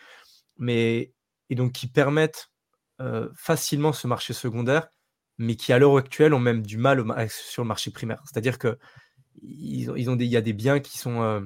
mais 0.58 1.14
et 1.50 1.56
donc 1.56 1.72
qui 1.74 1.88
permettent 1.88 2.52
facilement 3.36 3.94
ce 3.94 4.08
marché 4.08 4.34
secondaire 4.34 4.90
mais 5.38 5.56
qui 5.56 5.74
à 5.74 5.80
l'heure 5.80 5.98
actuelle 5.98 6.34
ont 6.34 6.40
même 6.40 6.62
du 6.62 6.78
mal 6.78 7.04
sur 7.30 7.64
le 7.64 7.68
marché 7.68 7.92
primaire. 7.92 8.22
C'est-à-dire 8.26 8.58
que 8.58 8.78
il 9.42 9.84
y 9.84 10.38
a 10.38 10.42
des 10.42 10.54
biens 10.54 10.80
qui 10.80 10.98
sont 10.98 11.22
euh, 11.22 11.42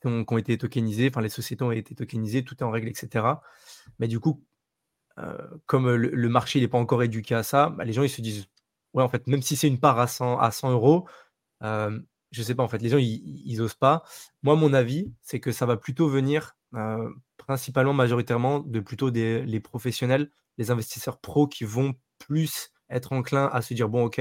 qui, 0.00 0.06
ont, 0.06 0.38
été 0.38 0.56
tokenisés, 0.56 1.08
enfin 1.08 1.20
les 1.20 1.28
sociétés 1.28 1.64
ont 1.64 1.72
été 1.72 1.94
tokenisées, 1.94 2.44
tout 2.44 2.56
est 2.58 2.62
en 2.62 2.70
règle, 2.70 2.88
etc. 2.88 3.26
Mais 3.98 4.06
du 4.06 4.20
coup, 4.20 4.44
euh, 5.18 5.36
comme 5.66 5.92
le, 5.92 6.28
marché 6.28 6.60
n'est 6.60 6.68
pas 6.68 6.78
encore 6.78 7.02
éduqué 7.02 7.34
à 7.34 7.42
ça, 7.42 7.70
bah, 7.70 7.84
les 7.84 7.92
gens 7.92 8.04
ils 8.04 8.08
se 8.08 8.20
disent 8.20 8.46
ouais 8.94 9.02
en 9.02 9.08
fait 9.08 9.26
même 9.26 9.42
si 9.42 9.56
c'est 9.56 9.68
une 9.68 9.80
part 9.80 9.98
à 9.98 10.06
100 10.06 10.38
à 10.38 10.50
100 10.50 10.72
euros, 10.72 11.08
euh, 11.64 11.98
je 12.30 12.42
sais 12.42 12.54
pas 12.54 12.62
en 12.62 12.68
fait 12.68 12.78
les 12.82 12.88
gens 12.88 12.98
ils, 12.98 13.42
ils, 13.46 13.60
osent 13.60 13.74
pas. 13.74 14.02
Moi 14.42 14.56
mon 14.56 14.72
avis 14.72 15.12
c'est 15.22 15.40
que 15.40 15.52
ça 15.52 15.66
va 15.66 15.76
plutôt 15.76 16.08
venir 16.08 16.56
euh, 16.74 17.08
principalement 17.36 17.94
majoritairement 17.94 18.60
de 18.60 18.80
plutôt 18.80 19.10
les 19.10 19.60
professionnels, 19.60 20.30
les 20.58 20.70
investisseurs 20.70 21.18
pros 21.18 21.46
qui 21.46 21.64
vont 21.64 21.94
plus 22.18 22.72
être 22.90 23.12
enclin 23.12 23.48
à 23.52 23.62
se 23.62 23.72
dire 23.74 23.88
bon, 23.88 24.04
ok, 24.04 24.20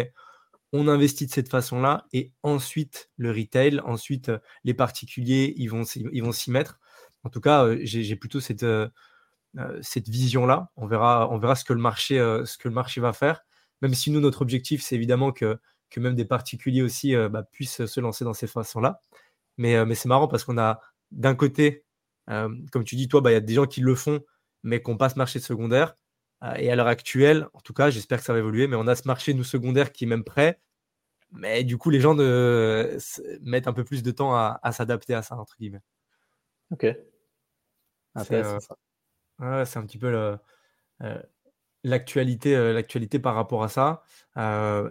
on 0.74 0.88
investit 0.88 1.26
de 1.26 1.32
cette 1.32 1.49
façon-là 1.49 2.05
et 2.14 2.32
ensuite 2.43 3.10
le 3.18 3.32
retail, 3.32 3.82
ensuite 3.86 4.30
euh, 4.30 4.39
les 4.64 4.74
particuliers, 4.74 5.53
ils 5.58 5.68
vont, 5.68 5.84
s'y 5.84 6.51
mettre. 6.51 6.80
En 7.24 7.30
tout 7.30 7.41
cas, 7.41 7.66
euh, 7.66 7.80
j'ai 7.84 8.16
plutôt 8.16 8.39
cette, 8.39 8.64
vision-là. 10.08 10.72
On 10.78 10.88
verra, 10.88 11.30
on 11.32 11.38
verra 11.38 11.55
ce, 11.55 11.66
que 11.66 11.74
le 11.74 11.82
marché, 11.82 12.18
ce 12.18 12.58
que 12.58 12.68
le 12.68 12.74
marché 12.74 13.01
va 13.01 13.14
faire. 13.14 13.41
Même 13.82 13.93
si 13.93 14.12
nous, 14.12 14.20
notre 14.20 14.41
objectif, 14.41 14.82
c'est 14.82 14.95
évidemment 14.95 15.32
que, 15.32 15.60
que 15.89 15.99
même 15.99 16.15
des 16.15 16.25
particuliers 16.25 16.81
aussi 16.81 17.15
bah, 17.15 17.43
puissent 17.43 17.85
se 17.85 17.99
lancer 17.99 18.23
dans 18.23 18.33
ces 18.33 18.47
façons-là. 18.47 19.01
Mais, 19.57 19.85
mais 19.85 19.95
c'est 19.95 20.09
marrant 20.09 20.27
parce 20.27 20.43
qu'on 20.43 20.57
a 20.57 20.81
d'un 21.11 21.35
côté, 21.35 21.85
comme 22.27 22.83
tu 22.85 22.95
dis, 22.95 23.07
toi, 23.07 23.21
bah, 23.21 23.31
il 23.31 23.33
y 23.33 23.38
a 23.38 23.41
des 23.41 23.53
gens 23.53 23.65
qui 23.65 23.81
le 23.81 23.95
font, 23.95 24.21
mais 24.63 24.81
qu'on 24.81 24.97
passe 24.97 25.15
marché 25.15 25.39
secondaire. 25.39 25.95
Euh, 26.43 26.53
et 26.55 26.69
à 26.71 26.75
l'heure 26.75 26.88
actuelle, 26.88 27.47
en 27.53 27.61
tout 27.61 27.73
cas, 27.73 27.89
j'espère 27.89 28.19
que 28.19 28.25
ça 28.25 28.33
va 28.33 28.39
évoluer, 28.39 28.67
mais 28.67 28.75
on 28.75 28.88
a 28.88 28.95
ce 28.95 29.07
marché, 29.07 29.33
nous, 29.33 29.43
secondaire, 29.43 29.91
qui 29.91 30.03
est 30.03 30.07
même 30.07 30.23
prêt. 30.23 30.59
Mais 31.31 31.63
du 31.63 31.77
coup, 31.77 31.89
les 31.89 31.99
gens 31.99 32.15
de... 32.15 32.97
mettent 33.41 33.67
un 33.67 33.73
peu 33.73 33.83
plus 33.83 34.03
de 34.03 34.11
temps 34.11 34.35
à, 34.35 34.71
s'adapter 34.71 35.13
à 35.13 35.21
ça, 35.21 35.35
entre 35.35 35.57
guillemets. 35.57 35.81
Ok. 36.71 36.85
C'est 38.23 39.77
un 39.77 39.85
petit 39.85 39.97
peu 39.97 40.38
l'actualité 41.84 42.73
l'actualité 42.73 43.19
par 43.19 43.36
rapport 43.36 43.63
à 43.63 43.69
ça. 43.69 44.03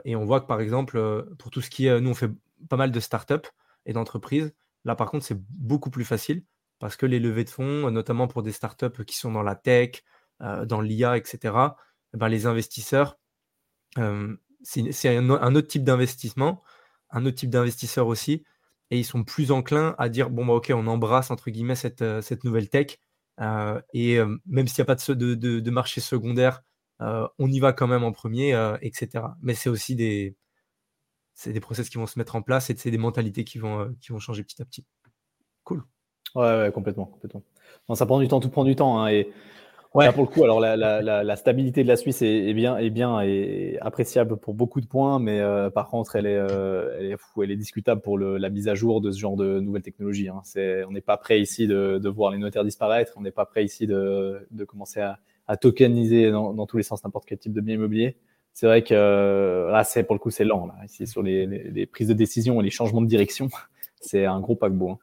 et 0.05 0.17
on 0.17 0.25
voit 0.25 0.41
que 0.41 0.47
par 0.47 0.61
exemple, 0.61 1.27
pour 1.39 1.51
tout 1.51 1.61
ce 1.61 1.71
qui 1.71 1.87
est, 1.87 2.01
nous 2.01 2.11
on 2.11 2.15
fait 2.15 2.31
pas 2.69 2.77
mal 2.77 2.91
de 2.91 3.01
startups 3.01 3.49
et 3.87 3.93
d'entreprises. 3.93 4.53
Là 4.85 4.95
par 4.95 5.11
contre, 5.11 5.25
c'est 5.25 5.39
beaucoup 5.51 5.91
plus 5.91 6.05
facile 6.05 6.45
parce 6.79 6.97
que 6.97 7.07
les 7.07 7.21
levées 7.21 7.45
de 7.45 7.51
fonds, 7.51 7.91
notamment 7.91 8.29
pour 8.29 8.43
des 8.43 8.53
startups 8.53 9.05
qui 9.07 9.17
sont 9.17 9.33
dans 9.33 9.43
la 9.43 9.55
tech, 9.57 10.03
dans 10.41 10.81
l'IA, 10.81 11.17
etc., 11.17 11.55
eh 12.15 12.19
ben, 12.19 12.29
les 12.29 12.47
investisseurs, 12.47 13.19
c'est 14.63 15.17
un, 15.17 15.55
autre 15.55 15.69
type 15.69 15.85
d'investissement, 15.85 16.63
un 17.11 17.27
autre 17.27 17.37
type 17.37 17.51
d'investisseur 17.51 18.07
aussi, 18.07 18.45
et 18.91 18.99
ils 18.99 19.05
sont 19.05 19.25
plus 19.25 19.51
enclins 19.51 19.95
à 19.99 20.09
dire 20.09 20.31
bon 20.31 20.47
bah 20.47 20.55
ok, 20.55 20.73
on 20.75 20.87
embrasse 20.87 21.31
entre 21.31 21.51
guillemets 21.51 21.77
cette, 21.77 22.05
cette 22.23 22.45
nouvelle 22.45 22.69
tech, 22.69 22.99
et 23.93 24.19
même 24.47 24.69
s'il 24.69 24.83
n'y 24.83 24.91
a 24.91 24.95
pas 24.95 24.97
de, 24.97 25.35
de, 25.35 25.61
de, 25.61 25.71
marché 25.71 26.01
secondaire, 26.01 26.63
on 27.01 27.51
y 27.51 27.61
va 27.61 27.73
quand 27.73 27.87
même 27.87 28.05
en 28.05 28.13
premier, 28.13 28.51
etc. 28.81 29.25
Mais 29.43 29.55
c'est 29.55 29.69
aussi 29.69 29.95
des, 29.95 30.37
c'est 31.37 31.53
des 31.53 31.61
process 31.61 31.89
qui 31.91 31.99
vont 31.99 32.07
se 32.07 32.19
mettre 32.19 32.35
en 32.35 32.43
place 32.43 32.71
et 32.71 32.77
c'est 32.77 32.91
des 32.91 32.99
mentalités 32.99 33.45
qui 33.45 33.59
vont, 33.59 33.95
qui 34.01 34.13
vont 34.13 34.19
changer 34.19 34.43
petit 34.43 34.61
à 34.61 34.65
petit. 34.65 34.85
Cool. 35.65 35.85
Ouais, 36.35 36.71
complètement. 36.75 37.07
complètement. 37.07 37.43
ça 37.95 38.07
prend 38.07 38.19
du 38.19 38.29
temps, 38.29 38.41
tout 38.41 38.51
prend 38.51 38.65
du 38.65 38.75
temps. 38.75 39.01
Hein, 39.01 39.09
et 39.09 39.31
ouais. 39.95 40.13
pour 40.13 40.23
le 40.23 40.29
coup, 40.29 40.45
alors 40.45 40.61
la, 40.61 41.37
stabilité 41.37 41.83
de 41.83 41.89
la 41.89 41.97
Suisse 41.97 42.23
est, 42.23 42.55
bien, 42.55 42.79
est 42.79 42.91
bien 42.91 43.21
et 43.21 43.79
appréciable 43.81 44.39
pour 44.39 44.55
beaucoup 44.55 44.81
de 44.81 44.87
points, 44.87 45.19
mais 45.19 45.41
euh, 45.41 45.71
par 45.71 45.89
contre, 45.89 46.17
elle 46.17 46.27
est, 46.27 46.37
euh, 46.37 46.97
elle, 46.99 47.07
est 47.07 47.17
elle 47.43 47.51
est, 47.51 47.57
discutable 47.57 48.01
pour 48.01 48.19
la 48.19 48.49
mise 48.49 48.69
à 48.69 48.75
jour 48.75 49.01
de 49.01 49.11
ce 49.11 49.19
genre 49.19 49.37
de 49.37 49.61
nouvelles 49.61 49.83
technologies. 49.83 50.29
Hein. 50.29 50.43
on 50.89 50.93
n'est 50.93 51.01
pas 51.01 51.19
prêt 51.19 51.41
ici 51.41 51.67
de, 51.67 52.09
voir 52.09 52.33
les 52.33 52.39
notaires 52.39 52.65
disparaître, 52.65 53.13
on 53.17 53.23
n'est 53.23 53.31
pas 53.31 53.47
prêt 53.47 53.65
ici 53.65 53.87
de, 53.87 54.47
commencer 54.67 55.01
à, 55.01 55.19
tokeniser 55.55 56.31
dans, 56.33 56.67
tous 56.67 56.77
les 56.77 56.83
sens 56.83 57.05
n'importe 57.05 57.27
quel 57.27 57.39
type 57.39 57.53
de 57.53 57.61
bien 57.61 57.77
immobilier. 57.77 58.17
C'est 58.53 58.67
vrai 58.67 58.83
que 58.83 59.69
là, 59.71 59.85
c'est 59.85 60.03
pour 60.03 60.15
le 60.15 60.19
coup, 60.19 60.31
c'est 60.31 60.45
lent. 60.45 60.67
Là. 60.67 60.75
Ici, 60.85 61.07
sur 61.07 61.23
les, 61.23 61.87
prises 61.87 62.09
de 62.09 62.15
décision 62.15 62.61
et 62.61 62.65
les 62.65 62.71
changements 62.71 63.03
de 63.03 63.07
direction, 63.07 63.49
c'est 64.01 64.25
un 64.25 64.41
gros 64.41 64.57
paquebot. 64.57 64.91
Hein. 64.91 64.99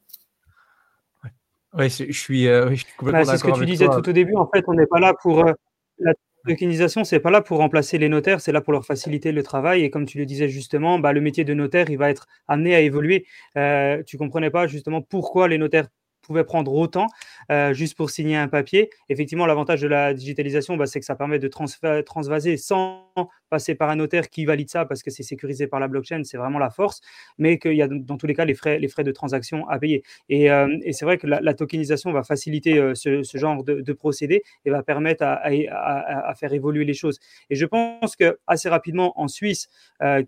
Oui, 1.76 1.90
je 1.90 2.12
suis, 2.12 2.48
euh, 2.48 2.70
je 2.70 2.76
suis 2.76 2.94
complètement 2.98 3.22
bah, 3.22 3.32
C'est 3.32 3.38
ce 3.38 3.44
que 3.44 3.58
tu 3.58 3.66
disais 3.66 3.88
tout 3.88 4.08
au 4.08 4.12
début. 4.12 4.36
En 4.36 4.48
fait, 4.48 4.64
on 4.68 4.74
n'est 4.74 4.86
pas 4.86 5.00
là 5.00 5.14
pour 5.20 5.40
euh, 5.40 5.54
la 5.98 6.14
tokenisation, 6.48 7.04
c'est 7.04 7.20
pas 7.20 7.32
là 7.32 7.42
pour 7.42 7.58
remplacer 7.58 7.98
les 7.98 8.10
notaires, 8.10 8.42
c'est 8.42 8.52
là 8.52 8.62
pour 8.62 8.74
leur 8.74 8.86
faciliter 8.86 9.32
le 9.32 9.42
travail. 9.42 9.84
Et 9.84 9.90
comme 9.90 10.06
tu 10.06 10.20
le 10.20 10.26
disais 10.26 10.50
justement, 10.50 11.00
bah, 11.00 11.14
le 11.14 11.22
métier 11.22 11.44
de 11.44 11.54
notaire, 11.54 11.90
il 11.90 11.98
va 11.98 12.10
être 12.10 12.28
amené 12.48 12.76
à 12.76 12.82
évoluer. 12.82 13.26
Euh, 13.58 14.04
tu 14.06 14.18
comprenais 14.18 14.52
pas 14.52 14.68
justement 14.68 15.02
pourquoi 15.02 15.48
les 15.48 15.58
notaires 15.58 15.88
pouvait 16.24 16.44
prendre 16.44 16.74
autant 16.74 17.08
euh, 17.52 17.74
juste 17.74 17.96
pour 17.96 18.10
signer 18.10 18.38
un 18.38 18.48
papier. 18.48 18.90
Effectivement, 19.10 19.46
l'avantage 19.46 19.82
de 19.82 19.88
la 19.88 20.14
digitalisation, 20.14 20.78
bah, 20.78 20.88
c'est 20.88 21.00
que 21.00 21.06
ça 21.06 21.16
permet 21.16 21.38
de 21.38 21.48
transvaser 21.48 22.58
sans 22.58 23.12
passer 23.50 23.76
par 23.76 23.90
un 23.92 23.98
notaire 23.98 24.30
qui 24.30 24.46
valide 24.46 24.70
ça 24.70 24.86
parce 24.86 25.04
que 25.04 25.12
c'est 25.12 25.22
sécurisé 25.22 25.68
par 25.68 25.80
la 25.80 25.88
blockchain, 25.88 26.24
c'est 26.24 26.38
vraiment 26.38 26.58
la 26.58 26.72
force, 26.72 27.02
mais 27.38 27.60
qu'il 27.60 27.76
y 27.76 27.84
a 27.84 27.88
dans 27.88 28.18
tous 28.18 28.26
les 28.26 28.34
cas 28.34 28.46
les 28.46 28.56
frais, 28.56 28.80
de 28.80 29.12
transaction 29.12 29.68
à 29.68 29.78
payer. 29.78 30.04
Et, 30.30 30.50
euh, 30.50 30.68
c'est 30.92 31.06
vrai 31.06 31.18
que 31.18 31.28
la, 31.28 31.54
tokenisation 31.54 32.12
va 32.12 32.24
faciliter 32.24 32.80
euh, 32.80 32.96
ce, 32.96 33.38
genre 33.38 33.64
de, 33.64 33.94
procédé 33.94 34.44
et 34.66 34.72
va 34.72 34.82
permettre 34.82 35.24
à, 35.24 36.34
faire 36.36 36.54
évoluer 36.54 36.86
les 36.86 36.94
choses. 36.94 37.20
Et 37.50 37.56
je 37.56 37.66
pense 37.66 38.16
que 38.16 38.40
assez 38.48 38.70
rapidement 38.70 39.20
en 39.20 39.28
Suisse, 39.28 39.68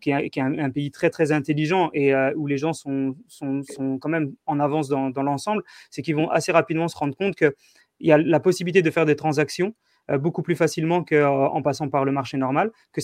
qui 0.01 0.11
est, 0.11 0.37
un, 0.37 0.69
pays 0.69 0.91
très 0.91 1.09
très 1.09 1.31
intelligent 1.31 1.89
et 1.93 2.13
où 2.35 2.45
les 2.47 2.57
gens 2.57 2.73
sont, 2.73 3.15
quand 3.99 4.09
même 4.09 4.33
en 4.45 4.59
avance 4.59 4.89
dans 4.89 5.23
l'ensemble, 5.23 5.63
c'est 5.89 6.01
qu'ils 6.01 6.15
vont 6.15 6.29
assez 6.29 6.51
rapidement 6.51 6.87
se 6.87 6.97
rendre 6.97 7.15
compte 7.15 7.35
qu'il 7.35 7.53
y 7.99 8.11
a 8.11 8.17
la 8.17 8.39
possibilité 8.39 8.81
de 8.81 8.91
faire 8.91 9.05
des 9.05 9.15
transactions 9.15 9.75
euh, 10.11 10.17
beaucoup 10.17 10.43
plus 10.43 10.55
facilement 10.55 11.03
qu'en 11.03 11.61
passant 11.61 11.89
par 11.89 12.05
le 12.05 12.11
marché 12.11 12.37
normal, 12.37 12.71
que 12.91 13.01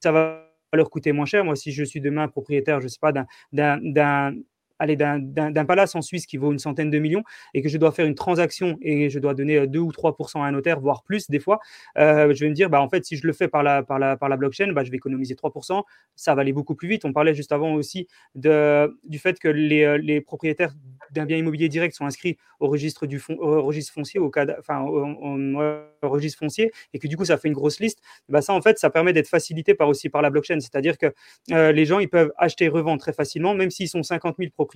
ça 0.00 0.12
va 0.12 0.48
leur 0.72 0.90
coûter 0.90 1.12
moins 1.12 1.26
cher. 1.26 1.44
Moi, 1.44 1.54
si 1.56 1.72
je 1.72 1.84
suis 1.84 2.00
demain 2.00 2.28
propriétaire, 2.28 2.80
je 2.80 2.86
ne 2.86 2.88
sais 2.88 2.98
pas, 3.00 3.12
d'un 3.52 4.34
aller 4.82 4.96
d'un 4.96 5.64
palace 5.64 5.94
en 5.94 6.02
Suisse 6.02 6.26
qui 6.26 6.36
vaut 6.36 6.52
une 6.52 6.58
centaine 6.58 6.90
de 6.90 6.98
millions 6.98 7.22
et 7.54 7.62
que 7.62 7.68
je 7.68 7.78
dois 7.78 7.92
faire 7.92 8.06
une 8.06 8.14
transaction 8.14 8.76
et 8.82 9.10
je 9.10 9.18
dois 9.18 9.34
donner 9.34 9.66
2 9.66 9.78
ou 9.78 9.90
3% 9.90 10.42
à 10.42 10.44
un 10.44 10.52
notaire, 10.52 10.80
voire 10.80 11.02
plus 11.02 11.30
des 11.30 11.40
fois, 11.40 11.60
euh, 11.98 12.34
je 12.34 12.44
vais 12.44 12.50
me 12.50 12.54
dire, 12.54 12.68
bah, 12.70 12.80
en 12.80 12.88
fait, 12.88 13.04
si 13.04 13.16
je 13.16 13.26
le 13.26 13.32
fais 13.32 13.48
par 13.48 13.62
la, 13.62 13.82
par 13.82 13.98
la, 13.98 14.16
par 14.16 14.28
la 14.28 14.36
blockchain, 14.36 14.72
bah, 14.72 14.84
je 14.84 14.90
vais 14.90 14.96
économiser 14.96 15.34
3% 15.34 15.82
ça 16.14 16.34
va 16.34 16.42
aller 16.42 16.52
beaucoup 16.52 16.74
plus 16.74 16.88
vite. 16.88 17.04
On 17.04 17.12
parlait 17.12 17.34
juste 17.34 17.52
avant 17.52 17.74
aussi 17.74 18.06
de, 18.34 18.98
du 19.04 19.18
fait 19.18 19.38
que 19.38 19.48
les, 19.48 19.82
euh, 19.82 19.98
les 19.98 20.20
propriétaires 20.20 20.72
d'un 21.10 21.26
bien 21.26 21.36
immobilier 21.36 21.68
direct 21.68 21.94
sont 21.94 22.06
inscrits 22.06 22.36
au 22.60 22.68
registre, 22.68 23.06
du 23.06 23.18
fond, 23.18 23.36
au 23.38 23.62
registre 23.62 23.92
foncier, 23.92 24.20
au, 24.20 24.30
enfin, 24.58 24.82
au, 24.82 26.08
registre 26.08 26.38
foncier, 26.38 26.72
et 26.94 26.98
que 26.98 27.06
du 27.06 27.16
coup, 27.16 27.24
ça 27.24 27.36
fait 27.36 27.48
une 27.48 27.54
grosse 27.54 27.80
liste. 27.80 28.00
Bah, 28.28 28.42
ça, 28.42 28.54
en 28.54 28.62
fait, 28.62 28.78
ça 28.78 28.90
permet 28.90 29.12
d'être 29.12 29.28
facilité 29.28 29.74
par 29.74 29.88
aussi 29.88 30.08
par 30.08 30.22
la 30.22 30.30
blockchain. 30.30 30.60
C'est-à-dire 30.60 30.96
que 30.98 31.12
euh, 31.50 31.72
les 31.72 31.84
gens, 31.84 31.98
ils 31.98 32.08
peuvent 32.08 32.32
acheter 32.36 32.66
et 32.66 32.68
revendre 32.68 33.00
très 33.00 33.12
facilement, 33.12 33.54
même 33.54 33.70
s'ils 33.70 33.88
sont 33.88 34.02
50 34.02 34.36
000 34.38 34.50
propriétaires 34.52 34.71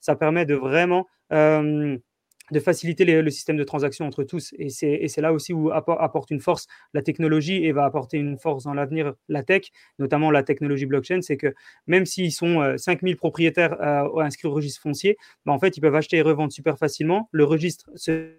ça 0.00 0.16
permet 0.16 0.46
de 0.46 0.54
vraiment 0.54 1.06
euh, 1.32 1.98
de 2.50 2.60
faciliter 2.60 3.04
le 3.04 3.30
système 3.30 3.56
de 3.56 3.64
transaction 3.64 4.06
entre 4.06 4.24
tous. 4.24 4.54
Et 4.58 4.70
c'est 4.70 5.20
là 5.20 5.32
aussi 5.32 5.52
où 5.52 5.70
apporte 5.70 6.30
une 6.30 6.40
force 6.40 6.66
la 6.94 7.02
technologie 7.02 7.64
et 7.64 7.72
va 7.72 7.84
apporter 7.84 8.18
une 8.18 8.36
force 8.36 8.64
dans 8.64 8.74
l'avenir 8.74 9.14
la 9.28 9.42
tech, 9.42 9.68
notamment 9.98 10.30
la 10.30 10.42
technologie 10.42 10.86
blockchain. 10.86 11.20
C'est 11.22 11.36
que 11.36 11.54
même 11.86 12.06
s'ils 12.06 12.32
sont 12.32 12.76
5000 12.76 13.14
euh, 13.14 13.16
propriétaires 13.16 13.80
euh, 13.80 14.20
inscrits 14.20 14.48
au 14.48 14.52
registre 14.52 14.80
foncier, 14.82 15.16
bah, 15.46 15.52
en 15.52 15.58
fait, 15.58 15.76
ils 15.76 15.80
peuvent 15.80 15.94
acheter 15.94 16.16
et 16.16 16.22
revendre 16.22 16.52
super 16.52 16.78
facilement. 16.78 17.28
Le 17.32 17.44
registre 17.44 17.90
se 17.94 18.32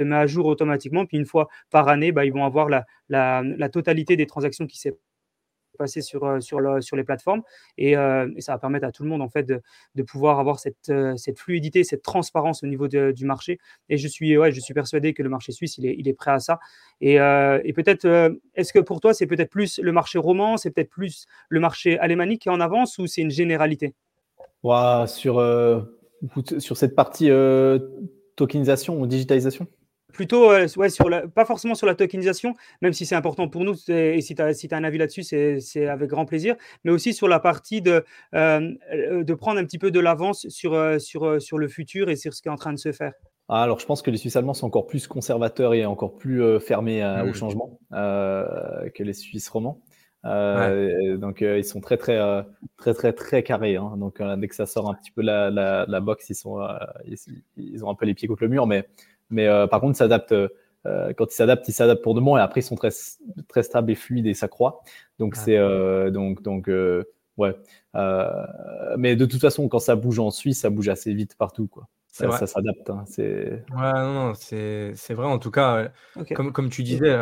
met 0.00 0.16
à 0.16 0.26
jour 0.26 0.46
automatiquement. 0.46 1.06
Puis 1.06 1.18
une 1.18 1.26
fois 1.26 1.48
par 1.70 1.88
année, 1.88 2.12
bah, 2.12 2.24
ils 2.24 2.32
vont 2.32 2.44
avoir 2.44 2.68
la, 2.68 2.86
la 3.08 3.68
totalité 3.68 4.16
des 4.16 4.26
transactions 4.26 4.66
qui 4.66 4.78
s'est 4.78 4.94
passer 5.78 6.02
sur, 6.02 6.24
euh, 6.24 6.40
sur, 6.40 6.60
les 6.60 7.04
plateformes. 7.04 7.42
Euh, 7.80 8.28
et, 8.36 8.40
ça 8.42 8.52
va 8.52 8.58
permettre 8.58 8.86
à 8.86 8.92
tout 8.92 9.02
le 9.02 9.08
monde 9.08 9.22
en 9.22 9.28
fait, 9.28 9.44
de, 9.44 10.02
pouvoir 10.02 10.38
avoir 10.38 10.58
cette, 10.58 10.90
euh, 10.90 11.16
cette, 11.16 11.38
fluidité, 11.38 11.84
cette 11.84 12.02
transparence 12.02 12.62
au 12.62 12.66
niveau 12.66 12.88
du 12.88 13.24
marché. 13.24 13.58
Et 13.88 13.96
je 13.96 14.06
suis, 14.08 14.36
ouais, 14.36 14.52
je 14.52 14.60
suis 14.60 14.74
persuadé 14.74 15.14
que 15.14 15.22
le 15.22 15.30
marché 15.30 15.52
suisse, 15.52 15.78
il 15.78 16.08
est, 16.08 16.12
prêt 16.12 16.32
à 16.32 16.40
ça. 16.40 16.58
Et, 17.00 17.14
et 17.14 17.72
peut-être, 17.72 18.06
est-ce 18.54 18.72
que 18.72 18.80
pour 18.80 19.00
toi, 19.00 19.14
c'est 19.14 19.26
peut-être 19.26 19.50
plus 19.50 19.78
le 19.78 19.92
marché 19.92 20.18
roman, 20.18 20.56
c'est 20.56 20.70
peut-être 20.70 20.90
plus 20.90 21.26
le 21.48 21.60
marché 21.60 21.98
alémanique 21.98 22.42
qui 22.42 22.48
est 22.48 22.52
en 22.52 22.60
avance 22.60 22.98
ou 22.98 23.06
c'est 23.06 23.22
une 23.22 23.30
généralité? 23.30 23.94
Sur, 25.06 25.86
sur 26.58 26.76
cette 26.76 26.94
partie 26.96 27.30
tokenisation 28.36 29.00
ou 29.00 29.06
digitalisation? 29.06 29.68
Plutôt, 30.12 30.50
euh, 30.50 30.66
ouais, 30.76 30.88
sur 30.88 31.10
la, 31.10 31.28
pas 31.28 31.44
forcément 31.44 31.74
sur 31.74 31.86
la 31.86 31.94
tokenisation, 31.94 32.54
même 32.80 32.94
si 32.94 33.04
c'est 33.04 33.14
important 33.14 33.46
pour 33.46 33.64
nous, 33.64 33.74
et 33.88 34.20
si 34.22 34.34
tu 34.34 34.40
as, 34.40 34.54
si 34.54 34.66
as, 34.72 34.76
un 34.76 34.84
avis 34.84 34.96
là-dessus, 34.96 35.22
c'est 35.22 35.86
avec 35.86 36.08
grand 36.08 36.24
plaisir, 36.24 36.56
mais 36.82 36.90
aussi 36.90 37.12
sur 37.12 37.28
la 37.28 37.40
partie 37.40 37.82
de, 37.82 38.04
euh, 38.34 38.72
de 38.90 39.34
prendre 39.34 39.60
un 39.60 39.64
petit 39.64 39.78
peu 39.78 39.90
de 39.90 40.00
l'avance 40.00 40.48
sur, 40.48 40.72
euh, 40.72 40.98
sur, 40.98 41.42
sur 41.42 41.58
le 41.58 41.68
futur 41.68 42.08
et 42.08 42.16
sur 42.16 42.32
ce 42.32 42.40
qui 42.40 42.48
est 42.48 42.50
en 42.50 42.56
train 42.56 42.72
de 42.72 42.78
se 42.78 42.90
faire. 42.92 43.12
Ah, 43.50 43.62
alors, 43.62 43.80
je 43.80 43.86
pense 43.86 44.00
que 44.00 44.10
les 44.10 44.16
Suisses 44.16 44.36
allemands 44.36 44.54
sont 44.54 44.66
encore 44.66 44.86
plus 44.86 45.06
conservateurs 45.06 45.74
et 45.74 45.84
encore 45.84 46.16
plus 46.16 46.58
fermés 46.60 47.04
au 47.04 47.26
mmh. 47.26 47.34
changement 47.34 47.78
que 47.90 49.02
les 49.02 49.12
Suisses 49.12 49.48
romans. 49.48 49.82
Donc, 50.24 51.42
ils 51.42 51.64
sont 51.64 51.80
très, 51.80 51.98
très, 51.98 52.18
très, 52.76 52.94
très, 52.94 53.12
très 53.12 53.42
carrés. 53.42 53.76
Hein. 53.76 53.94
Donc, 53.98 54.22
dès 54.38 54.48
que 54.48 54.54
ça 54.54 54.66
sort 54.66 54.90
un 54.90 54.94
petit 54.94 55.10
peu 55.10 55.22
la, 55.22 55.50
la, 55.50 55.86
la 55.86 56.00
boxe, 56.00 56.28
ils, 56.28 56.34
sont, 56.34 56.58
ils, 57.06 57.16
ils, 57.56 57.84
ont 57.84 57.90
un 57.90 57.94
peu 57.94 58.04
les 58.04 58.14
pieds 58.14 58.28
contre 58.28 58.42
le 58.42 58.50
mur, 58.50 58.66
mais 58.66 58.86
mais 59.30 59.46
euh, 59.46 59.66
par 59.66 59.80
contre, 59.80 59.96
s'adapte. 59.96 60.32
Euh, 60.32 61.12
quand 61.16 61.26
ils 61.30 61.34
s'adaptent, 61.34 61.68
ils 61.68 61.72
s'adaptent 61.72 62.02
pour 62.02 62.14
demain 62.14 62.38
et 62.38 62.40
après 62.40 62.60
ils 62.60 62.64
sont 62.64 62.76
très, 62.76 62.90
très 63.48 63.62
stables 63.62 63.90
et 63.90 63.94
fluides 63.94 64.26
et 64.26 64.34
ça 64.34 64.48
croît. 64.48 64.80
Donc 65.18 65.34
c'est 65.34 65.56
euh, 65.56 66.10
donc 66.10 66.40
donc 66.42 66.70
ouais. 67.36 67.54
mais 68.96 69.16
de 69.16 69.26
toute 69.26 69.40
façon, 69.40 69.68
quand 69.68 69.80
ça 69.80 69.96
bouge 69.96 70.18
en 70.18 70.30
Suisse, 70.30 70.60
ça 70.60 70.70
bouge 70.70 70.88
assez 70.88 71.12
vite 71.12 71.34
partout 71.36 71.66
quoi. 71.66 71.88
Ça, 72.10 72.46
s'adapte. 72.46 72.90
Hein, 72.90 73.04
ouais, 73.18 73.62
non, 73.70 74.12
non 74.12 74.32
c'est 74.34 74.94
vrai. 75.10 75.26
En 75.26 75.38
tout 75.38 75.50
cas, 75.50 75.90
comme, 76.34 76.52
comme 76.52 76.70
tu 76.70 76.82
disais, 76.82 77.16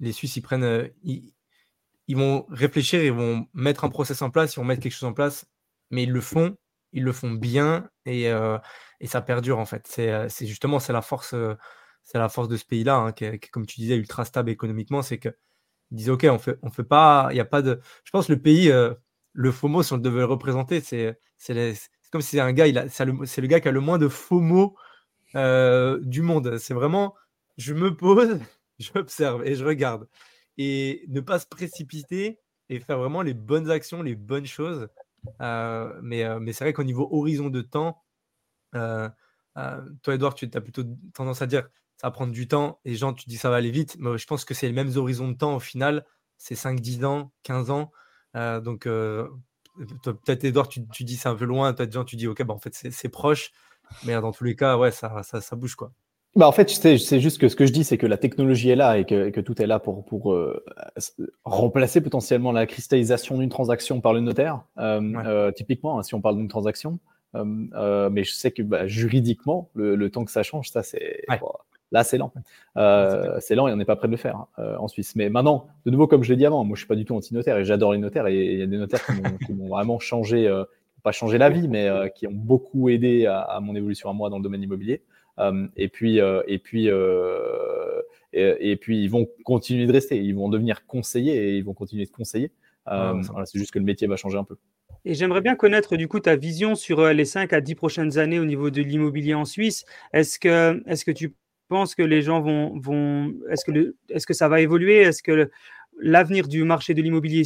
les 0.00 0.12
Suisses, 0.12 0.36
ils 0.36 0.42
prennent, 0.42 0.90
ils, 1.04 1.32
ils, 2.08 2.16
vont 2.16 2.46
réfléchir, 2.50 3.02
ils 3.02 3.12
vont 3.12 3.46
mettre 3.54 3.84
un 3.84 3.90
process 3.90 4.20
en 4.22 4.30
place, 4.30 4.54
ils 4.54 4.58
vont 4.58 4.64
mettre 4.64 4.82
quelque 4.82 4.92
chose 4.92 5.08
en 5.08 5.14
place, 5.14 5.46
mais 5.90 6.02
ils 6.02 6.12
le 6.12 6.20
font, 6.20 6.56
ils 6.92 7.04
le 7.04 7.12
font 7.12 7.30
bien 7.32 7.88
et, 8.06 8.24
et 9.00 9.06
ça 9.06 9.20
perdure 9.22 9.58
en 9.58 9.66
fait. 9.66 9.86
C'est 9.86 10.46
justement 10.46 10.78
c'est 10.80 10.92
la 10.92 11.02
force 11.02 11.34
c'est 12.02 12.18
la 12.18 12.28
force 12.30 12.48
de 12.48 12.56
ce 12.56 12.64
pays-là, 12.64 12.96
hein, 12.96 13.12
qui, 13.12 13.38
comme 13.50 13.66
tu 13.66 13.80
disais, 13.80 13.96
ultra 13.96 14.24
stable 14.24 14.50
économiquement, 14.50 15.02
c'est 15.02 15.18
que 15.18 15.28
disent 15.90 16.10
ok, 16.10 16.26
on 16.30 16.38
fait 16.38 16.58
on 16.62 16.70
fait 16.70 16.84
pas, 16.84 17.28
il 17.32 17.36
y 17.36 17.40
a 17.40 17.44
pas 17.44 17.62
de, 17.62 17.80
je 18.04 18.10
pense 18.10 18.28
le 18.28 18.40
pays, 18.40 18.72
le 19.32 19.52
FOMO 19.52 19.82
si 19.82 19.92
on 19.92 19.98
devait 19.98 20.20
le 20.20 20.24
représenter, 20.26 20.80
c'est 20.80 21.18
c'est 21.36 21.76
comme 22.10 22.22
si 22.22 22.30
c'est 22.30 22.40
un 22.40 22.52
gars, 22.52 22.66
il 22.66 22.86
c'est 22.90 23.04
le, 23.04 23.46
gars 23.46 23.60
qui 23.60 23.68
a 23.68 23.72
le 23.72 23.80
moins 23.80 23.98
de 23.98 24.08
FOMO 24.08 24.76
du 25.34 26.22
monde. 26.22 26.58
C'est 26.58 26.74
vraiment, 26.74 27.14
je 27.56 27.74
me 27.74 27.96
pose, 27.96 28.38
j'observe 28.78 29.46
et 29.46 29.54
je 29.54 29.64
regarde 29.64 30.08
et 30.58 31.04
ne 31.08 31.20
pas 31.20 31.38
se 31.38 31.46
précipiter 31.46 32.40
et 32.68 32.80
faire 32.80 32.98
vraiment 32.98 33.22
les 33.22 33.34
bonnes 33.34 33.70
actions, 33.70 34.02
les 34.02 34.16
bonnes 34.16 34.46
choses. 34.46 34.88
Mais 35.40 36.38
mais 36.40 36.52
c'est 36.52 36.64
vrai 36.64 36.72
qu'au 36.72 36.84
niveau 36.84 37.08
horizon 37.10 37.50
de 37.50 37.62
temps, 37.62 38.02
euh, 38.74 39.80
toi, 40.02 40.14
Edouard, 40.14 40.34
tu 40.34 40.48
as 40.52 40.60
plutôt 40.60 40.84
tendance 41.14 41.42
à 41.42 41.46
dire 41.46 41.68
ça 41.96 42.06
va 42.06 42.10
prendre 42.12 42.32
du 42.32 42.46
temps 42.46 42.80
et 42.84 42.94
gens, 42.94 43.12
tu 43.12 43.28
dis 43.28 43.36
ça 43.36 43.50
va 43.50 43.56
aller 43.56 43.70
vite. 43.70 43.96
Mais 43.98 44.16
je 44.18 44.26
pense 44.26 44.44
que 44.44 44.54
c'est 44.54 44.66
les 44.66 44.72
mêmes 44.72 44.96
horizons 44.96 45.28
de 45.28 45.36
temps 45.36 45.56
au 45.56 45.60
final. 45.60 46.06
C'est 46.36 46.54
5, 46.54 46.80
10 46.80 47.04
ans, 47.04 47.32
15 47.42 47.70
ans. 47.70 47.90
donc, 48.34 48.84
peut-être, 48.84 50.44
Edouard, 50.44 50.68
tu, 50.68 50.80
dis 51.04 51.16
c'est 51.16 51.28
un 51.28 51.34
peu 51.34 51.44
loin. 51.44 51.72
Peut-être, 51.72 51.92
gens, 51.92 52.04
tu 52.04 52.16
dis 52.16 52.28
ok, 52.28 52.42
bah, 52.44 52.54
en 52.54 52.58
fait, 52.58 52.74
c'est 52.74 53.08
proche. 53.08 53.50
Mais 54.04 54.20
dans 54.20 54.32
tous 54.32 54.44
les 54.44 54.54
cas, 54.54 54.76
ouais, 54.76 54.90
ça, 54.90 55.22
ça, 55.22 55.40
ça 55.40 55.56
bouge 55.56 55.74
quoi. 55.74 55.92
Bah 56.38 56.46
en 56.46 56.52
fait, 56.52 56.70
c'est 56.70 57.18
juste 57.18 57.40
que 57.40 57.48
ce 57.48 57.56
que 57.56 57.66
je 57.66 57.72
dis, 57.72 57.82
c'est 57.82 57.98
que 57.98 58.06
la 58.06 58.16
technologie 58.16 58.70
est 58.70 58.76
là 58.76 58.96
et 58.96 59.04
que, 59.04 59.30
que 59.30 59.40
tout 59.40 59.60
est 59.60 59.66
là 59.66 59.80
pour, 59.80 60.04
pour 60.04 60.32
euh, 60.32 60.64
remplacer 61.44 62.00
potentiellement 62.00 62.52
la 62.52 62.64
cristallisation 62.64 63.38
d'une 63.38 63.48
transaction 63.48 64.00
par 64.00 64.12
le 64.12 64.20
notaire. 64.20 64.62
Euh, 64.78 65.00
euh, 65.26 65.50
typiquement, 65.50 65.98
hein, 65.98 66.04
si 66.04 66.14
on 66.14 66.20
parle 66.20 66.36
d'une 66.36 66.46
transaction, 66.46 67.00
mais 67.34 68.22
je 68.22 68.32
sais 68.32 68.52
que 68.52 68.62
bah, 68.62 68.86
juridiquement, 68.86 69.68
le, 69.74 70.08
temps 70.10 70.24
que 70.24 70.30
ça 70.30 70.44
change, 70.44 70.70
ça 70.70 70.84
c'est 70.84 71.24
là 71.90 72.04
c'est 72.04 72.18
lent. 72.18 72.32
c'est 73.40 73.56
lent 73.56 73.66
et 73.66 73.72
on 73.72 73.76
n'est 73.76 73.84
pas 73.84 73.96
prêt 73.96 74.06
de 74.06 74.12
le 74.12 74.16
faire 74.16 74.46
hein, 74.58 74.76
en 74.78 74.86
Suisse. 74.86 75.16
Mais 75.16 75.30
maintenant, 75.30 75.66
de 75.86 75.90
nouveau, 75.90 76.06
comme 76.06 76.22
je 76.22 76.30
l'ai 76.30 76.36
dit 76.36 76.46
avant, 76.46 76.62
moi 76.62 76.76
je 76.76 76.82
suis 76.82 76.88
pas 76.88 76.94
du 76.94 77.04
tout 77.04 77.16
anti-notaire 77.16 77.56
et 77.58 77.64
j'adore 77.64 77.94
les 77.94 77.98
notaires 77.98 78.28
et 78.28 78.52
il 78.52 78.58
y 78.60 78.62
a 78.62 78.66
des 78.66 78.78
notaires 78.78 79.04
qui 79.44 79.52
m'ont 79.54 79.66
vraiment 79.66 79.98
changé, 79.98 80.48
pas 81.02 81.10
changé 81.10 81.36
la 81.36 81.50
vie, 81.50 81.66
mais 81.66 81.90
qui 82.14 82.28
ont 82.28 82.32
beaucoup 82.32 82.90
aidé 82.90 83.26
à, 83.26 83.40
à, 83.40 83.58
mon 83.58 83.74
évolution 83.74 84.08
à 84.08 84.12
moi 84.12 84.30
dans 84.30 84.36
le 84.36 84.44
domaine 84.44 84.62
immobilier. 84.62 85.02
Euh, 85.38 85.68
et 85.76 85.88
puis, 85.88 86.20
euh, 86.20 86.42
et 86.46 86.58
puis, 86.58 86.88
euh, 86.88 88.02
et, 88.32 88.76
puis, 88.76 89.02
ils 89.02 89.10
vont 89.10 89.26
continuer 89.44 89.86
de 89.86 89.92
rester. 89.92 90.18
Ils 90.18 90.34
vont 90.34 90.48
devenir 90.48 90.86
conseillers 90.86 91.36
et 91.36 91.56
ils 91.56 91.64
vont 91.64 91.74
continuer 91.74 92.04
de 92.04 92.10
conseiller. 92.10 92.52
c'est 92.86 93.58
juste 93.58 93.72
que 93.72 93.78
le 93.78 93.84
métier 93.84 94.06
va 94.06 94.16
changer 94.16 94.38
un 94.38 94.44
peu. 94.44 94.56
Et 95.04 95.14
j'aimerais 95.14 95.40
bien 95.40 95.54
connaître 95.54 95.96
du 95.96 96.08
coup 96.08 96.20
ta 96.20 96.36
vision 96.36 96.74
sur 96.74 97.06
les 97.06 97.24
5 97.24 97.52
à 97.52 97.60
10 97.60 97.74
prochaines 97.76 98.18
années 98.18 98.40
au 98.40 98.44
niveau 98.44 98.70
de 98.70 98.82
l'immobilier 98.82 99.34
en 99.34 99.44
Suisse. 99.44 99.84
Est-ce 100.12 100.38
que, 100.38 100.82
est 100.86 101.04
que 101.04 101.12
tu 101.12 101.34
penses 101.68 101.94
que 101.94 102.02
les 102.02 102.22
gens 102.22 102.40
vont, 102.40 102.78
vont 102.78 103.32
est-ce 103.50 103.64
que, 103.64 103.94
est-ce 104.10 104.26
que 104.26 104.34
ça 104.34 104.48
va 104.48 104.60
évoluer? 104.60 104.96
Est-ce 104.96 105.22
que 105.22 105.50
l'avenir 106.00 106.48
du 106.48 106.64
marché 106.64 106.94
de 106.94 107.02
l'immobilier 107.02 107.44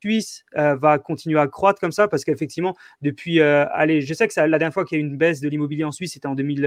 Suisse 0.00 0.44
euh, 0.56 0.76
va 0.76 0.98
continuer 0.98 1.38
à 1.38 1.46
croître 1.46 1.80
comme 1.80 1.92
ça 1.92 2.08
parce 2.08 2.24
qu'effectivement, 2.24 2.74
depuis, 3.02 3.40
euh, 3.40 3.66
allez, 3.72 4.00
je 4.00 4.14
sais 4.14 4.26
que 4.26 4.32
ça, 4.32 4.46
la 4.46 4.58
dernière 4.58 4.72
fois 4.72 4.84
qu'il 4.84 4.98
y 4.98 5.00
a 5.00 5.04
eu 5.04 5.06
une 5.06 5.16
baisse 5.16 5.40
de 5.40 5.48
l'immobilier 5.48 5.84
en 5.84 5.92
Suisse, 5.92 6.14
c'était 6.14 6.26
en 6.26 6.34
2007. 6.34 6.64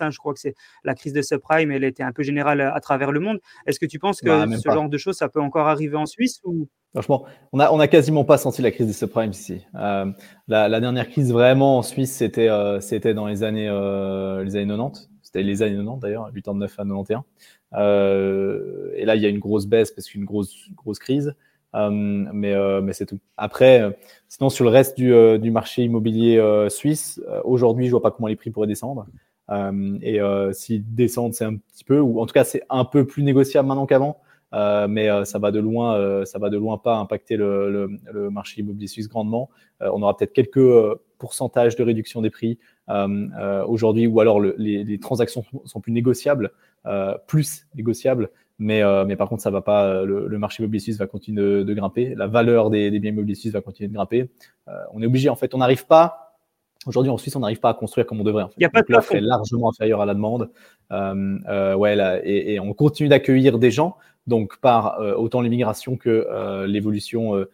Euh, 0.00 0.04
hein, 0.04 0.10
je 0.10 0.18
crois 0.18 0.34
que 0.34 0.40
c'est 0.40 0.54
la 0.84 0.94
crise 0.94 1.12
de 1.12 1.22
subprime, 1.22 1.70
elle 1.70 1.84
était 1.84 2.02
un 2.02 2.12
peu 2.12 2.22
générale 2.22 2.60
à 2.60 2.80
travers 2.80 3.12
le 3.12 3.20
monde. 3.20 3.38
Est-ce 3.66 3.80
que 3.80 3.86
tu 3.86 3.98
penses 3.98 4.20
que 4.20 4.26
bah, 4.26 4.56
ce 4.56 4.70
genre 4.70 4.88
de 4.88 4.98
choses, 4.98 5.16
ça 5.16 5.28
peut 5.28 5.40
encore 5.40 5.68
arriver 5.68 5.96
en 5.96 6.06
Suisse 6.06 6.40
ou... 6.44 6.68
Franchement, 6.92 7.26
on 7.52 7.58
n'a 7.58 7.74
on 7.74 7.78
a 7.78 7.88
quasiment 7.88 8.24
pas 8.24 8.38
senti 8.38 8.62
la 8.62 8.70
crise 8.70 8.86
des 8.86 8.94
subprimes 8.94 9.30
ici. 9.30 9.66
la, 9.74 10.80
dernière 10.80 11.08
crise 11.10 11.30
vraiment 11.30 11.78
en 11.78 11.82
Suisse, 11.82 12.10
c'était 12.10 12.48
c'était 12.80 13.12
dans 13.12 13.26
les 13.26 13.42
années, 13.42 13.68
les 14.42 14.56
années 14.56 14.66
90. 14.66 15.10
C'était 15.20 15.42
les 15.42 15.60
années 15.60 15.76
90 15.76 16.00
d'ailleurs, 16.00 16.30
89 16.32 16.72
à 16.72 16.84
91. 16.84 17.22
et 18.96 19.04
là, 19.04 19.14
il 19.14 19.22
y 19.22 19.26
a 19.26 19.28
une 19.28 19.40
grosse 19.40 19.66
baisse 19.66 19.90
parce 19.90 20.08
qu'une 20.08 20.24
grosse, 20.24 20.54
grosse 20.74 20.98
crise. 20.98 21.34
Euh, 21.76 21.90
mais 21.90 22.54
euh, 22.54 22.80
mais 22.80 22.92
c'est 22.92 23.06
tout. 23.06 23.20
Après, 23.36 23.82
euh, 23.82 23.90
sinon 24.28 24.48
sur 24.48 24.64
le 24.64 24.70
reste 24.70 24.96
du, 24.96 25.50
marché 25.50 25.84
immobilier 25.84 26.66
suisse, 26.68 27.20
aujourd'hui, 27.44 27.86
je 27.86 27.90
vois 27.90 28.02
pas 28.02 28.10
comment 28.10 28.28
les 28.28 28.36
prix 28.36 28.50
pourraient 28.50 28.66
descendre. 28.66 29.06
et 30.02 30.20
s'ils 30.52 30.94
descendent, 30.94 31.34
c'est 31.34 31.44
un 31.44 31.56
petit 31.56 31.84
peu, 31.84 32.00
ou 32.00 32.20
en 32.20 32.26
tout 32.26 32.32
cas, 32.32 32.44
c'est 32.44 32.62
un 32.70 32.84
peu 32.84 33.06
plus 33.06 33.22
négociable 33.22 33.68
maintenant 33.68 33.86
qu'avant. 33.86 34.20
Mais 34.52 35.10
euh, 35.10 35.24
ça 35.24 35.38
va 35.38 35.50
de 35.50 35.60
loin, 35.60 36.24
ça 36.24 36.38
va 36.38 36.50
de 36.50 36.56
loin 36.56 36.78
pas 36.78 36.96
impacter 36.96 37.36
le, 37.36 37.88
marché 38.30 38.62
immobilier 38.62 38.86
suisse 38.86 39.08
grandement. 39.08 39.50
on 39.80 40.02
aura 40.02 40.16
peut-être 40.16 40.32
quelques 40.32 40.98
pourcentages 41.18 41.76
de 41.76 41.82
réduction 41.82 42.22
des 42.22 42.30
prix 42.30 42.58
aujourd'hui, 43.68 44.06
ou 44.06 44.20
alors 44.20 44.40
le, 44.40 44.54
les, 44.58 44.84
les, 44.84 44.98
transactions 44.98 45.44
sont 45.64 45.80
plus 45.80 45.92
négociables, 45.92 46.52
plus 47.26 47.66
négociables, 47.74 48.30
mais, 48.58 48.82
euh, 48.82 49.04
mais 49.04 49.16
par 49.16 49.28
contre, 49.28 49.42
ça 49.42 49.50
va 49.50 49.60
pas. 49.60 49.84
Euh, 49.84 50.04
le, 50.04 50.28
le 50.28 50.38
marché 50.38 50.62
immobilier 50.62 50.80
suisse 50.80 50.98
va 50.98 51.06
continuer 51.06 51.42
de, 51.42 51.62
de 51.62 51.74
grimper. 51.74 52.14
La 52.14 52.26
valeur 52.26 52.70
des, 52.70 52.90
des, 52.90 52.98
biens 53.00 53.10
immobiliers 53.10 53.34
suisses 53.34 53.52
va 53.52 53.60
continuer 53.60 53.88
de 53.88 53.94
grimper. 53.94 54.30
Euh, 54.68 54.72
on 54.92 55.02
est 55.02 55.06
obligé. 55.06 55.28
En 55.28 55.36
fait, 55.36 55.54
on 55.54 55.58
n'arrive 55.58 55.86
pas. 55.86 56.22
Aujourd'hui, 56.86 57.10
en 57.10 57.18
Suisse, 57.18 57.34
on 57.34 57.40
n'arrive 57.40 57.58
pas 57.58 57.70
à 57.70 57.74
construire 57.74 58.06
comme 58.06 58.20
on 58.20 58.24
devrait. 58.24 58.44
En 58.44 58.48
fait. 58.48 58.54
Il 58.58 58.62
y 58.62 58.66
a 58.66 58.70
pas 58.70 58.82
de 58.82 58.86
l'offre 58.88 59.14
est 59.14 59.20
largement 59.20 59.70
inférieure 59.70 60.00
à 60.00 60.06
la 60.06 60.14
demande. 60.14 60.50
Euh, 60.92 61.38
euh, 61.48 61.74
ouais, 61.74 61.96
là, 61.96 62.20
et, 62.24 62.54
et, 62.54 62.60
on 62.60 62.72
continue 62.74 63.08
d'accueillir 63.08 63.58
des 63.58 63.72
gens. 63.72 63.96
Donc, 64.28 64.58
par 64.60 65.00
autant 65.18 65.40
l'immigration 65.40 65.96
que 65.96 66.64
l'évolution 66.66 67.46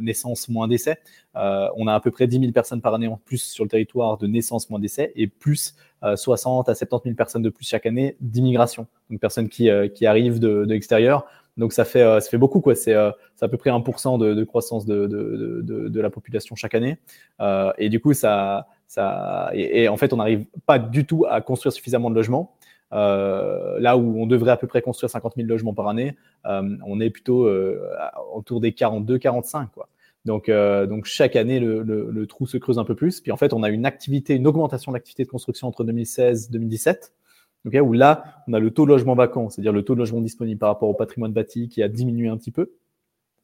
naissance 0.00 0.48
moins 0.48 0.68
décès. 0.68 0.98
Euh, 1.36 1.68
on 1.76 1.86
a 1.86 1.94
à 1.94 2.00
peu 2.00 2.10
près 2.10 2.26
10 2.26 2.40
000 2.40 2.52
personnes 2.52 2.80
par 2.80 2.94
année 2.94 3.08
en 3.08 3.16
plus 3.16 3.42
sur 3.42 3.64
le 3.64 3.70
territoire 3.70 4.18
de 4.18 4.26
naissance 4.26 4.70
moins 4.70 4.80
décès 4.80 5.12
et 5.16 5.26
plus 5.26 5.74
60 6.16 6.68
à 6.68 6.74
70 6.74 7.10
000 7.10 7.16
personnes 7.16 7.42
de 7.42 7.48
plus 7.48 7.66
chaque 7.66 7.86
année 7.86 8.16
d'immigration. 8.20 8.86
Donc 9.08 9.20
personnes 9.20 9.48
qui, 9.48 9.70
euh, 9.70 9.88
qui 9.88 10.04
arrivent 10.06 10.40
de, 10.40 10.64
de 10.64 10.72
l'extérieur. 10.72 11.26
Donc 11.56 11.72
ça 11.72 11.84
fait, 11.84 12.02
euh, 12.02 12.18
ça 12.18 12.30
fait 12.30 12.38
beaucoup, 12.38 12.60
quoi. 12.60 12.74
C'est 12.74 12.94
à 12.94 13.14
peu 13.40 13.56
près 13.56 13.70
1% 13.70 14.18
de, 14.18 14.34
de 14.34 14.44
croissance 14.44 14.84
de, 14.84 15.06
de, 15.06 15.88
de, 15.88 16.00
la 16.00 16.10
population 16.10 16.56
chaque 16.56 16.74
année. 16.74 16.98
et 17.78 17.88
du 17.88 18.00
coup, 18.00 18.14
ça, 18.14 18.66
ça 18.88 19.50
et, 19.54 19.88
en 19.88 19.96
fait, 19.96 20.12
on 20.12 20.16
n'arrive 20.16 20.46
pas 20.66 20.78
du 20.78 21.04
tout 21.06 21.24
à 21.28 21.40
construire 21.40 21.72
suffisamment 21.72 22.10
de 22.10 22.14
logements. 22.14 22.54
Euh, 22.92 23.78
là 23.80 23.96
où 23.96 24.20
on 24.20 24.26
devrait 24.26 24.50
à 24.50 24.56
peu 24.56 24.66
près 24.66 24.82
construire 24.82 25.10
50 25.10 25.34
000 25.36 25.48
logements 25.48 25.74
par 25.74 25.88
année, 25.88 26.16
euh, 26.46 26.76
on 26.86 27.00
est 27.00 27.10
plutôt 27.10 27.46
euh, 27.46 27.80
autour 28.34 28.60
des 28.60 28.72
42-45. 28.72 29.68
Quoi. 29.72 29.88
Donc, 30.24 30.48
donc 30.48 31.04
chaque 31.06 31.34
année, 31.34 31.58
le, 31.58 31.82
le, 31.82 32.10
le, 32.10 32.26
trou 32.26 32.46
se 32.46 32.56
creuse 32.56 32.78
un 32.78 32.84
peu 32.84 32.94
plus. 32.94 33.20
Puis 33.20 33.32
en 33.32 33.36
fait, 33.36 33.52
on 33.52 33.62
a 33.62 33.70
une 33.70 33.86
activité, 33.86 34.34
une 34.34 34.46
augmentation 34.46 34.92
de 34.92 34.96
l'activité 34.96 35.24
de 35.24 35.28
construction 35.28 35.66
entre 35.66 35.82
2016 35.84 36.46
et 36.46 36.52
2017. 36.52 37.12
Okay, 37.64 37.80
où 37.80 37.92
là, 37.92 38.24
on 38.48 38.54
a 38.54 38.58
le 38.58 38.72
taux 38.72 38.84
de 38.84 38.90
logement 38.90 39.14
vacant, 39.14 39.48
c'est-à-dire 39.48 39.72
le 39.72 39.84
taux 39.84 39.94
de 39.94 40.00
logement 40.00 40.20
disponible 40.20 40.58
par 40.58 40.68
rapport 40.68 40.88
au 40.88 40.94
patrimoine 40.94 41.32
bâti 41.32 41.68
qui 41.68 41.82
a 41.82 41.88
diminué 41.88 42.28
un 42.28 42.36
petit 42.36 42.50
peu. 42.50 42.72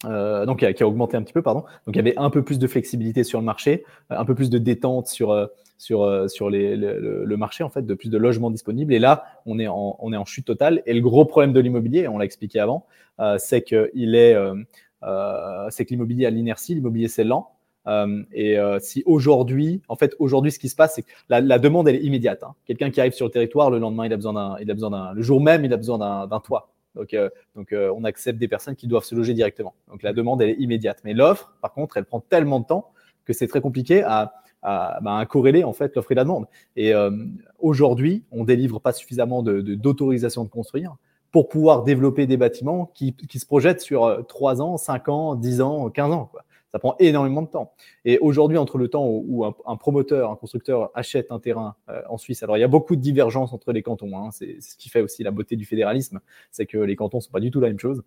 Euh, 0.05 0.47
donc 0.47 0.61
qui 0.61 0.67
a, 0.67 0.73
qui 0.73 0.83
a, 0.83 0.89
augmenté 0.89 1.17
un 1.17 1.23
petit 1.23 1.33
peu, 1.33 1.43
pardon. 1.43 1.61
Donc 1.87 1.95
il 1.95 1.97
y 1.97 1.99
avait 1.99 2.17
un 2.17 2.31
peu 2.31 2.43
plus 2.43 2.59
de 2.59 2.67
flexibilité 2.67 3.25
sur 3.25 3.41
le 3.41 3.45
marché, 3.45 3.85
un 4.11 4.25
peu 4.25 4.35
plus 4.35 4.49
de 4.51 4.59
détente 4.59 5.09
sur 5.09 5.49
sur 5.77 6.31
sur 6.31 6.51
les, 6.51 6.77
le, 6.77 7.25
le, 7.25 7.37
marché 7.37 7.65
en 7.65 7.69
fait, 7.69 7.83
de 7.83 7.95
plus 7.95 8.09
de 8.09 8.19
logements 8.19 8.51
disponibles. 8.51 8.93
Et 8.93 8.99
là, 8.99 9.25
on 9.47 9.59
est 9.59 9.67
en 9.69 9.97
on 9.99 10.13
est 10.13 10.17
en 10.17 10.25
chute 10.25 10.47
totale. 10.47 10.83
Et 10.87 10.95
le 10.95 11.01
gros 11.01 11.25
problème 11.25 11.53
de 11.53 11.61
l'immobilier, 11.61 12.07
on 12.07 12.19
l'a 12.19 12.25
expliqué 12.25 12.61
avant, 12.61 12.87
euh, 13.21 13.37
c'est 13.39 13.63
que 13.63 13.91
il 13.95 14.15
est 14.15 14.35
euh, 14.35 14.55
euh 15.03 15.67
c'est 15.71 15.85
que 15.85 15.91
l'immobilier 15.91 16.27
a 16.27 16.31
l'inertie, 16.31 16.75
l'immobilier 16.75 17.09
c'est 17.09 17.25
lent. 17.25 17.53
Euh, 17.87 18.23
et 18.33 18.57
si 18.81 19.03
aujourd'hui, 19.07 19.81
en 19.89 19.97
fait, 19.97 20.15
aujourd'hui, 20.19 20.53
ce 20.53 20.59
qui 20.59 20.69
se 20.69 20.77
passe, 20.77 20.97
c'est 20.97 21.03
que 21.03 21.09
la, 21.31 21.41
la, 21.41 21.59
demande 21.59 21.89
elle 21.89 21.97
est 21.97 22.05
immédiate. 22.05 22.43
Hein. 22.43 22.55
Quelqu'un 22.67 22.91
qui 22.91 23.01
arrive 23.01 23.13
sur 23.13 23.27
le 23.27 23.33
territoire, 23.33 23.71
le 23.71 23.79
lendemain, 23.79 24.05
il 24.05 24.13
a 24.13 24.17
besoin 24.17 24.35
d'un, 24.35 24.57
il 24.61 24.71
a 24.71 24.75
besoin 24.75 24.91
d'un, 24.91 25.13
le 25.15 25.23
jour 25.23 25.41
même, 25.41 25.65
il 25.65 25.73
a 25.73 25.77
besoin 25.79 26.27
d'un 26.27 26.41
toit. 26.41 26.69
Donc, 26.99 27.15
euh, 27.15 27.31
euh, 27.73 27.93
on 27.97 28.05
accepte 28.05 28.39
des 28.39 28.49
personnes 28.49 28.77
qui 28.77 28.87
doivent 28.87 29.05
se 29.05 29.15
loger 29.15 29.33
directement. 29.33 29.75
Donc 29.89 30.03
la 30.03 30.13
demande, 30.13 30.43
elle 30.43 30.51
est 30.51 30.57
immédiate. 30.59 31.01
Mais 31.05 31.15
l'offre, 31.15 31.55
par 31.63 31.73
contre, 31.73 31.97
elle 31.97 32.05
prend 32.05 32.21
tellement 32.21 32.61
de 32.61 32.67
temps 32.67 32.91
que 33.25 33.33
c'est 33.33 33.47
très 33.47 33.61
compliqué 33.61 34.03
à, 34.03 34.35
à, 34.63 34.99
bah, 35.01 35.17
à, 35.19 35.27
corréler 35.27 35.65
en 35.65 35.73
fait 35.73 35.95
l'offre 35.95 36.13
et 36.13 36.17
la 36.17 36.25
demande. 36.25 36.47
Et 36.77 36.93
euh, 36.95 37.11
aujourd'hui, 37.59 38.25
on 38.33 38.45
délivre 38.45 38.81
pas 38.81 38.93
suffisamment 38.93 39.43
d'autorisation 39.43 40.45
de, 40.45 40.49
construire 40.49 40.97
pour 41.31 41.49
pouvoir 41.49 41.85
développer 41.85 42.27
des 42.27 42.37
bâtiments 42.37 42.91
qui, 42.95 43.15
se 43.39 43.47
projettent 43.47 43.83
sur 43.83 44.25
3 44.27 44.63
ans, 44.63 44.77
5 44.77 45.09
ans, 45.09 45.35
10 45.35 45.61
ans, 45.61 45.91
15 45.91 46.13
ans. 46.13 46.31
Ça 46.73 46.79
prend 46.79 46.97
énormément 46.99 47.43
de 47.43 47.49
temps. 47.49 47.73
Et 48.05 48.19
aujourd'hui, 48.19 48.59
entre 48.59 48.79
le 48.79 48.89
temps 48.89 49.07
où, 49.07 49.45
un, 49.45 49.77
promoteur, 49.77 50.31
un 50.31 50.37
constructeur 50.37 50.91
achète 50.95 51.31
un 51.31 51.39
terrain 51.39 51.77
euh, 51.89 52.03
en 52.09 52.19
Suisse, 52.19 52.43
alors 52.43 52.57
il 52.57 52.61
y 52.61 52.65
a 52.65 52.69
beaucoup 52.69 52.97
de 52.97 53.01
divergences 53.01 53.53
entre 53.53 53.73
les 53.73 53.83
cantons. 53.83 54.17
Hein, 54.17 54.31
c'est 54.31 54.61
ce 54.61 54.77
qui 54.77 54.89
fait 54.89 55.01
aussi 55.01 55.23
la 55.23 55.31
beauté 55.31 55.57
du 55.57 55.65
fédéralisme, 55.65 56.21
c'est 56.51 56.67
que 56.67 56.79
les 56.79 56.97
cantons 56.97 57.21
sont 57.21 57.31
pas 57.31 57.41
du 57.41 57.51
tout 57.51 57.61
la 57.61 57.69
même 57.69 57.79
chose. 57.79 58.03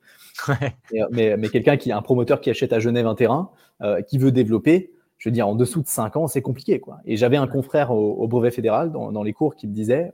Ouais. 0.47 0.76
mais, 1.12 1.38
mais 1.38 1.49
quelqu'un 1.49 1.78
qui 1.78 1.91
a 1.91 1.97
un 1.97 2.01
promoteur 2.01 2.41
qui 2.41 2.49
achète 2.49 2.74
à 2.74 2.80
Genève 2.80 3.07
un 3.07 3.16
terrain, 3.16 3.51
euh, 3.82 4.01
qui 4.01 4.18
veut 4.18 4.32
développer, 4.32 4.91
je 5.22 5.30
veux 5.30 5.34
dire, 5.34 5.47
en 5.47 5.53
dessous 5.53 5.84
de 5.84 5.88
5 5.88 6.17
ans, 6.17 6.26
c'est 6.26 6.41
compliqué. 6.41 6.80
Quoi. 6.80 6.97
Et 7.05 7.15
j'avais 7.15 7.38
un 7.38 7.45
confrère 7.45 7.91
au, 7.91 8.28
brevet 8.28 8.49
fédéral 8.49 8.91
dans, 8.91 9.11
dans, 9.11 9.22
les 9.22 9.34
cours 9.34 9.55
qui 9.55 9.67
me 9.67 9.72
disait, 9.72 10.11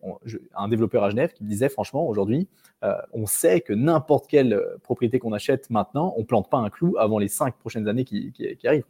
un 0.54 0.68
développeur 0.68 1.02
à 1.06 1.10
Genève 1.10 1.32
qui 1.32 1.46
me 1.46 1.50
disait, 1.50 1.70
franchement, 1.70 2.06
aujourd'hui, 2.10 2.50
euh, 2.84 2.94
on 3.14 3.26
sait 3.26 3.62
que 3.62 3.72
n'importe 3.72 4.28
quelle 4.28 4.52
euh, 4.52 4.78
propriété 4.84 5.18
qu'on 5.18 5.32
achète 5.32 5.70
maintenant, 5.70 6.14
on 6.18 6.26
plante 6.26 6.50
pas 6.50 6.58
un 6.58 6.70
clou 6.70 6.98
avant 7.00 7.20
les 7.20 7.30
5 7.30 7.56
prochaines 7.56 7.88
années 7.88 8.04
qui, 8.04 8.34
qui, 8.34 8.54
qui 8.58 8.68
arrivent. 8.68 8.84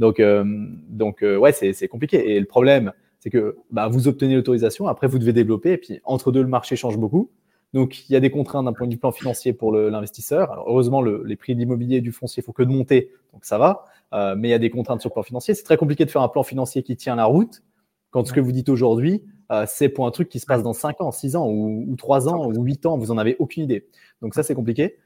Donc, 0.00 0.18
euh, 0.18 0.42
donc 0.88 1.22
euh, 1.22 1.36
ouais, 1.36 1.52
c'est 1.52 1.86
compliqué. 1.86 2.32
Et 2.32 2.40
le 2.40 2.46
problème, 2.46 2.92
c'est 3.20 3.30
que 3.30 3.56
bah, 3.70 3.86
vous 3.86 4.08
obtenez 4.08 4.34
l'autorisation, 4.34 4.88
après 4.88 5.06
vous 5.06 5.20
devez 5.20 5.32
développer, 5.32 5.74
et 5.74 5.78
puis 5.78 6.00
entre 6.02 6.32
deux, 6.32 6.42
le 6.42 6.48
marché 6.48 6.74
change 6.74 6.98
beaucoup. 6.98 7.30
Donc, 7.72 8.08
il 8.08 8.12
y 8.12 8.16
a 8.16 8.20
des 8.20 8.30
contraintes 8.30 8.64
d'un 8.64 8.72
point 8.72 8.86
de 8.86 8.92
vue 8.92 8.98
plan 8.98 9.12
financier 9.12 9.52
pour 9.52 9.72
l'investisseur. 9.72 10.50
Alors, 10.50 10.68
heureusement, 10.68 11.02
le, 11.02 11.22
les 11.24 11.36
prix 11.36 11.54
de 11.54 11.60
l'immobilier 11.60 11.98
et 11.98 12.00
du 12.00 12.12
foncier, 12.12 12.42
faut 12.42 12.52
que 12.52 12.62
de 12.62 12.70
monter, 12.70 13.12
donc 13.32 13.44
ça 13.44 13.58
va. 13.58 13.84
Euh, 14.12 14.34
mais 14.36 14.48
il 14.48 14.50
y 14.50 14.54
a 14.54 14.58
des 14.58 14.70
contraintes 14.70 15.00
sur 15.00 15.10
le 15.10 15.14
plan 15.14 15.22
financier. 15.22 15.54
C'est 15.54 15.62
très 15.62 15.76
compliqué 15.76 16.04
de 16.04 16.10
faire 16.10 16.22
un 16.22 16.28
plan 16.28 16.42
financier 16.42 16.82
qui 16.82 16.96
tient 16.96 17.14
la 17.14 17.26
route 17.26 17.62
quand 18.10 18.26
ce 18.26 18.32
que 18.32 18.40
vous 18.40 18.50
dites 18.50 18.68
aujourd'hui, 18.68 19.22
euh, 19.52 19.66
c'est 19.68 19.88
pour 19.88 20.04
un 20.04 20.10
truc 20.10 20.28
qui 20.28 20.40
se 20.40 20.46
passe 20.46 20.64
dans 20.64 20.72
5 20.72 21.00
ans, 21.00 21.12
6 21.12 21.36
ans, 21.36 21.46
ou, 21.48 21.84
ou 21.88 21.94
3 21.94 22.28
ans, 22.28 22.48
ou 22.48 22.60
8 22.60 22.86
ans, 22.86 22.98
vous 22.98 23.06
n'en 23.06 23.18
avez 23.18 23.36
aucune 23.38 23.62
idée. 23.62 23.86
Donc 24.20 24.34
ça, 24.34 24.42
c'est 24.42 24.56
compliqué. 24.56 24.96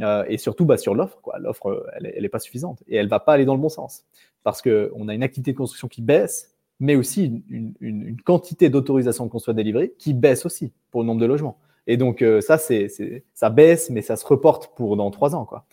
Euh, 0.00 0.24
et 0.28 0.38
surtout 0.38 0.64
bah, 0.64 0.76
sur 0.76 0.94
l'offre, 0.94 1.20
quoi. 1.22 1.38
L'offre, 1.38 1.86
elle 2.00 2.20
n'est 2.20 2.28
pas 2.28 2.40
suffisante 2.40 2.82
et 2.88 2.96
elle 2.96 3.08
va 3.08 3.20
pas 3.20 3.34
aller 3.34 3.44
dans 3.44 3.54
le 3.54 3.60
bon 3.60 3.68
sens 3.68 4.04
parce 4.42 4.62
qu'on 4.62 5.08
a 5.08 5.14
une 5.14 5.22
activité 5.22 5.52
de 5.52 5.56
construction 5.56 5.88
qui 5.88 6.02
baisse 6.02 6.54
mais 6.80 6.94
aussi 6.94 7.42
une, 7.50 8.16
quantité 8.24 8.70
d'autorisation 8.70 9.26
de 9.26 9.30
construire 9.30 9.54
délivrée 9.54 9.94
qui 9.98 10.14
baisse 10.14 10.46
aussi 10.46 10.72
pour 10.90 11.02
le 11.02 11.06
nombre 11.06 11.20
de 11.20 11.26
logements. 11.26 11.58
Et 11.88 11.96
donc, 11.96 12.20
euh, 12.20 12.40
ça, 12.42 12.58
c'est, 12.58 12.88
ça 13.34 13.50
baisse, 13.50 13.88
mais 13.90 14.02
ça 14.02 14.16
se 14.16 14.26
reporte 14.26 14.76
pour 14.76 14.96
dans 14.96 15.10
trois 15.10 15.34
ans. 15.34 15.46
Quoi. 15.46 15.64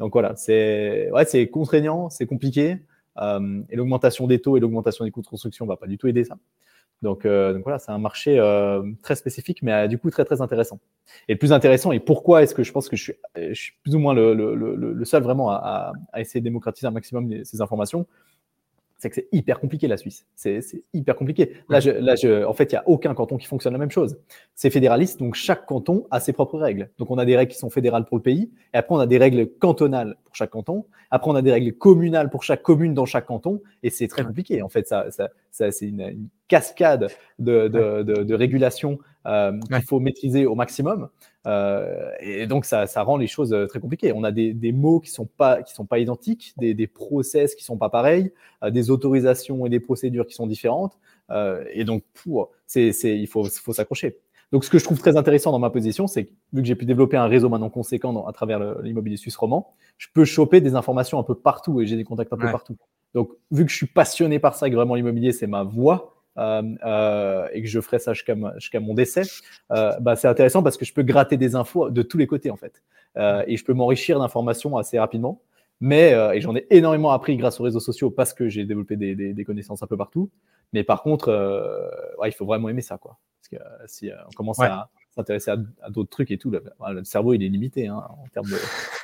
Donc 0.00 0.12
voilà, 0.12 0.34
c'est 0.36 1.10
ouais, 1.12 1.46
contraignant, 1.46 2.10
c'est 2.10 2.26
compliqué. 2.26 2.76
Euh, 3.18 3.62
et 3.70 3.76
l'augmentation 3.76 4.26
des 4.26 4.40
taux 4.40 4.56
et 4.56 4.60
l'augmentation 4.60 5.04
des 5.04 5.12
coûts 5.12 5.22
de 5.22 5.28
construction 5.28 5.64
ne 5.64 5.68
va 5.68 5.76
pas 5.76 5.86
du 5.86 5.96
tout 5.96 6.08
aider 6.08 6.24
ça. 6.24 6.36
Donc, 7.02 7.24
euh, 7.24 7.54
donc 7.54 7.62
voilà, 7.62 7.78
c'est 7.78 7.92
un 7.92 7.98
marché 7.98 8.36
très 9.02 9.14
spécifique, 9.14 9.62
mais 9.62 9.88
du 9.88 9.96
coup 9.96 10.10
très 10.10 10.24
très 10.24 10.42
intéressant. 10.42 10.80
Et 11.28 11.34
le 11.34 11.38
plus 11.38 11.52
intéressant, 11.52 11.92
et 11.92 12.00
pourquoi 12.00 12.42
est-ce 12.42 12.54
que 12.54 12.64
je 12.64 12.72
pense 12.72 12.88
que 12.88 12.96
je 12.96 13.02
suis, 13.04 13.14
je 13.36 13.54
suis 13.54 13.72
plus 13.84 13.94
ou 13.94 14.00
moins 14.00 14.12
le, 14.12 14.34
le, 14.34 14.54
le, 14.74 15.04
seul 15.04 15.22
vraiment 15.22 15.50
à, 15.50 15.92
à, 16.12 16.20
essayer 16.20 16.40
de 16.40 16.44
démocratiser 16.44 16.88
un 16.88 16.90
maximum 16.90 17.44
ces 17.44 17.62
informations, 17.62 18.06
c'est 19.00 19.08
que 19.08 19.14
c'est 19.14 19.28
hyper 19.32 19.60
compliqué 19.60 19.88
la 19.88 19.96
Suisse. 19.96 20.26
C'est 20.36 20.60
hyper 20.92 21.16
compliqué. 21.16 21.54
Là, 21.70 21.80
je, 21.80 21.90
là 21.90 22.16
je, 22.16 22.44
en 22.44 22.52
fait, 22.52 22.70
il 22.70 22.74
n'y 22.74 22.78
a 22.78 22.86
aucun 22.86 23.14
canton 23.14 23.38
qui 23.38 23.46
fonctionne 23.46 23.72
la 23.72 23.78
même 23.78 23.90
chose. 23.90 24.18
C'est 24.54 24.68
fédéraliste, 24.68 25.18
donc 25.18 25.34
chaque 25.34 25.64
canton 25.64 26.06
a 26.10 26.20
ses 26.20 26.34
propres 26.34 26.58
règles. 26.58 26.90
Donc 26.98 27.10
on 27.10 27.16
a 27.16 27.24
des 27.24 27.34
règles 27.34 27.50
qui 27.50 27.58
sont 27.58 27.70
fédérales 27.70 28.04
pour 28.04 28.18
le 28.18 28.22
pays, 28.22 28.50
et 28.74 28.76
après 28.76 28.94
on 28.94 28.98
a 28.98 29.06
des 29.06 29.16
règles 29.16 29.48
cantonales 29.58 30.16
pour 30.24 30.36
chaque 30.36 30.50
canton. 30.50 30.84
Après 31.10 31.30
on 31.30 31.34
a 31.34 31.40
des 31.40 31.50
règles 31.50 31.72
communales 31.72 32.28
pour 32.28 32.44
chaque 32.44 32.62
commune 32.62 32.92
dans 32.92 33.06
chaque 33.06 33.24
canton, 33.24 33.62
et 33.82 33.88
c'est 33.88 34.06
très 34.06 34.22
compliqué. 34.22 34.60
En 34.60 34.68
fait, 34.68 34.86
ça, 34.86 35.10
ça, 35.10 35.30
ça 35.49 35.49
c'est 35.50 35.70
une, 35.82 36.00
une, 36.00 36.28
cascade 36.48 37.08
de, 37.38 37.68
de, 37.68 38.02
de, 38.02 38.24
de 38.24 38.34
régulation 38.34 38.98
euh, 39.26 39.58
qu'il 39.60 39.82
faut 39.82 40.00
maîtriser 40.00 40.46
au 40.46 40.54
maximum. 40.54 41.08
Euh, 41.46 42.10
et 42.20 42.46
donc, 42.46 42.64
ça, 42.64 42.86
ça, 42.86 43.02
rend 43.02 43.16
les 43.16 43.26
choses 43.26 43.52
euh, 43.52 43.66
très 43.66 43.80
compliquées. 43.80 44.12
On 44.12 44.24
a 44.24 44.32
des, 44.32 44.52
des 44.52 44.72
mots 44.72 45.00
qui 45.00 45.10
ne 45.10 45.14
sont, 45.14 45.26
pas, 45.26 45.62
qui 45.62 45.74
sont 45.74 45.86
pas 45.86 45.98
identiques, 45.98 46.54
des, 46.58 46.74
des 46.74 46.86
process 46.86 47.54
qui 47.54 47.62
ne 47.62 47.66
sont 47.66 47.78
pas 47.78 47.88
pareils, 47.88 48.32
euh, 48.62 48.70
des 48.70 48.90
autorisations 48.90 49.64
et 49.66 49.68
des 49.68 49.80
procédures 49.80 50.26
qui 50.26 50.34
sont 50.34 50.46
différentes. 50.46 50.98
Et 51.72 51.84
donc, 51.84 52.02
pour, 52.12 52.50
il 52.74 53.26
faut, 53.28 53.44
faut 53.44 53.72
s'accrocher. 53.72 54.18
Donc, 54.50 54.64
ce 54.64 54.70
que 54.70 54.80
je 54.80 54.84
trouve 54.84 54.98
très 54.98 55.16
intéressant 55.16 55.52
dans 55.52 55.60
ma 55.60 55.70
position, 55.70 56.08
c'est 56.08 56.24
que 56.24 56.30
vu 56.52 56.62
que 56.62 56.66
j'ai 56.66 56.74
pu 56.74 56.86
développer 56.86 57.16
un 57.16 57.26
réseau 57.26 57.48
maintenant 57.48 57.70
conséquent 57.70 58.12
dans, 58.12 58.26
à 58.26 58.32
travers 58.32 58.82
l'immobilier 58.82 59.16
suisse 59.16 59.36
roman, 59.36 59.72
je 59.96 60.08
peux 60.12 60.24
choper 60.24 60.60
des 60.60 60.74
informations 60.74 61.20
un 61.20 61.22
peu 61.22 61.36
partout 61.36 61.80
et 61.80 61.86
j'ai 61.86 61.94
des 61.94 62.02
contacts 62.02 62.32
un 62.32 62.36
peu 62.36 62.50
partout. 62.50 62.76
Donc, 63.14 63.30
vu 63.50 63.64
que 63.64 63.70
je 63.70 63.76
suis 63.76 63.86
passionné 63.86 64.38
par 64.38 64.54
ça, 64.54 64.70
que 64.70 64.74
vraiment 64.74 64.94
l'immobilier, 64.94 65.32
c'est 65.32 65.46
ma 65.46 65.62
voie, 65.62 66.14
euh, 66.38 66.62
euh, 66.84 67.48
et 67.52 67.62
que 67.62 67.68
je 67.68 67.80
ferai 67.80 67.98
ça 67.98 68.12
jusqu'à 68.14 68.80
mon 68.80 68.94
décès, 68.94 69.22
euh, 69.72 69.98
bah, 70.00 70.16
c'est 70.16 70.28
intéressant 70.28 70.62
parce 70.62 70.76
que 70.76 70.84
je 70.84 70.94
peux 70.94 71.02
gratter 71.02 71.36
des 71.36 71.56
infos 71.56 71.90
de 71.90 72.02
tous 72.02 72.18
les 72.18 72.26
côtés 72.26 72.50
en 72.50 72.56
fait. 72.56 72.82
et 73.46 73.56
je 73.56 73.64
peux 73.64 73.74
m'enrichir 73.74 74.18
d'informations 74.18 74.76
assez 74.76 74.98
rapidement. 74.98 75.42
Mais, 75.82 76.12
et 76.34 76.40
j'en 76.42 76.54
ai 76.54 76.66
énormément 76.70 77.10
appris 77.10 77.36
grâce 77.36 77.58
aux 77.58 77.64
réseaux 77.64 77.80
sociaux 77.80 78.10
parce 78.10 78.34
que 78.34 78.48
j'ai 78.48 78.64
développé 78.64 78.96
des, 78.96 79.14
des, 79.14 79.44
connaissances 79.44 79.82
un 79.82 79.86
peu 79.86 79.96
partout. 79.96 80.30
Mais 80.74 80.84
par 80.84 81.02
contre, 81.02 81.30
ouais, 82.18 82.28
il 82.28 82.32
faut 82.32 82.44
vraiment 82.44 82.68
aimer 82.68 82.82
ça. 82.82 82.98
Quoi. 82.98 83.18
Parce 83.38 83.48
que 83.48 83.68
si 83.86 84.10
on 84.28 84.32
commence 84.34 84.60
à 84.60 84.90
s'intéresser 85.10 85.50
à, 85.50 85.90
d'autres 85.90 86.10
trucs 86.10 86.30
et 86.30 86.38
tout, 86.38 86.50
le, 86.50 86.62
le, 86.92 87.04
cerveau, 87.04 87.34
il 87.34 87.42
est 87.42 87.48
limité. 87.48 87.88
Hein, 87.88 88.02
en, 88.08 88.26
termes 88.28 88.48
de, 88.48 88.56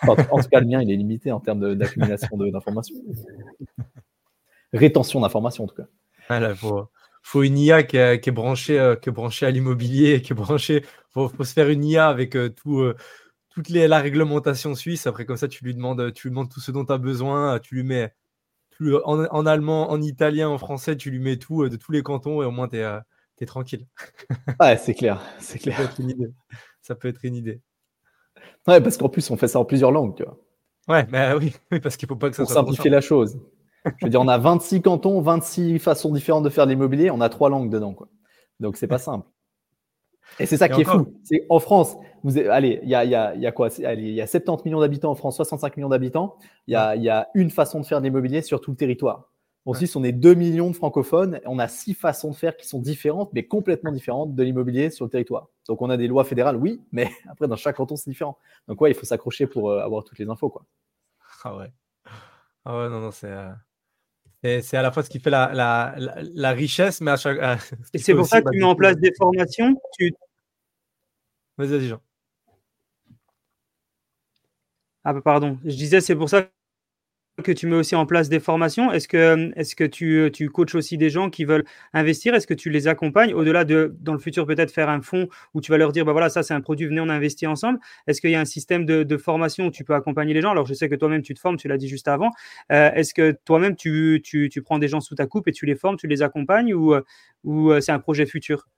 en, 0.09 0.17
tout 0.17 0.49
cas, 0.49 0.61
le 0.61 0.67
mien, 0.67 0.83
il 0.83 0.91
est 0.91 0.97
limité 0.97 1.33
en 1.33 1.41
termes 1.41 1.75
d'accumulation 1.75 2.37
d'informations. 2.37 2.97
Rétention 4.73 5.21
d'informations, 5.21 5.65
en 5.65 5.67
tout 5.67 5.77
cas. 5.77 5.87
Ah, 6.29 6.41
là, 6.41 6.55
faut, 6.55 7.43
une 7.43 7.59
IA 7.59 7.83
qui, 7.83 7.97
est, 7.97 8.31
branchée, 8.31 8.79
euh, 8.79 8.95
qui 8.95 9.09
est 9.09 9.13
branchée 9.13 9.47
à 9.47 9.51
l'immobilier, 9.51 10.23
qui 10.23 10.33
est 10.33 10.37
branchée. 10.37 10.85
Faut, 11.11 11.29
faut 11.29 11.45
se 11.45 11.53
faire 11.53 11.69
une 11.69 11.85
IA 11.85 12.09
avec 12.09 12.37
euh, 12.37 12.51
tout, 12.51 12.81
euh, 12.81 12.97
toute 13.51 13.69
les, 13.69 13.89
la 13.89 14.01
réglementation 14.01 14.75
suisse. 14.75 15.07
Après, 15.07 15.25
comme 15.25 15.37
ça, 15.37 15.49
tu 15.49 15.65
lui 15.65 15.75
demandes, 15.75 16.13
tu 16.13 16.29
lui 16.29 16.31
demandes 16.31 16.51
tout 16.51 16.61
ce 16.61 16.71
dont 16.71 16.85
tu 16.85 16.93
as 16.93 16.99
besoin. 16.99 17.59
Tu 17.59 17.75
lui 17.75 17.83
mets 17.83 18.13
en, 19.05 19.25
en, 19.25 19.47
allemand, 19.47 19.91
en 19.91 20.01
italien, 20.03 20.49
en 20.49 20.59
français, 20.59 20.97
tu 20.97 21.11
lui 21.11 21.19
mets 21.19 21.37
tout 21.37 21.69
de 21.69 21.77
tous 21.77 21.93
les 21.93 22.03
cantons 22.03 22.43
et 22.43 22.45
au 22.45 22.51
moins 22.51 22.69
tu 22.69 22.77
es, 22.77 22.99
es, 23.41 23.47
tranquille. 23.47 23.87
ouais, 24.61 24.77
c'est 24.77 24.95
clair, 24.95 25.21
c'est 25.39 25.59
clair. 25.59 25.77
Ça 25.77 25.89
peut, 25.89 26.33
ça 26.83 26.95
peut 26.95 27.09
être 27.09 27.25
une 27.25 27.35
idée. 27.35 27.61
Ouais, 28.67 28.81
parce 28.81 28.97
qu'en 28.97 29.09
plus, 29.09 29.31
on 29.31 29.37
fait 29.37 29.49
ça 29.49 29.61
en 29.61 29.65
plusieurs 29.65 29.93
langues, 29.93 30.17
tu 30.17 30.25
vois. 30.25 30.39
Ouais, 30.89 31.05
bah 31.05 31.37
oui, 31.37 31.55
oui 31.73 31.81
parce 31.81 31.97
qu'il 31.97 32.09
faut 32.09 32.17
pas 32.17 32.31
que 32.31 32.37
ça 32.37 32.45
Pour 32.45 32.53
simplifier 32.53 32.91
la 32.91 33.01
chose. 33.01 33.39
Je 33.85 34.07
veux 34.07 34.11
dire, 34.11 34.21
on 34.21 34.29
a 34.29 34.39
26 34.39 34.83
cantons, 34.83 35.21
26 35.21 35.79
façons 35.79 36.13
différentes 36.13 36.45
de 36.45 36.49
faire 36.49 36.67
de 36.67 36.71
l'immobilier, 36.71 37.11
on 37.11 37.21
a 37.21 37.29
trois 37.29 37.51
langues 37.51 37.71
dedans. 37.71 37.95
Quoi. 37.95 38.09
Donc, 38.59 38.77
c'est 38.77 38.89
pas 38.89 38.99
simple. 38.99 39.29
Et 40.41 40.47
c'est 40.47 40.57
ça 40.57 40.69
qui 40.69 40.81
est 40.81 40.85
fou. 40.85 41.07
C'est 41.23 41.47
en 41.49 41.61
France, 41.61 41.97
vous 42.25 42.37
allez, 42.39 42.81
il 42.83 42.89
y 42.89 42.95
a, 42.95 43.05
y, 43.05 43.15
a, 43.15 43.35
y 43.37 43.47
a, 43.47 43.53
quoi? 43.53 43.69
Il 43.79 44.11
y 44.11 44.21
a 44.21 44.27
70 44.27 44.65
millions 44.65 44.81
d'habitants 44.81 45.11
en 45.11 45.15
France, 45.15 45.37
65 45.37 45.77
millions 45.77 45.89
d'habitants. 45.89 46.37
Il 46.67 46.73
y 46.73 46.77
a, 46.77 46.97
y 46.97 47.09
a, 47.09 47.29
une 47.35 47.51
façon 47.51 47.81
de 47.81 47.87
faire 47.87 48.01
de 48.01 48.05
l'immobilier 48.05 48.43
sur 48.43 48.61
tout 48.61 48.73
le 48.73 48.77
territoire. 48.77 49.31
En 49.67 49.75
Suisse, 49.75 49.97
on 49.97 50.05
est 50.05 50.13
2 50.13 50.35
millions 50.35 50.71
de 50.71 50.77
francophones. 50.77 51.41
On 51.45 51.59
a 51.59 51.67
six 51.67 51.93
façons 51.93 52.31
de 52.31 52.37
faire 52.37 52.57
qui 52.57 52.69
sont 52.69 52.79
différentes, 52.79 53.33
mais 53.33 53.47
complètement 53.47 53.91
différentes 53.91 54.37
de 54.37 54.43
l'immobilier 54.45 54.91
sur 54.91 55.05
le 55.05 55.11
territoire. 55.11 55.49
Donc, 55.67 55.83
on 55.83 55.91
a 55.91 55.97
des 55.97 56.07
lois 56.07 56.25
fédérales, 56.25 56.57
oui, 56.57 56.81
mais 56.93 57.11
après, 57.29 57.49
dans 57.49 57.57
chaque 57.57 57.77
canton, 57.77 57.97
c'est 57.97 58.09
différent. 58.09 58.39
Donc, 58.69 58.81
ouais, 58.81 58.93
il 58.93 58.95
faut 58.95 59.05
s'accrocher 59.05 59.49
pour 59.49 59.71
euh, 59.71 59.81
avoir 59.81 60.05
toutes 60.05 60.19
les 60.19 60.29
infos. 60.29 60.49
Quoi. 60.49 60.65
Ah 61.45 61.57
ouais. 61.57 61.71
Ah 62.65 62.79
ouais, 62.79 62.89
non, 62.89 63.01
non, 63.01 63.11
c'est. 63.11 63.31
Euh, 63.31 63.53
c'est 64.63 64.77
à 64.77 64.83
la 64.83 64.91
fois 64.91 65.03
ce 65.03 65.11
qui 65.11 65.21
fait 65.21 65.31
la, 65.31 65.53
la, 65.53 65.95
la, 65.97 66.51
richesse, 66.53 67.01
mais 67.01 67.11
à 67.11 67.17
chaque. 67.17 67.39
Et 67.95 67.99
c'est 67.99 68.15
pour 68.15 68.27
ça 68.27 68.41
que 68.41 68.47
bah, 68.47 68.51
tu 68.53 68.59
mets 68.59 68.65
en 68.65 68.75
place 68.75 68.97
des 68.97 69.13
formations. 69.17 69.81
Tu... 69.99 70.13
Vas-y, 71.59 71.69
vas-y, 71.69 71.89
Jean. 71.89 72.01
Ah, 75.05 75.13
bah, 75.13 75.21
pardon. 75.23 75.59
Je 75.65 75.77
disais, 75.77 76.01
c'est 76.01 76.17
pour 76.17 76.29
ça 76.29 76.49
que 77.43 77.53
tu 77.53 77.67
mets 77.67 77.77
aussi 77.77 77.95
en 77.95 78.07
place 78.07 78.29
des 78.29 78.41
formations. 78.41 78.93
Est-ce 78.93 79.09
que, 79.09 79.53
est 79.57 79.75
que 79.75 79.85
tu, 79.85 80.31
tu 80.33 80.49
coaches 80.49 80.75
aussi 80.75 80.97
des 80.97 81.11
gens 81.11 81.29
qui 81.31 81.45
veulent 81.45 81.65
investir? 81.93 82.35
Est-ce 82.35 82.47
que 82.47 82.55
tu 82.55 82.71
les 82.71 82.89
accompagnes? 82.89 83.35
Au-delà 83.35 83.65
de, 83.65 83.95
dans 84.01 84.13
le 84.13 84.19
futur, 84.19 84.47
peut-être 84.47 84.71
faire 84.71 84.89
un 84.89 85.03
fonds 85.03 85.29
où 85.55 85.61
tu 85.61 85.71
vas 85.71 85.79
leur 85.79 85.93
dire, 85.93 86.05
bah 86.05 86.13
voilà, 86.13 86.29
ça 86.29 86.43
c'est 86.43 86.55
un 86.55 86.61
produit, 86.61 86.87
venez, 86.87 87.01
on 87.01 87.09
investit 87.09 87.47
ensemble. 87.47 87.79
Est-ce 88.07 88.21
qu'il 88.21 88.31
y 88.31 88.35
a 88.35 88.41
un 88.41 88.47
système 88.47 88.85
de, 88.87 89.17
formation 89.17 89.67
où 89.67 89.71
tu 89.71 89.83
peux 89.83 89.95
accompagner 89.95 90.35
les 90.35 90.43
gens? 90.43 90.51
Alors, 90.51 90.67
je 90.67 90.75
sais 90.75 90.89
que 90.89 90.95
toi-même, 90.95 91.23
tu 91.23 91.35
te 91.35 91.41
formes, 91.41 91.57
tu 91.57 91.69
l'as 91.69 91.79
dit 91.79 91.89
juste 91.89 92.09
avant. 92.09 92.31
Euh, 92.71 92.91
est-ce 92.93 93.15
que 93.15 93.33
toi-même, 93.45 93.77
tu, 93.77 94.21
tu, 94.23 94.49
tu, 94.51 94.63
prends 94.63 94.79
des 94.79 94.89
gens 94.89 95.01
sous 95.01 95.15
ta 95.15 95.27
coupe 95.27 95.49
et 95.49 95.53
tu 95.53 95.65
les 95.67 95.75
formes, 95.75 95.97
tu 95.97 96.07
les 96.07 96.23
accompagnes 96.23 96.75
ou, 96.75 96.95
ou 97.45 97.71
euh, 97.71 97.81
c'est 97.81 97.93
un 97.93 97.99
projet 97.99 98.27
futur? 98.27 98.69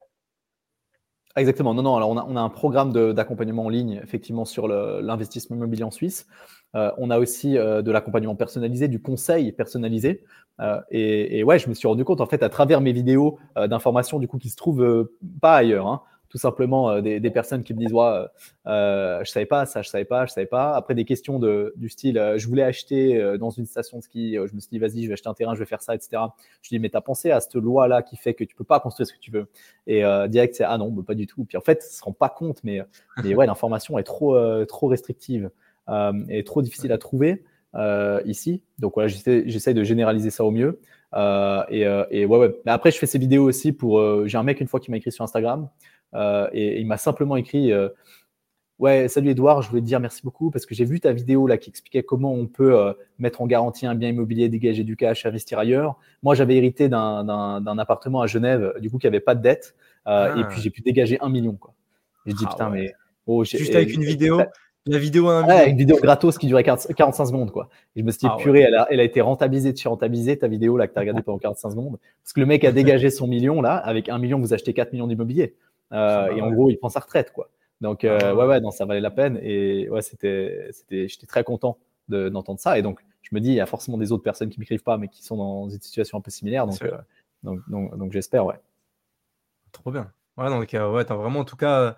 Exactement. 1.36 1.74
Non, 1.74 1.82
non. 1.82 1.96
Alors, 1.96 2.10
on 2.10 2.16
a, 2.16 2.24
on 2.28 2.36
a 2.36 2.40
un 2.40 2.48
programme 2.48 2.92
d'accompagnement 3.12 3.66
en 3.66 3.68
ligne, 3.68 4.00
effectivement, 4.02 4.44
sur 4.44 4.66
l'investissement 4.68 5.56
immobilier 5.56 5.84
en 5.84 5.90
Suisse. 5.90 6.26
Euh, 6.74 6.90
on 6.98 7.10
a 7.10 7.18
aussi 7.18 7.56
euh, 7.56 7.80
de 7.80 7.90
l'accompagnement 7.90 8.34
personnalisé, 8.34 8.88
du 8.88 9.00
conseil 9.00 9.52
personnalisé. 9.52 10.24
Euh, 10.60 10.80
et, 10.90 11.38
et, 11.38 11.44
ouais, 11.44 11.58
je 11.58 11.68
me 11.68 11.74
suis 11.74 11.86
rendu 11.86 12.04
compte, 12.04 12.20
en 12.20 12.26
fait, 12.26 12.42
à 12.42 12.48
travers 12.48 12.80
mes 12.80 12.92
vidéos 12.92 13.38
d'information, 13.56 14.18
du 14.18 14.26
coup, 14.26 14.38
qui 14.38 14.48
se 14.50 14.56
trouvent 14.56 15.08
pas 15.40 15.56
ailleurs. 15.56 15.86
Hein, 15.86 16.02
tout 16.28 16.38
simplement 16.38 17.00
des, 17.00 17.20
des, 17.20 17.30
personnes 17.30 17.62
qui 17.62 17.72
me 17.74 17.78
disent 17.78 17.92
ouais, 17.92 18.26
euh, 18.66 19.24
je 19.24 19.30
savais 19.30 19.46
pas 19.46 19.64
ça, 19.66 19.82
je 19.82 19.88
savais 19.88 20.04
pas, 20.04 20.26
je 20.26 20.32
savais 20.32 20.46
pas. 20.46 20.74
Après 20.74 20.94
des 20.94 21.04
questions 21.04 21.38
de, 21.38 21.72
du 21.76 21.88
style 21.88 22.34
je 22.36 22.46
voulais 22.46 22.62
acheter 22.62 23.36
dans 23.38 23.50
une 23.50 23.66
station 23.66 23.98
de 23.98 24.02
ski, 24.02 24.34
je 24.34 24.54
me 24.54 24.60
suis 24.60 24.70
dit 24.70 24.78
vas-y, 24.78 25.02
je 25.02 25.08
vais 25.08 25.14
acheter 25.14 25.28
un 25.28 25.34
terrain, 25.34 25.54
je 25.54 25.60
vais 25.60 25.66
faire 25.66 25.82
ça, 25.82 25.94
etc. 25.94 26.22
Je 26.62 26.68
dis 26.68 26.78
mais 26.78 26.90
t'as 26.90 27.00
pensé 27.00 27.30
à 27.30 27.40
cette 27.40 27.54
loi 27.54 27.88
là 27.88 28.02
qui 28.02 28.16
fait 28.16 28.34
que 28.34 28.44
tu 28.44 28.54
peux 28.54 28.64
pas 28.64 28.80
construire 28.80 29.06
ce 29.06 29.12
que 29.12 29.18
tu 29.18 29.30
veux? 29.30 29.48
Et 29.86 30.02
direct 30.28 30.54
c'est 30.54 30.64
ah 30.64 30.76
non, 30.78 30.90
bah, 30.90 31.02
pas 31.06 31.14
du 31.14 31.26
tout. 31.26 31.44
Puis 31.44 31.56
en 31.56 31.62
fait, 31.62 31.84
ils 31.88 31.94
se 31.94 32.04
rend 32.04 32.12
pas 32.12 32.28
compte, 32.28 32.62
mais, 32.64 32.82
mais 33.24 33.34
ouais, 33.34 33.46
l'information 33.46 33.98
est 33.98 34.04
trop 34.04 34.36
trop 34.66 34.88
restrictive. 34.88 35.50
Euh, 35.88 36.12
est 36.28 36.46
trop 36.46 36.60
difficile 36.60 36.92
à 36.92 36.98
trouver 36.98 37.42
euh, 37.74 38.20
ici. 38.26 38.62
Donc 38.78 38.94
voilà, 38.94 39.08
j'essaie 39.08 39.74
de 39.74 39.84
généraliser 39.84 40.30
ça 40.30 40.44
au 40.44 40.50
mieux. 40.50 40.80
Euh, 41.14 41.62
et, 41.70 41.82
et, 42.10 42.26
ouais, 42.26 42.38
ouais. 42.38 42.54
Mais 42.66 42.72
après, 42.72 42.90
je 42.90 42.98
fais 42.98 43.06
ces 43.06 43.18
vidéos 43.18 43.44
aussi 43.44 43.72
pour. 43.72 44.26
J'ai 44.26 44.36
un 44.36 44.42
mec 44.42 44.60
une 44.60 44.68
fois 44.68 44.80
qui 44.80 44.90
m'a 44.90 44.98
écrit 44.98 45.12
sur 45.12 45.24
Instagram 45.24 45.68
et, 46.14 46.80
il 46.80 46.86
m'a 46.86 46.96
simplement 46.96 47.36
écrit. 47.36 47.72
Ouais, 48.78 49.08
salut 49.08 49.30
Edouard, 49.30 49.62
je 49.62 49.70
voulais 49.70 49.80
te 49.80 49.86
dire 49.86 49.98
merci 49.98 50.22
beaucoup 50.22 50.52
parce 50.52 50.64
que 50.64 50.72
j'ai 50.72 50.84
vu 50.84 51.00
ta 51.00 51.12
vidéo 51.12 51.48
là 51.48 51.58
qui 51.58 51.68
expliquait 51.68 52.04
comment 52.04 52.32
on 52.32 52.46
peut 52.46 52.94
mettre 53.18 53.40
en 53.40 53.48
garantie 53.48 53.86
un 53.86 53.96
bien 53.96 54.10
immobilier, 54.10 54.48
dégager 54.48 54.84
du 54.84 54.94
cash, 54.94 55.26
investir 55.26 55.58
ailleurs. 55.58 55.96
Moi, 56.22 56.36
j'avais 56.36 56.56
hérité 56.56 56.88
d'un 56.88 57.78
appartement 57.78 58.20
à 58.20 58.28
Genève, 58.28 58.74
du 58.80 58.88
coup, 58.88 58.98
qui 58.98 59.08
avait 59.08 59.20
pas 59.20 59.34
de 59.34 59.42
dette, 59.42 59.74
et 60.06 60.10
ah. 60.10 60.46
puis 60.48 60.60
j'ai 60.60 60.70
pu 60.70 60.80
dégager 60.80 61.18
un 61.20 61.28
million. 61.28 61.54
Quoi. 61.54 61.74
J'ai 62.26 62.34
dit 62.34 62.44
ah 62.46 62.50
putain, 62.50 62.70
mais 62.70 62.94
oh, 63.26 63.44
juste 63.44 63.74
avec 63.74 63.92
une 63.92 64.04
vidéo. 64.04 64.40
La 64.86 64.98
vidéo 64.98 65.28
a 65.28 65.40
un 65.40 65.66
une 65.66 65.76
vidéo 65.76 65.98
gratos 65.98 66.38
qui 66.38 66.46
durait 66.46 66.62
45 66.64 67.26
secondes, 67.26 67.50
quoi. 67.50 67.68
Et 67.94 68.00
je 68.00 68.04
me 68.04 68.10
suis 68.10 68.20
dit, 68.20 68.26
ah 68.26 68.36
purée, 68.38 68.60
elle, 68.60 68.74
a, 68.74 68.86
elle, 68.90 69.00
a, 69.00 69.02
été 69.02 69.20
rentabilisée, 69.20 69.74
tu 69.74 69.86
rentabilisée 69.86 70.38
ta 70.38 70.48
vidéo, 70.48 70.78
là, 70.78 70.86
que 70.86 70.94
tu 70.94 70.98
as 70.98 71.00
regardée 71.00 71.20
pendant 71.20 71.38
45 71.38 71.70
secondes. 71.70 71.98
Parce 72.22 72.32
que 72.32 72.40
le 72.40 72.46
mec 72.46 72.64
a 72.64 72.72
dégagé 72.72 73.10
son 73.10 73.26
million, 73.26 73.60
là, 73.60 73.76
avec 73.76 74.08
un 74.08 74.18
million, 74.18 74.38
vous 74.38 74.54
achetez 74.54 74.72
4 74.72 74.92
millions 74.92 75.06
d'immobilier. 75.06 75.54
Euh, 75.92 76.28
et 76.28 76.40
en 76.40 76.50
gros, 76.50 76.70
il 76.70 76.76
prend 76.76 76.88
sa 76.88 77.00
retraite, 77.00 77.32
quoi. 77.32 77.50
Donc, 77.80 78.04
euh, 78.04 78.18
ah 78.22 78.34
ouais, 78.34 78.46
ouais, 78.46 78.60
non, 78.60 78.70
ça 78.70 78.84
valait 78.84 79.00
la 79.00 79.10
peine. 79.10 79.38
Et 79.42 79.88
ouais, 79.88 80.02
c'était, 80.02 80.68
c'était, 80.72 81.08
j'étais 81.08 81.26
très 81.26 81.44
content 81.44 81.78
d'entendre 82.08 82.58
ça. 82.58 82.78
Et 82.78 82.82
donc, 82.82 83.00
je 83.22 83.34
me 83.34 83.40
dis, 83.40 83.50
il 83.50 83.54
y 83.54 83.60
a 83.60 83.66
forcément 83.66 83.98
des 83.98 84.12
autres 84.12 84.22
personnes 84.22 84.50
qui 84.50 84.58
m'écrivent 84.58 84.82
pas, 84.82 84.98
mais 84.98 85.08
qui 85.08 85.22
sont 85.22 85.36
dans 85.36 85.68
une 85.68 85.80
situation 85.80 86.18
un 86.18 86.20
peu 86.20 86.30
similaire. 86.30 86.66
Donc, 86.66 86.82
euh, 86.82 86.98
donc, 87.42 87.60
donc, 87.68 87.96
donc 87.96 88.12
j'espère, 88.12 88.44
ouais. 88.46 88.60
Trop 89.72 89.92
bien. 89.92 90.10
Ouais, 90.36 90.48
donc, 90.48 90.72
ouais, 90.72 91.04
t'as 91.04 91.14
vraiment, 91.14 91.40
en 91.40 91.44
tout 91.44 91.56
cas, 91.56 91.96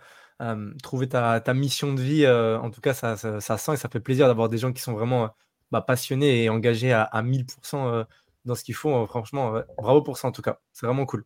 trouver 0.82 1.08
ta, 1.08 1.54
mission 1.54 1.94
de 1.94 2.00
vie. 2.00 2.26
en 2.28 2.70
tout 2.70 2.80
cas, 2.80 2.94
ça, 2.94 3.16
ça, 3.16 3.58
sent 3.58 3.74
et 3.74 3.76
ça 3.76 3.88
fait 3.88 4.00
plaisir 4.00 4.26
d'avoir 4.26 4.48
des 4.48 4.58
gens 4.58 4.72
qui 4.72 4.82
sont 4.82 4.92
vraiment 4.92 5.30
bah, 5.70 5.80
passionnés 5.80 6.44
et 6.44 6.48
engagés 6.50 6.92
à, 6.92 7.22
1000% 7.22 8.04
dans 8.44 8.54
ce 8.54 8.64
qu'ils 8.64 8.74
font. 8.74 9.06
franchement, 9.06 9.54
bravo 9.78 10.02
pour 10.02 10.18
ça 10.18 10.28
en 10.28 10.32
tout 10.32 10.42
cas. 10.42 10.58
C'est 10.72 10.86
vraiment 10.86 11.06
cool. 11.06 11.24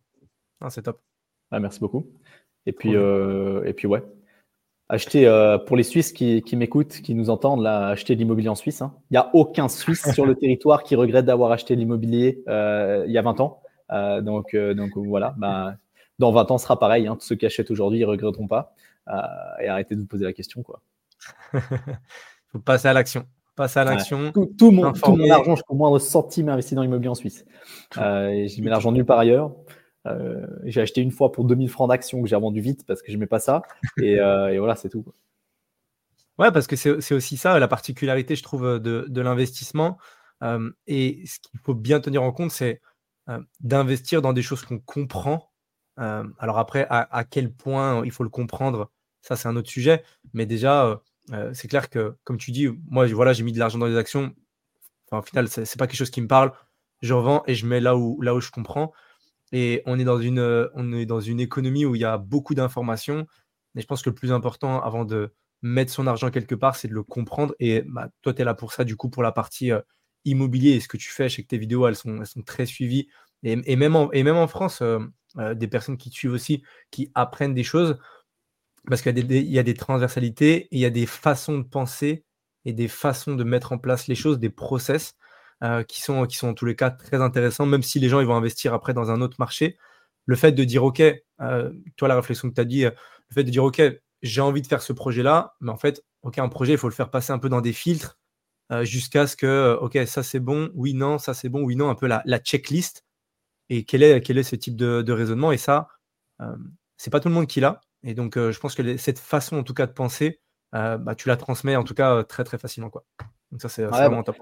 Ah, 0.61 0.69
c'est 0.69 0.83
top. 0.83 1.01
Ah, 1.51 1.59
merci 1.59 1.79
beaucoup. 1.79 2.07
Et 2.65 2.71
puis, 2.71 2.93
et 2.93 3.73
puis 3.73 3.87
ouais, 3.87 4.03
Acheter 4.87 5.25
euh, 5.25 5.57
pour 5.57 5.75
les 5.77 5.83
Suisses 5.83 6.13
qui, 6.13 6.43
m'écoutent, 6.53 7.01
qui 7.01 7.15
nous 7.15 7.31
entendent, 7.31 7.63
là, 7.63 7.87
acheter 7.87 8.13
de 8.13 8.19
l'immobilier 8.19 8.49
en 8.49 8.55
Suisse. 8.55 8.83
Hein. 8.83 8.93
Il 9.09 9.15
n'y 9.15 9.17
a 9.17 9.31
aucun 9.33 9.67
Suisse 9.67 10.07
sur 10.13 10.27
le 10.27 10.35
territoire 10.39 10.83
qui 10.83 10.95
regrette 10.95 11.25
d'avoir 11.25 11.51
acheté 11.51 11.75
l'immobilier 11.75 12.43
euh, 12.47 13.03
il 13.07 13.11
y 13.11 13.17
a 13.17 13.23
20 13.23 13.39
ans. 13.39 13.61
Euh, 13.91 14.21
donc, 14.21 14.55
donc 14.55 14.91
voilà, 14.95 15.33
bah, 15.37 15.75
dans 16.19 16.31
20 16.31 16.51
ans, 16.51 16.57
ce 16.59 16.65
sera 16.65 16.77
pareil. 16.77 17.07
Hein. 17.07 17.15
Tous 17.15 17.25
ceux 17.25 17.35
qui 17.35 17.47
achètent 17.47 17.71
aujourd'hui, 17.71 17.99
ils 17.99 18.03
ne 18.03 18.07
regretteront 18.07 18.47
pas. 18.47 18.75
et 19.59 19.67
arrêtez 19.67 19.95
de 19.95 20.01
vous 20.01 20.05
poser 20.05 20.23
la 20.23 20.33
question. 20.33 20.63
Il 21.53 21.59
faut 22.51 22.59
passer 22.59 22.87
à 22.87 22.93
l'action. 22.93 23.25
Passer 23.55 23.79
à 23.79 23.85
l'action. 23.85 24.31
Tout, 24.33 24.69
mon, 24.69 24.83
argent, 24.83 25.55
jusqu'au 25.55 25.73
moindre 25.73 25.97
centime 25.97 26.49
investi 26.49 26.75
dans 26.75 26.83
l'immobilier 26.83 27.09
en 27.09 27.15
Suisse. 27.15 27.43
J'y 27.95 28.61
mets 28.61 28.69
l'argent 28.69 28.91
nulle 28.91 29.05
part 29.05 29.17
ailleurs. 29.17 29.51
Euh, 30.07 30.45
j'ai 30.63 30.81
acheté 30.81 31.01
une 31.01 31.11
fois 31.11 31.31
pour 31.31 31.45
2000 31.45 31.69
francs 31.69 31.89
d'actions 31.89 32.21
que 32.21 32.27
j'ai 32.27 32.35
revendu 32.35 32.61
vite 32.61 32.85
parce 32.85 33.01
que 33.01 33.07
je 33.07 33.13
n'aimais 33.13 33.27
pas 33.27 33.39
ça. 33.39 33.61
Euh, 33.99 34.49
et, 34.49 34.59
voilà, 34.59 34.75
c'est 34.75 34.89
tout. 34.89 35.05
Ouais, 36.37 36.51
parce 36.51 36.67
que 36.67 36.75
c'est 36.75 37.13
aussi 37.13 37.37
ça, 37.37 37.57
la 37.59 37.67
particularité, 37.67 38.35
je 38.35 38.43
trouve, 38.43 38.79
de, 38.79 39.21
l'investissement. 39.21 39.97
Euh, 40.43 40.69
et 40.85 41.23
ce 41.25 41.39
qu'il 41.39 41.59
faut 41.61 41.73
bien 41.73 41.99
tenir 41.99 42.23
en 42.23 42.31
compte, 42.31 42.51
c'est 42.51 42.81
d'investir 43.61 44.21
dans 44.21 44.33
des 44.33 44.41
choses 44.41 44.63
qu'on 44.63 44.79
comprend. 44.79 45.49
alors 45.97 46.59
après, 46.59 46.85
à, 46.89 47.23
quel 47.23 47.51
point 47.51 48.03
il 48.05 48.11
faut 48.11 48.23
le 48.23 48.29
comprendre, 48.29 48.91
ça 49.21 49.35
c'est 49.35 49.47
un 49.47 49.55
autre 49.55 49.69
sujet. 49.69 50.03
Mais 50.33 50.45
déjà, 50.45 51.01
c'est 51.53 51.67
clair 51.67 51.89
que, 51.89 52.15
comme 52.23 52.37
tu 52.37 52.51
dis, 52.51 52.67
moi, 52.89 53.07
voilà, 53.07 53.33
j'ai 53.33 53.43
mis 53.43 53.53
de 53.53 53.59
l'argent 53.59 53.79
dans 53.79 53.87
les 53.87 53.97
actions. 53.97 54.33
Enfin, 55.07 55.19
au 55.19 55.25
final, 55.25 55.47
c'est 55.47 55.77
pas 55.77 55.87
quelque 55.87 55.97
chose 55.97 56.11
qui 56.11 56.21
me 56.21 56.27
parle. 56.27 56.51
Je 57.01 57.13
revends 57.13 57.43
et 57.47 57.55
je 57.55 57.65
mets 57.65 57.79
là 57.79 57.95
où, 57.95 58.21
là 58.21 58.35
où 58.35 58.41
je 58.41 58.51
comprends. 58.51 58.93
Et 59.51 59.81
on 59.85 59.99
est 59.99 60.03
dans 60.03 60.19
une, 60.19 60.39
euh, 60.39 60.67
on 60.73 60.91
est 60.93 61.05
dans 61.05 61.21
une 61.21 61.39
économie 61.39 61.85
où 61.85 61.95
il 61.95 62.01
y 62.01 62.05
a 62.05 62.17
beaucoup 62.17 62.55
d'informations. 62.55 63.27
Et 63.75 63.81
je 63.81 63.85
pense 63.85 64.01
que 64.01 64.09
le 64.09 64.15
plus 64.15 64.31
important 64.31 64.81
avant 64.81 65.05
de 65.05 65.33
mettre 65.61 65.91
son 65.91 66.07
argent 66.07 66.31
quelque 66.31 66.55
part, 66.55 66.75
c'est 66.75 66.87
de 66.87 66.93
le 66.93 67.03
comprendre. 67.03 67.55
Et 67.59 67.83
bah, 67.83 68.09
toi, 68.21 68.33
tu 68.33 68.41
es 68.41 68.45
là 68.45 68.53
pour 68.53 68.73
ça, 68.73 68.83
du 68.83 68.95
coup, 68.95 69.09
pour 69.09 69.23
la 69.23 69.31
partie 69.31 69.71
euh, 69.71 69.81
immobilier 70.25 70.71
et 70.71 70.79
ce 70.79 70.87
que 70.87 70.97
tu 70.97 71.09
fais. 71.11 71.29
Je 71.29 71.35
sais 71.35 71.43
que 71.43 71.47
tes 71.47 71.57
vidéos, 71.57 71.87
elles 71.87 71.95
sont, 71.95 72.17
elles 72.19 72.27
sont 72.27 72.41
très 72.41 72.65
suivies. 72.65 73.07
Et, 73.43 73.75
même, 73.75 73.95
en, 73.95 74.11
et 74.11 74.23
même 74.23 74.37
en 74.37 74.47
France, 74.47 74.81
euh, 74.81 75.53
des 75.53 75.67
personnes 75.67 75.97
qui 75.97 76.09
te 76.09 76.15
suivent 76.15 76.31
aussi, 76.31 76.63
qui 76.89 77.11
apprennent 77.13 77.53
des 77.53 77.63
choses. 77.63 77.99
Parce 78.87 79.01
qu'il 79.01 79.17
y, 79.17 79.51
y, 79.51 79.59
a 79.59 79.63
des 79.63 79.73
transversalités, 79.73 80.67
il 80.71 80.79
y 80.79 80.85
a 80.85 80.89
des 80.89 81.05
façons 81.05 81.57
de 81.57 81.63
penser 81.63 82.23
et 82.65 82.73
des 82.73 82.87
façons 82.87 83.35
de 83.35 83.43
mettre 83.43 83.71
en 83.71 83.77
place 83.77 84.07
les 84.07 84.15
choses, 84.15 84.39
des 84.39 84.49
process. 84.49 85.15
Euh, 85.65 85.83
qui, 85.83 86.01
sont, 86.01 86.25
qui 86.27 86.35
sont 86.35 86.49
en 86.49 86.53
tous 86.53 86.65
les 86.65 86.75
cas 86.75 86.91
très 86.91 87.21
intéressants, 87.21 87.65
même 87.65 87.81
si 87.81 87.99
les 87.99 88.07
gens 88.07 88.19
ils 88.19 88.27
vont 88.27 88.35
investir 88.35 88.73
après 88.73 88.93
dans 88.93 89.09
un 89.09 89.21
autre 89.21 89.37
marché. 89.39 89.77
Le 90.25 90.35
fait 90.35 90.51
de 90.51 90.63
dire, 90.63 90.83
OK, 90.83 91.01
euh, 91.41 91.71
toi, 91.95 92.07
la 92.07 92.15
réflexion 92.15 92.49
que 92.49 92.53
tu 92.55 92.61
as 92.61 92.65
dit, 92.65 92.85
euh, 92.85 92.91
le 93.29 93.33
fait 93.33 93.43
de 93.43 93.49
dire, 93.49 93.63
OK, 93.63 93.81
j'ai 94.21 94.41
envie 94.41 94.61
de 94.61 94.67
faire 94.67 94.81
ce 94.81 94.93
projet-là, 94.93 95.55
mais 95.61 95.71
en 95.71 95.77
fait, 95.77 96.03
OK, 96.21 96.37
un 96.37 96.49
projet, 96.49 96.73
il 96.73 96.77
faut 96.77 96.89
le 96.89 96.93
faire 96.93 97.09
passer 97.09 97.31
un 97.31 97.39
peu 97.39 97.49
dans 97.49 97.61
des 97.61 97.73
filtres 97.73 98.19
jusqu'à 98.81 99.27
ce 99.27 99.35
que, 99.35 99.77
OK, 99.79 99.97
ça 100.07 100.23
c'est 100.23 100.39
bon, 100.39 100.71
oui, 100.73 100.95
non, 100.95 101.19
ça 101.19 101.35
c'est 101.35 101.49
bon, 101.49 101.61
oui, 101.61 101.75
non, 101.75 101.89
un 101.89 101.95
peu 101.95 102.07
la, 102.07 102.23
la 102.25 102.39
checklist. 102.39 103.05
Et 103.69 103.85
quel 103.85 104.01
est, 104.03 104.21
quel 104.21 104.39
est 104.39 104.43
ce 104.43 104.55
type 104.55 104.75
de, 104.75 105.11
raisonnement? 105.11 105.51
Et 105.51 105.57
ça, 105.57 105.87
c'est 106.97 107.11
pas 107.11 107.19
tout 107.19 107.29
le 107.29 107.35
monde 107.35 107.47
qui 107.47 107.59
l'a. 107.59 107.81
Et 108.03 108.15
donc, 108.15 108.35
je 108.37 108.59
pense 108.59 108.75
que 108.75 108.97
cette 108.97 109.19
façon, 109.19 109.57
en 109.57 109.63
tout 109.63 109.75
cas, 109.75 109.85
de 109.85 109.93
penser, 109.93 110.41
bah, 110.71 111.15
tu 111.15 111.27
la 111.27 111.37
transmets, 111.37 111.75
en 111.75 111.83
tout 111.83 111.93
cas, 111.93 112.23
très, 112.23 112.43
très 112.43 112.57
facilement. 112.57 112.89
Quoi. 112.89 113.05
Donc, 113.51 113.61
ça, 113.61 113.69
c'est 113.69 113.85
vraiment 113.85 114.23
top. 114.23 114.37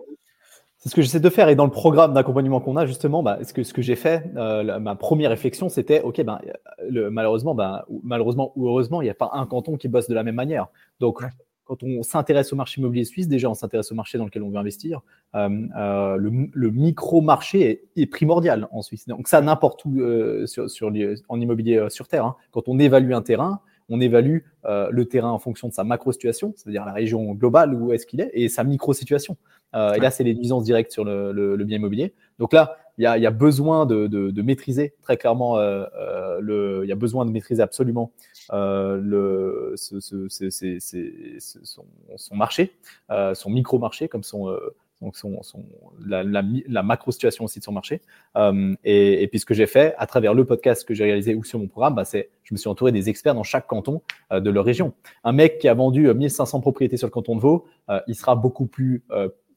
C'est 0.83 0.89
ce 0.89 0.95
que 0.95 1.01
j'essaie 1.01 1.21
de 1.21 1.29
faire. 1.29 1.47
Et 1.47 1.55
dans 1.55 1.63
le 1.63 1.71
programme 1.71 2.13
d'accompagnement 2.13 2.59
qu'on 2.59 2.75
a, 2.75 2.85
justement, 2.85 3.23
bah, 3.23 3.39
ce 3.41 3.53
que, 3.53 3.63
ce 3.63 3.71
que 3.71 3.81
j'ai 3.81 3.95
fait, 3.95 4.29
euh, 4.35 4.79
ma 4.79 4.95
première 4.95 5.29
réflexion, 5.29 5.69
c'était 5.69 6.01
OK, 6.01 6.21
ben, 6.23 6.39
le, 6.89 7.09
malheureusement, 7.09 7.55
ben, 7.55 7.83
malheureusement 8.03 8.51
ou 8.57 8.67
heureusement, 8.67 9.01
il 9.01 9.05
n'y 9.05 9.09
a 9.09 9.13
pas 9.13 9.29
un 9.31 9.45
canton 9.45 9.77
qui 9.77 9.87
bosse 9.87 10.09
de 10.09 10.13
la 10.13 10.23
même 10.23 10.35
manière. 10.35 10.67
Donc, 10.99 11.21
quand 11.63 11.83
on 11.83 12.03
s'intéresse 12.03 12.51
au 12.51 12.57
marché 12.57 12.81
immobilier 12.81 13.05
suisse, 13.05 13.29
déjà, 13.29 13.49
on 13.49 13.53
s'intéresse 13.53 13.93
au 13.93 13.95
marché 13.95 14.17
dans 14.17 14.25
lequel 14.25 14.43
on 14.43 14.49
veut 14.49 14.57
investir. 14.57 14.99
Euh, 15.35 15.49
euh, 15.77 16.17
le, 16.17 16.71
micro-marché 16.71 17.85
est, 17.95 18.05
primordial 18.07 18.67
en 18.73 18.81
Suisse. 18.81 19.07
Donc, 19.07 19.29
ça, 19.29 19.39
n'importe 19.39 19.85
où 19.85 20.01
sur, 20.47 20.69
sur, 20.69 20.91
en 21.29 21.39
immobilier 21.39 21.87
sur 21.91 22.09
Terre. 22.09 22.25
Hein. 22.25 22.35
Quand 22.51 22.67
on 22.67 22.77
évalue 22.77 23.13
un 23.13 23.21
terrain, 23.21 23.61
on 23.89 23.99
évalue 23.99 24.39
le 24.65 25.03
terrain 25.03 25.31
en 25.31 25.39
fonction 25.39 25.67
de 25.67 25.73
sa 25.73 25.83
macro-situation, 25.83 26.53
c'est-à-dire 26.55 26.85
la 26.85 26.93
région 26.93 27.33
globale 27.33 27.73
où 27.73 27.91
est-ce 27.93 28.05
qu'il 28.05 28.21
est, 28.21 28.31
et 28.33 28.49
sa 28.49 28.63
micro-situation. 28.63 29.37
Euh, 29.75 29.93
et 29.93 29.99
là, 29.99 30.11
c'est 30.11 30.23
les 30.23 30.35
nuisances 30.35 30.63
directes 30.63 30.91
sur 30.91 31.03
le, 31.03 31.63
bien 31.63 31.77
immobilier. 31.77 32.13
Donc 32.39 32.53
là, 32.53 32.77
il 32.97 33.03
y 33.03 33.07
a, 33.07 33.31
besoin 33.31 33.85
de, 33.85 34.41
maîtriser 34.41 34.93
très 35.01 35.17
clairement, 35.17 35.57
euh, 35.57 35.85
euh, 35.97 36.39
le, 36.41 36.81
il 36.83 36.89
y 36.89 36.91
a 36.91 36.95
besoin 36.95 37.25
de 37.25 37.31
maîtriser 37.31 37.63
absolument 37.63 38.11
le, 38.51 39.73
son, 42.15 42.35
marché, 42.35 42.71
son 43.33 43.49
micro-marché, 43.49 44.07
comme 44.07 44.23
son, 44.23 44.55
donc 45.03 45.15
son, 45.15 45.41
la, 46.05 46.83
macro-situation 46.83 47.45
aussi 47.45 47.59
de 47.59 47.63
son 47.63 47.71
marché. 47.71 48.01
et, 48.83 49.27
puis 49.29 49.39
ce 49.39 49.45
que 49.45 49.53
j'ai 49.53 49.67
fait 49.67 49.93
à 49.97 50.07
travers 50.07 50.33
le 50.33 50.45
podcast 50.45 50.87
que 50.87 50.93
j'ai 50.93 51.03
réalisé 51.03 51.35
ou 51.35 51.43
sur 51.43 51.59
mon 51.59 51.67
programme, 51.67 51.95
bah, 51.95 52.05
c'est 52.05 52.29
je 52.43 52.53
me 52.53 52.57
suis 52.57 52.69
entouré 52.69 52.91
des 52.91 53.09
experts 53.09 53.35
dans 53.35 53.43
chaque 53.43 53.67
canton 53.67 54.01
de 54.31 54.49
leur 54.49 54.65
région. 54.65 54.93
Un 55.23 55.31
mec 55.31 55.59
qui 55.59 55.67
a 55.67 55.73
vendu 55.73 56.13
1500 56.13 56.61
propriétés 56.61 56.97
sur 56.97 57.07
le 57.07 57.11
canton 57.11 57.35
de 57.35 57.41
Vaud, 57.41 57.65
il 58.07 58.15
sera 58.15 58.35
beaucoup 58.35 58.65
plus 58.65 59.03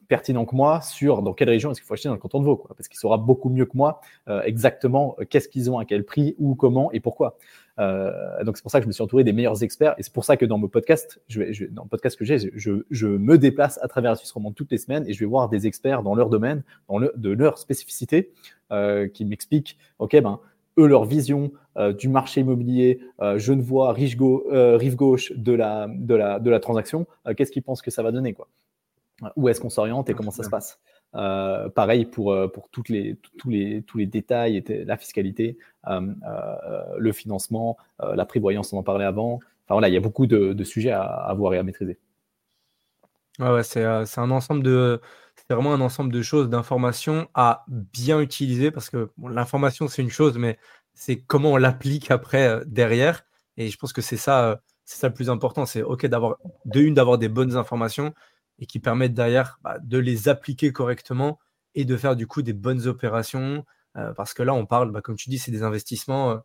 pertinent 0.07 0.45
que 0.45 0.55
moi 0.55 0.81
sur 0.81 1.21
dans 1.21 1.33
quelle 1.33 1.49
région 1.49 1.71
est-ce 1.71 1.81
qu'il 1.81 1.87
faut 1.87 1.93
acheter 1.93 2.09
dans 2.09 2.15
le 2.15 2.19
canton 2.19 2.39
de 2.39 2.45
Vaud, 2.45 2.57
quoi, 2.57 2.75
parce 2.75 2.87
qu'il 2.87 2.97
saura 2.97 3.17
beaucoup 3.17 3.49
mieux 3.49 3.65
que 3.65 3.75
moi 3.75 4.01
euh, 4.27 4.41
exactement 4.43 5.15
euh, 5.19 5.25
qu'est-ce 5.25 5.49
qu'ils 5.49 5.69
ont, 5.69 5.79
à 5.79 5.85
quel 5.85 6.03
prix, 6.05 6.35
où, 6.39 6.55
comment 6.55 6.91
et 6.91 6.99
pourquoi. 6.99 7.37
Euh, 7.79 8.43
donc 8.43 8.57
c'est 8.57 8.63
pour 8.63 8.71
ça 8.71 8.79
que 8.79 8.83
je 8.83 8.87
me 8.87 8.91
suis 8.91 9.03
entouré 9.03 9.23
des 9.23 9.33
meilleurs 9.33 9.61
experts 9.63 9.93
et 9.97 10.03
c'est 10.03 10.13
pour 10.13 10.25
ça 10.25 10.35
que 10.35 10.45
dans 10.45 10.57
mon 10.57 10.67
podcast, 10.67 11.21
je 11.27 11.39
vais, 11.39 11.53
je, 11.53 11.65
dans 11.65 11.83
le 11.83 11.89
podcast 11.89 12.17
que 12.17 12.25
j'ai, 12.25 12.37
je, 12.39 12.83
je, 12.89 13.07
me 13.07 13.37
déplace 13.37 13.79
à 13.83 13.87
travers 13.87 14.11
la 14.11 14.15
Suisse 14.15 14.31
romande 14.31 14.55
toutes 14.55 14.71
les 14.71 14.77
semaines 14.77 15.07
et 15.07 15.13
je 15.13 15.19
vais 15.19 15.25
voir 15.25 15.49
des 15.49 15.67
experts 15.67 16.01
dans 16.01 16.15
leur 16.15 16.29
domaine, 16.29 16.63
dans 16.87 16.97
le, 16.97 17.13
de 17.15 17.29
leur 17.29 17.57
spécificité, 17.57 18.31
euh, 18.71 19.07
qui 19.07 19.25
m'expliquent, 19.25 19.77
ok, 19.99 20.19
ben 20.21 20.39
eux 20.79 20.87
leur 20.87 21.05
vision 21.05 21.51
euh, 21.77 21.93
du 21.93 22.09
marché 22.09 22.41
immobilier 22.41 22.99
euh, 23.21 23.37
Genevois, 23.37 23.93
rive, 23.93 24.17
rive 24.51 24.95
gauche 24.95 25.31
de 25.35 25.53
la, 25.53 25.87
de 25.87 26.15
la, 26.15 26.39
de 26.39 26.49
la 26.49 26.59
transaction, 26.59 27.07
qu'est-ce 27.35 27.51
qu'ils 27.51 27.63
pensent 27.63 27.81
que 27.81 27.91
ça 27.91 28.03
va 28.03 28.11
donner 28.11 28.33
quoi 28.33 28.47
où 29.35 29.49
est-ce 29.49 29.59
qu'on 29.59 29.69
s'oriente 29.69 30.09
et 30.09 30.13
comment 30.13 30.31
ça 30.31 30.43
se 30.43 30.49
passe? 30.49 30.79
Euh, 31.15 31.69
pareil 31.69 32.05
pour, 32.05 32.33
euh, 32.33 32.47
pour 32.47 32.69
toutes 32.69 32.89
les, 32.89 33.17
tous, 33.37 33.49
les, 33.49 33.81
tous 33.83 33.97
les 33.97 34.05
détails, 34.05 34.63
la 34.85 34.97
fiscalité, 34.97 35.57
euh, 35.87 36.01
le 36.97 37.11
financement, 37.11 37.77
la 37.99 38.25
prévoyance, 38.25 38.73
on 38.73 38.77
en 38.77 38.83
parlait 38.83 39.05
avant. 39.05 39.35
Enfin 39.35 39.75
voilà, 39.75 39.89
il 39.89 39.93
y 39.93 39.97
a 39.97 40.01
beaucoup 40.01 40.27
de, 40.27 40.63
sujets 40.63 40.91
à, 40.91 41.33
voir 41.35 41.53
et 41.53 41.57
à 41.57 41.63
maîtriser. 41.63 41.97
Ouais, 43.39 43.63
c'est 43.63 43.83
un 43.83 44.31
ensemble 44.31 44.63
de, 44.63 45.01
c'est 45.35 45.53
vraiment 45.53 45.73
un 45.73 45.81
ensemble 45.81 46.11
de 46.11 46.21
choses, 46.21 46.49
d'informations 46.49 47.27
à 47.33 47.65
bien 47.67 48.19
utiliser 48.19 48.71
parce 48.71 48.89
que 48.89 49.09
l'information 49.21 49.87
c'est 49.87 50.01
une 50.01 50.09
chose, 50.09 50.37
mais 50.37 50.57
c'est 50.93 51.17
comment 51.17 51.51
on 51.53 51.57
l'applique 51.57 52.11
après 52.11 52.61
derrière. 52.65 53.25
Et 53.57 53.69
je 53.69 53.77
pense 53.77 53.93
que 53.93 54.01
c'est 54.01 54.17
ça, 54.17 54.61
c'est 54.85 54.99
ça 54.99 55.07
le 55.07 55.13
plus 55.13 55.29
important. 55.29 55.65
C'est 55.65 55.83
ok 55.83 56.05
d'avoir 56.07 56.37
de 56.65 56.81
une 56.81 56.93
d'avoir 56.93 57.17
des 57.17 57.29
bonnes 57.29 57.55
informations, 57.55 58.13
et 58.59 58.65
qui 58.65 58.79
permettent 58.79 59.13
derrière 59.13 59.59
bah, 59.63 59.77
de 59.79 59.97
les 59.97 60.29
appliquer 60.29 60.71
correctement 60.71 61.39
et 61.75 61.85
de 61.85 61.95
faire 61.95 62.15
du 62.15 62.27
coup 62.27 62.41
des 62.41 62.53
bonnes 62.53 62.87
opérations. 62.87 63.63
Euh, 63.97 64.13
parce 64.13 64.33
que 64.33 64.43
là, 64.43 64.53
on 64.53 64.65
parle, 64.65 64.91
bah, 64.91 65.01
comme 65.01 65.15
tu 65.15 65.29
dis, 65.29 65.37
c'est 65.37 65.51
des 65.51 65.63
investissements. 65.63 66.31
Euh, 66.31 66.37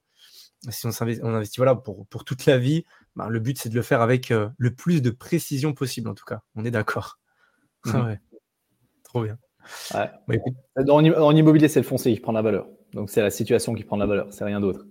si 0.68 0.86
on, 0.86 0.90
on, 1.22 1.34
investit 1.34 1.56
voilà, 1.56 1.74
pour, 1.74 2.06
pour 2.06 2.24
toute 2.24 2.46
la 2.46 2.58
vie, 2.58 2.84
bah, 3.16 3.28
le 3.28 3.40
but 3.40 3.58
c'est 3.58 3.68
de 3.68 3.74
le 3.74 3.82
faire 3.82 4.00
avec 4.00 4.30
euh, 4.30 4.48
le 4.58 4.74
plus 4.74 5.02
de 5.02 5.10
précision 5.10 5.72
possible, 5.72 6.08
en 6.08 6.14
tout 6.14 6.24
cas. 6.24 6.42
On 6.54 6.64
est 6.64 6.70
d'accord. 6.70 7.18
Mhm. 7.84 8.16
Trop 9.02 9.24
bien. 9.24 9.36
en, 10.88 11.34
immobilier, 11.34 11.66
c'est 11.66 11.80
le 11.80 11.84
foncier 11.84 12.14
qui 12.14 12.20
prend 12.20 12.30
la 12.30 12.42
valeur. 12.42 12.68
Donc 12.92 13.10
c'est 13.10 13.22
la 13.22 13.30
situation 13.30 13.74
qui 13.74 13.82
prend 13.82 13.96
la 13.96 14.06
valeur, 14.06 14.28
c'est 14.30 14.44
rien 14.44 14.60
d'autre. 14.60 14.86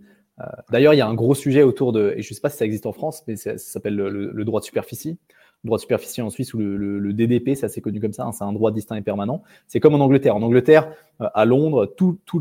D'ailleurs, 0.70 0.94
il 0.94 0.98
y 0.98 1.02
a 1.02 1.08
un 1.08 1.14
gros 1.14 1.36
sujet 1.36 1.64
autour 1.64 1.94
de, 1.94 2.14
et 2.18 2.22
je 2.22 2.30
ne 2.32 2.36
sais 2.36 2.42
pas 2.42 2.50
si 2.50 2.58
ça 2.58 2.66
existe 2.66 2.86
en 2.86 2.92
France, 2.92 3.24
mais 3.28 3.38
ça, 3.38 3.58
s'appelle 3.58 3.96
le, 3.96 4.44
droit 4.44 4.60
de 4.60 4.66
superficie 4.66 5.18
droit 5.68 5.78
de 5.78 5.82
superficie 5.82 6.22
en 6.22 6.30
Suisse 6.30 6.54
ou 6.54 6.60
le, 6.60 7.14
DDP, 7.14 7.56
c'est 7.56 7.66
assez 7.66 7.82
connu 7.82 8.00
comme 8.00 8.14
ça, 8.14 8.26
hein, 8.26 8.32
c'est 8.32 8.44
un 8.44 8.54
droit 8.54 8.72
distinct 8.72 8.96
et 8.96 9.02
permanent. 9.02 9.44
C'est 9.68 9.80
comme 9.80 9.94
en 9.94 10.00
Angleterre. 10.00 10.36
En 10.36 10.42
Angleterre, 10.42 10.92
euh, 11.22 11.28
à 11.34 11.46
Londres, 11.46 11.94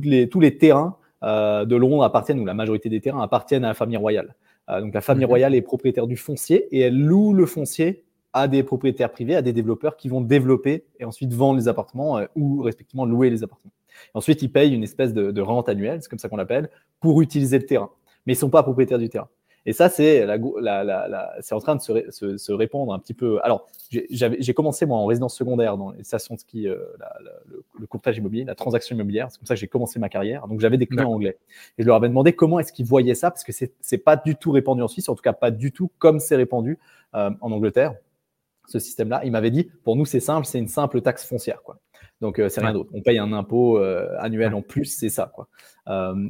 les, 0.03 0.29
tous 0.29 0.41
les 0.41 0.59
terrains 0.59 0.97
euh, 1.23 1.65
de 1.65 1.77
Londres 1.77 2.03
appartiennent, 2.03 2.41
ou 2.41 2.47
la 2.47 2.55
majorité 2.55 2.89
des 2.89 3.01
terrains 3.01 3.21
appartiennent 3.21 3.65
à 3.65 3.69
la 3.69 3.75
famille 3.75 3.97
royale. 3.97 4.35
Euh, 4.71 4.81
donc 4.81 4.95
la 4.95 5.01
famille 5.01 5.25
royale 5.25 5.55
est 5.55 5.63
propriétaire 5.63 6.07
du 6.07 6.17
foncier 6.17 6.67
et 6.75 6.81
elle 6.81 6.99
loue 6.99 7.35
le 7.35 7.47
foncier 7.47 8.05
à 8.33 8.49
des 8.49 8.63
propriétaires 8.63 9.11
privés, 9.11 9.35
à 9.35 9.43
des 9.43 9.53
développeurs 9.53 9.97
qui 9.97 10.09
vont 10.09 10.21
développer 10.21 10.85
et 11.01 11.05
ensuite 11.05 11.33
vendre 11.33 11.59
les 11.59 11.67
appartements 11.67 12.21
ou 12.37 12.63
respectivement 12.63 13.05
louer 13.05 13.29
les 13.29 13.43
appartements. 13.43 13.73
ensuite, 14.15 14.41
ils 14.43 14.53
payent 14.53 14.73
une 14.73 14.85
espèce 14.85 15.13
de, 15.13 15.33
de 15.33 15.41
rente 15.41 15.69
annuelle, 15.69 16.01
c'est 16.01 16.09
comme 16.09 16.21
ça 16.21 16.29
qu'on 16.29 16.37
l'appelle, 16.37 16.71
pour 17.01 17.21
utiliser 17.23 17.59
le 17.59 17.67
terrain. 17.67 17.91
Mais 18.25 18.35
ils 18.35 18.37
ne 18.37 18.41
sont 18.41 18.51
pas 18.51 18.63
propriétaires 18.63 18.99
du 18.99 19.09
terrain. 19.09 19.29
Et 19.71 19.73
ça, 19.73 19.89
c'est 19.89 20.27
la, 20.27 21.33
c'est 21.43 21.55
en 21.55 21.61
train 21.61 21.77
de 21.77 21.81
se, 21.81 22.37
se, 22.37 22.53
répandre 22.53 22.93
un 22.93 22.99
petit 22.99 23.15
peu. 23.15 23.39
Alors, 23.45 23.69
j'ai 23.89 24.53
commencé 24.53 24.85
moi 24.85 24.99
en 24.99 25.07
résidence 25.07 25.37
secondaire 25.37 25.77
dans 25.77 25.93
les 25.93 26.03
stations 26.03 26.35
de 26.35 26.41
ski, 26.41 26.67
euh, 26.67 26.75
le, 27.47 27.63
le, 27.79 27.87
courtage 27.87 28.19
immobilier, 28.19 28.43
la 28.43 28.57
transaction 28.57 28.97
immobilière. 28.97 29.29
C'est 29.31 29.39
comme 29.39 29.47
ça 29.47 29.55
que 29.55 29.61
j'ai 29.61 29.69
commencé 29.69 30.01
ma 30.01 30.09
carrière. 30.09 30.49
Donc, 30.49 30.59
j'avais 30.59 30.77
des 30.77 30.89
clients 30.89 31.13
anglais. 31.13 31.39
Et 31.79 31.83
je 31.83 31.87
leur 31.87 31.95
avais 31.95 32.09
demandé 32.09 32.33
comment 32.33 32.59
est-ce 32.59 32.73
qu'ils 32.73 32.85
voyaient 32.85 33.15
ça, 33.15 33.31
parce 33.31 33.45
que 33.45 33.53
c'est 33.53 33.73
n'est 33.93 33.99
pas 33.99 34.17
du 34.17 34.35
tout 34.35 34.51
répandu 34.51 34.83
en 34.83 34.89
Suisse, 34.89 35.09
en 35.09 35.15
tout 35.15 35.23
cas 35.23 35.33
pas 35.33 35.53
du 35.53 35.71
tout 35.71 35.89
comme 35.99 36.19
c'est 36.19 36.35
répandu 36.35 36.81
euh, 37.15 37.31
en 37.41 37.53
Angleterre 37.53 37.95
ce 38.67 38.81
système-là. 38.81 39.21
Il 39.25 39.31
m'avait 39.31 39.53
dit, 39.53 39.71
pour 39.85 39.95
nous, 39.95 40.05
c'est 40.05 40.19
simple, 40.19 40.47
c'est 40.47 40.59
une 40.59 40.67
simple 40.67 41.01
taxe 41.01 41.25
foncière. 41.25 41.63
Quoi. 41.63 41.79
Donc, 42.21 42.41
euh, 42.41 42.49
c'est 42.49 42.61
rien 42.61 42.73
d'autre. 42.73 42.91
On 42.93 43.03
paye 43.03 43.19
un 43.19 43.33
impôt 43.33 43.79
annuel 44.19 44.53
en 44.53 44.63
plus, 44.63 44.87
c'est 44.87 45.11
ça. 45.11 45.31
Quoi. 45.33 45.47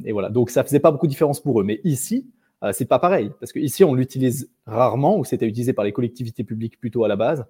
Et 0.05 0.11
voilà. 0.11 0.29
Donc, 0.29 0.51
ça 0.51 0.63
faisait 0.63 0.79
pas 0.79 0.91
beaucoup 0.91 1.07
de 1.07 1.11
différence 1.11 1.39
pour 1.39 1.59
eux. 1.59 1.63
Mais 1.63 1.81
ici, 1.83 2.29
c'est 2.71 2.87
pas 2.87 2.99
pareil. 2.99 3.31
Parce 3.39 3.51
que 3.51 3.59
ici, 3.59 3.83
on 3.83 3.93
l'utilise 3.93 4.51
rarement, 4.65 5.17
ou 5.17 5.25
c'était 5.25 5.47
utilisé 5.47 5.73
par 5.73 5.85
les 5.85 5.91
collectivités 5.91 6.43
publiques 6.43 6.79
plutôt 6.79 7.03
à 7.03 7.07
la 7.07 7.15
base. 7.15 7.45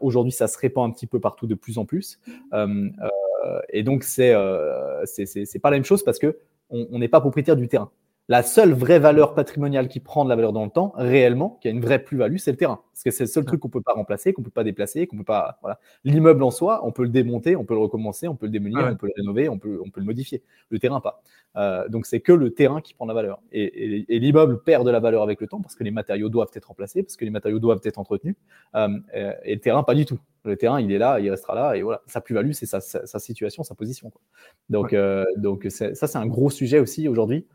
Aujourd'hui, 0.00 0.32
ça 0.32 0.48
se 0.48 0.58
répand 0.58 0.88
un 0.88 0.92
petit 0.92 1.06
peu 1.06 1.20
partout 1.20 1.46
de 1.46 1.54
plus 1.54 1.78
en 1.78 1.84
plus. 1.84 2.18
et 3.70 3.82
donc, 3.82 4.04
c'est 4.04 4.34
c'est 5.04 5.58
pas 5.60 5.70
la 5.70 5.76
même 5.76 5.84
chose 5.84 6.02
parce 6.02 6.18
que 6.18 6.38
on 6.70 6.98
n'est 6.98 7.08
pas 7.08 7.20
propriétaire 7.20 7.56
du 7.56 7.68
terrain 7.68 7.90
la 8.28 8.42
seule 8.42 8.72
vraie 8.72 8.98
valeur 8.98 9.34
patrimoniale 9.34 9.88
qui 9.88 10.00
prend 10.00 10.24
de 10.24 10.30
la 10.30 10.36
valeur 10.36 10.54
dans 10.54 10.64
le 10.64 10.70
temps, 10.70 10.92
réellement, 10.96 11.58
qui 11.60 11.68
a 11.68 11.70
une 11.70 11.80
vraie 11.80 12.02
plus-value, 12.02 12.36
c'est 12.36 12.52
le 12.52 12.56
terrain. 12.56 12.80
Parce 12.92 13.02
que 13.02 13.10
c'est 13.10 13.24
le 13.24 13.28
seul 13.28 13.44
truc 13.44 13.60
qu'on 13.60 13.68
peut 13.68 13.82
pas 13.82 13.92
remplacer, 13.92 14.32
qu'on 14.32 14.42
peut 14.42 14.50
pas 14.50 14.64
déplacer, 14.64 15.06
qu'on 15.06 15.18
peut 15.18 15.24
pas. 15.24 15.58
Voilà. 15.60 15.78
L'immeuble 16.04 16.42
en 16.42 16.50
soi, 16.50 16.80
on 16.86 16.92
peut 16.92 17.02
le 17.02 17.10
démonter, 17.10 17.54
on 17.54 17.64
peut 17.64 17.74
le 17.74 17.80
recommencer, 17.80 18.26
on 18.26 18.34
peut 18.34 18.46
le 18.46 18.52
démolir, 18.52 18.88
on 18.90 18.96
peut 18.96 19.08
le 19.08 19.12
rénover, 19.14 19.48
on 19.50 19.58
peut, 19.58 19.78
on 19.84 19.90
peut 19.90 20.00
le 20.00 20.06
modifier. 20.06 20.42
Le 20.70 20.78
terrain, 20.78 21.00
pas. 21.00 21.22
Euh, 21.56 21.86
donc 21.88 22.06
c'est 22.06 22.20
que 22.20 22.32
le 22.32 22.52
terrain 22.52 22.80
qui 22.80 22.94
prend 22.94 23.04
de 23.04 23.10
la 23.10 23.14
valeur. 23.14 23.42
Et, 23.52 24.06
l'immeuble 24.18 24.62
perd 24.62 24.86
de 24.86 24.90
la 24.90 25.00
valeur 25.00 25.22
avec 25.22 25.40
le 25.40 25.46
temps 25.46 25.60
parce 25.60 25.74
que 25.74 25.84
les 25.84 25.90
matériaux 25.90 26.30
doivent 26.30 26.50
être 26.54 26.66
remplacés, 26.66 27.02
parce 27.02 27.16
que 27.16 27.26
les 27.26 27.30
matériaux 27.30 27.58
doivent 27.58 27.82
être 27.84 27.98
entretenus. 27.98 28.36
Euh, 28.74 28.88
et 29.44 29.54
le 29.54 29.60
terrain, 29.60 29.82
pas 29.82 29.94
du 29.94 30.06
tout. 30.06 30.18
Le 30.44 30.56
terrain, 30.56 30.80
il 30.80 30.90
est 30.92 30.98
là, 30.98 31.20
il 31.20 31.30
restera 31.30 31.54
là, 31.54 31.76
et 31.76 31.82
voilà. 31.82 32.02
Sa 32.06 32.20
plus-value, 32.22 32.52
c'est 32.52 32.66
sa, 32.66 32.80
situation, 33.18 33.62
sa 33.64 33.74
position. 33.74 34.12
Donc, 34.70 34.92
euh, 34.92 35.24
donc 35.36 35.66
ça, 35.68 35.94
c'est 35.94 36.18
un 36.18 36.26
gros 36.26 36.50
sujet 36.50 36.80
aussi 36.80 37.06
aujourd'hui 37.08 37.46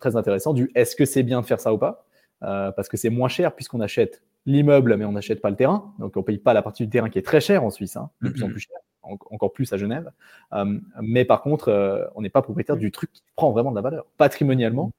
très 0.00 0.16
intéressant 0.16 0.52
du 0.52 0.70
est-ce 0.74 0.96
que 0.96 1.04
c'est 1.04 1.22
bien 1.22 1.40
de 1.40 1.46
faire 1.46 1.60
ça 1.60 1.72
ou 1.72 1.78
pas 1.78 2.06
euh, 2.42 2.72
Parce 2.72 2.88
que 2.88 2.96
c'est 2.96 3.10
moins 3.10 3.28
cher 3.28 3.54
puisqu'on 3.54 3.80
achète 3.80 4.22
l'immeuble, 4.44 4.96
mais 4.96 5.04
on 5.04 5.12
n'achète 5.12 5.40
pas 5.40 5.50
le 5.50 5.56
terrain. 5.56 5.92
Donc 5.98 6.16
on 6.16 6.20
ne 6.20 6.24
paye 6.24 6.38
pas 6.38 6.54
la 6.54 6.62
partie 6.62 6.84
du 6.84 6.90
terrain 6.90 7.08
qui 7.08 7.18
est 7.18 7.26
très 7.26 7.40
chère 7.40 7.64
en 7.64 7.70
Suisse, 7.70 7.96
hein, 7.96 8.10
de 8.22 8.30
plus 8.30 8.42
en 8.42 8.48
mm-hmm. 8.48 8.52
plus 8.52 8.60
cher, 8.60 8.76
encore 9.02 9.52
plus 9.52 9.72
à 9.72 9.76
Genève. 9.76 10.10
Euh, 10.52 10.78
mais 11.00 11.24
par 11.24 11.42
contre, 11.42 11.68
euh, 11.68 12.04
on 12.14 12.22
n'est 12.22 12.30
pas 12.30 12.42
propriétaire 12.42 12.76
du 12.76 12.90
truc 12.90 13.12
qui 13.12 13.22
prend 13.34 13.50
vraiment 13.52 13.70
de 13.70 13.76
la 13.76 13.82
valeur. 13.82 14.06
Patrimonialement, 14.16 14.92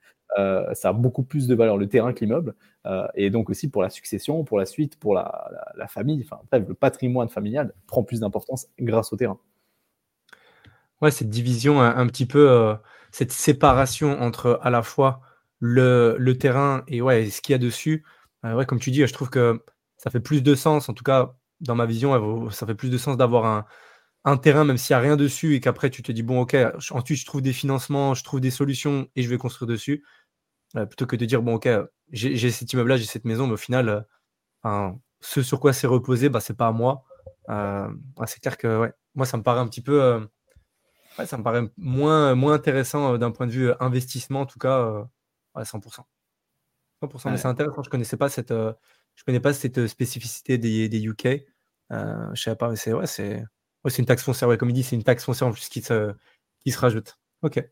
ça 0.73 0.89
a 0.89 0.93
beaucoup 0.93 1.23
plus 1.23 1.47
de 1.47 1.55
valeur 1.55 1.77
le 1.77 1.87
terrain 1.87 2.13
que 2.13 2.19
l'immeuble. 2.23 2.53
et 3.15 3.31
donc 3.31 3.49
aussi 3.49 3.71
pour 3.71 3.81
la 3.81 3.89
succession, 3.89 4.43
pour 4.43 4.59
la 4.59 4.67
suite, 4.67 4.99
pour 4.99 5.15
la, 5.15 5.49
la 5.75 5.87
famille. 5.87 6.21
Enfin, 6.23 6.39
bref, 6.51 6.63
le 6.67 6.75
patrimoine 6.75 7.29
familial 7.29 7.73
prend 7.87 8.03
plus 8.03 8.19
d'importance 8.19 8.67
grâce 8.77 9.11
au 9.11 9.15
terrain. 9.15 9.39
Ouais, 11.01 11.09
cette 11.09 11.29
division 11.29 11.81
un, 11.81 11.95
un 11.95 12.05
petit 12.05 12.27
peu 12.27 12.75
cette 13.11 13.31
séparation 13.31 14.21
entre 14.21 14.59
à 14.61 14.69
la 14.69 14.83
fois 14.83 15.21
le, 15.59 16.33
terrain 16.33 16.83
et 16.87 17.01
ouais, 17.01 17.29
ce 17.29 17.41
qu'il 17.41 17.53
y 17.53 17.55
a 17.55 17.59
dessus, 17.59 18.03
euh, 18.45 18.55
ouais, 18.55 18.65
comme 18.65 18.79
tu 18.79 18.91
dis, 18.91 19.05
je 19.05 19.13
trouve 19.13 19.29
que 19.29 19.63
ça 19.97 20.11
fait 20.11 20.19
plus 20.19 20.43
de 20.43 20.55
sens, 20.55 20.89
en 20.89 20.93
tout 20.93 21.03
cas 21.03 21.35
dans 21.59 21.75
ma 21.75 21.85
vision, 21.85 22.49
ça 22.51 22.67
fait 22.67 22.75
plus 22.75 22.89
de 22.89 22.97
sens 22.97 23.17
d'avoir 23.17 23.65
un, 24.25 24.37
terrain, 24.37 24.65
même 24.65 24.77
s'il 24.77 24.93
n'y 24.93 24.99
a 24.99 25.01
rien 25.01 25.15
dessus, 25.15 25.55
et 25.55 25.61
qu'après 25.61 25.89
tu 25.89 26.03
te 26.03 26.11
dis, 26.11 26.21
bon, 26.21 26.41
ok, 26.41 26.55
ensuite 26.91 27.17
je 27.17 27.25
trouve 27.25 27.41
des 27.41 27.53
financements, 27.53 28.13
je 28.13 28.23
trouve 28.23 28.41
des 28.41 28.51
solutions 28.51 29.07
et 29.15 29.23
je 29.23 29.29
vais 29.29 29.37
construire 29.37 29.67
dessus, 29.67 30.03
euh, 30.75 30.85
plutôt 30.85 31.05
que 31.05 31.15
de 31.15 31.25
dire, 31.25 31.41
bon, 31.41 31.55
ok, 31.55 31.69
j'ai 32.11 32.51
cet 32.51 32.73
immeuble-là, 32.73 32.97
j'ai 32.97 33.05
cette 33.05 33.25
maison, 33.25 33.47
mais 33.47 33.53
au 33.53 33.57
final, 33.57 34.05
euh, 34.65 34.91
ce 35.21 35.41
sur 35.41 35.59
quoi 35.59 35.73
c'est 35.73 35.87
reposé, 35.87 36.29
bah, 36.29 36.41
c'est 36.41 36.57
pas 36.57 36.67
à 36.67 36.71
moi. 36.71 37.03
c'est 38.27 38.39
clair 38.41 38.57
que 38.57 38.79
ouais, 38.81 38.93
moi, 39.15 39.25
ça 39.25 39.37
me 39.37 39.43
paraît 39.43 39.61
un 39.61 39.67
petit 39.67 39.81
peu 39.81 40.27
ça 41.25 41.37
me 41.37 41.43
paraît 41.43 41.63
moins, 41.77 42.35
moins 42.35 42.53
intéressant 42.53 43.13
euh, 43.13 43.17
d'un 43.17 43.31
point 43.31 43.47
de 43.47 43.51
vue 43.51 43.69
euh, 43.69 43.75
investissement, 43.79 44.41
en 44.41 44.45
tout 44.45 44.59
cas, 44.59 44.79
euh, 44.79 45.03
à 45.55 45.63
100%. 45.63 46.03
100%, 47.01 47.31
mais 47.31 47.37
c'est 47.37 47.47
intéressant. 47.47 47.83
Je 47.83 47.89
connaissais 47.89 48.17
pas 48.17 48.29
cette, 48.29 48.51
je 48.51 49.23
connais 49.23 49.39
pas 49.39 49.53
cette 49.53 49.87
spécificité 49.87 50.57
des, 50.57 50.89
des 50.89 51.05
UK. 51.05 51.45
Euh, 51.91 52.29
je 52.33 52.41
savais 52.41 52.55
pas, 52.55 52.69
mais 52.69 52.75
c'est 52.75 52.93
ouais, 52.93 53.07
c'est 53.07 53.45
une 53.99 54.05
taxe 54.05 54.23
foncière. 54.23 54.57
comme 54.57 54.69
il 54.69 54.73
dit, 54.73 54.83
c'est 54.83 54.95
une 54.95 55.03
taxe 55.03 55.23
foncière 55.23 55.47
en 55.47 55.51
plus 55.51 55.69
qui 55.69 55.81
se, 55.81 56.13
qui 56.59 56.71
se 56.71 56.79
rajoute. 56.79 57.19
Ok. 57.43 57.63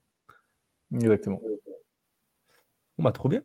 Exactement. 0.93 1.41
Bon, 2.97 3.03
bah, 3.03 3.11
trop 3.11 3.29
bien. 3.29 3.41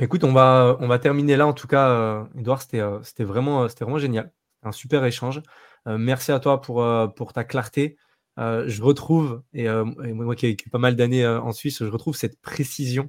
Écoute, 0.00 0.24
on 0.24 0.32
va, 0.32 0.76
on 0.80 0.88
va 0.88 0.98
terminer 0.98 1.36
là. 1.36 1.46
En 1.46 1.52
tout 1.52 1.68
cas, 1.68 2.28
Edouard, 2.36 2.62
c'était 2.62 2.82
c'était 3.02 3.24
vraiment, 3.24 3.66
vraiment 3.66 3.98
génial. 3.98 4.32
Un 4.62 4.72
super 4.72 5.04
échange. 5.04 5.40
merci 5.86 6.32
à 6.32 6.40
toi 6.40 6.60
pour, 6.60 6.84
pour 7.14 7.32
ta 7.32 7.44
clarté. 7.44 7.96
Euh, 8.38 8.64
je 8.68 8.82
retrouve, 8.82 9.42
euh, 9.56 9.84
et, 10.04 10.12
moi 10.12 10.36
qui 10.36 10.46
ai 10.46 10.50
vécu 10.50 10.70
pas 10.70 10.78
mal 10.78 10.94
d'années 10.94 11.24
euh, 11.24 11.40
en 11.40 11.52
Suisse, 11.52 11.78
je 11.78 11.90
retrouve 11.90 12.16
cette 12.16 12.40
précision 12.40 13.08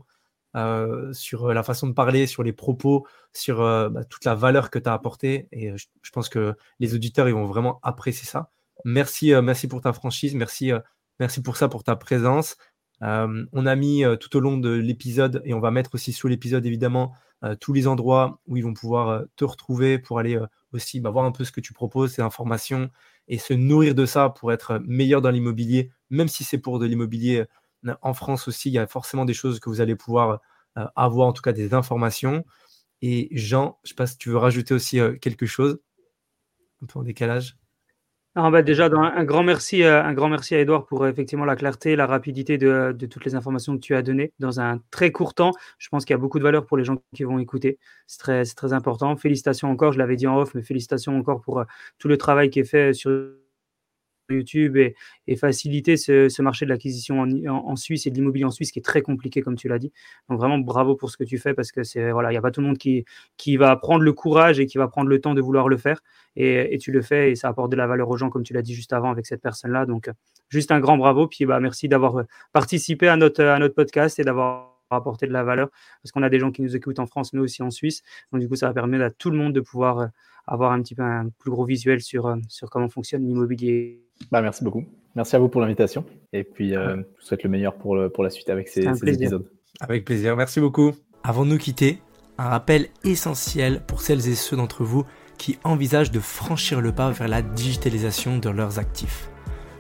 sur 1.12 1.54
la 1.54 1.62
façon 1.62 1.86
de 1.86 1.94
parler, 1.94 2.26
sur 2.26 2.42
les 2.42 2.54
propos, 2.54 3.06
sur 3.34 3.60
bah, 3.60 4.04
toute 4.04 4.26
la 4.26 4.34
valeur 4.34 4.72
que 4.72 4.80
tu 4.80 4.90
as 4.90 4.94
apportée. 4.94 5.48
Et 5.52 5.72
je, 5.78 6.12
pense 6.12 6.28
que 6.28 6.56
les 6.80 6.96
auditeurs, 6.96 7.30
ils 7.30 7.36
vont 7.36 7.46
vraiment 7.46 7.80
apprécier 7.84 8.26
ça. 8.26 8.50
Merci, 8.84 9.32
merci 9.44 9.68
pour 9.68 9.82
ta 9.82 9.94
franchise, 9.94 10.34
merci, 10.34 10.72
merci 11.20 11.44
pour 11.44 11.56
ça, 11.56 11.70
pour 11.70 11.84
ta 11.84 11.96
présence. 11.96 12.58
on 13.00 13.66
a 13.68 13.76
mis 13.76 14.04
tout 14.20 14.36
au 14.38 14.40
long 14.40 14.58
de 14.58 14.72
l'épisode, 14.72 15.44
et 15.46 15.54
on 15.54 15.60
va 15.60 15.70
mettre 15.70 15.94
aussi 15.94 16.14
sous 16.14 16.28
l'épisode 16.28 16.66
évidemment 16.66 17.14
tous 17.60 17.72
les 17.72 17.86
endroits 17.86 18.42
où 18.48 18.58
ils 18.58 18.64
vont 18.64 18.74
pouvoir 18.74 19.26
te 19.36 19.46
retrouver 19.46 20.00
pour 20.00 20.18
aller 20.18 20.40
aussi 20.74 21.00
bah, 21.00 21.12
voir 21.12 21.26
un 21.26 21.32
peu 21.32 21.44
ce 21.44 21.52
que 21.52 21.62
tu 21.62 21.74
proposes, 21.74 22.14
ces 22.14 22.24
informations, 22.24 22.90
et 23.30 23.38
se 23.38 23.54
nourrir 23.54 23.96
de 23.96 24.06
ça 24.06 24.30
pour 24.30 24.52
être 24.52 24.82
meilleur 24.86 25.22
dans 25.22 25.30
l'immobilier, 25.30 25.92
même 26.10 26.28
si 26.28 26.44
c'est 26.44 26.58
pour 26.58 26.80
de 26.80 26.86
l'immobilier 26.86 27.46
euh, 27.88 27.96
en 28.02 28.14
France 28.14 28.48
aussi, 28.48 28.70
il 28.70 28.74
y 28.74 28.80
a 28.80 28.88
forcément 28.88 29.26
des 29.26 29.34
choses 29.34 29.60
que 29.60 29.70
vous 29.70 29.82
allez 29.82 29.96
pouvoir 29.96 30.42
euh, 30.78 30.86
avoir, 30.96 31.28
en 31.28 31.34
tout 31.34 31.42
cas 31.42 31.54
des 31.54 31.74
informations. 31.74 32.44
Et 33.02 33.30
Jean, 33.32 33.80
je 33.84 33.88
ne 33.88 33.90
sais 33.90 33.96
pas 33.96 34.08
si 34.08 34.18
tu 34.18 34.30
veux 34.30 34.38
rajouter 34.38 34.74
aussi 34.74 35.00
euh, 35.00 35.16
quelque 35.16 35.46
chose, 35.46 35.80
un 36.84 36.88
peu 36.88 37.00
en 37.00 37.04
décalage. 37.04 37.58
Ah, 38.36 38.52
bah, 38.52 38.62
déjà, 38.62 38.86
un 38.86 39.24
grand 39.24 39.42
merci, 39.44 39.84
euh, 39.84 40.04
un 40.04 40.14
grand 40.14 40.30
merci 40.30 40.54
à 40.54 40.60
Edouard 40.60 40.86
pour 40.86 41.04
euh, 41.04 41.10
effectivement 41.10 41.46
la 41.46 41.56
clarté, 41.56 41.96
la 41.96 42.06
rapidité 42.06 42.58
de, 42.60 42.96
toutes 43.10 43.26
les 43.26 43.34
informations 43.34 43.74
que 43.76 43.82
tu 43.82 43.96
as 43.96 44.04
données 44.04 44.34
dans 44.38 44.60
un 44.60 44.80
très 44.92 45.12
court 45.12 45.34
temps. 45.34 45.52
Je 45.80 45.90
pense 45.90 46.06
qu'il 46.06 46.14
y 46.14 46.16
a 46.16 46.20
beaucoup 46.20 46.38
de 46.38 46.44
valeur 46.44 46.68
pour 46.68 46.78
les 46.78 46.84
gens 46.84 46.98
qui 47.16 47.24
vont 47.24 47.40
écouter. 47.40 47.80
C'est 48.06 48.20
très, 48.20 48.46
très 48.46 48.72
important. 48.72 49.16
Félicitations 49.18 49.70
encore, 49.70 49.94
je 49.94 49.98
l'avais 49.98 50.16
dit 50.16 50.28
en 50.28 50.38
off, 50.38 50.54
mais 50.54 50.62
félicitations 50.62 51.18
encore 51.18 51.42
pour 51.42 51.60
euh, 51.60 51.64
tout 51.98 52.08
le 52.08 52.18
travail 52.18 52.52
qui 52.52 52.60
est 52.60 52.66
fait 52.66 52.94
sur 52.94 53.12
YouTube 54.34 54.78
et, 54.78 54.96
faciliter 55.36 55.98
ce, 55.98 56.42
marché 56.42 56.66
de 56.66 56.70
l'acquisition 56.70 57.22
en, 57.22 57.76
Suisse 57.76 58.08
et 58.08 58.10
de 58.10 58.16
l'immobilier 58.16 58.46
en 58.46 58.52
Suisse 58.52 58.72
qui 58.72 58.80
est 58.80 58.84
très 58.84 59.02
compliqué, 59.02 59.42
comme 59.42 59.56
tu 59.56 59.68
l'as 59.68 59.80
dit. 59.80 59.92
Donc 60.30 60.40
vraiment 60.40 60.58
bravo 60.58 60.96
pour 60.96 61.12
ce 61.12 61.18
que 61.18 61.24
tu 61.24 61.38
fais 61.38 61.54
parce 61.54 61.72
que 61.72 61.84
c'est 61.84 62.12
voilà, 62.12 62.30
il 62.30 62.34
n'y 62.34 62.38
a 62.38 62.42
pas 62.42 62.52
tout 62.52 62.62
le 62.62 62.68
monde 62.68 62.78
qui, 62.78 63.06
qui 63.38 63.58
va 63.58 63.76
prendre 63.76 64.04
le 64.04 64.14
courage 64.14 64.60
et 64.60 64.66
qui 64.66 64.78
va 64.78 64.88
prendre 64.88 65.10
le 65.10 65.22
temps 65.22 65.34
de 65.34 65.42
vouloir 65.42 65.70
le 65.70 65.78
faire. 65.78 66.02
Et, 66.36 66.78
tu 66.80 66.92
le 66.92 67.02
fais 67.02 67.32
et 67.32 67.36
ça 67.36 67.50
apporte 67.50 67.72
de 67.72 67.76
la 67.76 67.88
valeur 67.88 68.10
aux 68.10 68.18
gens, 68.18 68.30
comme 68.30 68.44
tu 68.44 68.54
l'as 68.54 68.62
dit 68.62 68.74
juste 68.74 68.94
avant 68.94 69.12
avec 69.12 69.26
cette 69.26 69.42
personne-là. 69.42 69.86
Donc 69.86 70.10
juste 70.50 70.72
un 70.72 70.80
grand 70.80 70.98
bravo. 70.98 71.28
Puis 71.28 71.46
bah, 71.46 71.60
merci 71.60 71.88
d'avoir 71.88 72.24
participé 72.54 73.08
à 73.08 73.18
notre, 73.18 73.44
à 73.44 73.60
notre 73.60 73.76
podcast 73.76 74.20
et 74.20 74.24
d'avoir 74.24 74.78
apporté 74.90 75.28
de 75.28 75.34
la 75.34 75.44
valeur 75.44 75.70
parce 76.02 76.12
qu'on 76.12 76.24
a 76.24 76.30
des 76.30 76.40
gens 76.40 76.52
qui 76.52 76.62
nous 76.64 76.76
écoutent 76.76 77.00
en 77.00 77.06
France 77.06 77.34
mais 77.34 77.40
aussi 77.40 77.62
en 77.62 77.70
Suisse. 77.70 78.02
Donc 78.32 78.42
du 78.42 78.50
coup, 78.50 78.56
ça 78.56 78.68
va 78.68 78.74
permettre 78.74 79.04
à 79.04 79.12
tout 79.12 79.30
le 79.30 79.38
monde 79.38 79.54
de 79.54 79.62
pouvoir 79.62 80.10
avoir 80.48 80.72
un 80.72 80.82
petit 80.82 80.96
peu 80.96 81.04
un 81.04 81.30
plus 81.38 81.52
gros 81.52 81.66
visuel 81.66 82.02
sur, 82.02 82.36
sur 82.48 82.70
comment 82.70 82.90
fonctionne 82.90 83.26
l'immobilier 83.28 84.09
bah, 84.32 84.42
merci 84.42 84.64
beaucoup. 84.64 84.86
Merci 85.16 85.36
à 85.36 85.40
vous 85.40 85.50
pour 85.50 85.62
l'invitation. 85.62 86.06
Et 86.34 86.44
puis, 86.44 86.76
euh, 86.76 86.98
je 86.98 87.02
vous 87.02 87.22
souhaite 87.22 87.44
le 87.44 87.50
meilleur 87.50 87.76
pour, 87.76 87.98
pour 88.14 88.24
la 88.24 88.30
suite 88.30 88.50
avec 88.50 88.68
ces, 88.68 88.86
épisodes. 89.08 89.50
Avec 89.80 90.06
plaisir. 90.06 90.36
Merci 90.36 90.60
beaucoup. 90.60 90.92
Avant 91.24 91.46
de 91.46 91.52
nous 91.52 91.58
quitter, 91.58 92.00
un 92.38 92.50
rappel 92.50 92.88
essentiel 93.04 93.82
pour 93.86 94.02
celles 94.02 94.28
et 94.30 94.36
ceux 94.36 94.56
d'entre 94.56 94.84
vous 94.84 95.04
qui 95.38 95.58
envisagent 95.64 96.12
de 96.12 96.20
franchir 96.20 96.82
le 96.82 96.92
pas 96.92 97.12
vers 97.12 97.28
la 97.28 97.42
digitalisation 97.42 98.38
de 98.38 98.50
leurs 98.50 98.80
actifs. 98.80 99.30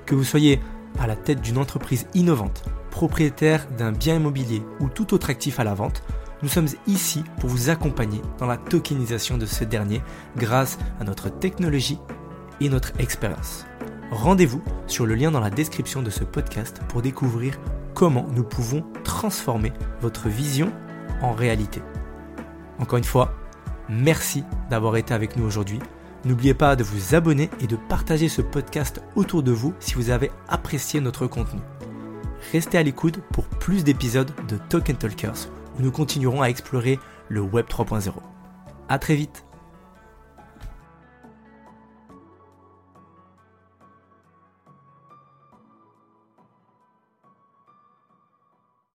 Que 0.06 0.16
vous 0.16 0.24
soyez 0.24 0.60
à 1.00 1.08
la 1.08 1.16
tête 1.16 1.42
d'une 1.42 1.58
entreprise 1.58 2.08
innovante, 2.14 2.66
propriétaire 2.90 3.68
d'un 3.78 3.92
bien 3.92 4.16
immobilier 4.16 4.62
ou 4.80 4.90
tout 4.90 5.14
autre 5.14 5.30
actif 5.30 5.60
à 5.60 5.64
la 5.64 5.74
vente, 5.74 6.04
nous 6.42 6.50
sommes 6.50 6.68
ici 6.88 7.24
pour 7.40 7.50
vous 7.50 7.70
accompagner 7.70 8.22
dans 8.40 8.48
la 8.48 8.58
tokenisation 8.58 9.38
de 9.38 9.46
ce 9.46 9.64
dernier 9.64 10.02
grâce 10.38 10.80
à 11.00 11.04
notre 11.04 11.30
technologie 11.30 12.00
et 12.62 12.70
notre 12.70 12.92
expérience. 13.00 13.66
Rendez-vous 14.12 14.64
sur 14.88 15.06
le 15.06 15.14
lien 15.14 15.30
dans 15.30 15.40
la 15.40 15.52
description 15.52 16.02
de 16.02 16.10
ce 16.10 16.24
podcast 16.24 16.82
pour 16.88 17.04
découvrir 17.04 17.60
comment 17.94 18.26
nous 18.36 18.44
pouvons 18.44 18.84
transformer 19.04 19.72
votre 20.02 20.30
vision 20.30 20.72
en 21.22 21.32
réalité. 21.32 21.82
Encore 22.80 22.98
une 22.98 23.04
fois, 23.04 23.36
merci 23.88 24.44
d'avoir 24.70 24.96
été 24.96 25.14
avec 25.14 25.36
nous 25.36 25.46
aujourd'hui. 25.46 25.80
N'oubliez 26.26 26.56
pas 26.56 26.76
de 26.76 26.84
vous 26.84 27.14
abonner 27.14 27.50
et 27.62 27.68
de 27.68 27.76
partager 27.76 28.30
ce 28.30 28.42
podcast 28.42 29.02
autour 29.16 29.44
de 29.44 29.52
vous 29.52 29.74
si 29.80 29.94
vous 29.94 30.10
avez 30.10 30.32
apprécié 30.48 31.02
notre 31.02 31.28
contenu. 31.28 31.62
Restez 32.52 32.78
à 32.80 32.84
l'écoute 32.84 33.20
pour 33.32 33.46
plus 33.46 33.84
d'épisodes 33.84 34.32
de 34.48 34.58
Talk 34.70 34.98
Talkers 34.98 35.50
où 35.78 35.84
nous 35.84 35.92
continuerons 35.92 36.42
à 36.42 36.48
explorer 36.48 37.00
le 37.28 37.42
Web 37.42 37.68
3.0. 37.68 38.12
À 38.90 38.98
très 38.98 39.16
vite 39.16 39.46